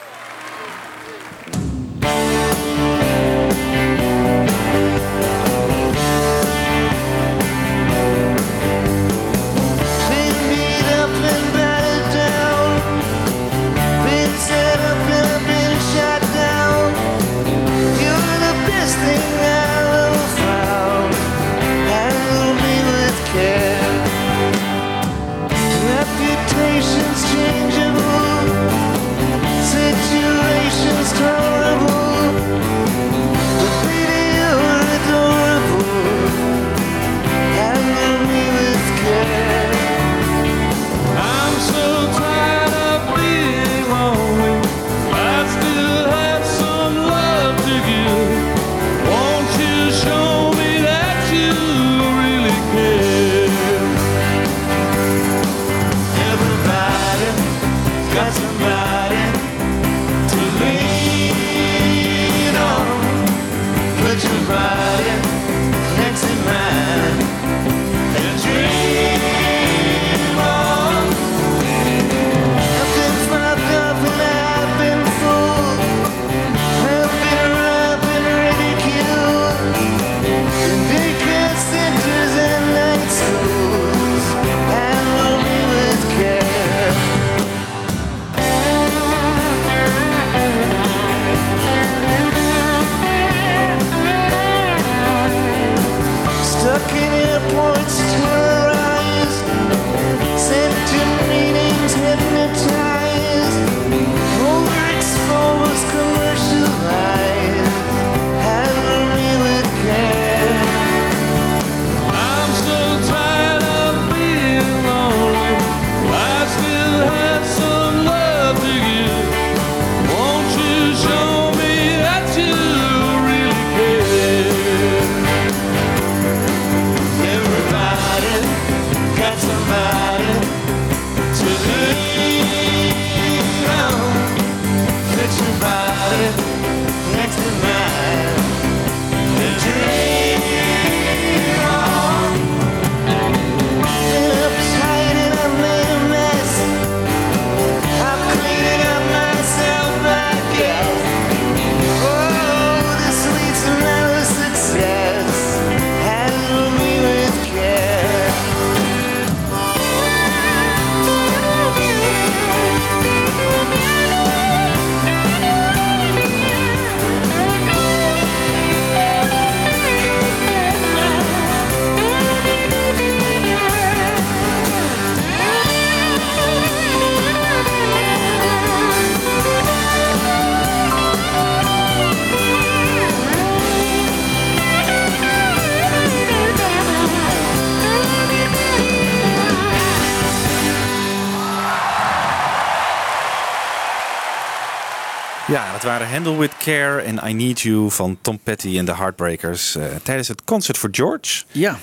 Waren 196.05 196.23
Handle 196.23 196.37
With 196.41 196.57
Care 196.59 197.01
en 197.03 197.21
I 197.29 197.33
Need 197.33 197.61
You 197.61 197.91
van 197.91 198.19
Tom 198.21 198.39
Petty 198.39 198.79
en 198.79 198.85
de 198.85 198.95
Heartbreakers. 198.95 199.77
eh, 199.77 199.85
tijdens 200.03 200.29
het 200.29 200.45
Concert 200.45 200.79
for 200.79 200.89
George. 200.93 201.45
Ja, 201.53 201.79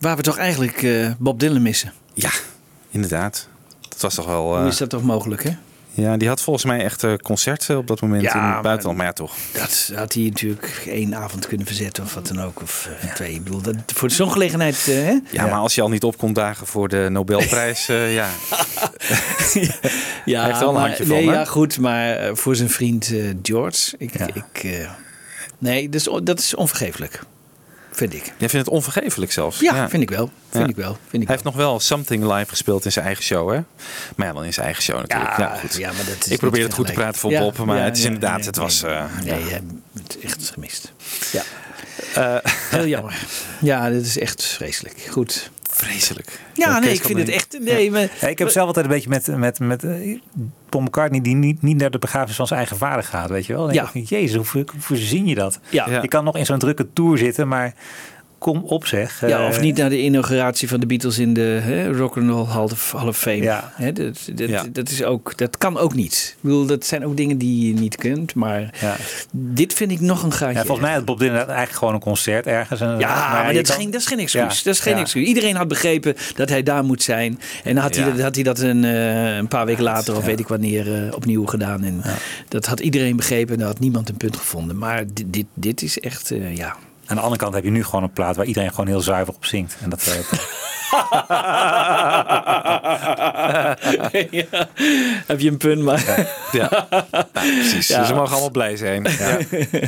waar 0.00 0.16
we 0.16 0.22
toch 0.22 0.36
eigenlijk 0.38 0.82
eh, 0.82 1.10
Bob 1.18 1.40
Dylan 1.40 1.62
missen. 1.62 1.92
Ja, 2.14 2.30
inderdaad. 2.90 3.48
Dat 3.88 4.00
was 4.00 4.14
toch 4.14 4.26
wel... 4.26 4.54
eh, 4.54 4.60
Hoe 4.60 4.68
is 4.68 4.76
dat 4.76 4.90
toch 4.90 5.02
mogelijk, 5.02 5.42
hè? 5.42 5.50
Ja, 6.00 6.16
die 6.16 6.28
had 6.28 6.40
volgens 6.42 6.64
mij 6.64 6.84
echt 6.84 7.04
eh, 7.04 7.14
concerten 7.16 7.78
op 7.78 7.86
dat 7.86 8.00
moment 8.00 8.22
Ja, 8.22 8.34
in 8.34 8.40
het 8.40 8.48
maar- 8.52 8.62
buitenland. 8.62 8.96
Maar 8.96 9.06
ja, 9.06 9.12
toch. 9.12 9.34
Dat 9.52 9.90
had 9.94 10.12
hij 10.12 10.22
natuurlijk 10.22 10.82
één 10.86 11.14
avond 11.14 11.46
kunnen 11.46 11.66
verzetten 11.66 12.04
of 12.04 12.14
wat 12.14 12.26
dan 12.28 12.40
ook. 12.42 12.62
Of 12.62 12.88
eh, 13.00 13.14
twee. 13.14 13.34
Ik 13.34 13.44
bedoel, 13.44 13.60
dat, 13.62 13.74
voor 13.86 14.10
zo'n 14.10 14.32
gelegenheid... 14.32 14.76
eh, 14.88 14.94
hè? 14.94 15.18
Ja, 15.30 15.42
maar 15.46 15.58
als 15.58 15.74
je 15.74 15.82
al 15.82 15.88
niet 15.88 16.04
op 16.04 16.18
kon 16.18 16.32
dagen 16.32 16.66
voor 16.66 16.88
de 16.88 17.06
Nobelprijs, 17.10 17.88
eh, 17.88 18.14
ja. 18.14 18.28
Ja, 20.24 20.40
Hij 20.40 20.46
heeft 20.46 20.58
wel 20.58 20.68
een 20.68 20.74
maar- 20.74 20.84
handje 20.86 21.06
van, 21.06 21.16
Nee, 21.16 21.26
hè? 21.28 21.32
ja, 21.34 21.44
goed, 21.44 21.78
maar 21.78 22.36
voor 22.36 22.56
zijn 22.56 22.70
vriend 22.70 23.12
George. 23.42 23.94
Ik, 23.98 24.12
ik, 24.14 24.78
nee, 25.58 25.88
dat 25.88 26.00
is, 26.00 26.08
on- 26.08 26.24
dat 26.24 26.38
is 26.38 26.54
onvergeeflijk. 26.54 27.20
Vind 27.98 28.14
ik. 28.14 28.24
Jij 28.24 28.48
vindt 28.48 28.66
het 28.66 28.68
onvergeeflijk 28.68 29.32
zelfs? 29.32 29.60
Ja, 29.60 29.88
vind 29.88 30.02
ik 30.02 30.10
wel. 30.10 30.30
Vind 30.50 30.64
Ja. 30.64 30.70
ik 30.70 30.76
wel. 30.76 30.92
Vind 31.08 31.22
ik 31.22 31.28
Hij 31.28 31.36
heeft 31.36 31.44
nog 31.44 31.56
wel 31.56 31.80
Something 31.80 32.22
live 32.32 32.48
gespeeld 32.48 32.84
in 32.84 32.92
zijn 32.92 33.04
eigen 33.04 33.24
show, 33.24 33.50
hè? 33.52 33.60
Maar 34.16 34.26
ja, 34.26 34.32
dan 34.32 34.44
in 34.44 34.52
zijn 34.52 34.66
eigen 34.66 34.82
show 34.84 35.00
natuurlijk. 35.00 35.38
Ja, 35.38 35.54
goed. 35.60 35.74
ja, 35.76 35.92
maar 35.92 36.04
dat 36.04 36.26
is 36.26 36.32
ik 36.32 36.38
probeer 36.38 36.62
het 36.62 36.72
goed 36.74 36.86
te 36.86 36.92
praten 36.92 37.20
voor 37.20 37.32
Bob, 37.38 37.58
maar 37.58 37.84
het 37.84 37.96
is 37.98 38.04
inderdaad, 38.04 38.36
nee, 38.36 38.46
het 38.46 38.56
was... 38.56 38.82
eh, 38.82 39.04
Nee, 39.24 39.42
hebt 39.42 39.62
het 39.94 40.18
echt 40.22 40.50
gemist. 40.54 40.92
Ja. 41.32 41.42
Eh, 42.14 42.52
Heel 42.70 42.86
jammer. 42.86 43.18
Ja, 43.60 43.90
dit 43.90 44.06
is 44.06 44.18
echt 44.18 44.44
vreselijk. 44.44 45.06
Goed. 45.10 45.50
Vreselijk. 45.78 46.40
Ja, 46.54 46.78
nee, 46.78 46.92
ik 46.92 47.04
vind 47.04 47.18
het 47.18 47.28
echt... 47.28 47.58
Nee, 47.60 47.90
maar, 47.90 48.08
Ja, 48.20 48.28
ik 48.28 48.38
heb 48.38 48.48
zelf 48.48 48.66
altijd 48.66 48.84
een 48.86 48.90
beetje 48.92 49.08
met, 49.08 49.26
met, 49.36 49.58
met 49.58 49.84
eh, 49.84 50.18
Paul 50.68 50.82
McCartney 50.82 51.20
die 51.20 51.34
niet, 51.34 51.62
niet 51.62 51.76
naar 51.76 51.90
de 51.90 51.98
begrafenis 51.98 52.36
van 52.36 52.46
zijn 52.46 52.58
eigen 52.58 52.76
vader 52.76 53.04
gaat, 53.04 53.30
weet 53.30 53.46
je 53.46 53.52
wel. 53.52 53.64
Dan 53.64 53.74
Ja. 53.74 53.90
ik, 53.92 54.08
Jezus, 54.08 54.34
hoe, 54.52 54.64
hoe 54.72 54.80
verzin 54.80 55.26
je 55.26 55.34
dat? 55.34 55.60
Ja. 55.68 55.90
Ja. 55.90 56.02
Je 56.02 56.08
kan 56.08 56.24
nog 56.24 56.36
in 56.36 56.46
zo'n 56.46 56.58
drukke 56.58 56.92
tour 56.92 57.18
zitten, 57.18 57.48
maar 57.48 57.74
kom 58.38 58.62
op 58.64 58.86
zeg. 58.86 59.20
Ja, 59.20 59.40
Eh, 59.42 59.48
of 59.48 59.60
niet 59.60 59.76
naar 59.76 59.88
de 59.90 60.02
inauguratie 60.02 60.68
van 60.68 60.80
de 60.80 60.86
Beatles 60.86 61.18
in 61.18 61.34
de 61.34 61.40
hè, 61.62 61.92
Rock 61.92 62.16
and 62.16 62.30
Roll 62.30 62.46
Hall 62.46 62.62
of, 62.64 62.92
Hall 62.92 63.06
of 63.08 63.16
Fame. 63.18 63.36
Ja. 63.42 63.72
Hè, 63.74 63.92
dat, 63.92 64.18
dat, 64.34 64.48
Ja. 64.48 64.64
dat, 64.72 64.88
is 64.90 65.02
ook, 65.02 65.36
dat 65.38 65.58
kan 65.58 65.78
ook 65.78 65.94
niet. 65.94 66.32
Ik 66.36 66.42
bedoel, 66.42 66.66
dat 66.66 66.86
zijn 66.86 67.04
ook 67.06 67.16
dingen 67.16 67.38
die 67.38 67.66
je 67.68 67.74
niet 67.80 67.96
kunt. 67.96 68.34
Maar 68.34 68.70
Ja. 68.80 68.96
dit 69.30 69.72
vind 69.74 69.90
ik 69.90 70.00
nog 70.00 70.22
een 70.22 70.32
gaatje. 70.32 70.54
Ja, 70.58 70.64
volgens 70.64 70.86
mij 70.86 70.94
had 70.96 71.04
Bob 71.04 71.18
Dylan 71.18 71.36
eigenlijk 71.36 71.70
gewoon 71.72 71.94
een 71.94 72.00
concert 72.00 72.46
ergens. 72.46 72.80
En, 72.80 72.98
Ja, 72.98 73.32
maar, 73.42 73.54
dat, 73.54 73.68
is 73.68 73.74
geen, 73.74 73.90
dat 73.90 74.00
is 74.00 74.06
geen 74.06 74.18
excuus. 74.18 74.62
Dat 74.62 74.74
is 74.74 74.80
geen 74.80 74.96
excuus. 74.96 75.26
Iedereen 75.26 75.56
had 75.56 75.68
begrepen 75.68 76.14
dat 76.34 76.48
hij 76.48 76.62
daar 76.62 76.84
moet 76.84 77.02
zijn. 77.02 77.40
En 77.64 77.74
dan 77.74 77.82
had, 77.82 77.96
hij, 77.96 78.04
dat- 78.04 78.20
had 78.20 78.34
hij 78.34 78.44
dat 78.44 78.58
een, 78.58 78.84
eh, 78.84 79.36
een 79.36 79.48
paar 79.48 79.66
weken 79.66 79.82
later, 79.82 80.16
of 80.16 80.24
weet 80.24 80.40
ik 80.40 80.48
wanneer, 80.48 80.94
eh, 81.06 81.14
opnieuw 81.14 81.46
gedaan. 81.46 81.84
En 81.84 82.02
dat 82.48 82.66
had 82.66 82.80
iedereen 82.80 83.16
begrepen 83.16 83.52
en 83.52 83.58
daar 83.58 83.68
had 83.68 83.78
niemand 83.80 84.08
een 84.08 84.16
punt 84.16 84.36
gevonden. 84.36 84.78
Maar 84.78 85.04
dit, 85.12 85.24
dit, 85.32 85.46
dit 85.54 85.82
is 85.82 85.98
echt, 86.00 86.32
ja. 86.54 86.76
Aan 87.08 87.16
de 87.16 87.22
andere 87.22 87.40
kant 87.40 87.54
heb 87.54 87.64
je 87.64 87.70
nu 87.70 87.84
gewoon 87.84 88.02
een 88.02 88.12
plaat 88.12 88.36
waar 88.36 88.46
iedereen 88.46 88.70
gewoon 88.70 88.86
heel 88.86 89.00
zuiver 89.00 89.34
op 89.34 89.44
zingt. 89.44 89.76
En 89.82 89.90
dat, 89.90 90.06
eh, 90.06 90.14
ja. 94.30 94.68
Heb 95.26 95.40
je 95.40 95.50
een 95.50 95.56
punt, 95.56 95.82
maar... 95.82 96.26
Ja, 96.52 96.86
nou, 96.90 97.24
precies. 97.32 97.88
Ja. 97.92 97.98
Dus 97.98 98.08
ze 98.08 98.14
mogen 98.14 98.30
allemaal 98.32 98.50
blij 98.50 98.76
zijn. 98.76 99.02
Ja, 99.02 99.36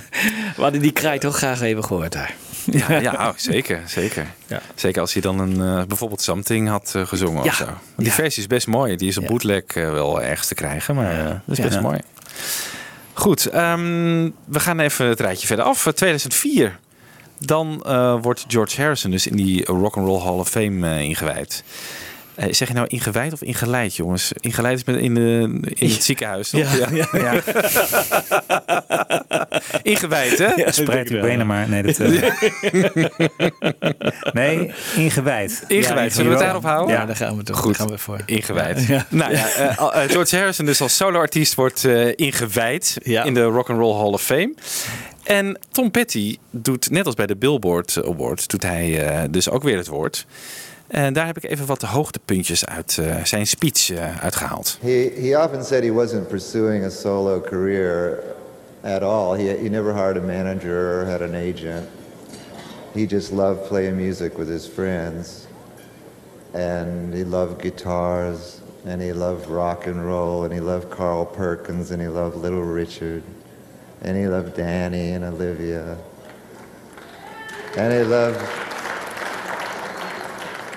We 0.56 0.62
hadden 0.62 0.80
die 0.80 0.92
kraai 0.92 1.18
toch 1.18 1.36
graag 1.36 1.60
even 1.60 1.84
gehoord 1.84 2.12
daar. 2.12 2.34
ja, 2.64 2.98
ja, 3.00 3.12
oh, 3.12 3.28
zeker. 3.36 3.80
zeker. 3.86 4.26
Ja. 4.46 4.60
Zeker 4.74 5.00
als 5.00 5.12
hij 5.12 5.22
dan 5.22 5.38
een, 5.38 5.60
eh, 5.78 5.84
bijvoorbeeld 5.86 6.22
Something 6.22 6.68
had 6.68 6.92
eh, 6.96 7.06
gezongen 7.06 7.44
Ja. 7.44 7.50
of 7.50 7.56
zo. 7.56 7.64
Want 7.64 7.78
Die 7.96 8.06
Ja. 8.06 8.12
versie 8.12 8.42
is 8.42 8.48
best 8.48 8.66
mooi. 8.66 8.96
Die 8.96 9.08
is 9.08 9.16
op 9.16 9.22
Ja. 9.22 9.28
bootleg 9.28 9.62
wel 9.74 10.22
ergens 10.22 10.46
te 10.48 10.54
krijgen, 10.54 10.94
maar 10.94 11.16
dat 11.16 11.40
is 11.46 11.56
Ja. 11.56 11.62
best 11.62 11.74
Ja. 11.74 11.80
mooi. 11.80 11.98
Goed, 13.12 13.46
ehm, 13.46 14.30
we 14.44 14.60
gaan 14.60 14.80
even 14.80 15.06
het 15.06 15.20
rijtje 15.20 15.46
verder 15.46 15.64
af. 15.64 15.86
Eh, 15.86 15.92
2004. 15.92 16.78
Dan 17.44 17.82
eh, 17.86 18.16
wordt 18.22 18.44
George 18.48 18.80
Harrison 18.80 19.10
dus 19.10 19.26
in 19.26 19.36
die 19.36 19.64
Rock 19.64 19.96
and 19.96 20.06
Roll 20.06 20.20
Hall 20.22 20.38
of 20.38 20.48
Fame 20.48 20.88
eh, 20.90 21.00
ingewijd. 21.00 21.64
Eh, 22.34 22.46
zeg 22.52 22.68
je 22.68 22.74
nou 22.74 22.86
ingewijd 22.86 23.32
of 23.32 23.42
ingeleid, 23.42 23.96
jongens? 23.96 24.32
Ingeleid 24.40 24.78
is 24.78 24.84
met 24.84 24.96
in, 24.96 25.14
de, 25.14 25.60
in 25.74 25.88
het 25.90 26.02
ziekenhuis. 26.10 26.50
toch? 26.50 26.76
Ja, 26.76 26.86
ja. 26.92 27.08
ja. 27.12 27.40
Ingewijd, 29.82 30.38
hè? 30.38 30.72
Spreid 30.72 31.08
uw 31.10 31.20
benen 31.20 31.46
maar. 31.46 31.68
Nee, 31.68 31.82
dat, 31.82 31.98
nee 34.32 34.72
ingewijd. 34.96 35.64
Ingewijd. 35.66 36.12
Zullen 36.12 36.30
we 36.30 36.36
het 36.36 36.44
daarop 36.44 36.62
houden? 36.64 36.96
Ja, 36.96 37.06
daar 37.06 37.16
gaan 37.16 37.36
we 37.36 37.42
toch 37.42 37.56
Goed. 37.58 37.78
Daar 37.78 37.86
gaan 37.86 37.96
we 37.96 38.02
voor. 38.02 38.20
Ingewijd. 38.26 38.86
Ja. 38.86 39.06
Nou 39.08 39.32
ja, 39.32 39.46
George 40.08 40.36
Harrison 40.36 40.66
dus 40.66 40.80
als 40.80 40.96
soloartiest 40.96 41.54
wordt 41.54 41.84
eh, 41.84 42.08
ingewijd 42.14 42.98
Ja. 43.02 43.24
in 43.24 43.34
de 43.34 43.42
Rock 43.42 43.70
and 43.70 43.78
Roll 43.78 43.96
Hall 43.96 44.12
of 44.12 44.22
Fame. 44.22 44.54
En 45.30 45.58
Tom 45.70 45.90
Petty 45.90 46.36
doet, 46.50 46.90
net 46.90 47.06
als 47.06 47.14
bij 47.14 47.26
de 47.26 47.36
Billboard 47.36 48.02
Awards, 48.04 48.46
doet 48.46 48.62
hij 48.62 49.06
eh, 49.06 49.24
dus 49.30 49.50
ook 49.50 49.62
weer 49.62 49.76
het 49.76 49.86
woord. 49.86 50.26
En 50.86 51.12
daar 51.12 51.26
heb 51.26 51.36
ik 51.36 51.50
even 51.50 51.66
wat 51.66 51.82
hoogtepuntjes 51.82 52.66
uit 52.66 52.98
eh, 52.98 53.24
zijn 53.24 53.46
speech 53.46 53.90
eh, 53.90 54.22
uitgehaald. 54.22 54.78
He, 54.80 55.12
he 55.20 55.42
often 55.42 55.64
said 55.64 55.82
he 55.82 55.92
wasn't 55.92 56.28
pursuing 56.28 56.84
a 56.84 56.88
solo 56.88 57.40
career 57.40 58.22
at 58.82 59.02
all. 59.02 59.38
He, 59.38 59.56
he 59.62 59.68
never 59.68 59.94
hired 59.94 60.16
a 60.16 60.26
manager 60.26 61.00
or 61.00 61.10
had 61.10 61.20
an 61.20 61.34
agent. 61.34 61.88
He 62.92 63.06
just 63.06 63.30
loved 63.30 63.68
playing 63.68 63.96
music 63.96 64.38
with 64.38 64.48
his 64.48 64.66
friends. 64.74 65.46
And 66.52 67.14
he 67.14 67.24
loved 67.24 67.62
guitars, 67.62 68.60
and 68.84 69.02
he 69.02 69.12
loved 69.12 69.46
rock 69.48 69.86
and 69.86 70.04
roll, 70.04 70.44
and 70.44 70.52
he 70.52 70.60
loved 70.60 70.90
Carl 70.90 71.24
Perkins, 71.24 71.90
and 71.90 72.02
he 72.02 72.08
loved 72.08 72.36
Little 72.36 72.74
Richard, 72.74 73.22
and 74.02 74.16
he 74.16 74.26
loved 74.26 74.56
Danny 74.56 75.12
and 75.12 75.24
Olivia. 75.24 75.98
And 77.76 77.92
he 77.92 78.02
loved 78.02 78.40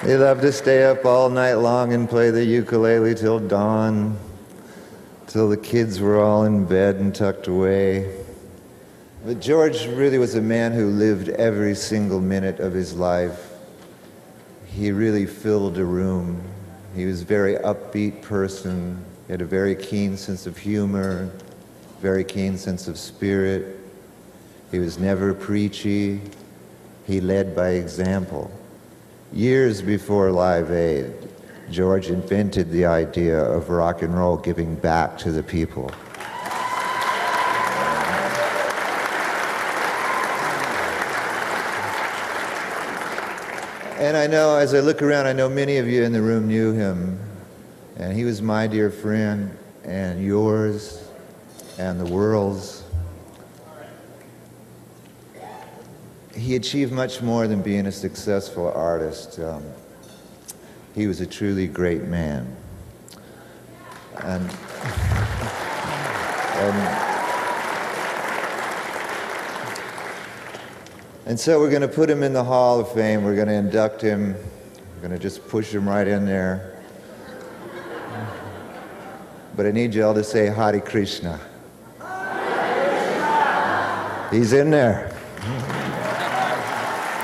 he 0.05 0.15
loved 0.15 0.41
to 0.41 0.51
stay 0.51 0.83
up 0.83 1.05
all 1.05 1.29
night 1.29 1.53
long 1.53 1.93
and 1.93 2.09
play 2.09 2.29
the 2.29 2.43
ukulele 2.43 3.15
till 3.15 3.39
dawn, 3.39 4.17
till 5.27 5.47
the 5.47 5.55
kids 5.55 6.01
were 6.01 6.19
all 6.19 6.43
in 6.43 6.65
bed 6.65 6.97
and 6.97 7.15
tucked 7.15 7.47
away. 7.47 8.13
But 9.25 9.39
George 9.39 9.87
really 9.87 10.17
was 10.17 10.35
a 10.35 10.41
man 10.41 10.73
who 10.73 10.89
lived 10.89 11.29
every 11.29 11.73
single 11.73 12.19
minute 12.19 12.59
of 12.59 12.73
his 12.73 12.93
life. 12.93 13.53
He 14.65 14.91
really 14.91 15.25
filled 15.25 15.77
a 15.77 15.85
room. 15.85 16.43
He 16.93 17.05
was 17.05 17.21
a 17.21 17.25
very 17.25 17.55
upbeat 17.55 18.21
person. 18.21 19.05
He 19.27 19.31
had 19.31 19.41
a 19.41 19.45
very 19.45 19.73
keen 19.73 20.17
sense 20.17 20.45
of 20.45 20.57
humor, 20.57 21.31
very 22.03 22.25
keen 22.25 22.57
sense 22.57 22.89
of 22.89 22.97
spirit. 22.99 23.79
He 24.71 24.79
was 24.79 24.99
never 24.99 25.33
preachy. 25.33 26.19
He 27.07 27.21
led 27.21 27.55
by 27.55 27.69
example. 27.69 28.51
Years 29.31 29.81
before 29.81 30.29
Live 30.29 30.69
Aid, 30.69 31.13
George 31.71 32.09
invented 32.09 32.69
the 32.71 32.85
idea 32.85 33.39
of 33.39 33.69
rock 33.69 34.01
and 34.01 34.13
roll 34.13 34.35
giving 34.35 34.75
back 34.75 35.17
to 35.19 35.31
the 35.31 35.41
people. 35.41 35.89
And 43.97 44.17
I 44.17 44.27
know, 44.27 44.57
as 44.57 44.73
I 44.73 44.81
look 44.81 45.01
around, 45.01 45.27
I 45.27 45.31
know 45.31 45.47
many 45.47 45.77
of 45.77 45.87
you 45.87 46.03
in 46.03 46.11
the 46.11 46.21
room 46.21 46.49
knew 46.49 46.73
him. 46.73 47.17
And 47.95 48.11
he 48.11 48.25
was 48.25 48.41
my 48.41 48.67
dear 48.67 48.89
friend, 48.91 49.57
and 49.85 50.21
yours, 50.21 51.02
and 51.77 51.99
the 51.99 52.05
world's. 52.05 52.83
He 56.35 56.55
achieved 56.55 56.91
much 56.91 57.21
more 57.21 57.47
than 57.47 57.61
being 57.61 57.85
a 57.85 57.91
successful 57.91 58.71
artist. 58.71 59.39
Um, 59.39 59.63
he 60.95 61.07
was 61.07 61.21
a 61.21 61.27
truly 61.27 61.67
great 61.67 62.03
man. 62.03 62.55
And, 64.21 64.49
and, 66.59 66.77
and 71.27 71.39
so 71.39 71.59
we're 71.59 71.69
going 71.69 71.81
to 71.81 71.87
put 71.87 72.09
him 72.09 72.23
in 72.23 72.33
the 72.33 72.43
Hall 72.43 72.79
of 72.79 72.91
Fame. 72.93 73.23
We're 73.23 73.35
going 73.35 73.47
to 73.47 73.53
induct 73.53 74.01
him. 74.01 74.33
We're 74.95 75.07
going 75.07 75.11
to 75.11 75.19
just 75.19 75.47
push 75.47 75.73
him 75.73 75.87
right 75.87 76.07
in 76.07 76.25
there. 76.25 76.71
But 79.55 79.67
I 79.67 79.71
need 79.71 79.93
you 79.93 80.03
all 80.03 80.15
to 80.15 80.23
say 80.23 80.47
Hare 80.47 80.79
Krishna. 80.79 81.39
He's 84.33 84.51
in 84.51 84.71
there. 84.71 85.01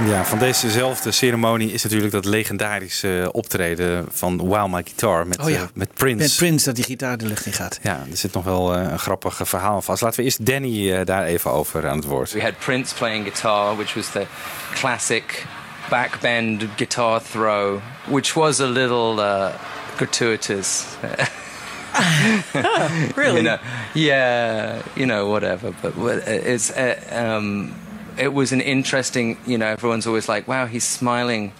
Ja, 0.05 0.25
van 0.25 0.39
dezezelfde 0.39 1.11
ceremonie 1.11 1.71
is 1.71 1.83
natuurlijk 1.83 2.11
dat 2.11 2.25
legendarische 2.25 3.29
optreden 3.31 4.05
van 4.11 4.37
Wow 4.37 4.73
My 4.73 4.83
Guitar 4.83 5.27
met, 5.27 5.39
Oh 5.39 5.49
ja. 5.49 5.55
eh, 5.55 5.61
met 5.73 5.93
Prince. 5.93 6.23
Met 6.23 6.35
Prince 6.35 6.65
dat 6.65 6.75
die 6.75 6.83
gitaar 6.83 7.17
de 7.17 7.25
lucht 7.25 7.45
in 7.45 7.53
gaat. 7.53 7.79
Ja, 7.81 8.05
er 8.11 8.17
zit 8.17 8.33
nog 8.33 8.43
wel 8.43 8.75
eh, 8.75 8.91
een 8.91 8.99
grappig 8.99 9.39
verhaal 9.43 9.81
vast. 9.81 10.01
Laten 10.01 10.17
we 10.19 10.25
eerst 10.25 10.45
Danny 10.45 10.91
eh, 10.93 11.05
daar 11.05 11.23
even 11.25 11.51
over 11.51 11.87
aan 11.89 11.97
het 11.97 12.05
woord. 12.05 12.31
We 12.31 12.41
had 12.41 12.57
Prince 12.57 12.95
playing 12.95 13.23
guitar, 13.23 13.75
which 13.75 13.93
was 13.93 14.09
the 14.09 14.25
classic 14.73 15.45
backbend 15.89 16.63
guitar 16.75 17.21
throw, 17.31 17.79
which 18.07 18.33
was 18.33 18.59
a 18.59 18.65
little 18.67 19.13
uh, 19.23 19.47
gratuitous. 19.95 20.83
really? 23.15 23.37
You 23.37 23.43
know, 23.43 23.59
yeah, 23.93 24.83
you 24.95 25.05
know, 25.05 25.29
whatever. 25.29 25.73
But 25.81 25.93
it's 26.27 26.71
uh, 26.71 26.99
um, 27.11 27.75
it 28.17 28.33
was 28.33 28.51
an 28.51 28.61
interesting. 28.61 29.37
You 29.45 29.57
know, 29.57 29.67
everyone's 29.67 30.07
always 30.07 30.29
like, 30.29 30.47
"Wow, 30.47 30.65
he's 30.65 30.83
smiling 30.83 31.53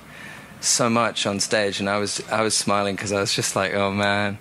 so 0.62 0.90
much 0.90 1.26
on 1.26 1.40
stage," 1.40 1.80
and 1.80 1.90
I 1.90 1.98
was 1.98 2.22
I 2.30 2.42
was 2.42 2.56
smiling 2.56 2.96
because 2.96 3.12
I 3.12 3.20
was 3.20 3.34
just 3.34 3.56
like, 3.56 3.74
"Oh 3.74 3.92
man." 3.92 4.38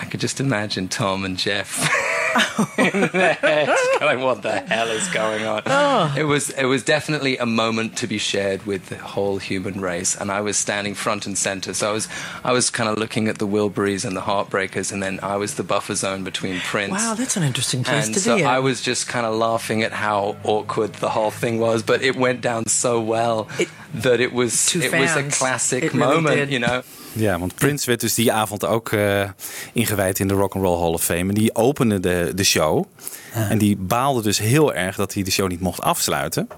I 0.00 0.04
could 0.04 0.20
just 0.20 0.40
imagine 0.40 0.88
Tom 0.88 1.24
and 1.24 1.36
Jeff 1.36 1.76
oh. 2.36 2.74
in 2.78 3.08
their 3.12 3.34
heads 3.34 3.80
going, 3.98 4.20
"What 4.20 4.42
the 4.42 4.60
hell 4.60 4.88
is 4.88 5.08
going 5.08 5.44
on?" 5.44 5.62
Oh. 5.66 6.14
It 6.16 6.24
was 6.24 6.50
it 6.50 6.66
was 6.66 6.82
definitely 6.84 7.36
a 7.38 7.46
moment 7.46 7.96
to 7.98 8.06
be 8.06 8.18
shared 8.18 8.64
with 8.64 8.86
the 8.86 8.98
whole 8.98 9.38
human 9.38 9.80
race, 9.80 10.16
and 10.16 10.30
I 10.30 10.40
was 10.40 10.56
standing 10.56 10.94
front 10.94 11.26
and 11.26 11.36
center. 11.36 11.74
So 11.74 11.90
I 11.90 11.92
was 11.92 12.08
I 12.44 12.52
was 12.52 12.70
kind 12.70 12.88
of 12.88 12.98
looking 12.98 13.28
at 13.28 13.38
the 13.38 13.46
Wilburys 13.46 14.04
and 14.04 14.16
the 14.16 14.20
Heartbreakers, 14.20 14.92
and 14.92 15.02
then 15.02 15.18
I 15.22 15.36
was 15.36 15.56
the 15.56 15.64
buffer 15.64 15.94
zone 15.94 16.22
between 16.22 16.60
Prince. 16.60 16.92
Wow, 16.92 17.14
that's 17.14 17.36
an 17.36 17.42
interesting 17.42 17.82
place 17.82 18.06
and 18.06 18.14
to 18.14 18.20
so 18.20 18.36
be. 18.36 18.44
I 18.44 18.60
was 18.60 18.80
just 18.80 19.08
kind 19.08 19.26
of 19.26 19.34
laughing 19.34 19.82
at 19.82 19.92
how 19.92 20.36
awkward 20.44 20.94
the 20.94 21.10
whole 21.10 21.30
thing 21.32 21.58
was, 21.58 21.82
but 21.82 22.02
it 22.02 22.16
went 22.16 22.40
down 22.40 22.66
so 22.66 23.00
well 23.00 23.48
that 23.94 24.20
it 24.20 24.32
was 24.32 24.74
it 24.76 24.92
was 24.92 25.16
a 25.16 25.28
classic 25.28 25.82
it 25.84 25.92
really 25.92 26.06
moment, 26.06 26.36
did. 26.36 26.50
you 26.50 26.60
know. 26.60 26.82
Ja, 27.18 27.38
want 27.38 27.54
Prince 27.54 27.86
werd 27.86 28.00
dus 28.00 28.14
die 28.14 28.32
avond 28.32 28.64
ook 28.64 28.92
eh, 28.92 29.30
ingewijd 29.72 30.18
in 30.18 30.28
de 30.28 30.34
Rock 30.34 30.54
and 30.54 30.64
Roll 30.64 30.80
Hall 30.80 30.92
of 30.92 31.04
Fame. 31.04 31.28
En 31.28 31.34
die 31.34 31.54
opende 31.54 32.00
de, 32.00 32.32
de 32.34 32.44
show. 32.44 32.84
En 33.32 33.58
die 33.58 33.76
baalde 33.76 34.22
dus 34.22 34.38
heel 34.38 34.74
erg 34.74 34.96
dat 34.96 35.14
hij 35.14 35.22
de 35.22 35.30
show 35.30 35.48
niet 35.48 35.60
mocht 35.60 35.80
afsluiten. 35.80 36.48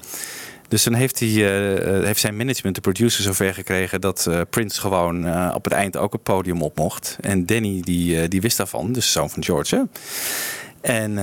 Dus 0.71 0.83
dan 0.83 0.95
heeft, 0.95 1.19
hij, 1.19 1.29
eh, 1.29 1.97
eh, 1.97 2.05
heeft 2.05 2.21
zijn 2.21 2.37
management, 2.37 2.75
de 2.75 2.81
producer, 2.81 3.23
zover 3.23 3.55
gekregen 3.55 4.01
dat 4.01 4.27
eh, 4.27 4.41
Prince 4.51 4.81
gewoon 4.81 5.35
op 5.55 5.65
het 5.65 5.73
eind 5.73 5.97
ook 5.97 6.13
het 6.13 6.23
podium 6.23 6.63
op 6.63 6.77
mocht. 6.77 7.17
En 7.21 7.47
Danny 7.47 7.81
die, 7.81 8.29
die 8.29 8.41
wist 8.41 8.57
daarvan, 8.57 8.93
dus 8.93 9.13
zoon 9.13 9.31
van 9.31 9.45
George. 9.45 9.77
hè. 9.77 9.83
En, 10.93 11.19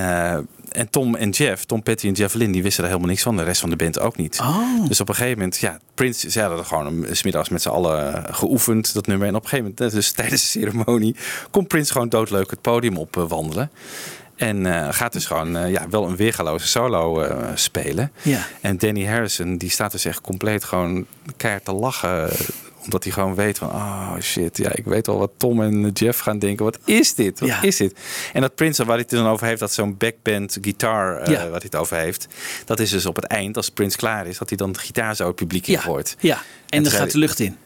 en 0.78 0.90
Tom 0.90 1.16
en 1.16 1.30
Jeff, 1.30 1.66
Tom 1.66 1.84
Petty 1.84 2.08
en 2.08 2.14
Jeff 2.14 2.34
Lynne, 2.34 2.54
die 2.54 2.64
wisten 2.64 2.84
er 2.84 2.90
helemaal 2.90 3.10
niks 3.10 3.24
van. 3.24 3.38
De 3.38 3.44
rest 3.44 3.62
van 3.62 3.70
de 3.70 3.76
band 3.76 4.00
ook 4.00 4.18
niet. 4.18 4.42
Dus 4.88 5.02
op 5.02 5.10
een 5.10 5.16
gegeven 5.16 5.38
moment, 5.38 5.58
ja, 5.58 5.80
Prince, 5.94 6.32
ze 6.32 6.42
hadden 6.42 6.66
gewoon 6.66 6.86
een 6.86 7.16
smiddags 7.16 7.50
met 7.50 7.62
z'n 7.62 7.70
allen 7.70 8.26
geoefend, 8.36 8.94
dat 8.94 9.08
nummer. 9.08 9.28
En 9.28 9.36
op 9.36 9.44
een 9.44 9.50
gegeven 9.50 9.74
moment, 9.78 9.94
dus 9.94 10.12
tijdens 10.22 10.42
de 10.42 10.60
ceremonie, 10.60 11.16
komt 11.52 11.68
Prince 11.68 11.92
gewoon 11.92 12.10
doodleuk 12.10 12.50
het 12.50 12.62
podium 12.62 12.98
op 12.98 13.18
eh, 13.18 13.28
wandelen. 13.28 13.72
En 14.38 14.66
eh, 14.66 14.88
gaat 14.92 15.14
dus 15.14 15.26
gewoon 15.26 15.58
eh, 15.58 15.72
ja, 15.72 15.90
wel 15.90 16.08
een 16.08 16.16
weergaloze 16.16 16.68
solo 16.68 17.22
eh, 17.22 17.48
spelen. 17.54 18.12
Ja. 18.22 18.40
En 18.62 18.78
Danny 18.78 19.06
Harrison, 19.06 19.58
die 19.58 19.70
staat 19.70 19.92
dus 19.92 20.06
echt 20.06 20.22
compleet 20.22 20.64
gewoon 20.64 21.06
keihard 21.38 21.66
te 21.66 21.74
lachen. 21.74 22.30
Omdat 22.88 23.04
hij 23.04 23.14
gewoon 23.14 23.36
weet 23.36 23.58
van, 23.58 23.70
oh 23.70 24.14
shit, 24.22 24.58
ja, 24.58 24.70
ik 24.76 24.86
weet 24.86 25.08
wel 25.08 25.18
wat 25.18 25.32
Tom 25.38 25.62
en 25.62 25.90
Jeff 25.92 26.20
gaan 26.20 26.40
denken. 26.40 26.66
Wat 26.66 26.80
is 26.86 27.14
dit? 27.14 27.40
Wat 27.40 27.50
Ja. 27.50 27.62
is 27.62 27.78
dit? 27.78 28.00
En 28.34 28.42
dat 28.42 28.56
Prince, 28.56 28.86
waar 28.86 28.96
hij 28.96 29.06
het 29.10 29.18
dan 29.18 29.28
over 29.28 29.48
heeft, 29.48 29.60
dat 29.60 29.74
zo'n 29.74 29.98
backband 29.98 30.58
gitaar, 30.62 31.18
eh, 31.18 31.34
Ja. 31.34 31.42
wat 31.42 31.62
hij 31.62 31.70
het 31.72 31.76
over 31.76 31.98
heeft. 31.98 32.28
Dat 32.66 32.80
is 32.80 32.90
dus 32.90 33.06
op 33.06 33.16
het 33.16 33.26
eind, 33.26 33.56
als 33.58 33.70
Prince 33.70 33.98
klaar 33.98 34.28
is, 34.28 34.38
dat 34.38 34.50
hij 34.50 34.58
dan 34.58 34.72
de 34.72 34.80
gitaar 34.80 35.16
zo 35.16 35.28
het 35.28 35.36
publiek 35.36 35.66
Ja. 35.66 35.74
ingooit. 35.74 36.16
Ja, 36.20 36.36
en 36.36 36.42
toen 36.70 36.84
dan 36.84 36.92
gaat 36.92 37.12
de 37.12 37.18
lucht 37.18 37.40
in. 37.40 37.58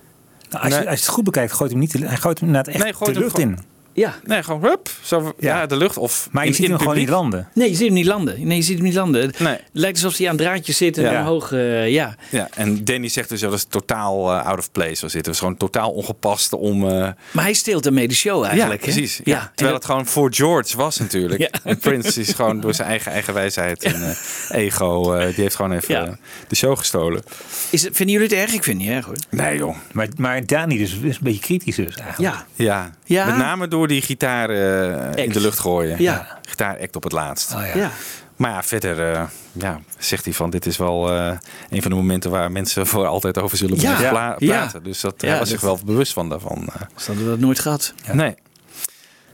Nou, 0.49 0.63
als, 0.63 0.73
je, 0.73 0.79
Nee. 0.79 0.89
als 0.89 0.99
je 0.99 1.05
het 1.05 1.13
goed 1.13 1.23
bekijkt, 1.23 1.53
gooit 1.53 1.71
hij 1.71 1.79
hem 1.81 1.89
niet. 1.99 2.07
Hij 2.09 2.17
gooit 2.17 2.39
hem 2.39 2.47
inderdaad 2.47 2.73
echt 2.73 2.83
Nee, 2.83 2.93
gooit 2.93 3.05
de 3.13 3.19
hem 3.19 3.23
lucht 3.23 3.39
in. 3.39 3.57
Ja. 3.93 4.15
Nee, 4.23 4.43
gewoon 4.43 4.61
hup, 4.63 4.89
zo, 5.01 5.33
ja. 5.39 5.65
de 5.65 5.75
lucht. 5.75 5.97
Of 5.97 6.27
Maar 6.31 6.43
je 6.43 6.49
in- 6.49 6.55
ziet 6.55 6.63
in 6.65 6.71
hem 6.71 6.79
gewoon 6.79 6.97
niet 6.97 7.09
landen. 7.09 7.47
Nee, 7.53 7.69
je 7.69 7.75
ziet 7.75 7.85
hem 7.85 7.93
niet 7.95 8.05
landen. 8.05 8.47
Nee, 8.47 8.57
je 8.57 8.63
ziet 8.63 8.75
hem 8.75 8.85
niet 8.85 8.93
landen. 8.93 9.21
Het 9.21 9.39
Nee. 9.39 9.57
lijkt 9.71 10.03
alsof 10.03 10.17
hij 10.17 10.29
aan 10.29 10.37
draadjes 10.37 10.77
zit 10.77 10.97
en 10.97 11.11
Ja. 11.11 11.19
omhoog. 11.19 11.51
eh, 11.51 11.89
ja. 11.89 12.15
Ja, 12.29 12.47
en 12.55 12.83
Danny 12.85 13.07
zegt 13.07 13.29
dus 13.29 13.39
dat 13.41 13.53
is 13.53 13.63
totaal 13.69 14.31
eh, 14.31 14.45
out 14.45 14.59
of 14.59 14.71
place 14.71 15.01
was 15.01 15.11
dit. 15.11 15.13
Het 15.13 15.25
was 15.27 15.37
gewoon 15.39 15.57
totaal 15.57 15.91
ongepast 15.91 16.53
om... 16.53 16.89
eh, 16.89 17.09
Maar 17.31 17.43
hij 17.43 17.53
steelt 17.53 17.85
ermee 17.85 18.07
de 18.07 18.13
show 18.13 18.43
eigenlijk. 18.43 18.81
ja, 18.81 18.87
hè? 18.87 18.93
precies. 18.93 19.17
Ja. 19.23 19.33
Ja. 19.35 19.39
En 19.41 19.49
Terwijl 19.55 19.71
dat- 19.71 19.81
het 19.87 19.91
gewoon 19.91 20.05
voor 20.07 20.33
George 20.33 20.77
was 20.77 20.97
natuurlijk. 20.97 21.39
Ja. 21.41 21.49
En 21.63 21.77
Prince 21.77 22.19
is 22.19 22.33
gewoon 22.33 22.59
door 22.59 22.73
zijn 22.73 22.87
eigen 22.87 23.11
eigenwijsheid 23.11 23.83
en 23.83 24.01
eh, 24.49 24.57
ego... 24.65 25.13
eh, 25.13 25.25
die 25.25 25.43
heeft 25.43 25.55
gewoon 25.55 25.71
even 25.73 25.95
Ja. 25.95 26.17
de 26.47 26.55
show 26.55 26.77
gestolen. 26.77 27.23
Is 27.69 27.83
het, 27.83 27.95
vinden 27.95 28.15
jullie 28.15 28.29
het 28.29 28.37
erg? 28.37 28.53
Ik 28.53 28.63
vind 28.63 28.77
het 28.77 28.87
niet 28.87 28.95
erg 28.97 29.05
hoor. 29.05 29.15
Nee 29.29 29.57
joh. 29.57 29.75
Maar, 29.91 30.07
maar 30.17 30.45
Dani 30.45 30.77
dus 30.77 30.91
is 31.01 31.15
een 31.15 31.17
beetje 31.21 31.39
kritisch 31.39 31.75
dus 31.75 31.95
eigenlijk. 31.95 32.35
Ja. 32.35 32.45
Ja. 32.55 32.91
Ja. 33.11 33.25
met 33.25 33.35
name 33.37 33.67
door 33.67 33.87
die 33.87 34.01
gitaar 34.01 34.49
eh, 34.49 34.85
in 35.15 35.25
Act. 35.25 35.33
de 35.33 35.39
lucht 35.41 35.59
gooien. 35.59 36.01
Ja. 36.01 36.39
Gitaar-act 36.49 36.95
op 36.95 37.03
het 37.03 37.11
laatst. 37.11 37.53
Oh, 37.53 37.61
ja. 37.65 37.75
Ja. 37.81 37.91
Maar 38.35 38.51
ja, 38.51 38.63
verder 38.63 39.11
eh, 39.13 39.23
ja, 39.51 39.79
zegt 39.97 40.25
hij 40.25 40.33
van 40.33 40.49
dit 40.49 40.65
is 40.65 40.77
wel 40.77 41.11
eh, 41.11 41.37
een 41.69 41.81
van 41.81 41.91
de 41.91 41.97
momenten 41.97 42.31
waar 42.31 42.51
mensen 42.51 42.87
voor 42.87 43.05
altijd 43.05 43.37
over 43.37 43.57
zullen 43.57 43.75
Ja. 43.79 43.81
blijven 43.95 44.09
pla- 44.09 44.35
Ja. 44.37 44.57
praten. 44.57 44.83
Dus 44.83 45.01
dat, 45.01 45.21
hij 45.21 45.37
was 45.39 45.49
zich 45.49 45.61
wel 45.61 45.79
bewust 45.85 46.13
van 46.13 46.29
daarvan. 46.29 46.67
Ze 46.95 47.05
hadden 47.11 47.25
dat 47.25 47.39
nooit 47.39 47.59
gehad. 47.59 47.93
Nee. 48.11 48.35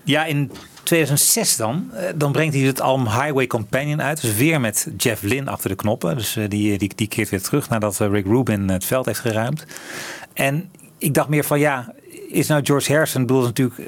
Ja, 0.04 0.26
in 0.26 0.52
2006 0.84 1.56
dan, 1.56 1.92
dan 2.16 2.32
brengt 2.32 2.54
hij 2.54 2.64
het 2.64 2.82
album 2.82 3.06
Highway 3.06 3.48
Companion 3.48 4.02
uit. 4.02 4.22
Dus 4.22 4.36
weer 4.36 4.60
met 4.62 4.88
Jeff 4.98 5.22
Lynne 5.22 5.52
achter 5.52 5.70
de 5.70 5.76
knoppen. 5.76 6.18
Dus 6.18 6.34
die, 6.48 6.78
die, 6.78 6.92
die 6.96 7.08
keert 7.08 7.30
weer 7.30 7.42
terug 7.42 7.70
nadat 7.70 7.98
Rick 8.00 8.26
Rubin 8.26 8.70
het 8.70 8.86
veld 8.86 9.06
heeft 9.06 9.20
geruimd. 9.20 9.66
En 10.34 10.70
ik 10.98 11.14
dacht 11.14 11.28
meer 11.30 11.44
van 11.44 11.60
ja, 11.60 11.94
is 12.38 12.48
nou 12.48 12.66
George 12.66 12.92
Harrison, 12.92 13.26
bedoel, 13.26 13.42
natuurlijk 13.42 13.80
eh, 13.80 13.86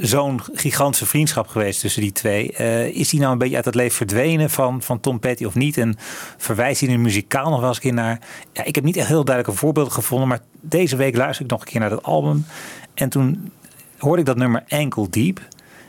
zo'n 0.00 0.40
gigantische 0.52 1.06
vriendschap 1.06 1.48
geweest 1.48 1.80
tussen 1.80 2.02
die 2.02 2.12
twee. 2.12 2.52
Eh, 2.52 2.86
is 2.86 3.10
hij 3.10 3.20
nou 3.20 3.32
een 3.32 3.38
beetje 3.38 3.56
uit 3.56 3.64
het 3.64 3.74
leven 3.74 3.96
verdwenen 3.96 4.50
van, 4.50 4.82
van 4.82 5.00
Tom 5.00 5.18
Petty 5.18 5.44
of 5.44 5.54
niet? 5.54 5.78
En 5.78 5.96
verwijst 6.36 6.80
hij 6.80 6.90
er 6.90 7.00
muzikaal 7.00 7.50
nog 7.50 7.58
wel 7.58 7.68
eens 7.68 7.76
een 7.76 7.82
keer 7.82 7.92
naar? 7.92 8.20
Ja, 8.52 8.64
ik 8.64 8.74
heb 8.74 8.84
niet 8.84 8.96
echt 8.96 9.08
heel 9.08 9.24
duidelijke 9.24 9.60
voorbeelden 9.60 9.92
gevonden, 9.92 10.28
maar 10.28 10.40
deze 10.60 10.96
week 10.96 11.16
luister 11.16 11.44
ik 11.44 11.50
nog 11.50 11.60
een 11.60 11.66
keer 11.66 11.80
naar 11.80 11.90
dat 11.90 12.02
album. 12.02 12.46
En 12.94 13.08
toen 13.08 13.52
hoorde 13.98 14.20
ik 14.20 14.26
dat 14.26 14.36
nummer 14.36 14.64
Ankle 14.68 15.08
Deep. 15.08 15.40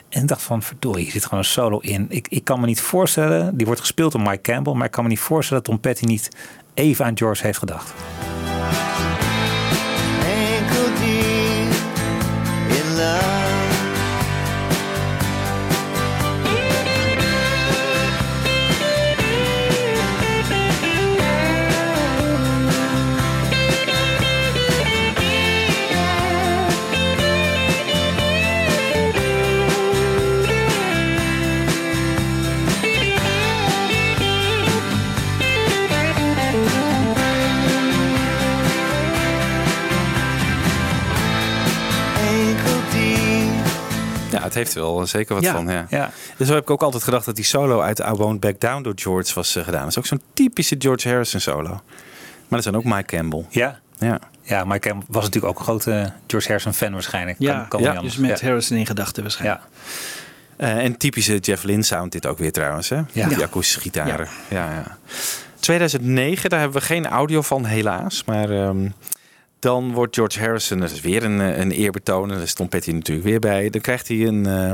En 0.09 0.25
dacht 0.25 0.41
van, 0.41 0.61
verdorie, 0.61 1.03
hier 1.03 1.11
zit 1.11 1.23
gewoon 1.23 1.39
een 1.39 1.45
solo 1.45 1.77
in. 1.80 2.05
Ik, 2.09 2.27
ik 2.27 2.43
kan 2.43 2.59
me 2.59 2.65
niet 2.65 2.81
voorstellen, 2.81 3.57
die 3.57 3.65
wordt 3.65 3.81
gespeeld 3.81 4.11
door 4.11 4.21
Mike 4.21 4.41
Campbell, 4.41 4.73
maar 4.73 4.85
ik 4.85 4.91
kan 4.91 5.03
me 5.03 5.09
niet 5.09 5.19
voorstellen 5.19 5.63
dat 5.63 5.71
Tom 5.71 5.81
Petty 5.81 6.05
niet 6.05 6.30
even 6.73 7.05
aan 7.05 7.17
George 7.17 7.45
heeft 7.45 7.57
gedacht. 7.57 7.93
Het 44.53 44.63
heeft 44.63 44.75
er 44.75 44.81
wel 44.81 45.05
zeker 45.07 45.35
wat 45.35 45.43
Ja. 45.43 45.51
van. 45.53 45.67
Ja. 45.67 45.85
Ja. 45.89 46.11
Dus 46.38 46.47
zo 46.47 46.53
heb 46.53 46.63
ik 46.63 46.69
ook 46.69 46.81
altijd 46.84 47.03
gedacht 47.03 47.25
dat 47.25 47.35
die 47.35 47.45
solo 47.45 47.81
uit 47.81 47.99
I 47.99 48.09
Won't 48.11 48.39
Back 48.39 48.59
Down 48.59 48.81
door 48.81 48.93
George 48.95 49.34
was 49.34 49.55
eh, 49.55 49.63
gedaan. 49.63 49.81
Dat 49.81 49.89
is 49.89 49.97
ook 49.97 50.05
zo'n 50.05 50.21
typische 50.34 50.75
George 50.80 51.09
Harrison 51.09 51.39
solo. 51.39 51.69
Maar 51.69 52.61
dat 52.61 52.63
zijn 52.63 52.75
ook 52.75 52.84
Mike 52.84 53.15
Campbell. 53.17 53.45
Ja, 53.49 53.80
Ja. 53.97 54.19
ja 54.41 54.63
Mike 54.63 54.80
Campbell 54.80 55.07
was 55.09 55.23
natuurlijk 55.23 55.53
ook 55.53 55.59
een 55.59 55.65
grote 55.65 56.11
George 56.27 56.47
Harrison 56.47 56.73
fan 56.73 56.91
waarschijnlijk. 56.93 57.35
Ja, 57.39 57.53
kan, 57.57 57.67
kan 57.67 57.81
ja, 57.81 57.93
niet 57.93 58.01
Dus 58.01 58.17
met 58.17 58.39
ja. 58.39 58.45
Harrison 58.45 58.77
in 58.77 58.85
gedachten 58.85 59.21
waarschijnlijk. 59.23 59.61
Ja. 60.57 60.65
Eh, 60.67 60.84
en 60.84 60.97
typische 60.97 61.38
Jeff 61.38 61.63
Lynne 61.63 61.84
sound 61.84 62.11
dit 62.11 62.25
ook 62.27 62.38
weer 62.38 62.51
trouwens. 62.51 62.89
Hè? 62.89 63.01
Ja. 63.11 63.27
Die 63.27 63.43
akoestische 63.43 63.80
gitaren. 63.81 64.27
Ja. 64.49 64.73
Ja, 64.73 64.97
2009, 65.59 66.49
daar 66.49 66.59
hebben 66.59 66.80
we 66.80 66.85
geen 66.85 67.07
audio 67.07 67.41
van 67.41 67.65
helaas. 67.65 68.23
Maar 68.25 68.49
ehm, 68.49 68.88
dan 69.64 69.91
wordt 69.91 70.15
George 70.15 70.40
Harrison, 70.40 70.80
dat 70.80 70.91
is 70.91 71.02
weer 71.02 71.23
een, 71.23 71.41
eh, 71.41 71.57
een 71.57 71.72
eerbetoon. 71.72 72.27
Daar 72.27 72.53
Tom 72.53 72.69
Petty 72.69 72.91
natuurlijk 72.91 73.27
weer 73.27 73.40
bij. 73.40 73.69
Dan 73.69 73.81
krijgt 73.81 74.07
hij 74.07 74.27
een, 74.27 74.45
eh, 74.45 74.72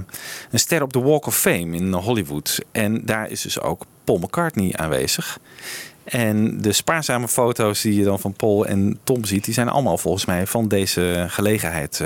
een 0.51 0.59
ster 0.59 0.81
op 0.81 0.93
de 0.93 0.99
Walk 0.99 1.25
of 1.25 1.37
Fame 1.37 1.75
in 1.75 1.93
Hollywood. 1.93 2.59
En 2.71 3.05
daar 3.05 3.29
is 3.29 3.41
dus 3.41 3.61
ook 3.61 3.85
Paul 4.03 4.17
McCartney 4.17 4.75
aanwezig. 4.75 5.39
En 6.03 6.61
de 6.61 6.73
spaarzame 6.73 7.27
foto's 7.27 7.81
die 7.81 7.95
je 7.95 8.03
dan 8.03 8.19
van 8.19 8.33
Paul 8.33 8.65
en 8.65 8.99
Tom 9.03 9.25
ziet, 9.25 9.45
die 9.45 9.53
zijn 9.53 9.69
allemaal 9.69 9.97
volgens 9.97 10.25
mij 10.25 10.47
van 10.47 10.67
deze 10.67 11.25
gelegenheid. 11.29 12.03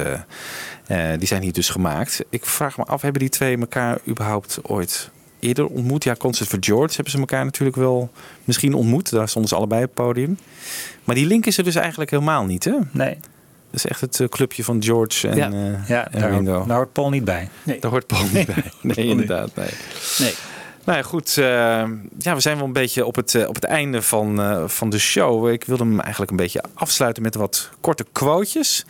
eh, 0.87 1.09
die 1.17 1.27
zijn 1.27 1.41
hier 1.41 1.53
dus 1.53 1.69
gemaakt. 1.69 2.23
Ik 2.29 2.45
vraag 2.45 2.77
me 2.77 2.83
af, 2.83 3.01
hebben 3.01 3.21
die 3.21 3.29
twee 3.29 3.57
elkaar 3.57 3.99
überhaupt 4.07 4.59
ooit 4.63 5.09
eerder 5.39 5.67
ontmoet? 5.67 6.03
Ja, 6.03 6.15
Concert 6.15 6.49
for 6.49 6.57
George 6.61 6.93
hebben 6.93 7.11
ze 7.11 7.19
elkaar 7.19 7.45
natuurlijk 7.45 7.77
wel 7.77 8.11
misschien 8.43 8.73
ontmoet. 8.73 9.09
Daar 9.09 9.29
stonden 9.29 9.49
ze 9.49 9.55
allebei 9.55 9.83
op 9.83 9.97
het 9.97 10.05
podium. 10.05 10.37
Maar 11.03 11.15
die 11.15 11.25
link 11.25 11.45
is 11.45 11.57
er 11.57 11.63
dus 11.63 11.75
eigenlijk 11.75 12.11
helemaal 12.11 12.45
niet, 12.45 12.63
hè? 12.63 12.73
Nee, 12.91 13.13
Dat 13.71 13.83
is 13.83 13.85
echt 13.85 14.01
het 14.01 14.19
eh, 14.19 14.27
clubje 14.27 14.63
van 14.63 14.83
George 14.83 15.27
en, 15.27 15.35
Ja. 15.37 15.51
eh, 15.51 15.87
ja, 15.87 16.11
en 16.11 16.19
daar, 16.21 16.29
Ringo. 16.31 16.65
daar 16.67 16.75
hoort 16.77 16.91
Paul 16.93 17.09
niet 17.09 17.25
bij. 17.25 17.49
Nee. 17.63 17.79
Daar 17.79 17.91
hoort 17.91 18.07
Paul 18.07 18.23
niet 18.33 18.45
bij. 18.45 18.63
Nee, 18.95 19.05
inderdaad. 19.05 19.55
Nee. 19.55 19.69
Nee. 20.19 20.33
Nou 20.85 20.97
ja, 20.97 21.03
goed. 21.03 21.37
eh, 21.37 21.43
ja, 22.17 22.33
we 22.33 22.39
zijn 22.39 22.57
wel 22.57 22.65
een 22.65 22.73
beetje 22.73 23.05
op 23.05 23.15
het, 23.15 23.35
eh, 23.35 23.47
op 23.47 23.55
het 23.55 23.63
einde 23.63 24.01
van, 24.01 24.41
eh, 24.41 24.67
van 24.67 24.89
de 24.89 24.99
show. 24.99 25.49
Ik 25.49 25.63
wilde 25.63 25.83
hem 25.83 25.99
eigenlijk 25.99 26.31
een 26.31 26.37
beetje 26.37 26.63
afsluiten 26.73 27.23
met 27.23 27.35
wat 27.35 27.69
korte 27.81 28.05
quotejes. 28.11 28.85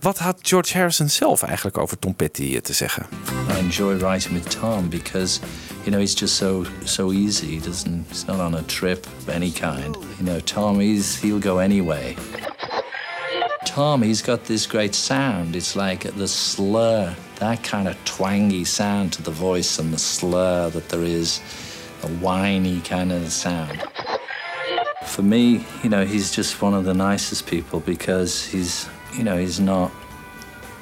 Wat 0.00 0.18
had 0.18 0.36
George 0.40 0.72
Harrison 0.72 1.10
zelf 1.10 1.42
eigenlijk 1.42 1.78
over 1.78 1.98
Tom 1.98 2.14
Petty 2.14 2.54
eh, 2.54 2.60
te 2.60 2.72
zeggen? 2.72 3.06
I 3.48 3.58
enjoy 3.58 3.96
writing 3.96 4.34
with 4.34 4.48
Tom 4.60 4.88
because, 4.88 5.40
you 5.84 5.90
know, 5.90 5.98
he's 5.98 6.14
just 6.14 6.36
so 6.36 6.64
so 6.84 7.12
easy. 7.12 7.46
He 7.46 7.60
doesn't. 7.60 8.06
He's 8.08 8.24
not 8.26 8.40
on 8.40 8.54
a 8.54 8.62
trip 8.62 9.06
of 9.06 9.28
any 9.28 9.50
kind. 9.50 9.96
You 10.18 10.24
know, 10.24 10.40
Tom, 10.40 10.80
he's 10.80 11.22
he'll 11.22 11.40
go 11.40 11.58
anyway. 11.58 12.16
Tom, 13.64 14.02
he's 14.02 14.22
got 14.22 14.44
this 14.44 14.66
great 14.66 14.94
sound. 14.94 15.54
It's 15.54 15.76
like 15.76 16.16
the 16.16 16.26
slur, 16.26 17.14
that 17.38 17.62
kind 17.62 17.86
of 17.88 17.96
twangy 18.04 18.64
sound 18.64 19.12
to 19.12 19.22
the 19.22 19.30
voice 19.30 19.78
and 19.78 19.92
the 19.92 19.98
slur 19.98 20.70
that 20.70 20.88
there 20.88 21.04
is, 21.04 21.40
a 22.02 22.08
whiny 22.20 22.80
kind 22.80 23.12
of 23.12 23.30
sound. 23.30 23.82
For 25.04 25.22
me, 25.22 25.64
you 25.82 25.90
know, 25.90 26.04
he's 26.04 26.30
just 26.36 26.62
one 26.62 26.74
of 26.74 26.84
the 26.84 26.94
nicest 26.94 27.46
people 27.46 27.80
because 27.80 28.46
he's, 28.46 28.88
you 29.10 29.22
know, 29.22 29.36
he's 29.36 29.58
not 29.58 29.90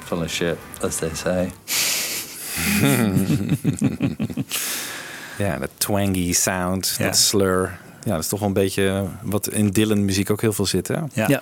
full 0.03 0.21
of 0.23 0.29
shit, 0.29 0.57
as 0.81 0.95
they 0.95 1.09
say. 1.13 1.51
ja, 5.37 5.57
dat 5.57 5.69
twangy 5.77 6.33
sound, 6.33 6.97
dat 6.99 7.17
slur. 7.17 7.79
Ja, 8.03 8.13
dat 8.13 8.21
is 8.23 8.27
toch 8.27 8.39
wel 8.39 8.47
een 8.47 8.53
beetje 8.53 9.07
wat 9.21 9.49
in 9.49 9.69
Dylan 9.69 10.05
muziek 10.05 10.29
ook 10.29 10.41
heel 10.41 10.53
veel 10.53 10.65
zit. 10.65 10.87
Hè? 10.87 10.95
Ja. 11.13 11.41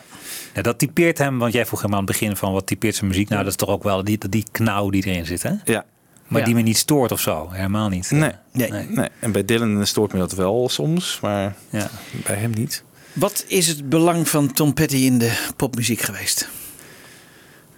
Ja. 0.53 0.61
dat 0.61 0.79
typeert 0.79 1.17
hem, 1.17 1.37
want 1.39 1.53
jij 1.53 1.65
vroeg 1.65 1.81
hem 1.81 1.91
aan 1.91 1.97
het 1.97 2.05
begin 2.05 2.35
van 2.35 2.53
wat 2.53 2.67
typeert 2.67 2.95
zijn 2.95 3.07
muziek. 3.07 3.29
Nou, 3.29 3.41
dat 3.43 3.51
is 3.51 3.57
toch 3.57 3.69
ook 3.69 3.83
wel 3.83 4.03
die, 4.03 4.29
die 4.29 4.45
knauw 4.51 4.89
die 4.89 5.05
erin 5.05 5.25
zit, 5.25 5.43
hè? 5.43 5.51
Ja. 5.63 5.85
Maar 6.27 6.39
Ja. 6.39 6.45
die 6.45 6.55
me 6.55 6.61
niet 6.61 6.77
stoort 6.77 7.11
of 7.11 7.19
zo, 7.19 7.49
helemaal 7.51 7.89
niet. 7.89 8.11
Nee. 8.11 8.31
Nee. 8.51 8.71
nee. 8.71 9.09
En 9.19 9.31
bij 9.31 9.45
Dylan 9.45 9.87
stoort 9.87 10.13
me 10.13 10.19
dat 10.19 10.31
wel 10.33 10.69
soms, 10.69 11.19
maar 11.21 11.55
Ja. 11.69 11.89
bij 12.25 12.35
hem 12.35 12.51
niet. 12.51 12.83
Wat 13.13 13.43
is 13.47 13.67
het 13.67 13.89
belang 13.89 14.29
van 14.29 14.53
Tom 14.53 14.73
Petty 14.73 14.95
in 14.97 15.17
de 15.17 15.37
popmuziek 15.55 16.01
geweest? 16.01 16.49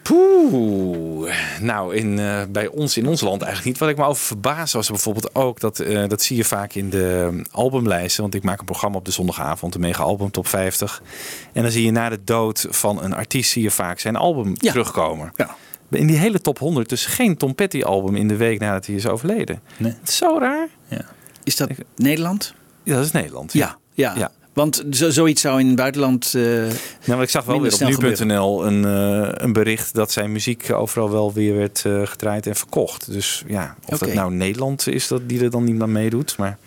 Poeh. 0.08 1.34
Nou, 1.62 1.96
in, 1.96 2.20
eh, 2.20 2.42
bij 2.50 2.68
ons 2.68 2.98
in 2.98 3.08
ons 3.08 3.22
land 3.22 3.42
eigenlijk 3.42 3.66
niet. 3.66 3.78
Wat 3.78 3.90
ik 3.90 3.98
me 3.98 4.06
over 4.06 4.24
verbaas 4.24 4.74
was 4.74 4.90
bijvoorbeeld 4.90 5.36
ook, 5.36 5.60
dat, 5.60 5.80
eh, 5.80 6.08
dat 6.08 6.22
zie 6.22 6.38
je 6.38 6.44
vaak 6.44 6.74
in 6.74 6.90
de 6.90 7.42
albumlijsten. 7.52 8.22
Want 8.22 8.36
ik 8.36 8.44
maak 8.44 8.60
een 8.60 8.66
programma 8.66 8.98
op 8.98 9.06
de 9.06 9.12
zondagavond, 9.12 9.74
de 9.74 9.80
mega 9.80 10.04
album 10.04 10.32
top 10.32 10.48
50. 10.48 11.02
En 11.54 11.62
dan 11.62 11.72
zie 11.72 11.86
je 11.86 11.92
na 11.92 12.10
de 12.10 12.20
dood 12.24 12.68
van 12.70 13.04
een 13.04 13.14
artiest, 13.14 13.52
zie 13.52 13.64
je 13.64 13.72
vaak 13.72 14.00
zijn 14.00 14.16
album 14.16 14.58
terugkomen. 14.58 15.32
In 15.90 16.08
die 16.08 16.18
hele 16.18 16.42
top 16.42 16.60
100, 16.60 16.90
dus 16.90 17.06
geen 17.06 17.38
Tom 17.38 17.56
Petty 17.56 17.84
album 17.84 18.16
in 18.16 18.28
de 18.28 18.36
week 18.36 18.60
nadat 18.60 18.86
hij 18.86 18.96
is 18.96 19.08
overleden. 19.08 19.62
Nee. 19.78 19.96
Is 20.06 20.16
zo 20.16 20.38
raar. 20.40 20.68
Is 21.44 21.56
dat 21.56 21.70
Nederland? 21.96 22.54
Ja, 22.84 22.96
dat 22.96 23.06
is 23.06 23.12
Nederland. 23.12 23.54
Ja, 23.54 23.78
ja. 23.94 24.32
Want 24.58 24.84
zo, 24.92 25.10
zoiets 25.10 25.42
zou 25.42 25.60
in 25.60 25.68
het 25.68 25.76
buitenland. 25.76 26.34
eh, 26.36 26.42
Nou, 26.42 26.72
maar 27.08 27.22
ik 27.22 27.30
zag 27.30 27.46
wel 27.46 27.62
weer 27.62 27.74
op 27.74 28.02
nu.nl 28.02 28.66
een, 28.66 28.86
eh, 28.86 29.30
een 29.34 29.54
bericht 29.54 29.94
dat 29.94 30.12
zijn 30.12 30.32
muziek 30.32 30.72
overal 30.74 31.12
wel 31.12 31.34
weer 31.34 31.56
werd 31.56 31.84
eh, 31.86 32.02
gedraaid 32.06 32.48
en 32.48 32.56
verkocht. 32.56 33.12
Dus 33.12 33.44
ja, 33.48 33.76
of 33.86 33.98
dat 33.98 34.14
nou 34.14 34.34
Nederland 34.34 34.88
is 34.88 35.08
dat 35.08 35.30
die 35.30 35.44
er 35.44 35.50
dan 35.50 35.64
niet 35.64 35.82
aan 35.82 35.92
meedoet. 35.92 36.38
Maar 36.38 36.58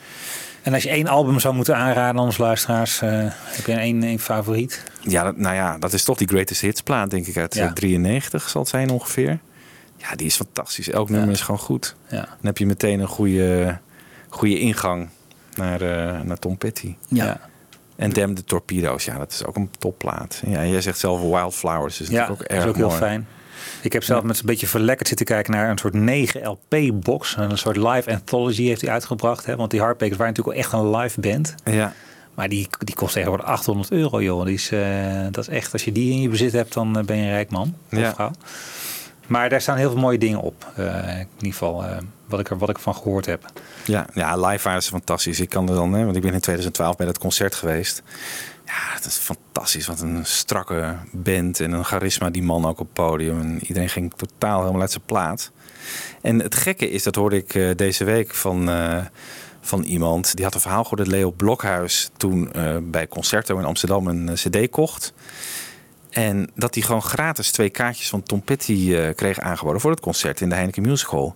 En 0.62 0.75
als 0.75 0.83
je 0.83 0.89
één 0.89 1.07
album 1.07 1.41
zou 1.41 1.55
moeten 1.55 1.77
aanraden 1.77 2.21
aan 2.21 2.27
onze 2.27 2.43
luisteraars, 2.43 3.01
eh, 3.03 3.11
heb 3.31 3.67
je 3.67 3.73
één, 3.73 4.03
één 4.03 4.19
favoriet? 4.19 4.83
ja, 5.01 5.23
dat, 5.23 5.37
nou 5.37 5.55
ja, 5.55 5.79
dat 5.79 5.93
is 5.93 6.05
toch 6.05 6.17
die 6.19 6.29
Greatest 6.29 6.61
Hits 6.61 6.81
plaat, 6.83 7.11
denk 7.11 7.27
ik, 7.27 7.37
uit 7.37 7.55
Ja. 7.55 7.67
eh, 7.67 7.73
93 7.73 8.49
zal 8.49 8.61
het 8.61 8.71
zijn 8.71 8.91
ongeveer. 8.91 9.39
Ja, 9.97 10.15
die 10.17 10.27
is 10.27 10.37
fantastisch. 10.37 10.91
Elk 10.91 11.11
nummer 11.11 11.31
is 11.31 11.41
gewoon 11.41 11.61
goed. 11.61 11.97
Ja. 12.09 12.17
Dan 12.17 12.27
heb 12.41 12.59
je 12.59 12.67
meteen 12.67 13.01
een 13.01 13.07
goede, 13.09 13.79
goede 14.29 14.59
ingang 14.59 15.09
naar, 15.55 15.81
eh, 15.81 16.21
naar 16.21 16.39
Tom 16.39 16.59
Petty. 16.59 16.95
Ja. 17.09 17.41
En 18.01 18.12
Damn 18.12 18.35
the 18.35 18.44
Torpedoes, 18.44 19.05
ja, 19.05 19.18
dat 19.18 19.32
is 19.32 19.44
ook 19.47 19.56
een 19.56 19.70
topplaat. 19.78 20.43
Ja, 20.47 20.64
jij 20.66 20.81
zegt 20.81 20.98
zelf 20.98 21.20
Wildflowers, 21.20 22.01
is 22.01 22.09
Ja, 22.09 22.12
natuurlijk 22.18 22.43
ook 22.43 22.48
erg 22.48 22.62
is 22.64 22.68
ook 22.68 22.77
heel 22.77 22.86
mooi. 22.86 22.98
fijn. 22.98 23.27
Ik 23.82 23.93
heb 23.93 24.02
zelf 24.02 24.22
met 24.22 24.39
een 24.39 24.47
beetje 24.47 24.66
verlekkerd 24.66 25.09
zitten 25.09 25.27
kijken 25.27 25.52
naar 25.52 25.70
een 25.70 25.78
soort 25.78 25.94
9 25.94 26.47
LP-box. 26.48 27.36
Een 27.39 27.59
soort 27.59 27.77
live 27.77 28.10
anthology 28.10 28.62
heeft 28.66 28.81
hij 28.81 28.90
uitgebracht. 28.90 29.47
Hè? 29.47 29.56
Want 29.56 29.70
die 29.70 29.81
Heartbreakers 29.81 30.20
waren 30.20 30.35
natuurlijk 30.35 30.72
wel 30.72 30.81
echt 30.81 30.85
een 30.94 31.01
live 31.01 31.20
band. 31.20 31.55
Ja. 31.64 31.93
Maar 32.35 32.48
die, 32.48 32.68
die 32.78 32.94
kost 32.94 33.12
tegenwoordig 33.12 33.47
800 33.47 33.90
euro, 33.90 34.22
joh. 34.22 34.44
Die 34.44 34.55
is, 34.55 34.70
eh, 34.70 34.81
dat 35.31 35.48
is 35.48 35.48
echt, 35.48 35.72
als 35.72 35.85
je 35.85 35.93
die 35.93 36.12
in 36.12 36.20
je 36.20 36.28
bezit 36.28 36.52
hebt, 36.52 36.72
dan 36.72 36.98
eh, 36.98 37.05
ben 37.05 37.16
je 37.16 37.22
een 37.22 37.28
rijk 37.28 37.51
man 37.51 37.74
of 37.93 37.98
Ja. 37.98 38.14
vrouw. 38.14 38.31
Maar 39.27 39.48
daar 39.48 39.60
staan 39.60 39.77
heel 39.77 39.90
veel 39.90 40.01
mooie 40.01 40.18
dingen 40.18 40.40
op. 40.40 40.72
Eh, 40.77 40.85
in 41.18 41.27
ieder 41.36 41.52
geval, 41.52 41.85
wat, 42.31 42.40
ik 42.40 42.51
er, 42.51 42.59
wat 42.59 42.69
ik 42.69 42.78
van 42.78 42.94
gehoord 42.94 43.27
heb. 43.27 43.52
Ja, 43.85 44.07
ja, 44.15 44.36
live 44.36 44.65
waren 44.65 44.82
ze 44.82 44.90
fantastisch. 44.90 45.40
Ik 45.40 45.48
kan 45.48 45.69
er 45.69 45.74
dan, 45.74 45.93
hè, 45.93 46.05
want 46.05 46.16
ik 46.16 46.23
ben 46.23 46.32
in 46.32 46.40
2012 46.40 46.97
bij 46.97 47.07
dat 47.07 47.19
concert 47.19 47.55
geweest. 47.55 48.02
Ja, 48.66 48.94
dat 48.94 49.05
is 49.05 49.16
fantastisch. 49.16 49.86
Wat 49.86 50.01
een 50.01 50.27
strakke 50.27 50.97
band 51.12 51.61
en 51.61 51.73
een 51.73 51.85
charisma, 51.85 52.31
die 52.31 52.43
man 52.43 52.66
ook 52.66 52.81
op 52.81 52.89
podium. 52.93 53.40
En 53.40 53.59
iedereen 53.66 53.89
ging 53.89 54.15
totaal 54.16 54.61
helemaal 54.61 54.81
uit 54.81 54.90
zijn 54.90 55.05
plaat. 55.07 55.51
En 56.20 56.39
het 56.39 56.55
gekke 56.55 56.90
is, 56.90 57.02
dat 57.02 57.15
hoorde 57.15 57.36
ik 57.36 57.55
eh, 57.55 57.70
deze 57.77 58.05
week 58.05 58.35
van, 58.35 58.69
eh, 58.70 59.05
van 59.61 59.82
iemand. 59.82 60.35
Die 60.35 60.44
had 60.44 60.55
een 60.55 60.61
verhaal 60.61 60.82
gehoord 60.82 61.01
dat 61.01 61.11
Leo 61.11 61.31
Blokhuis 61.31 62.11
toen 62.16 62.52
eh, 62.52 62.77
bij 62.82 63.09
Concerto 63.09 63.59
in 63.59 63.65
Amsterdam 63.65 64.07
een 64.07 64.35
cd 64.35 64.70
kocht. 64.70 65.12
En 66.11 66.51
dat 66.55 66.74
hij 66.74 66.82
gewoon 66.82 67.02
gratis 67.02 67.51
twee 67.51 67.70
kaartjes 67.70 68.09
van 68.09 68.23
Tom 68.23 68.43
Petty 68.43 69.12
kreeg 69.15 69.39
aangeboden 69.39 69.81
voor 69.81 69.90
het 69.90 70.01
concert 70.01 70.40
in 70.40 70.48
de 70.48 70.55
Heineken 70.55 70.82
Music 70.82 71.09
Hall. 71.09 71.32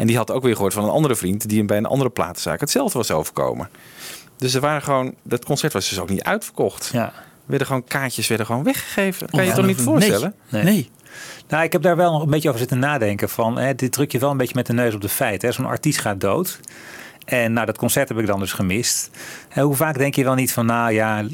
En 0.00 0.06
die 0.06 0.16
had 0.16 0.30
ook 0.30 0.42
weer 0.42 0.54
gehoord 0.54 0.72
van 0.72 0.84
een 0.84 0.90
andere 0.90 1.16
vriend 1.16 1.48
die 1.48 1.58
hem 1.58 1.66
bij 1.66 1.76
een 1.76 1.86
andere 1.86 2.10
platenzaak 2.10 2.60
hetzelfde 2.60 2.98
was 2.98 3.10
overkomen. 3.10 3.68
Dus 4.36 4.54
er 4.54 4.60
waren 4.60 4.82
gewoon, 4.82 5.14
dat 5.22 5.44
concert 5.44 5.72
was 5.72 5.88
dus 5.88 5.98
ook 6.00 6.08
niet 6.08 6.22
uitverkocht. 6.22 6.90
Ja. 6.92 7.12
Werden 7.46 7.66
gewoon 7.66 7.84
kaartjes 7.84 8.26
werden 8.28 8.46
gewoon 8.46 8.62
weggegeven. 8.62 9.28
Kan 9.30 9.38
je 9.38 9.44
je 9.44 9.50
Ja, 9.50 9.56
toch 9.56 9.66
niet 9.66 9.76
nee. 9.76 9.84
voorstellen? 9.84 10.34
Nee. 10.48 10.90
Nou, 11.48 11.64
ik 11.64 11.72
heb 11.72 11.82
daar 11.82 11.96
wel 11.96 12.12
nog 12.12 12.22
een 12.22 12.30
beetje 12.30 12.48
over 12.48 12.60
zitten 12.60 12.78
nadenken. 12.78 13.28
Van, 13.28 13.58
hè, 13.58 13.74
dit 13.74 13.92
druk 13.92 14.12
je 14.12 14.18
wel 14.18 14.30
een 14.30 14.36
beetje 14.36 14.54
met 14.54 14.66
de 14.66 14.72
neus 14.72 14.94
op 14.94 15.00
de 15.00 15.08
feiten. 15.08 15.48
hè. 15.48 15.54
Zo'n 15.54 15.66
artiest 15.66 15.98
gaat 16.00 16.20
dood. 16.20 16.60
En 17.30 17.52
nou, 17.52 17.66
dat 17.66 17.76
concert 17.78 18.08
heb 18.08 18.18
ik 18.18 18.26
dan 18.26 18.38
dus 18.40 18.52
gemist. 18.52 19.10
En 19.48 19.62
hoe 19.62 19.74
vaak 19.74 19.98
denk 19.98 20.14
je 20.14 20.24
wel 20.24 20.34
niet 20.34 20.52
van, 20.52 20.66
nou 20.66 20.92
ja, 20.92 21.24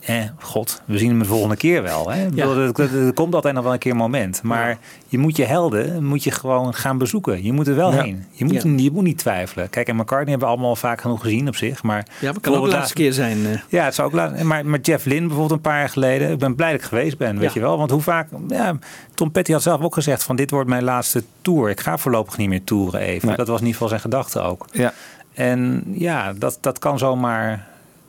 eh, 0.00 0.16
god, 0.38 0.82
we 0.84 0.98
zien 0.98 1.08
hem 1.08 1.18
de 1.18 1.24
volgende 1.24 1.56
keer 1.56 1.82
wel. 1.82 2.10
Hè? 2.10 2.28
Bedoel, 2.28 2.56
Er, 2.56 3.12
komt 3.12 3.34
altijd 3.34 3.54
nog 3.54 3.64
wel 3.64 3.72
een 3.72 3.78
keer 3.78 3.90
een 3.90 3.96
moment. 3.96 4.42
Maar 4.42 4.78
je 5.08 5.18
moet 5.18 5.36
je 5.36 5.44
helden 5.44 6.04
moet 6.04 6.24
je 6.24 6.30
gewoon 6.30 6.74
gaan 6.74 6.98
bezoeken. 6.98 7.44
Je 7.44 7.52
moet 7.52 7.66
er 7.68 7.74
wel 7.76 7.92
Ja. 7.94 8.02
heen. 8.02 8.24
Je 8.30 8.44
moet, 8.44 8.62
Ja. 8.62 8.70
je 8.76 8.90
moet 8.90 9.02
niet 9.02 9.18
twijfelen. 9.18 9.70
Kijk, 9.70 9.88
en 9.88 9.96
McCartney 9.96 10.30
hebben 10.30 10.48
we 10.48 10.54
allemaal 10.54 10.76
vaak 10.76 11.00
genoeg 11.00 11.20
gezien 11.22 11.48
op 11.48 11.56
zich. 11.56 11.82
Maar 11.82 12.06
Ja, 12.20 12.32
maar 12.32 12.40
kan 12.40 12.54
ook 12.54 12.64
de 12.64 12.70
laatste 12.70 12.94
keer 12.94 13.12
zijn. 13.12 13.46
eh. 13.46 13.58
ja, 13.68 13.84
het 13.84 13.94
zou 13.94 14.08
ook 14.08 14.14
laat. 14.14 14.42
Maar, 14.42 14.66
maar 14.66 14.80
Jeff 14.80 15.04
Lynne 15.04 15.20
bijvoorbeeld 15.26 15.50
een 15.58 15.70
paar 15.70 15.78
jaar 15.78 15.88
geleden. 15.88 16.30
Ik 16.30 16.38
ben 16.38 16.54
blij 16.54 16.70
dat 16.72 16.80
ik 16.80 16.86
geweest 16.86 17.18
ben, 17.18 17.38
weet 17.38 17.48
Ja. 17.52 17.60
je 17.60 17.60
wel. 17.66 17.78
Want 17.78 17.90
hoe 17.90 18.00
vaak... 18.02 18.28
Ja, 18.48 18.78
Tom 19.14 19.30
Petty 19.30 19.52
had 19.52 19.62
zelf 19.62 19.80
ook 19.80 19.94
gezegd 19.94 20.22
van 20.22 20.36
dit 20.36 20.50
wordt 20.50 20.68
mijn 20.68 20.84
laatste 20.84 21.22
tour. 21.42 21.70
Ik 21.70 21.80
ga 21.80 21.98
voorlopig 21.98 22.36
niet 22.36 22.48
meer 22.48 22.64
toeren 22.64 23.00
even. 23.00 23.28
Nee. 23.28 23.36
Dat 23.36 23.46
was 23.48 23.60
in 23.60 23.66
ieder 23.66 23.72
geval 23.80 23.88
zijn 23.88 24.00
gedachte 24.00 24.40
ook. 24.40 24.66
Ja. 24.72 24.92
En 25.34 25.82
ja, 25.86 26.32
dat, 26.32 26.58
dat 26.60 26.78
kan 26.78 26.98
zomaar 26.98 27.66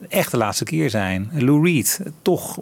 echt 0.10 0.32
de 0.32 0.38
laatste 0.38 0.64
keer 0.64 0.90
zijn. 0.90 1.30
Lou 1.34 1.66
Reed, 1.66 2.00
toch 2.22 2.58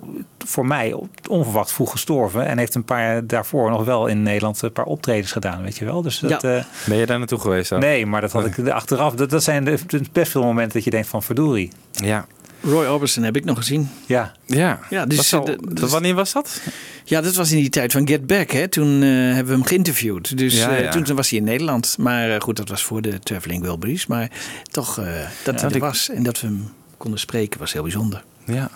voor 0.46 0.66
mij 0.66 0.96
onverwacht 1.30 1.72
vroeg 1.72 1.92
gestorven. 1.92 2.46
En 2.46 2.58
heeft 2.58 2.76
een 2.76 2.84
paar 2.84 3.02
jaar 3.02 3.26
daarvoor 3.28 3.70
nog 3.70 3.86
wel 3.86 4.08
in 4.08 4.24
Nederland 4.24 4.62
een 4.62 4.72
paar 4.72 4.86
optredens 4.86 5.32
gedaan, 5.32 5.62
weet 5.64 5.78
je 5.78 5.86
wel. 5.86 6.02
Dus 6.02 6.20
dat, 6.20 6.42
Ja. 6.42 6.56
eh, 6.58 6.64
Ben 6.88 6.98
je 6.98 7.06
daar 7.06 7.18
naartoe 7.18 7.40
geweest? 7.40 7.70
dan? 7.70 7.80
nee, 7.80 8.06
maar 8.06 8.22
dat 8.22 8.32
had 8.32 8.46
ik 8.46 8.68
achteraf. 8.70 9.14
Dat, 9.16 9.30
dat 9.30 9.44
zijn 9.44 9.64
de- 9.66 10.02
best 10.12 10.32
veel 10.32 10.44
momenten 10.44 10.74
dat 10.74 10.84
je 10.84 10.90
denkt 10.90 11.08
van 11.08 11.24
verdorie. 11.24 11.72
Ja. 11.92 12.26
Roy 12.62 12.86
Orbison 12.86 13.24
heb 13.24 13.36
ik 13.36 13.46
nog 13.46 13.58
gezien. 13.58 13.90
Ja. 14.06 14.32
Ja. 14.46 14.80
Ja, 14.90 15.06
dus, 15.06 15.30
zal- 15.30 15.48
eh, 15.48 15.56
dus- 15.74 15.92
wanneer 15.92 16.16
was 16.16 16.32
dat? 16.32 16.62
Ja, 17.04 17.22
dat 17.22 17.36
was 17.36 17.52
in 17.52 17.58
die 17.58 17.70
tijd 17.70 17.92
van 17.92 18.08
Get 18.08 18.28
Back. 18.28 18.52
Hè? 18.52 18.68
Toen 18.68 19.02
eh, 19.04 19.10
hebben 19.10 19.46
we 19.46 19.52
hem 19.52 19.64
geïnterviewd. 19.66 20.38
Dus 20.38 20.58
Ja, 20.58 20.76
eh, 20.78 20.92
toen 21.02 21.16
was 21.16 21.30
hij 21.30 21.40
in 21.40 21.46
Nederland. 21.46 21.96
Maar 22.00 22.30
eh, 22.36 22.42
goed, 22.42 22.56
dat 22.58 22.70
was 22.70 22.84
voor 22.84 23.02
de 23.02 23.20
Traveling 23.20 23.62
Wilburys. 23.62 24.08
Maar 24.08 24.32
toch 24.72 24.98
eh, 25.00 25.06
dat 25.44 25.62
hij 25.62 25.70
er 25.70 25.76
ik- 25.76 25.82
was 25.82 26.10
en 26.10 26.24
dat 26.24 26.42
we 26.42 26.48
hem 26.48 26.70
konden 26.98 27.20
spreken 27.20 27.60
was 27.60 27.74
heel 27.74 27.82
bijzonder. 27.84 28.24
Ja. 28.46 28.70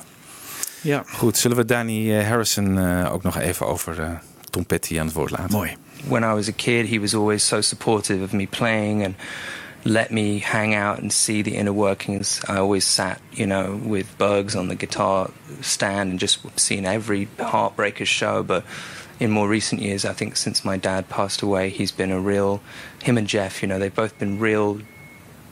Ja. 0.81 1.03
Goed, 1.07 1.37
zullen 1.37 1.57
we 1.57 1.65
Danny 1.65 2.23
Harrison 2.23 2.77
eh, 2.79 3.13
ook 3.13 3.23
nog 3.23 3.37
even 3.37 3.67
over 3.67 4.21
Tom 4.49 4.65
Petty 4.65 4.99
aan 4.99 5.05
het 5.05 5.15
woord 5.15 5.31
laten? 5.31 5.51
Mooi. 5.51 5.75
when 6.07 6.21
I 6.23 6.33
was 6.33 6.47
a 6.47 6.51
kid, 6.55 6.89
he 6.89 6.99
was 6.99 7.15
always 7.15 7.47
so 7.47 7.61
supportive 7.61 8.23
of 8.23 8.31
me 8.31 8.47
playing 8.47 9.05
and 9.05 9.15
let 9.85 10.11
me 10.11 10.39
hang 10.39 10.73
out 10.73 10.97
and 10.99 11.13
see 11.13 11.43
the 11.43 11.55
inner 11.55 11.71
workings. 11.71 12.41
I 12.47 12.57
always 12.57 12.85
sat, 12.85 13.21
you 13.31 13.45
know, 13.45 13.79
with 13.85 14.17
Bugs 14.17 14.55
on 14.55 14.67
the 14.67 14.75
guitar 14.75 15.29
stand 15.61 16.09
and 16.09 16.19
just 16.19 16.59
seen 16.59 16.85
every 16.85 17.27
Heartbreakers 17.37 18.07
show. 18.07 18.41
But 18.41 18.65
in 19.19 19.29
more 19.29 19.47
recent 19.47 19.81
years, 19.81 20.03
I 20.03 20.11
think 20.13 20.37
since 20.37 20.65
my 20.65 20.75
dad 20.75 21.07
passed 21.07 21.43
away, 21.43 21.69
he's 21.69 21.91
been 21.91 22.11
a 22.11 22.19
real, 22.19 22.61
him 23.03 23.15
and 23.15 23.27
Jeff, 23.27 23.61
you 23.61 23.67
know, 23.67 23.77
they've 23.77 23.93
both 23.93 24.17
been 24.17 24.39
real 24.39 24.81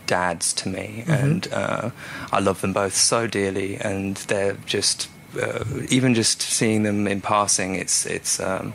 dads 0.07 0.51
to 0.53 0.67
me. 0.67 1.03
Mhm. 1.05 1.23
And 1.23 1.53
uh, 1.53 1.91
I 2.31 2.39
love 2.39 2.61
them 2.61 2.73
both 2.73 2.95
so 2.95 3.27
dearly. 3.27 3.77
And 3.77 4.17
they're 4.17 4.57
just, 4.65 5.09
uh, 5.39 5.63
even 5.89 6.15
just 6.15 6.41
seeing 6.41 6.81
them 6.81 7.07
in 7.07 7.21
passing, 7.21 7.75
it's, 7.75 8.07
it's, 8.07 8.39
um, 8.39 8.73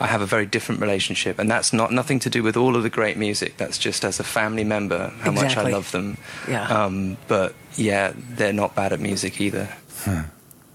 I 0.00 0.06
have 0.06 0.22
a 0.22 0.26
very 0.26 0.46
different 0.48 0.80
relationship, 0.80 1.38
and 1.38 1.50
that's 1.50 1.70
not 1.72 1.90
nothing 1.90 2.20
to 2.20 2.28
do 2.30 2.42
with 2.42 2.56
all 2.56 2.74
of 2.76 2.82
the 2.82 2.90
great 2.90 3.16
music. 3.16 3.52
That's 3.56 3.78
just 3.84 4.04
as 4.04 4.20
a 4.20 4.24
family 4.24 4.64
member, 4.64 5.12
how 5.20 5.32
much 5.32 5.42
I 5.42 5.46
Exactly. 5.46 5.70
love 5.72 5.90
them. 5.90 6.16
Yeah. 6.48 6.84
Um, 6.84 7.16
but 7.26 7.52
yeah, 7.74 8.10
they're 8.36 8.52
not 8.54 8.74
bad 8.74 8.92
at 8.92 9.00
music 9.00 9.38
either. 9.38 9.76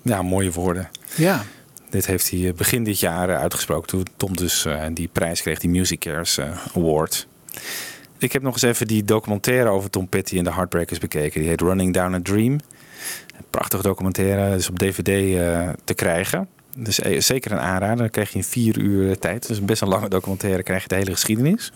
Ja, 0.01 0.21
mooie 0.21 0.51
woorden. 0.51 0.89
Ja. 1.15 1.43
Dit 1.89 2.05
heeft 2.05 2.29
hij 2.29 2.47
eh, 2.47 2.53
begin 2.53 2.83
dit 2.83 2.99
jaar 2.99 3.29
eh, 3.29 3.37
uitgesproken 3.37 3.87
toen 3.87 4.05
Tom 4.17 4.35
dus 4.35 4.65
eh, 4.65 4.85
die 4.93 5.09
prijs 5.11 5.41
kreeg, 5.41 5.59
die 5.59 5.69
Music 5.69 5.99
Cares 5.99 6.37
eh, 6.37 6.49
Award. 6.75 7.27
Ik 8.17 8.31
heb 8.33 8.41
nog 8.41 8.53
eens 8.53 8.61
even 8.61 8.87
die 8.87 9.03
documentaire 9.03 9.69
over 9.69 9.89
Tom 9.89 10.07
Petty 10.09 10.37
en 10.37 10.43
de 10.43 10.51
Heartbreakers 10.53 10.99
bekeken. 10.99 11.39
Die 11.39 11.49
heet 11.49 11.61
Running 11.61 11.93
Down 11.93 12.13
a 12.13 12.19
Dream. 12.23 12.51
Een 12.51 13.45
prachtige 13.49 13.83
documentaire, 13.83 14.55
is 14.55 14.69
op 14.69 14.79
DVD 14.79 15.07
eh, 15.37 15.69
te 15.83 15.93
krijgen. 15.93 16.47
Dus 16.77 16.99
eh, 16.99 17.19
zeker 17.19 17.51
een 17.51 17.59
aanrader. 17.59 17.97
Dan 17.97 18.09
krijg 18.09 18.29
je 18.29 18.37
in 18.37 18.43
vier 18.43 18.77
uur 18.77 19.19
tijd. 19.19 19.47
Dus 19.47 19.61
best 19.61 19.81
een 19.81 19.87
lange 19.87 20.09
documentaire, 20.09 20.63
krijg 20.63 20.81
je 20.81 20.87
de 20.87 20.95
hele 20.95 21.11
geschiedenis. 21.11 21.71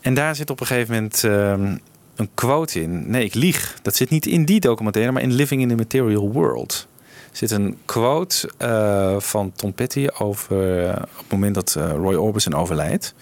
En 0.00 0.14
daar 0.14 0.36
zit 0.36 0.50
op 0.50 0.60
een 0.60 0.66
gegeven 0.66 0.94
moment 0.94 1.24
ehm, 1.24 1.76
een 2.16 2.28
quote 2.34 2.82
in. 2.82 3.10
Nee, 3.10 3.24
ik 3.24 3.34
lieg. 3.34 3.78
Dat 3.82 3.96
zit 3.96 4.10
niet 4.10 4.26
in 4.26 4.44
die 4.44 4.60
documentaire, 4.60 5.12
maar 5.12 5.22
in 5.22 5.32
Living 5.32 5.62
in 5.62 5.68
the 5.68 5.74
Material 5.74 6.32
World. 6.32 6.88
Er 7.30 7.36
zit 7.36 7.50
een 7.50 7.78
quote 7.84 8.50
eh, 8.56 9.20
van 9.20 9.52
Tom 9.52 9.72
Petty 9.72 10.06
over 10.18 10.86
eh, 10.86 11.02
op 11.02 11.18
het 11.18 11.30
moment 11.30 11.54
dat 11.54 11.74
eh, 11.78 11.90
Roy 11.90 12.14
Orbison 12.14 12.54
overlijdt. 12.54 13.14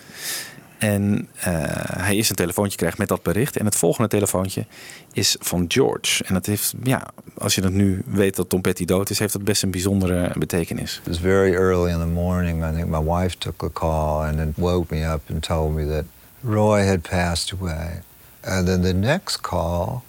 En 0.78 1.28
eh, 1.34 1.52
hij 1.76 2.14
eerst 2.14 2.30
een 2.30 2.36
telefoontje 2.36 2.76
krijgt 2.76 2.98
met 2.98 3.08
dat 3.08 3.22
bericht. 3.22 3.56
En 3.56 3.64
het 3.64 3.76
volgende 3.76 4.08
telefoontje 4.08 4.66
is 5.12 5.36
van 5.38 5.64
George. 5.68 6.24
En 6.24 6.34
dat 6.34 6.46
heeft, 6.46 6.74
ja, 6.82 7.06
als 7.38 7.54
je 7.54 7.60
dat 7.60 7.72
nu 7.72 8.02
weet 8.06 8.36
dat 8.36 8.48
Tom 8.48 8.60
Petty 8.60 8.84
dood 8.84 9.10
is, 9.10 9.18
heeft 9.18 9.32
dat 9.32 9.44
best 9.44 9.62
een 9.62 9.70
bijzondere 9.70 10.32
betekenis. 10.38 11.00
It 11.02 11.08
was 11.08 11.18
very 11.18 11.54
early 11.54 11.90
in 11.90 11.98
the 11.98 12.06
morning. 12.06 12.64
I 12.64 12.74
think 12.74 12.88
my 12.88 13.02
wife 13.02 13.38
took 13.38 13.62
a 13.62 13.70
call 13.72 14.26
and 14.26 14.36
then 14.36 14.52
woke 14.56 14.94
me 14.94 15.12
up 15.12 15.20
and 15.30 15.42
told 15.42 15.74
me 15.74 15.86
that 15.86 16.04
Roy 16.40 16.84
had 16.84 17.00
passed 17.00 17.52
away. 17.60 18.02
And 18.40 18.66
then 18.66 18.82
the 18.82 18.94
next 18.94 19.40
call 19.40 20.02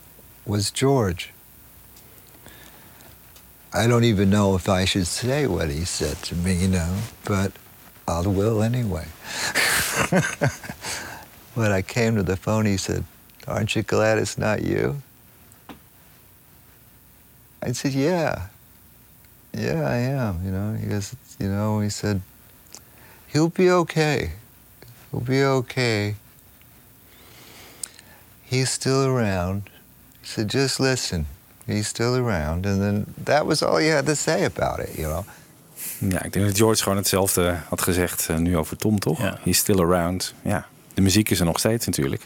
was 0.44 0.72
George. 0.74 1.34
I 3.74 3.88
don't 3.88 4.06
even 4.06 4.30
know 4.30 4.56
if 4.56 4.68
I 4.70 4.86
should 4.86 5.08
say 5.08 5.46
what 5.46 5.70
he 5.70 5.86
said 5.86 6.16
to 6.24 6.36
me, 6.36 6.54
you 6.54 6.68
know, 6.68 6.96
but 7.24 7.52
I 8.08 8.22
will 8.22 8.34
will 8.34 8.64
anyway. 8.64 9.06
when 11.56 11.72
I 11.72 11.82
came 11.82 12.16
to 12.16 12.24
the 12.24 12.38
phone, 12.38 12.66
he 12.66 12.78
said, 12.78 13.04
Aren't 13.48 13.76
you 13.76 13.84
glad 13.84 14.18
it's 14.18 14.38
not 14.38 14.62
you? 14.64 15.02
I 17.62 17.74
said, 17.74 17.94
Yeah. 17.94 18.48
Yeah, 19.54 19.90
I 19.90 19.96
am. 19.96 20.46
You 20.46 20.52
know, 20.52 20.74
he 20.74 20.86
goes, 20.86 21.16
you 21.40 21.48
know, 21.48 21.80
he 21.80 21.90
said, 21.90 22.22
he'll 23.28 23.50
be 23.50 23.72
okay. 23.72 24.34
He'll 25.12 25.22
be 25.22 25.44
okay. 25.44 26.16
He's 28.44 28.70
still 28.70 29.06
around. 29.06 29.70
He 30.22 30.28
said, 30.28 30.50
just 30.50 30.80
listen. 30.80 31.26
He's 31.66 31.88
still 31.88 32.16
around. 32.16 32.66
And 32.66 32.82
then 32.82 33.14
that 33.26 33.46
was 33.46 33.64
all 33.64 33.78
he 33.78 33.88
had 33.88 34.06
to 34.06 34.16
say 34.16 34.46
about 34.46 34.80
it, 34.80 34.98
you 34.98 35.04
know. 35.04 35.26
Ja, 36.00 36.24
ik 36.24 36.34
denk 36.34 36.46
dat 36.46 36.58
George 36.58 36.84
gewoon 36.84 36.98
hetzelfde 36.98 37.56
had 37.70 37.82
gezegd 37.82 38.28
eh, 38.30 38.38
nu 38.38 38.58
over 38.58 38.78
Tom, 38.78 39.00
toch? 39.00 39.20
He's 39.44 39.58
still 39.58 39.80
around. 39.80 40.34
Ja, 40.44 40.66
de 40.94 41.02
muziek 41.02 41.30
is 41.30 41.40
er 41.40 41.46
nog 41.46 41.60
steeds 41.60 41.86
natuurlijk. 41.86 42.22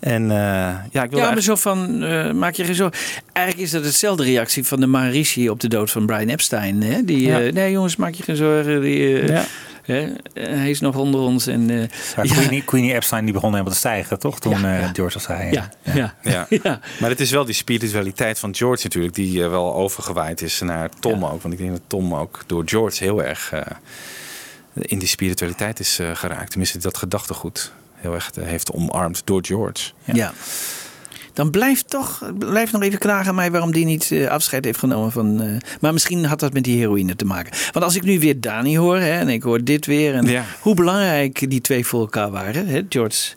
En 0.00 0.30
eh, 0.30 0.36
ja, 0.90 1.02
ik 1.02 1.10
wil 1.10 1.18
Ja, 1.18 1.30
maar 1.30 1.42
zo 1.42 1.54
van, 1.54 2.02
eh, 2.02 2.32
maak 2.32 2.54
je 2.54 2.64
geen 2.64 2.74
zorgen. 2.74 2.98
Eigenlijk 3.32 3.66
is 3.66 3.72
dat 3.72 3.84
hetzelfde 3.84 4.24
reactie 4.24 4.64
van 4.64 4.80
de 4.80 4.86
Marici 4.86 5.50
op 5.50 5.60
de 5.60 5.68
dood 5.68 5.90
van 5.90 6.06
Brian 6.06 6.28
Epstein. 6.28 6.82
Hè? 6.82 7.04
Die, 7.04 7.26
Ja. 7.26 7.38
nee 7.38 7.72
jongens, 7.72 7.96
maak 7.96 8.14
je 8.14 8.22
geen 8.22 8.36
zorgen. 8.36 8.80
Die, 8.80 9.26
Ja. 9.26 9.44
Hè, 9.84 10.12
eh, 10.32 10.46
hij 10.46 10.70
is 10.70 10.80
nog 10.80 10.96
onder 10.96 11.20
ons. 11.20 11.46
En, 11.46 11.70
eh, 11.70 11.76
Maar 12.16 12.26
ja. 12.26 12.34
Queenie, 12.34 12.64
Queenie 12.64 12.94
Epstein 12.94 13.24
die 13.24 13.32
begon 13.32 13.50
helemaal 13.50 13.72
te 13.72 13.78
stijgen, 13.78 14.18
toch? 14.18 14.40
Toen 14.40 14.60
Ja, 14.60 14.74
eh, 14.74 14.80
ja. 14.80 14.90
George 14.92 15.18
zei. 15.18 15.52
Ja, 15.52 15.68
ja. 15.82 16.14
Ja. 16.22 16.46
Ja. 16.62 16.80
Maar 17.00 17.10
het 17.10 17.20
is 17.20 17.30
wel 17.30 17.44
die 17.44 17.54
spiritualiteit 17.54 18.38
van 18.38 18.54
George 18.54 18.82
natuurlijk, 18.82 19.14
die 19.14 19.42
wel 19.48 19.74
overgewaaid 19.74 20.42
is 20.42 20.60
naar 20.60 20.88
Tom 21.00 21.24
ook. 21.24 21.42
Want 21.42 21.54
ik 21.54 21.60
denk 21.60 21.70
dat 21.70 21.82
Tom 21.86 22.14
ook 22.14 22.42
door 22.46 22.62
George 22.66 23.04
heel 23.04 23.24
erg 23.24 23.52
eh, 23.52 23.60
in 24.74 24.98
die 24.98 25.08
spiritualiteit 25.08 25.80
is 25.80 25.98
geraakt. 26.12 26.50
Tenminste, 26.50 26.78
dat 26.78 26.96
gedachtegoed 26.96 27.72
heel 27.94 28.14
erg 28.14 28.30
heeft 28.40 28.72
omarmd 28.72 29.22
door 29.24 29.44
George. 29.44 29.90
Ja. 30.04 30.32
Dan 31.34 31.50
blijft 31.50 31.90
toch, 31.90 32.32
blijft 32.38 32.72
nog 32.72 32.82
even 32.82 32.98
knagen 32.98 33.28
aan 33.28 33.34
mij 33.34 33.50
waarom 33.50 33.72
die 33.72 33.84
niet 33.84 34.10
eh, 34.12 34.26
afscheid 34.28 34.64
heeft 34.64 34.78
genomen 34.78 35.12
van. 35.12 35.40
eh, 35.42 35.48
maar 35.80 35.92
misschien 35.92 36.24
had 36.24 36.40
dat 36.40 36.52
met 36.52 36.64
die 36.64 36.78
heroïne 36.78 37.16
te 37.16 37.24
maken. 37.24 37.52
Want 37.72 37.84
als 37.84 37.96
ik 37.96 38.02
nu 38.02 38.18
weer 38.20 38.40
Dani 38.40 38.78
hoor 38.78 38.98
hè, 38.98 39.18
en 39.18 39.28
ik 39.28 39.42
hoor 39.42 39.64
dit 39.64 39.86
weer 39.86 40.14
en 40.14 40.26
Ja. 40.26 40.44
hoe 40.60 40.74
belangrijk 40.74 41.50
die 41.50 41.60
twee 41.60 41.86
voor 41.86 42.00
elkaar 42.00 42.30
waren, 42.30 42.66
hè, 42.66 42.80
George 42.88 43.34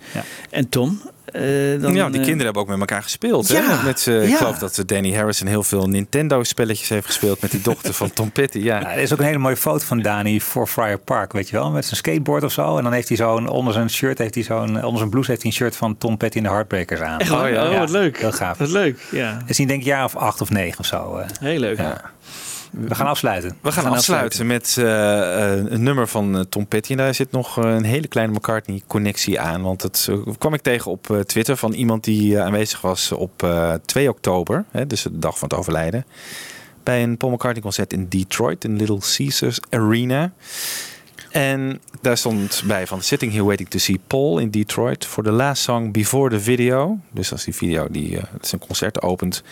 en 0.50 0.70
Tom. 0.70 1.02
Eh, 1.32 1.82
dan, 1.82 1.94
ja, 1.94 2.06
die 2.10 2.20
eh, 2.20 2.26
kinderen 2.26 2.44
hebben 2.46 2.62
ook 2.62 2.68
met 2.68 2.80
elkaar 2.80 3.04
gespeeld. 3.04 3.48
Ja, 3.48 3.62
hè? 3.78 3.86
Met, 3.86 4.00
z'n- 4.00 4.12
Ik 4.12 4.30
ja. 4.30 4.38
geloof 4.38 4.58
dat 4.58 4.84
Danny 4.86 5.14
Harrison 5.16 5.48
heel 5.48 5.64
veel 5.64 5.88
Nintendo-spelletjes 5.88 6.90
heeft 6.90 7.06
gespeeld 7.06 7.42
met 7.42 7.52
die 7.52 7.62
dochter 7.62 7.94
van 7.94 8.12
Tom 8.14 8.32
Petty. 8.32 8.60
Ja. 8.60 8.80
Ja, 8.80 8.92
er 8.96 8.98
is 9.02 9.14
ook 9.14 9.20
een 9.20 9.26
hele 9.26 9.38
mooie 9.38 9.58
foto 9.58 9.86
van 9.86 10.02
Dani 10.02 10.42
voor 10.42 10.68
Friar 10.68 10.98
Park, 10.98 11.34
weet 11.34 11.50
je 11.50 11.56
wel, 11.56 11.72
met 11.72 11.86
zijn 11.86 11.96
skateboard 11.98 12.44
of 12.44 12.52
zo. 12.52 12.78
En 12.78 12.84
dan 12.84 12.94
heeft 12.94 13.08
hij 13.08 13.18
zo'n 13.18 13.48
onder 13.50 13.74
zijn 13.74 13.90
shirt 13.90 14.18
heeft 14.18 14.36
hij 14.36 14.44
zo'n 14.44 14.84
onder 14.84 14.98
zijn 14.98 15.10
blouse 15.10 15.30
heeft 15.32 15.42
hij 15.44 15.52
een 15.52 15.58
shirt 15.58 15.76
van 15.76 15.98
Tom 15.98 16.18
Petty 16.18 16.38
en 16.38 16.44
de 16.44 16.50
Heartbreakers 16.50 17.02
aan. 17.02 17.20
Echt? 17.20 17.32
Oh, 17.32 17.80
wat 17.80 17.90
leuk. 17.90 18.18
Heel 18.20 18.32
gaaf. 18.32 18.58
Wat 18.58 18.70
leuk, 18.70 19.00
ja. 19.12 19.42
Is 19.46 19.58
hij 19.58 19.66
denk 19.66 19.80
ik 19.80 19.86
een 19.86 19.92
jaar 19.92 20.04
of 20.04 20.16
acht 20.16 20.42
of 20.42 20.50
negen 20.50 20.80
of 20.80 20.86
zo. 20.86 21.16
eh. 21.18 21.26
Heel 21.40 21.60
leuk. 21.60 21.78
Ja. 21.78 22.02
We 22.72 22.96
gaan 22.96 23.08
afsluiten. 23.08 23.58
We 23.62 23.72
gaan, 23.72 23.86
afsluiten 23.86 24.48
met 24.48 24.76
eh, 24.78 24.86
een 25.56 25.84
nummer 25.84 26.08
van 26.08 26.38
eh, 26.38 26.42
Tom 26.50 26.68
Petty. 26.68 26.92
En 26.92 26.98
daar 26.98 27.14
zit 27.14 27.32
nog 27.32 27.58
een 27.58 27.84
hele 27.84 28.08
kleine 28.08 28.34
McCartney-connectie 28.34 29.40
aan. 29.40 29.62
Want 29.62 29.82
dat 29.82 30.10
kwam 30.38 30.54
ik 30.54 30.62
tegen 30.62 30.92
op 30.92 31.24
Twitter 31.26 31.58
van 31.58 31.74
iemand 31.74 32.04
die 32.04 32.40
aanwezig 32.40 32.82
was 32.82 33.12
op 33.12 33.44
eh, 33.44 33.74
2 33.86 34.10
oktober. 34.10 34.66
Hè, 34.72 34.88
dus 34.88 35.02
de 35.02 35.20
dag 35.20 35.40
van 35.40 35.50
het 35.50 35.58
overlijden. 35.58 36.06
Bij 36.84 37.04
een 37.04 37.18
Paul 37.18 37.32
McCartney-concert 37.32 37.94
in 37.94 38.08
Detroit, 38.10 38.64
in 38.64 38.78
Little 38.78 39.00
Caesars 39.16 39.60
Arena. 39.70 40.32
En 41.32 41.82
daar 42.02 42.18
stond 42.18 42.64
bij 42.66 42.88
van 42.88 43.02
Sitting 43.02 43.32
here 43.32 43.44
waiting 43.44 43.70
to 43.70 43.80
see 43.80 44.00
Paul 44.08 44.38
in 44.38 44.52
Detroit 44.52 45.06
for 45.06 45.24
the 45.24 45.32
last 45.32 45.64
song 45.64 45.92
before 45.92 46.30
the 46.30 46.40
video. 46.40 47.00
Dus 47.12 47.32
als 47.32 47.44
die 47.44 47.56
video 47.56 47.88
die, 47.92 48.20
zijn 48.42 48.62
concert 48.62 49.02
opent. 49.02 49.44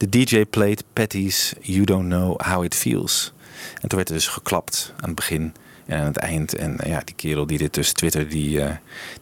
The 0.00 0.08
DJ 0.08 0.44
played 0.50 0.84
Patty's 0.92 1.52
You 1.60 1.84
Don't 1.84 2.06
Know 2.08 2.40
How 2.40 2.64
It 2.64 2.74
Feels. 2.74 3.32
En 3.80 3.88
toen 3.88 3.98
werd 3.98 4.08
er 4.08 4.14
dus 4.14 4.26
geklapt 4.28 4.92
aan 4.96 5.06
het 5.06 5.14
begin 5.14 5.54
en 5.86 5.98
aan 5.98 6.04
het 6.06 6.16
eind. 6.16 6.54
En 6.54 6.78
ja, 6.86 7.02
die 7.04 7.14
kerel 7.14 7.46
die 7.46 7.58
dit 7.58 7.74
dus 7.74 7.92
twitterde, 7.92 8.28
die, 8.30 8.60
eh, 8.60 8.66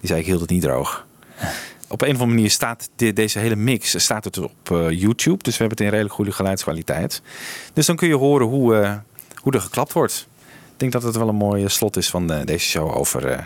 die 0.01 0.09
zei 0.09 0.21
ik 0.21 0.27
hield 0.27 0.41
het 0.41 0.51
niet 0.51 0.63
droog. 0.63 1.07
Op 1.89 2.03
een 2.03 2.09
of 2.09 2.13
andere 2.15 2.31
manier 2.35 2.51
staat 2.51 2.89
de- 2.97 3.13
deze 3.13 3.39
hele 3.39 3.57
mix 3.57 4.03
staat 4.03 4.25
het 4.25 4.39
op 4.39 4.71
eh, 4.71 4.91
YouTube. 4.91 5.43
Dus 5.43 5.53
we 5.53 5.59
hebben 5.59 5.77
het 5.77 5.81
in 5.81 5.89
redelijk 5.89 6.15
goede 6.15 6.33
geluidskwaliteit. 6.33 7.23
Dus 7.73 7.87
dan 7.87 7.97
kun 7.97 8.09
je 8.09 8.15
horen 8.17 8.47
hoe, 8.47 8.77
eh, 8.77 8.97
hoe 9.43 9.53
er 9.53 9.61
geklapt 9.61 9.93
wordt. 9.93 10.27
Ik 10.73 10.79
denk 10.85 10.93
dat 10.93 11.03
het 11.03 11.17
wel 11.17 11.29
een 11.29 11.35
mooi 11.35 11.69
slot 11.69 11.97
is 11.97 12.11
van 12.11 12.27
deze 12.45 12.67
show 12.67 12.97
over 12.97 13.27
eh, 13.27 13.45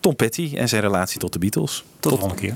Tom 0.00 0.16
Petty 0.16 0.52
en 0.56 0.68
zijn 0.68 0.82
relatie 0.82 1.18
tot 1.20 1.32
de 1.32 1.38
Beatles. 1.38 1.84
Tot 2.00 2.12
de 2.12 2.18
volgende 2.18 2.42
keer. 2.42 2.54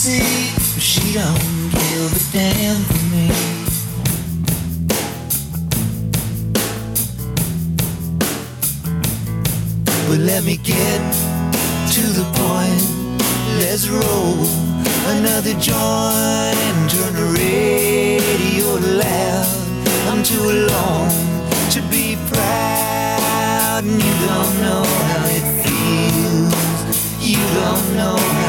See, 0.00 0.48
she 0.80 1.12
don't 1.12 1.70
give 1.72 2.10
a 2.16 2.32
damn 2.32 2.80
for 2.88 3.04
me. 3.12 3.28
But 10.08 10.20
let 10.20 10.42
me 10.44 10.56
get 10.56 11.00
to 11.96 12.02
the 12.18 12.24
point. 12.40 12.82
Let's 13.60 13.88
roll 13.90 14.40
another 15.16 15.52
joint 15.68 16.56
and 16.68 16.80
turn 16.88 17.12
the 17.20 17.28
radio 17.36 18.68
loud. 19.04 19.48
I'm 20.08 20.22
too 20.22 20.44
alone 20.56 21.10
to 21.74 21.80
be 21.90 22.16
proud, 22.32 23.84
and 23.84 24.02
you 24.06 24.14
don't 24.28 24.54
know 24.64 24.82
how 25.10 25.24
it 25.38 25.44
feels. 25.62 26.88
You 27.20 27.42
don't 27.60 27.96
know 27.98 28.39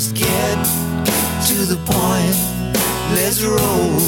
Just 0.00 0.16
get 0.16 0.64
to 1.48 1.56
the 1.66 1.76
point. 1.84 2.36
Let's 3.12 3.42
roll 3.42 4.00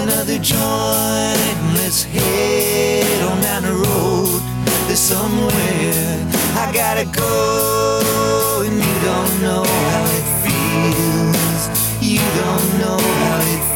another 0.00 0.38
joint. 0.38 1.58
Let's 1.76 2.02
head 2.02 3.22
on 3.28 3.38
down 3.42 3.62
the 3.64 3.74
road. 3.74 4.40
There's 4.86 4.98
somewhere 4.98 6.26
I 6.56 6.72
gotta 6.72 7.04
go, 7.04 8.62
and 8.64 8.72
you 8.72 8.94
don't 9.04 9.42
know 9.42 9.64
how 9.92 10.04
it 10.18 10.26
feels. 10.44 11.62
You 12.00 12.24
don't 12.40 12.78
know 12.80 12.96
how 12.96 13.38
it 13.40 13.60
feels. 13.60 13.67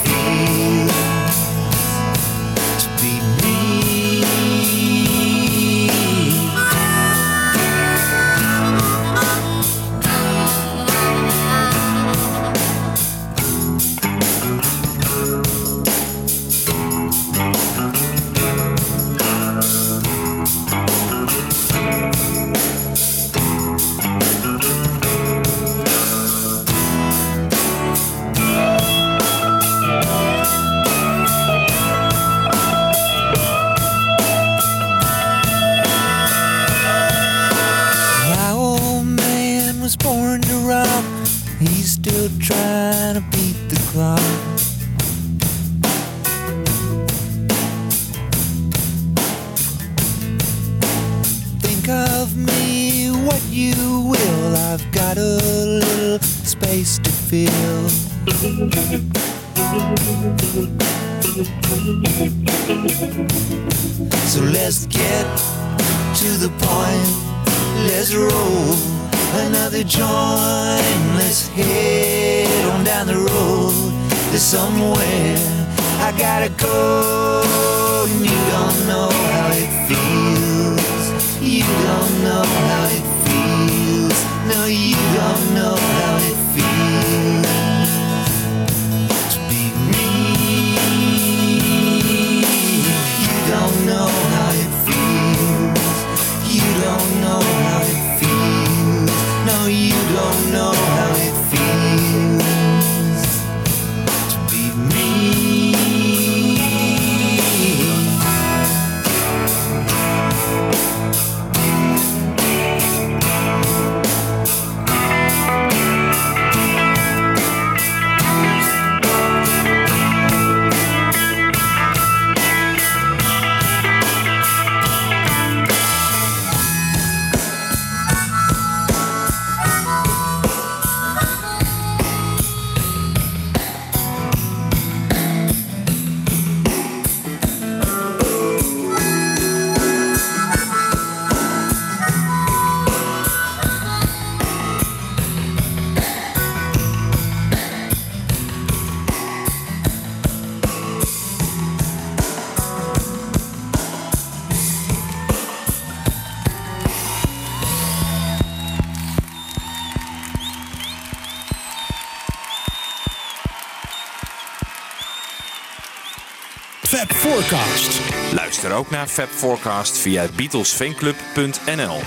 Ook 168.72 168.90
naar 168.90 169.06
Fab 169.06 169.28
Forecast 169.28 169.98
via 169.98 170.26
beatlesfanclub.nl. 170.36 172.00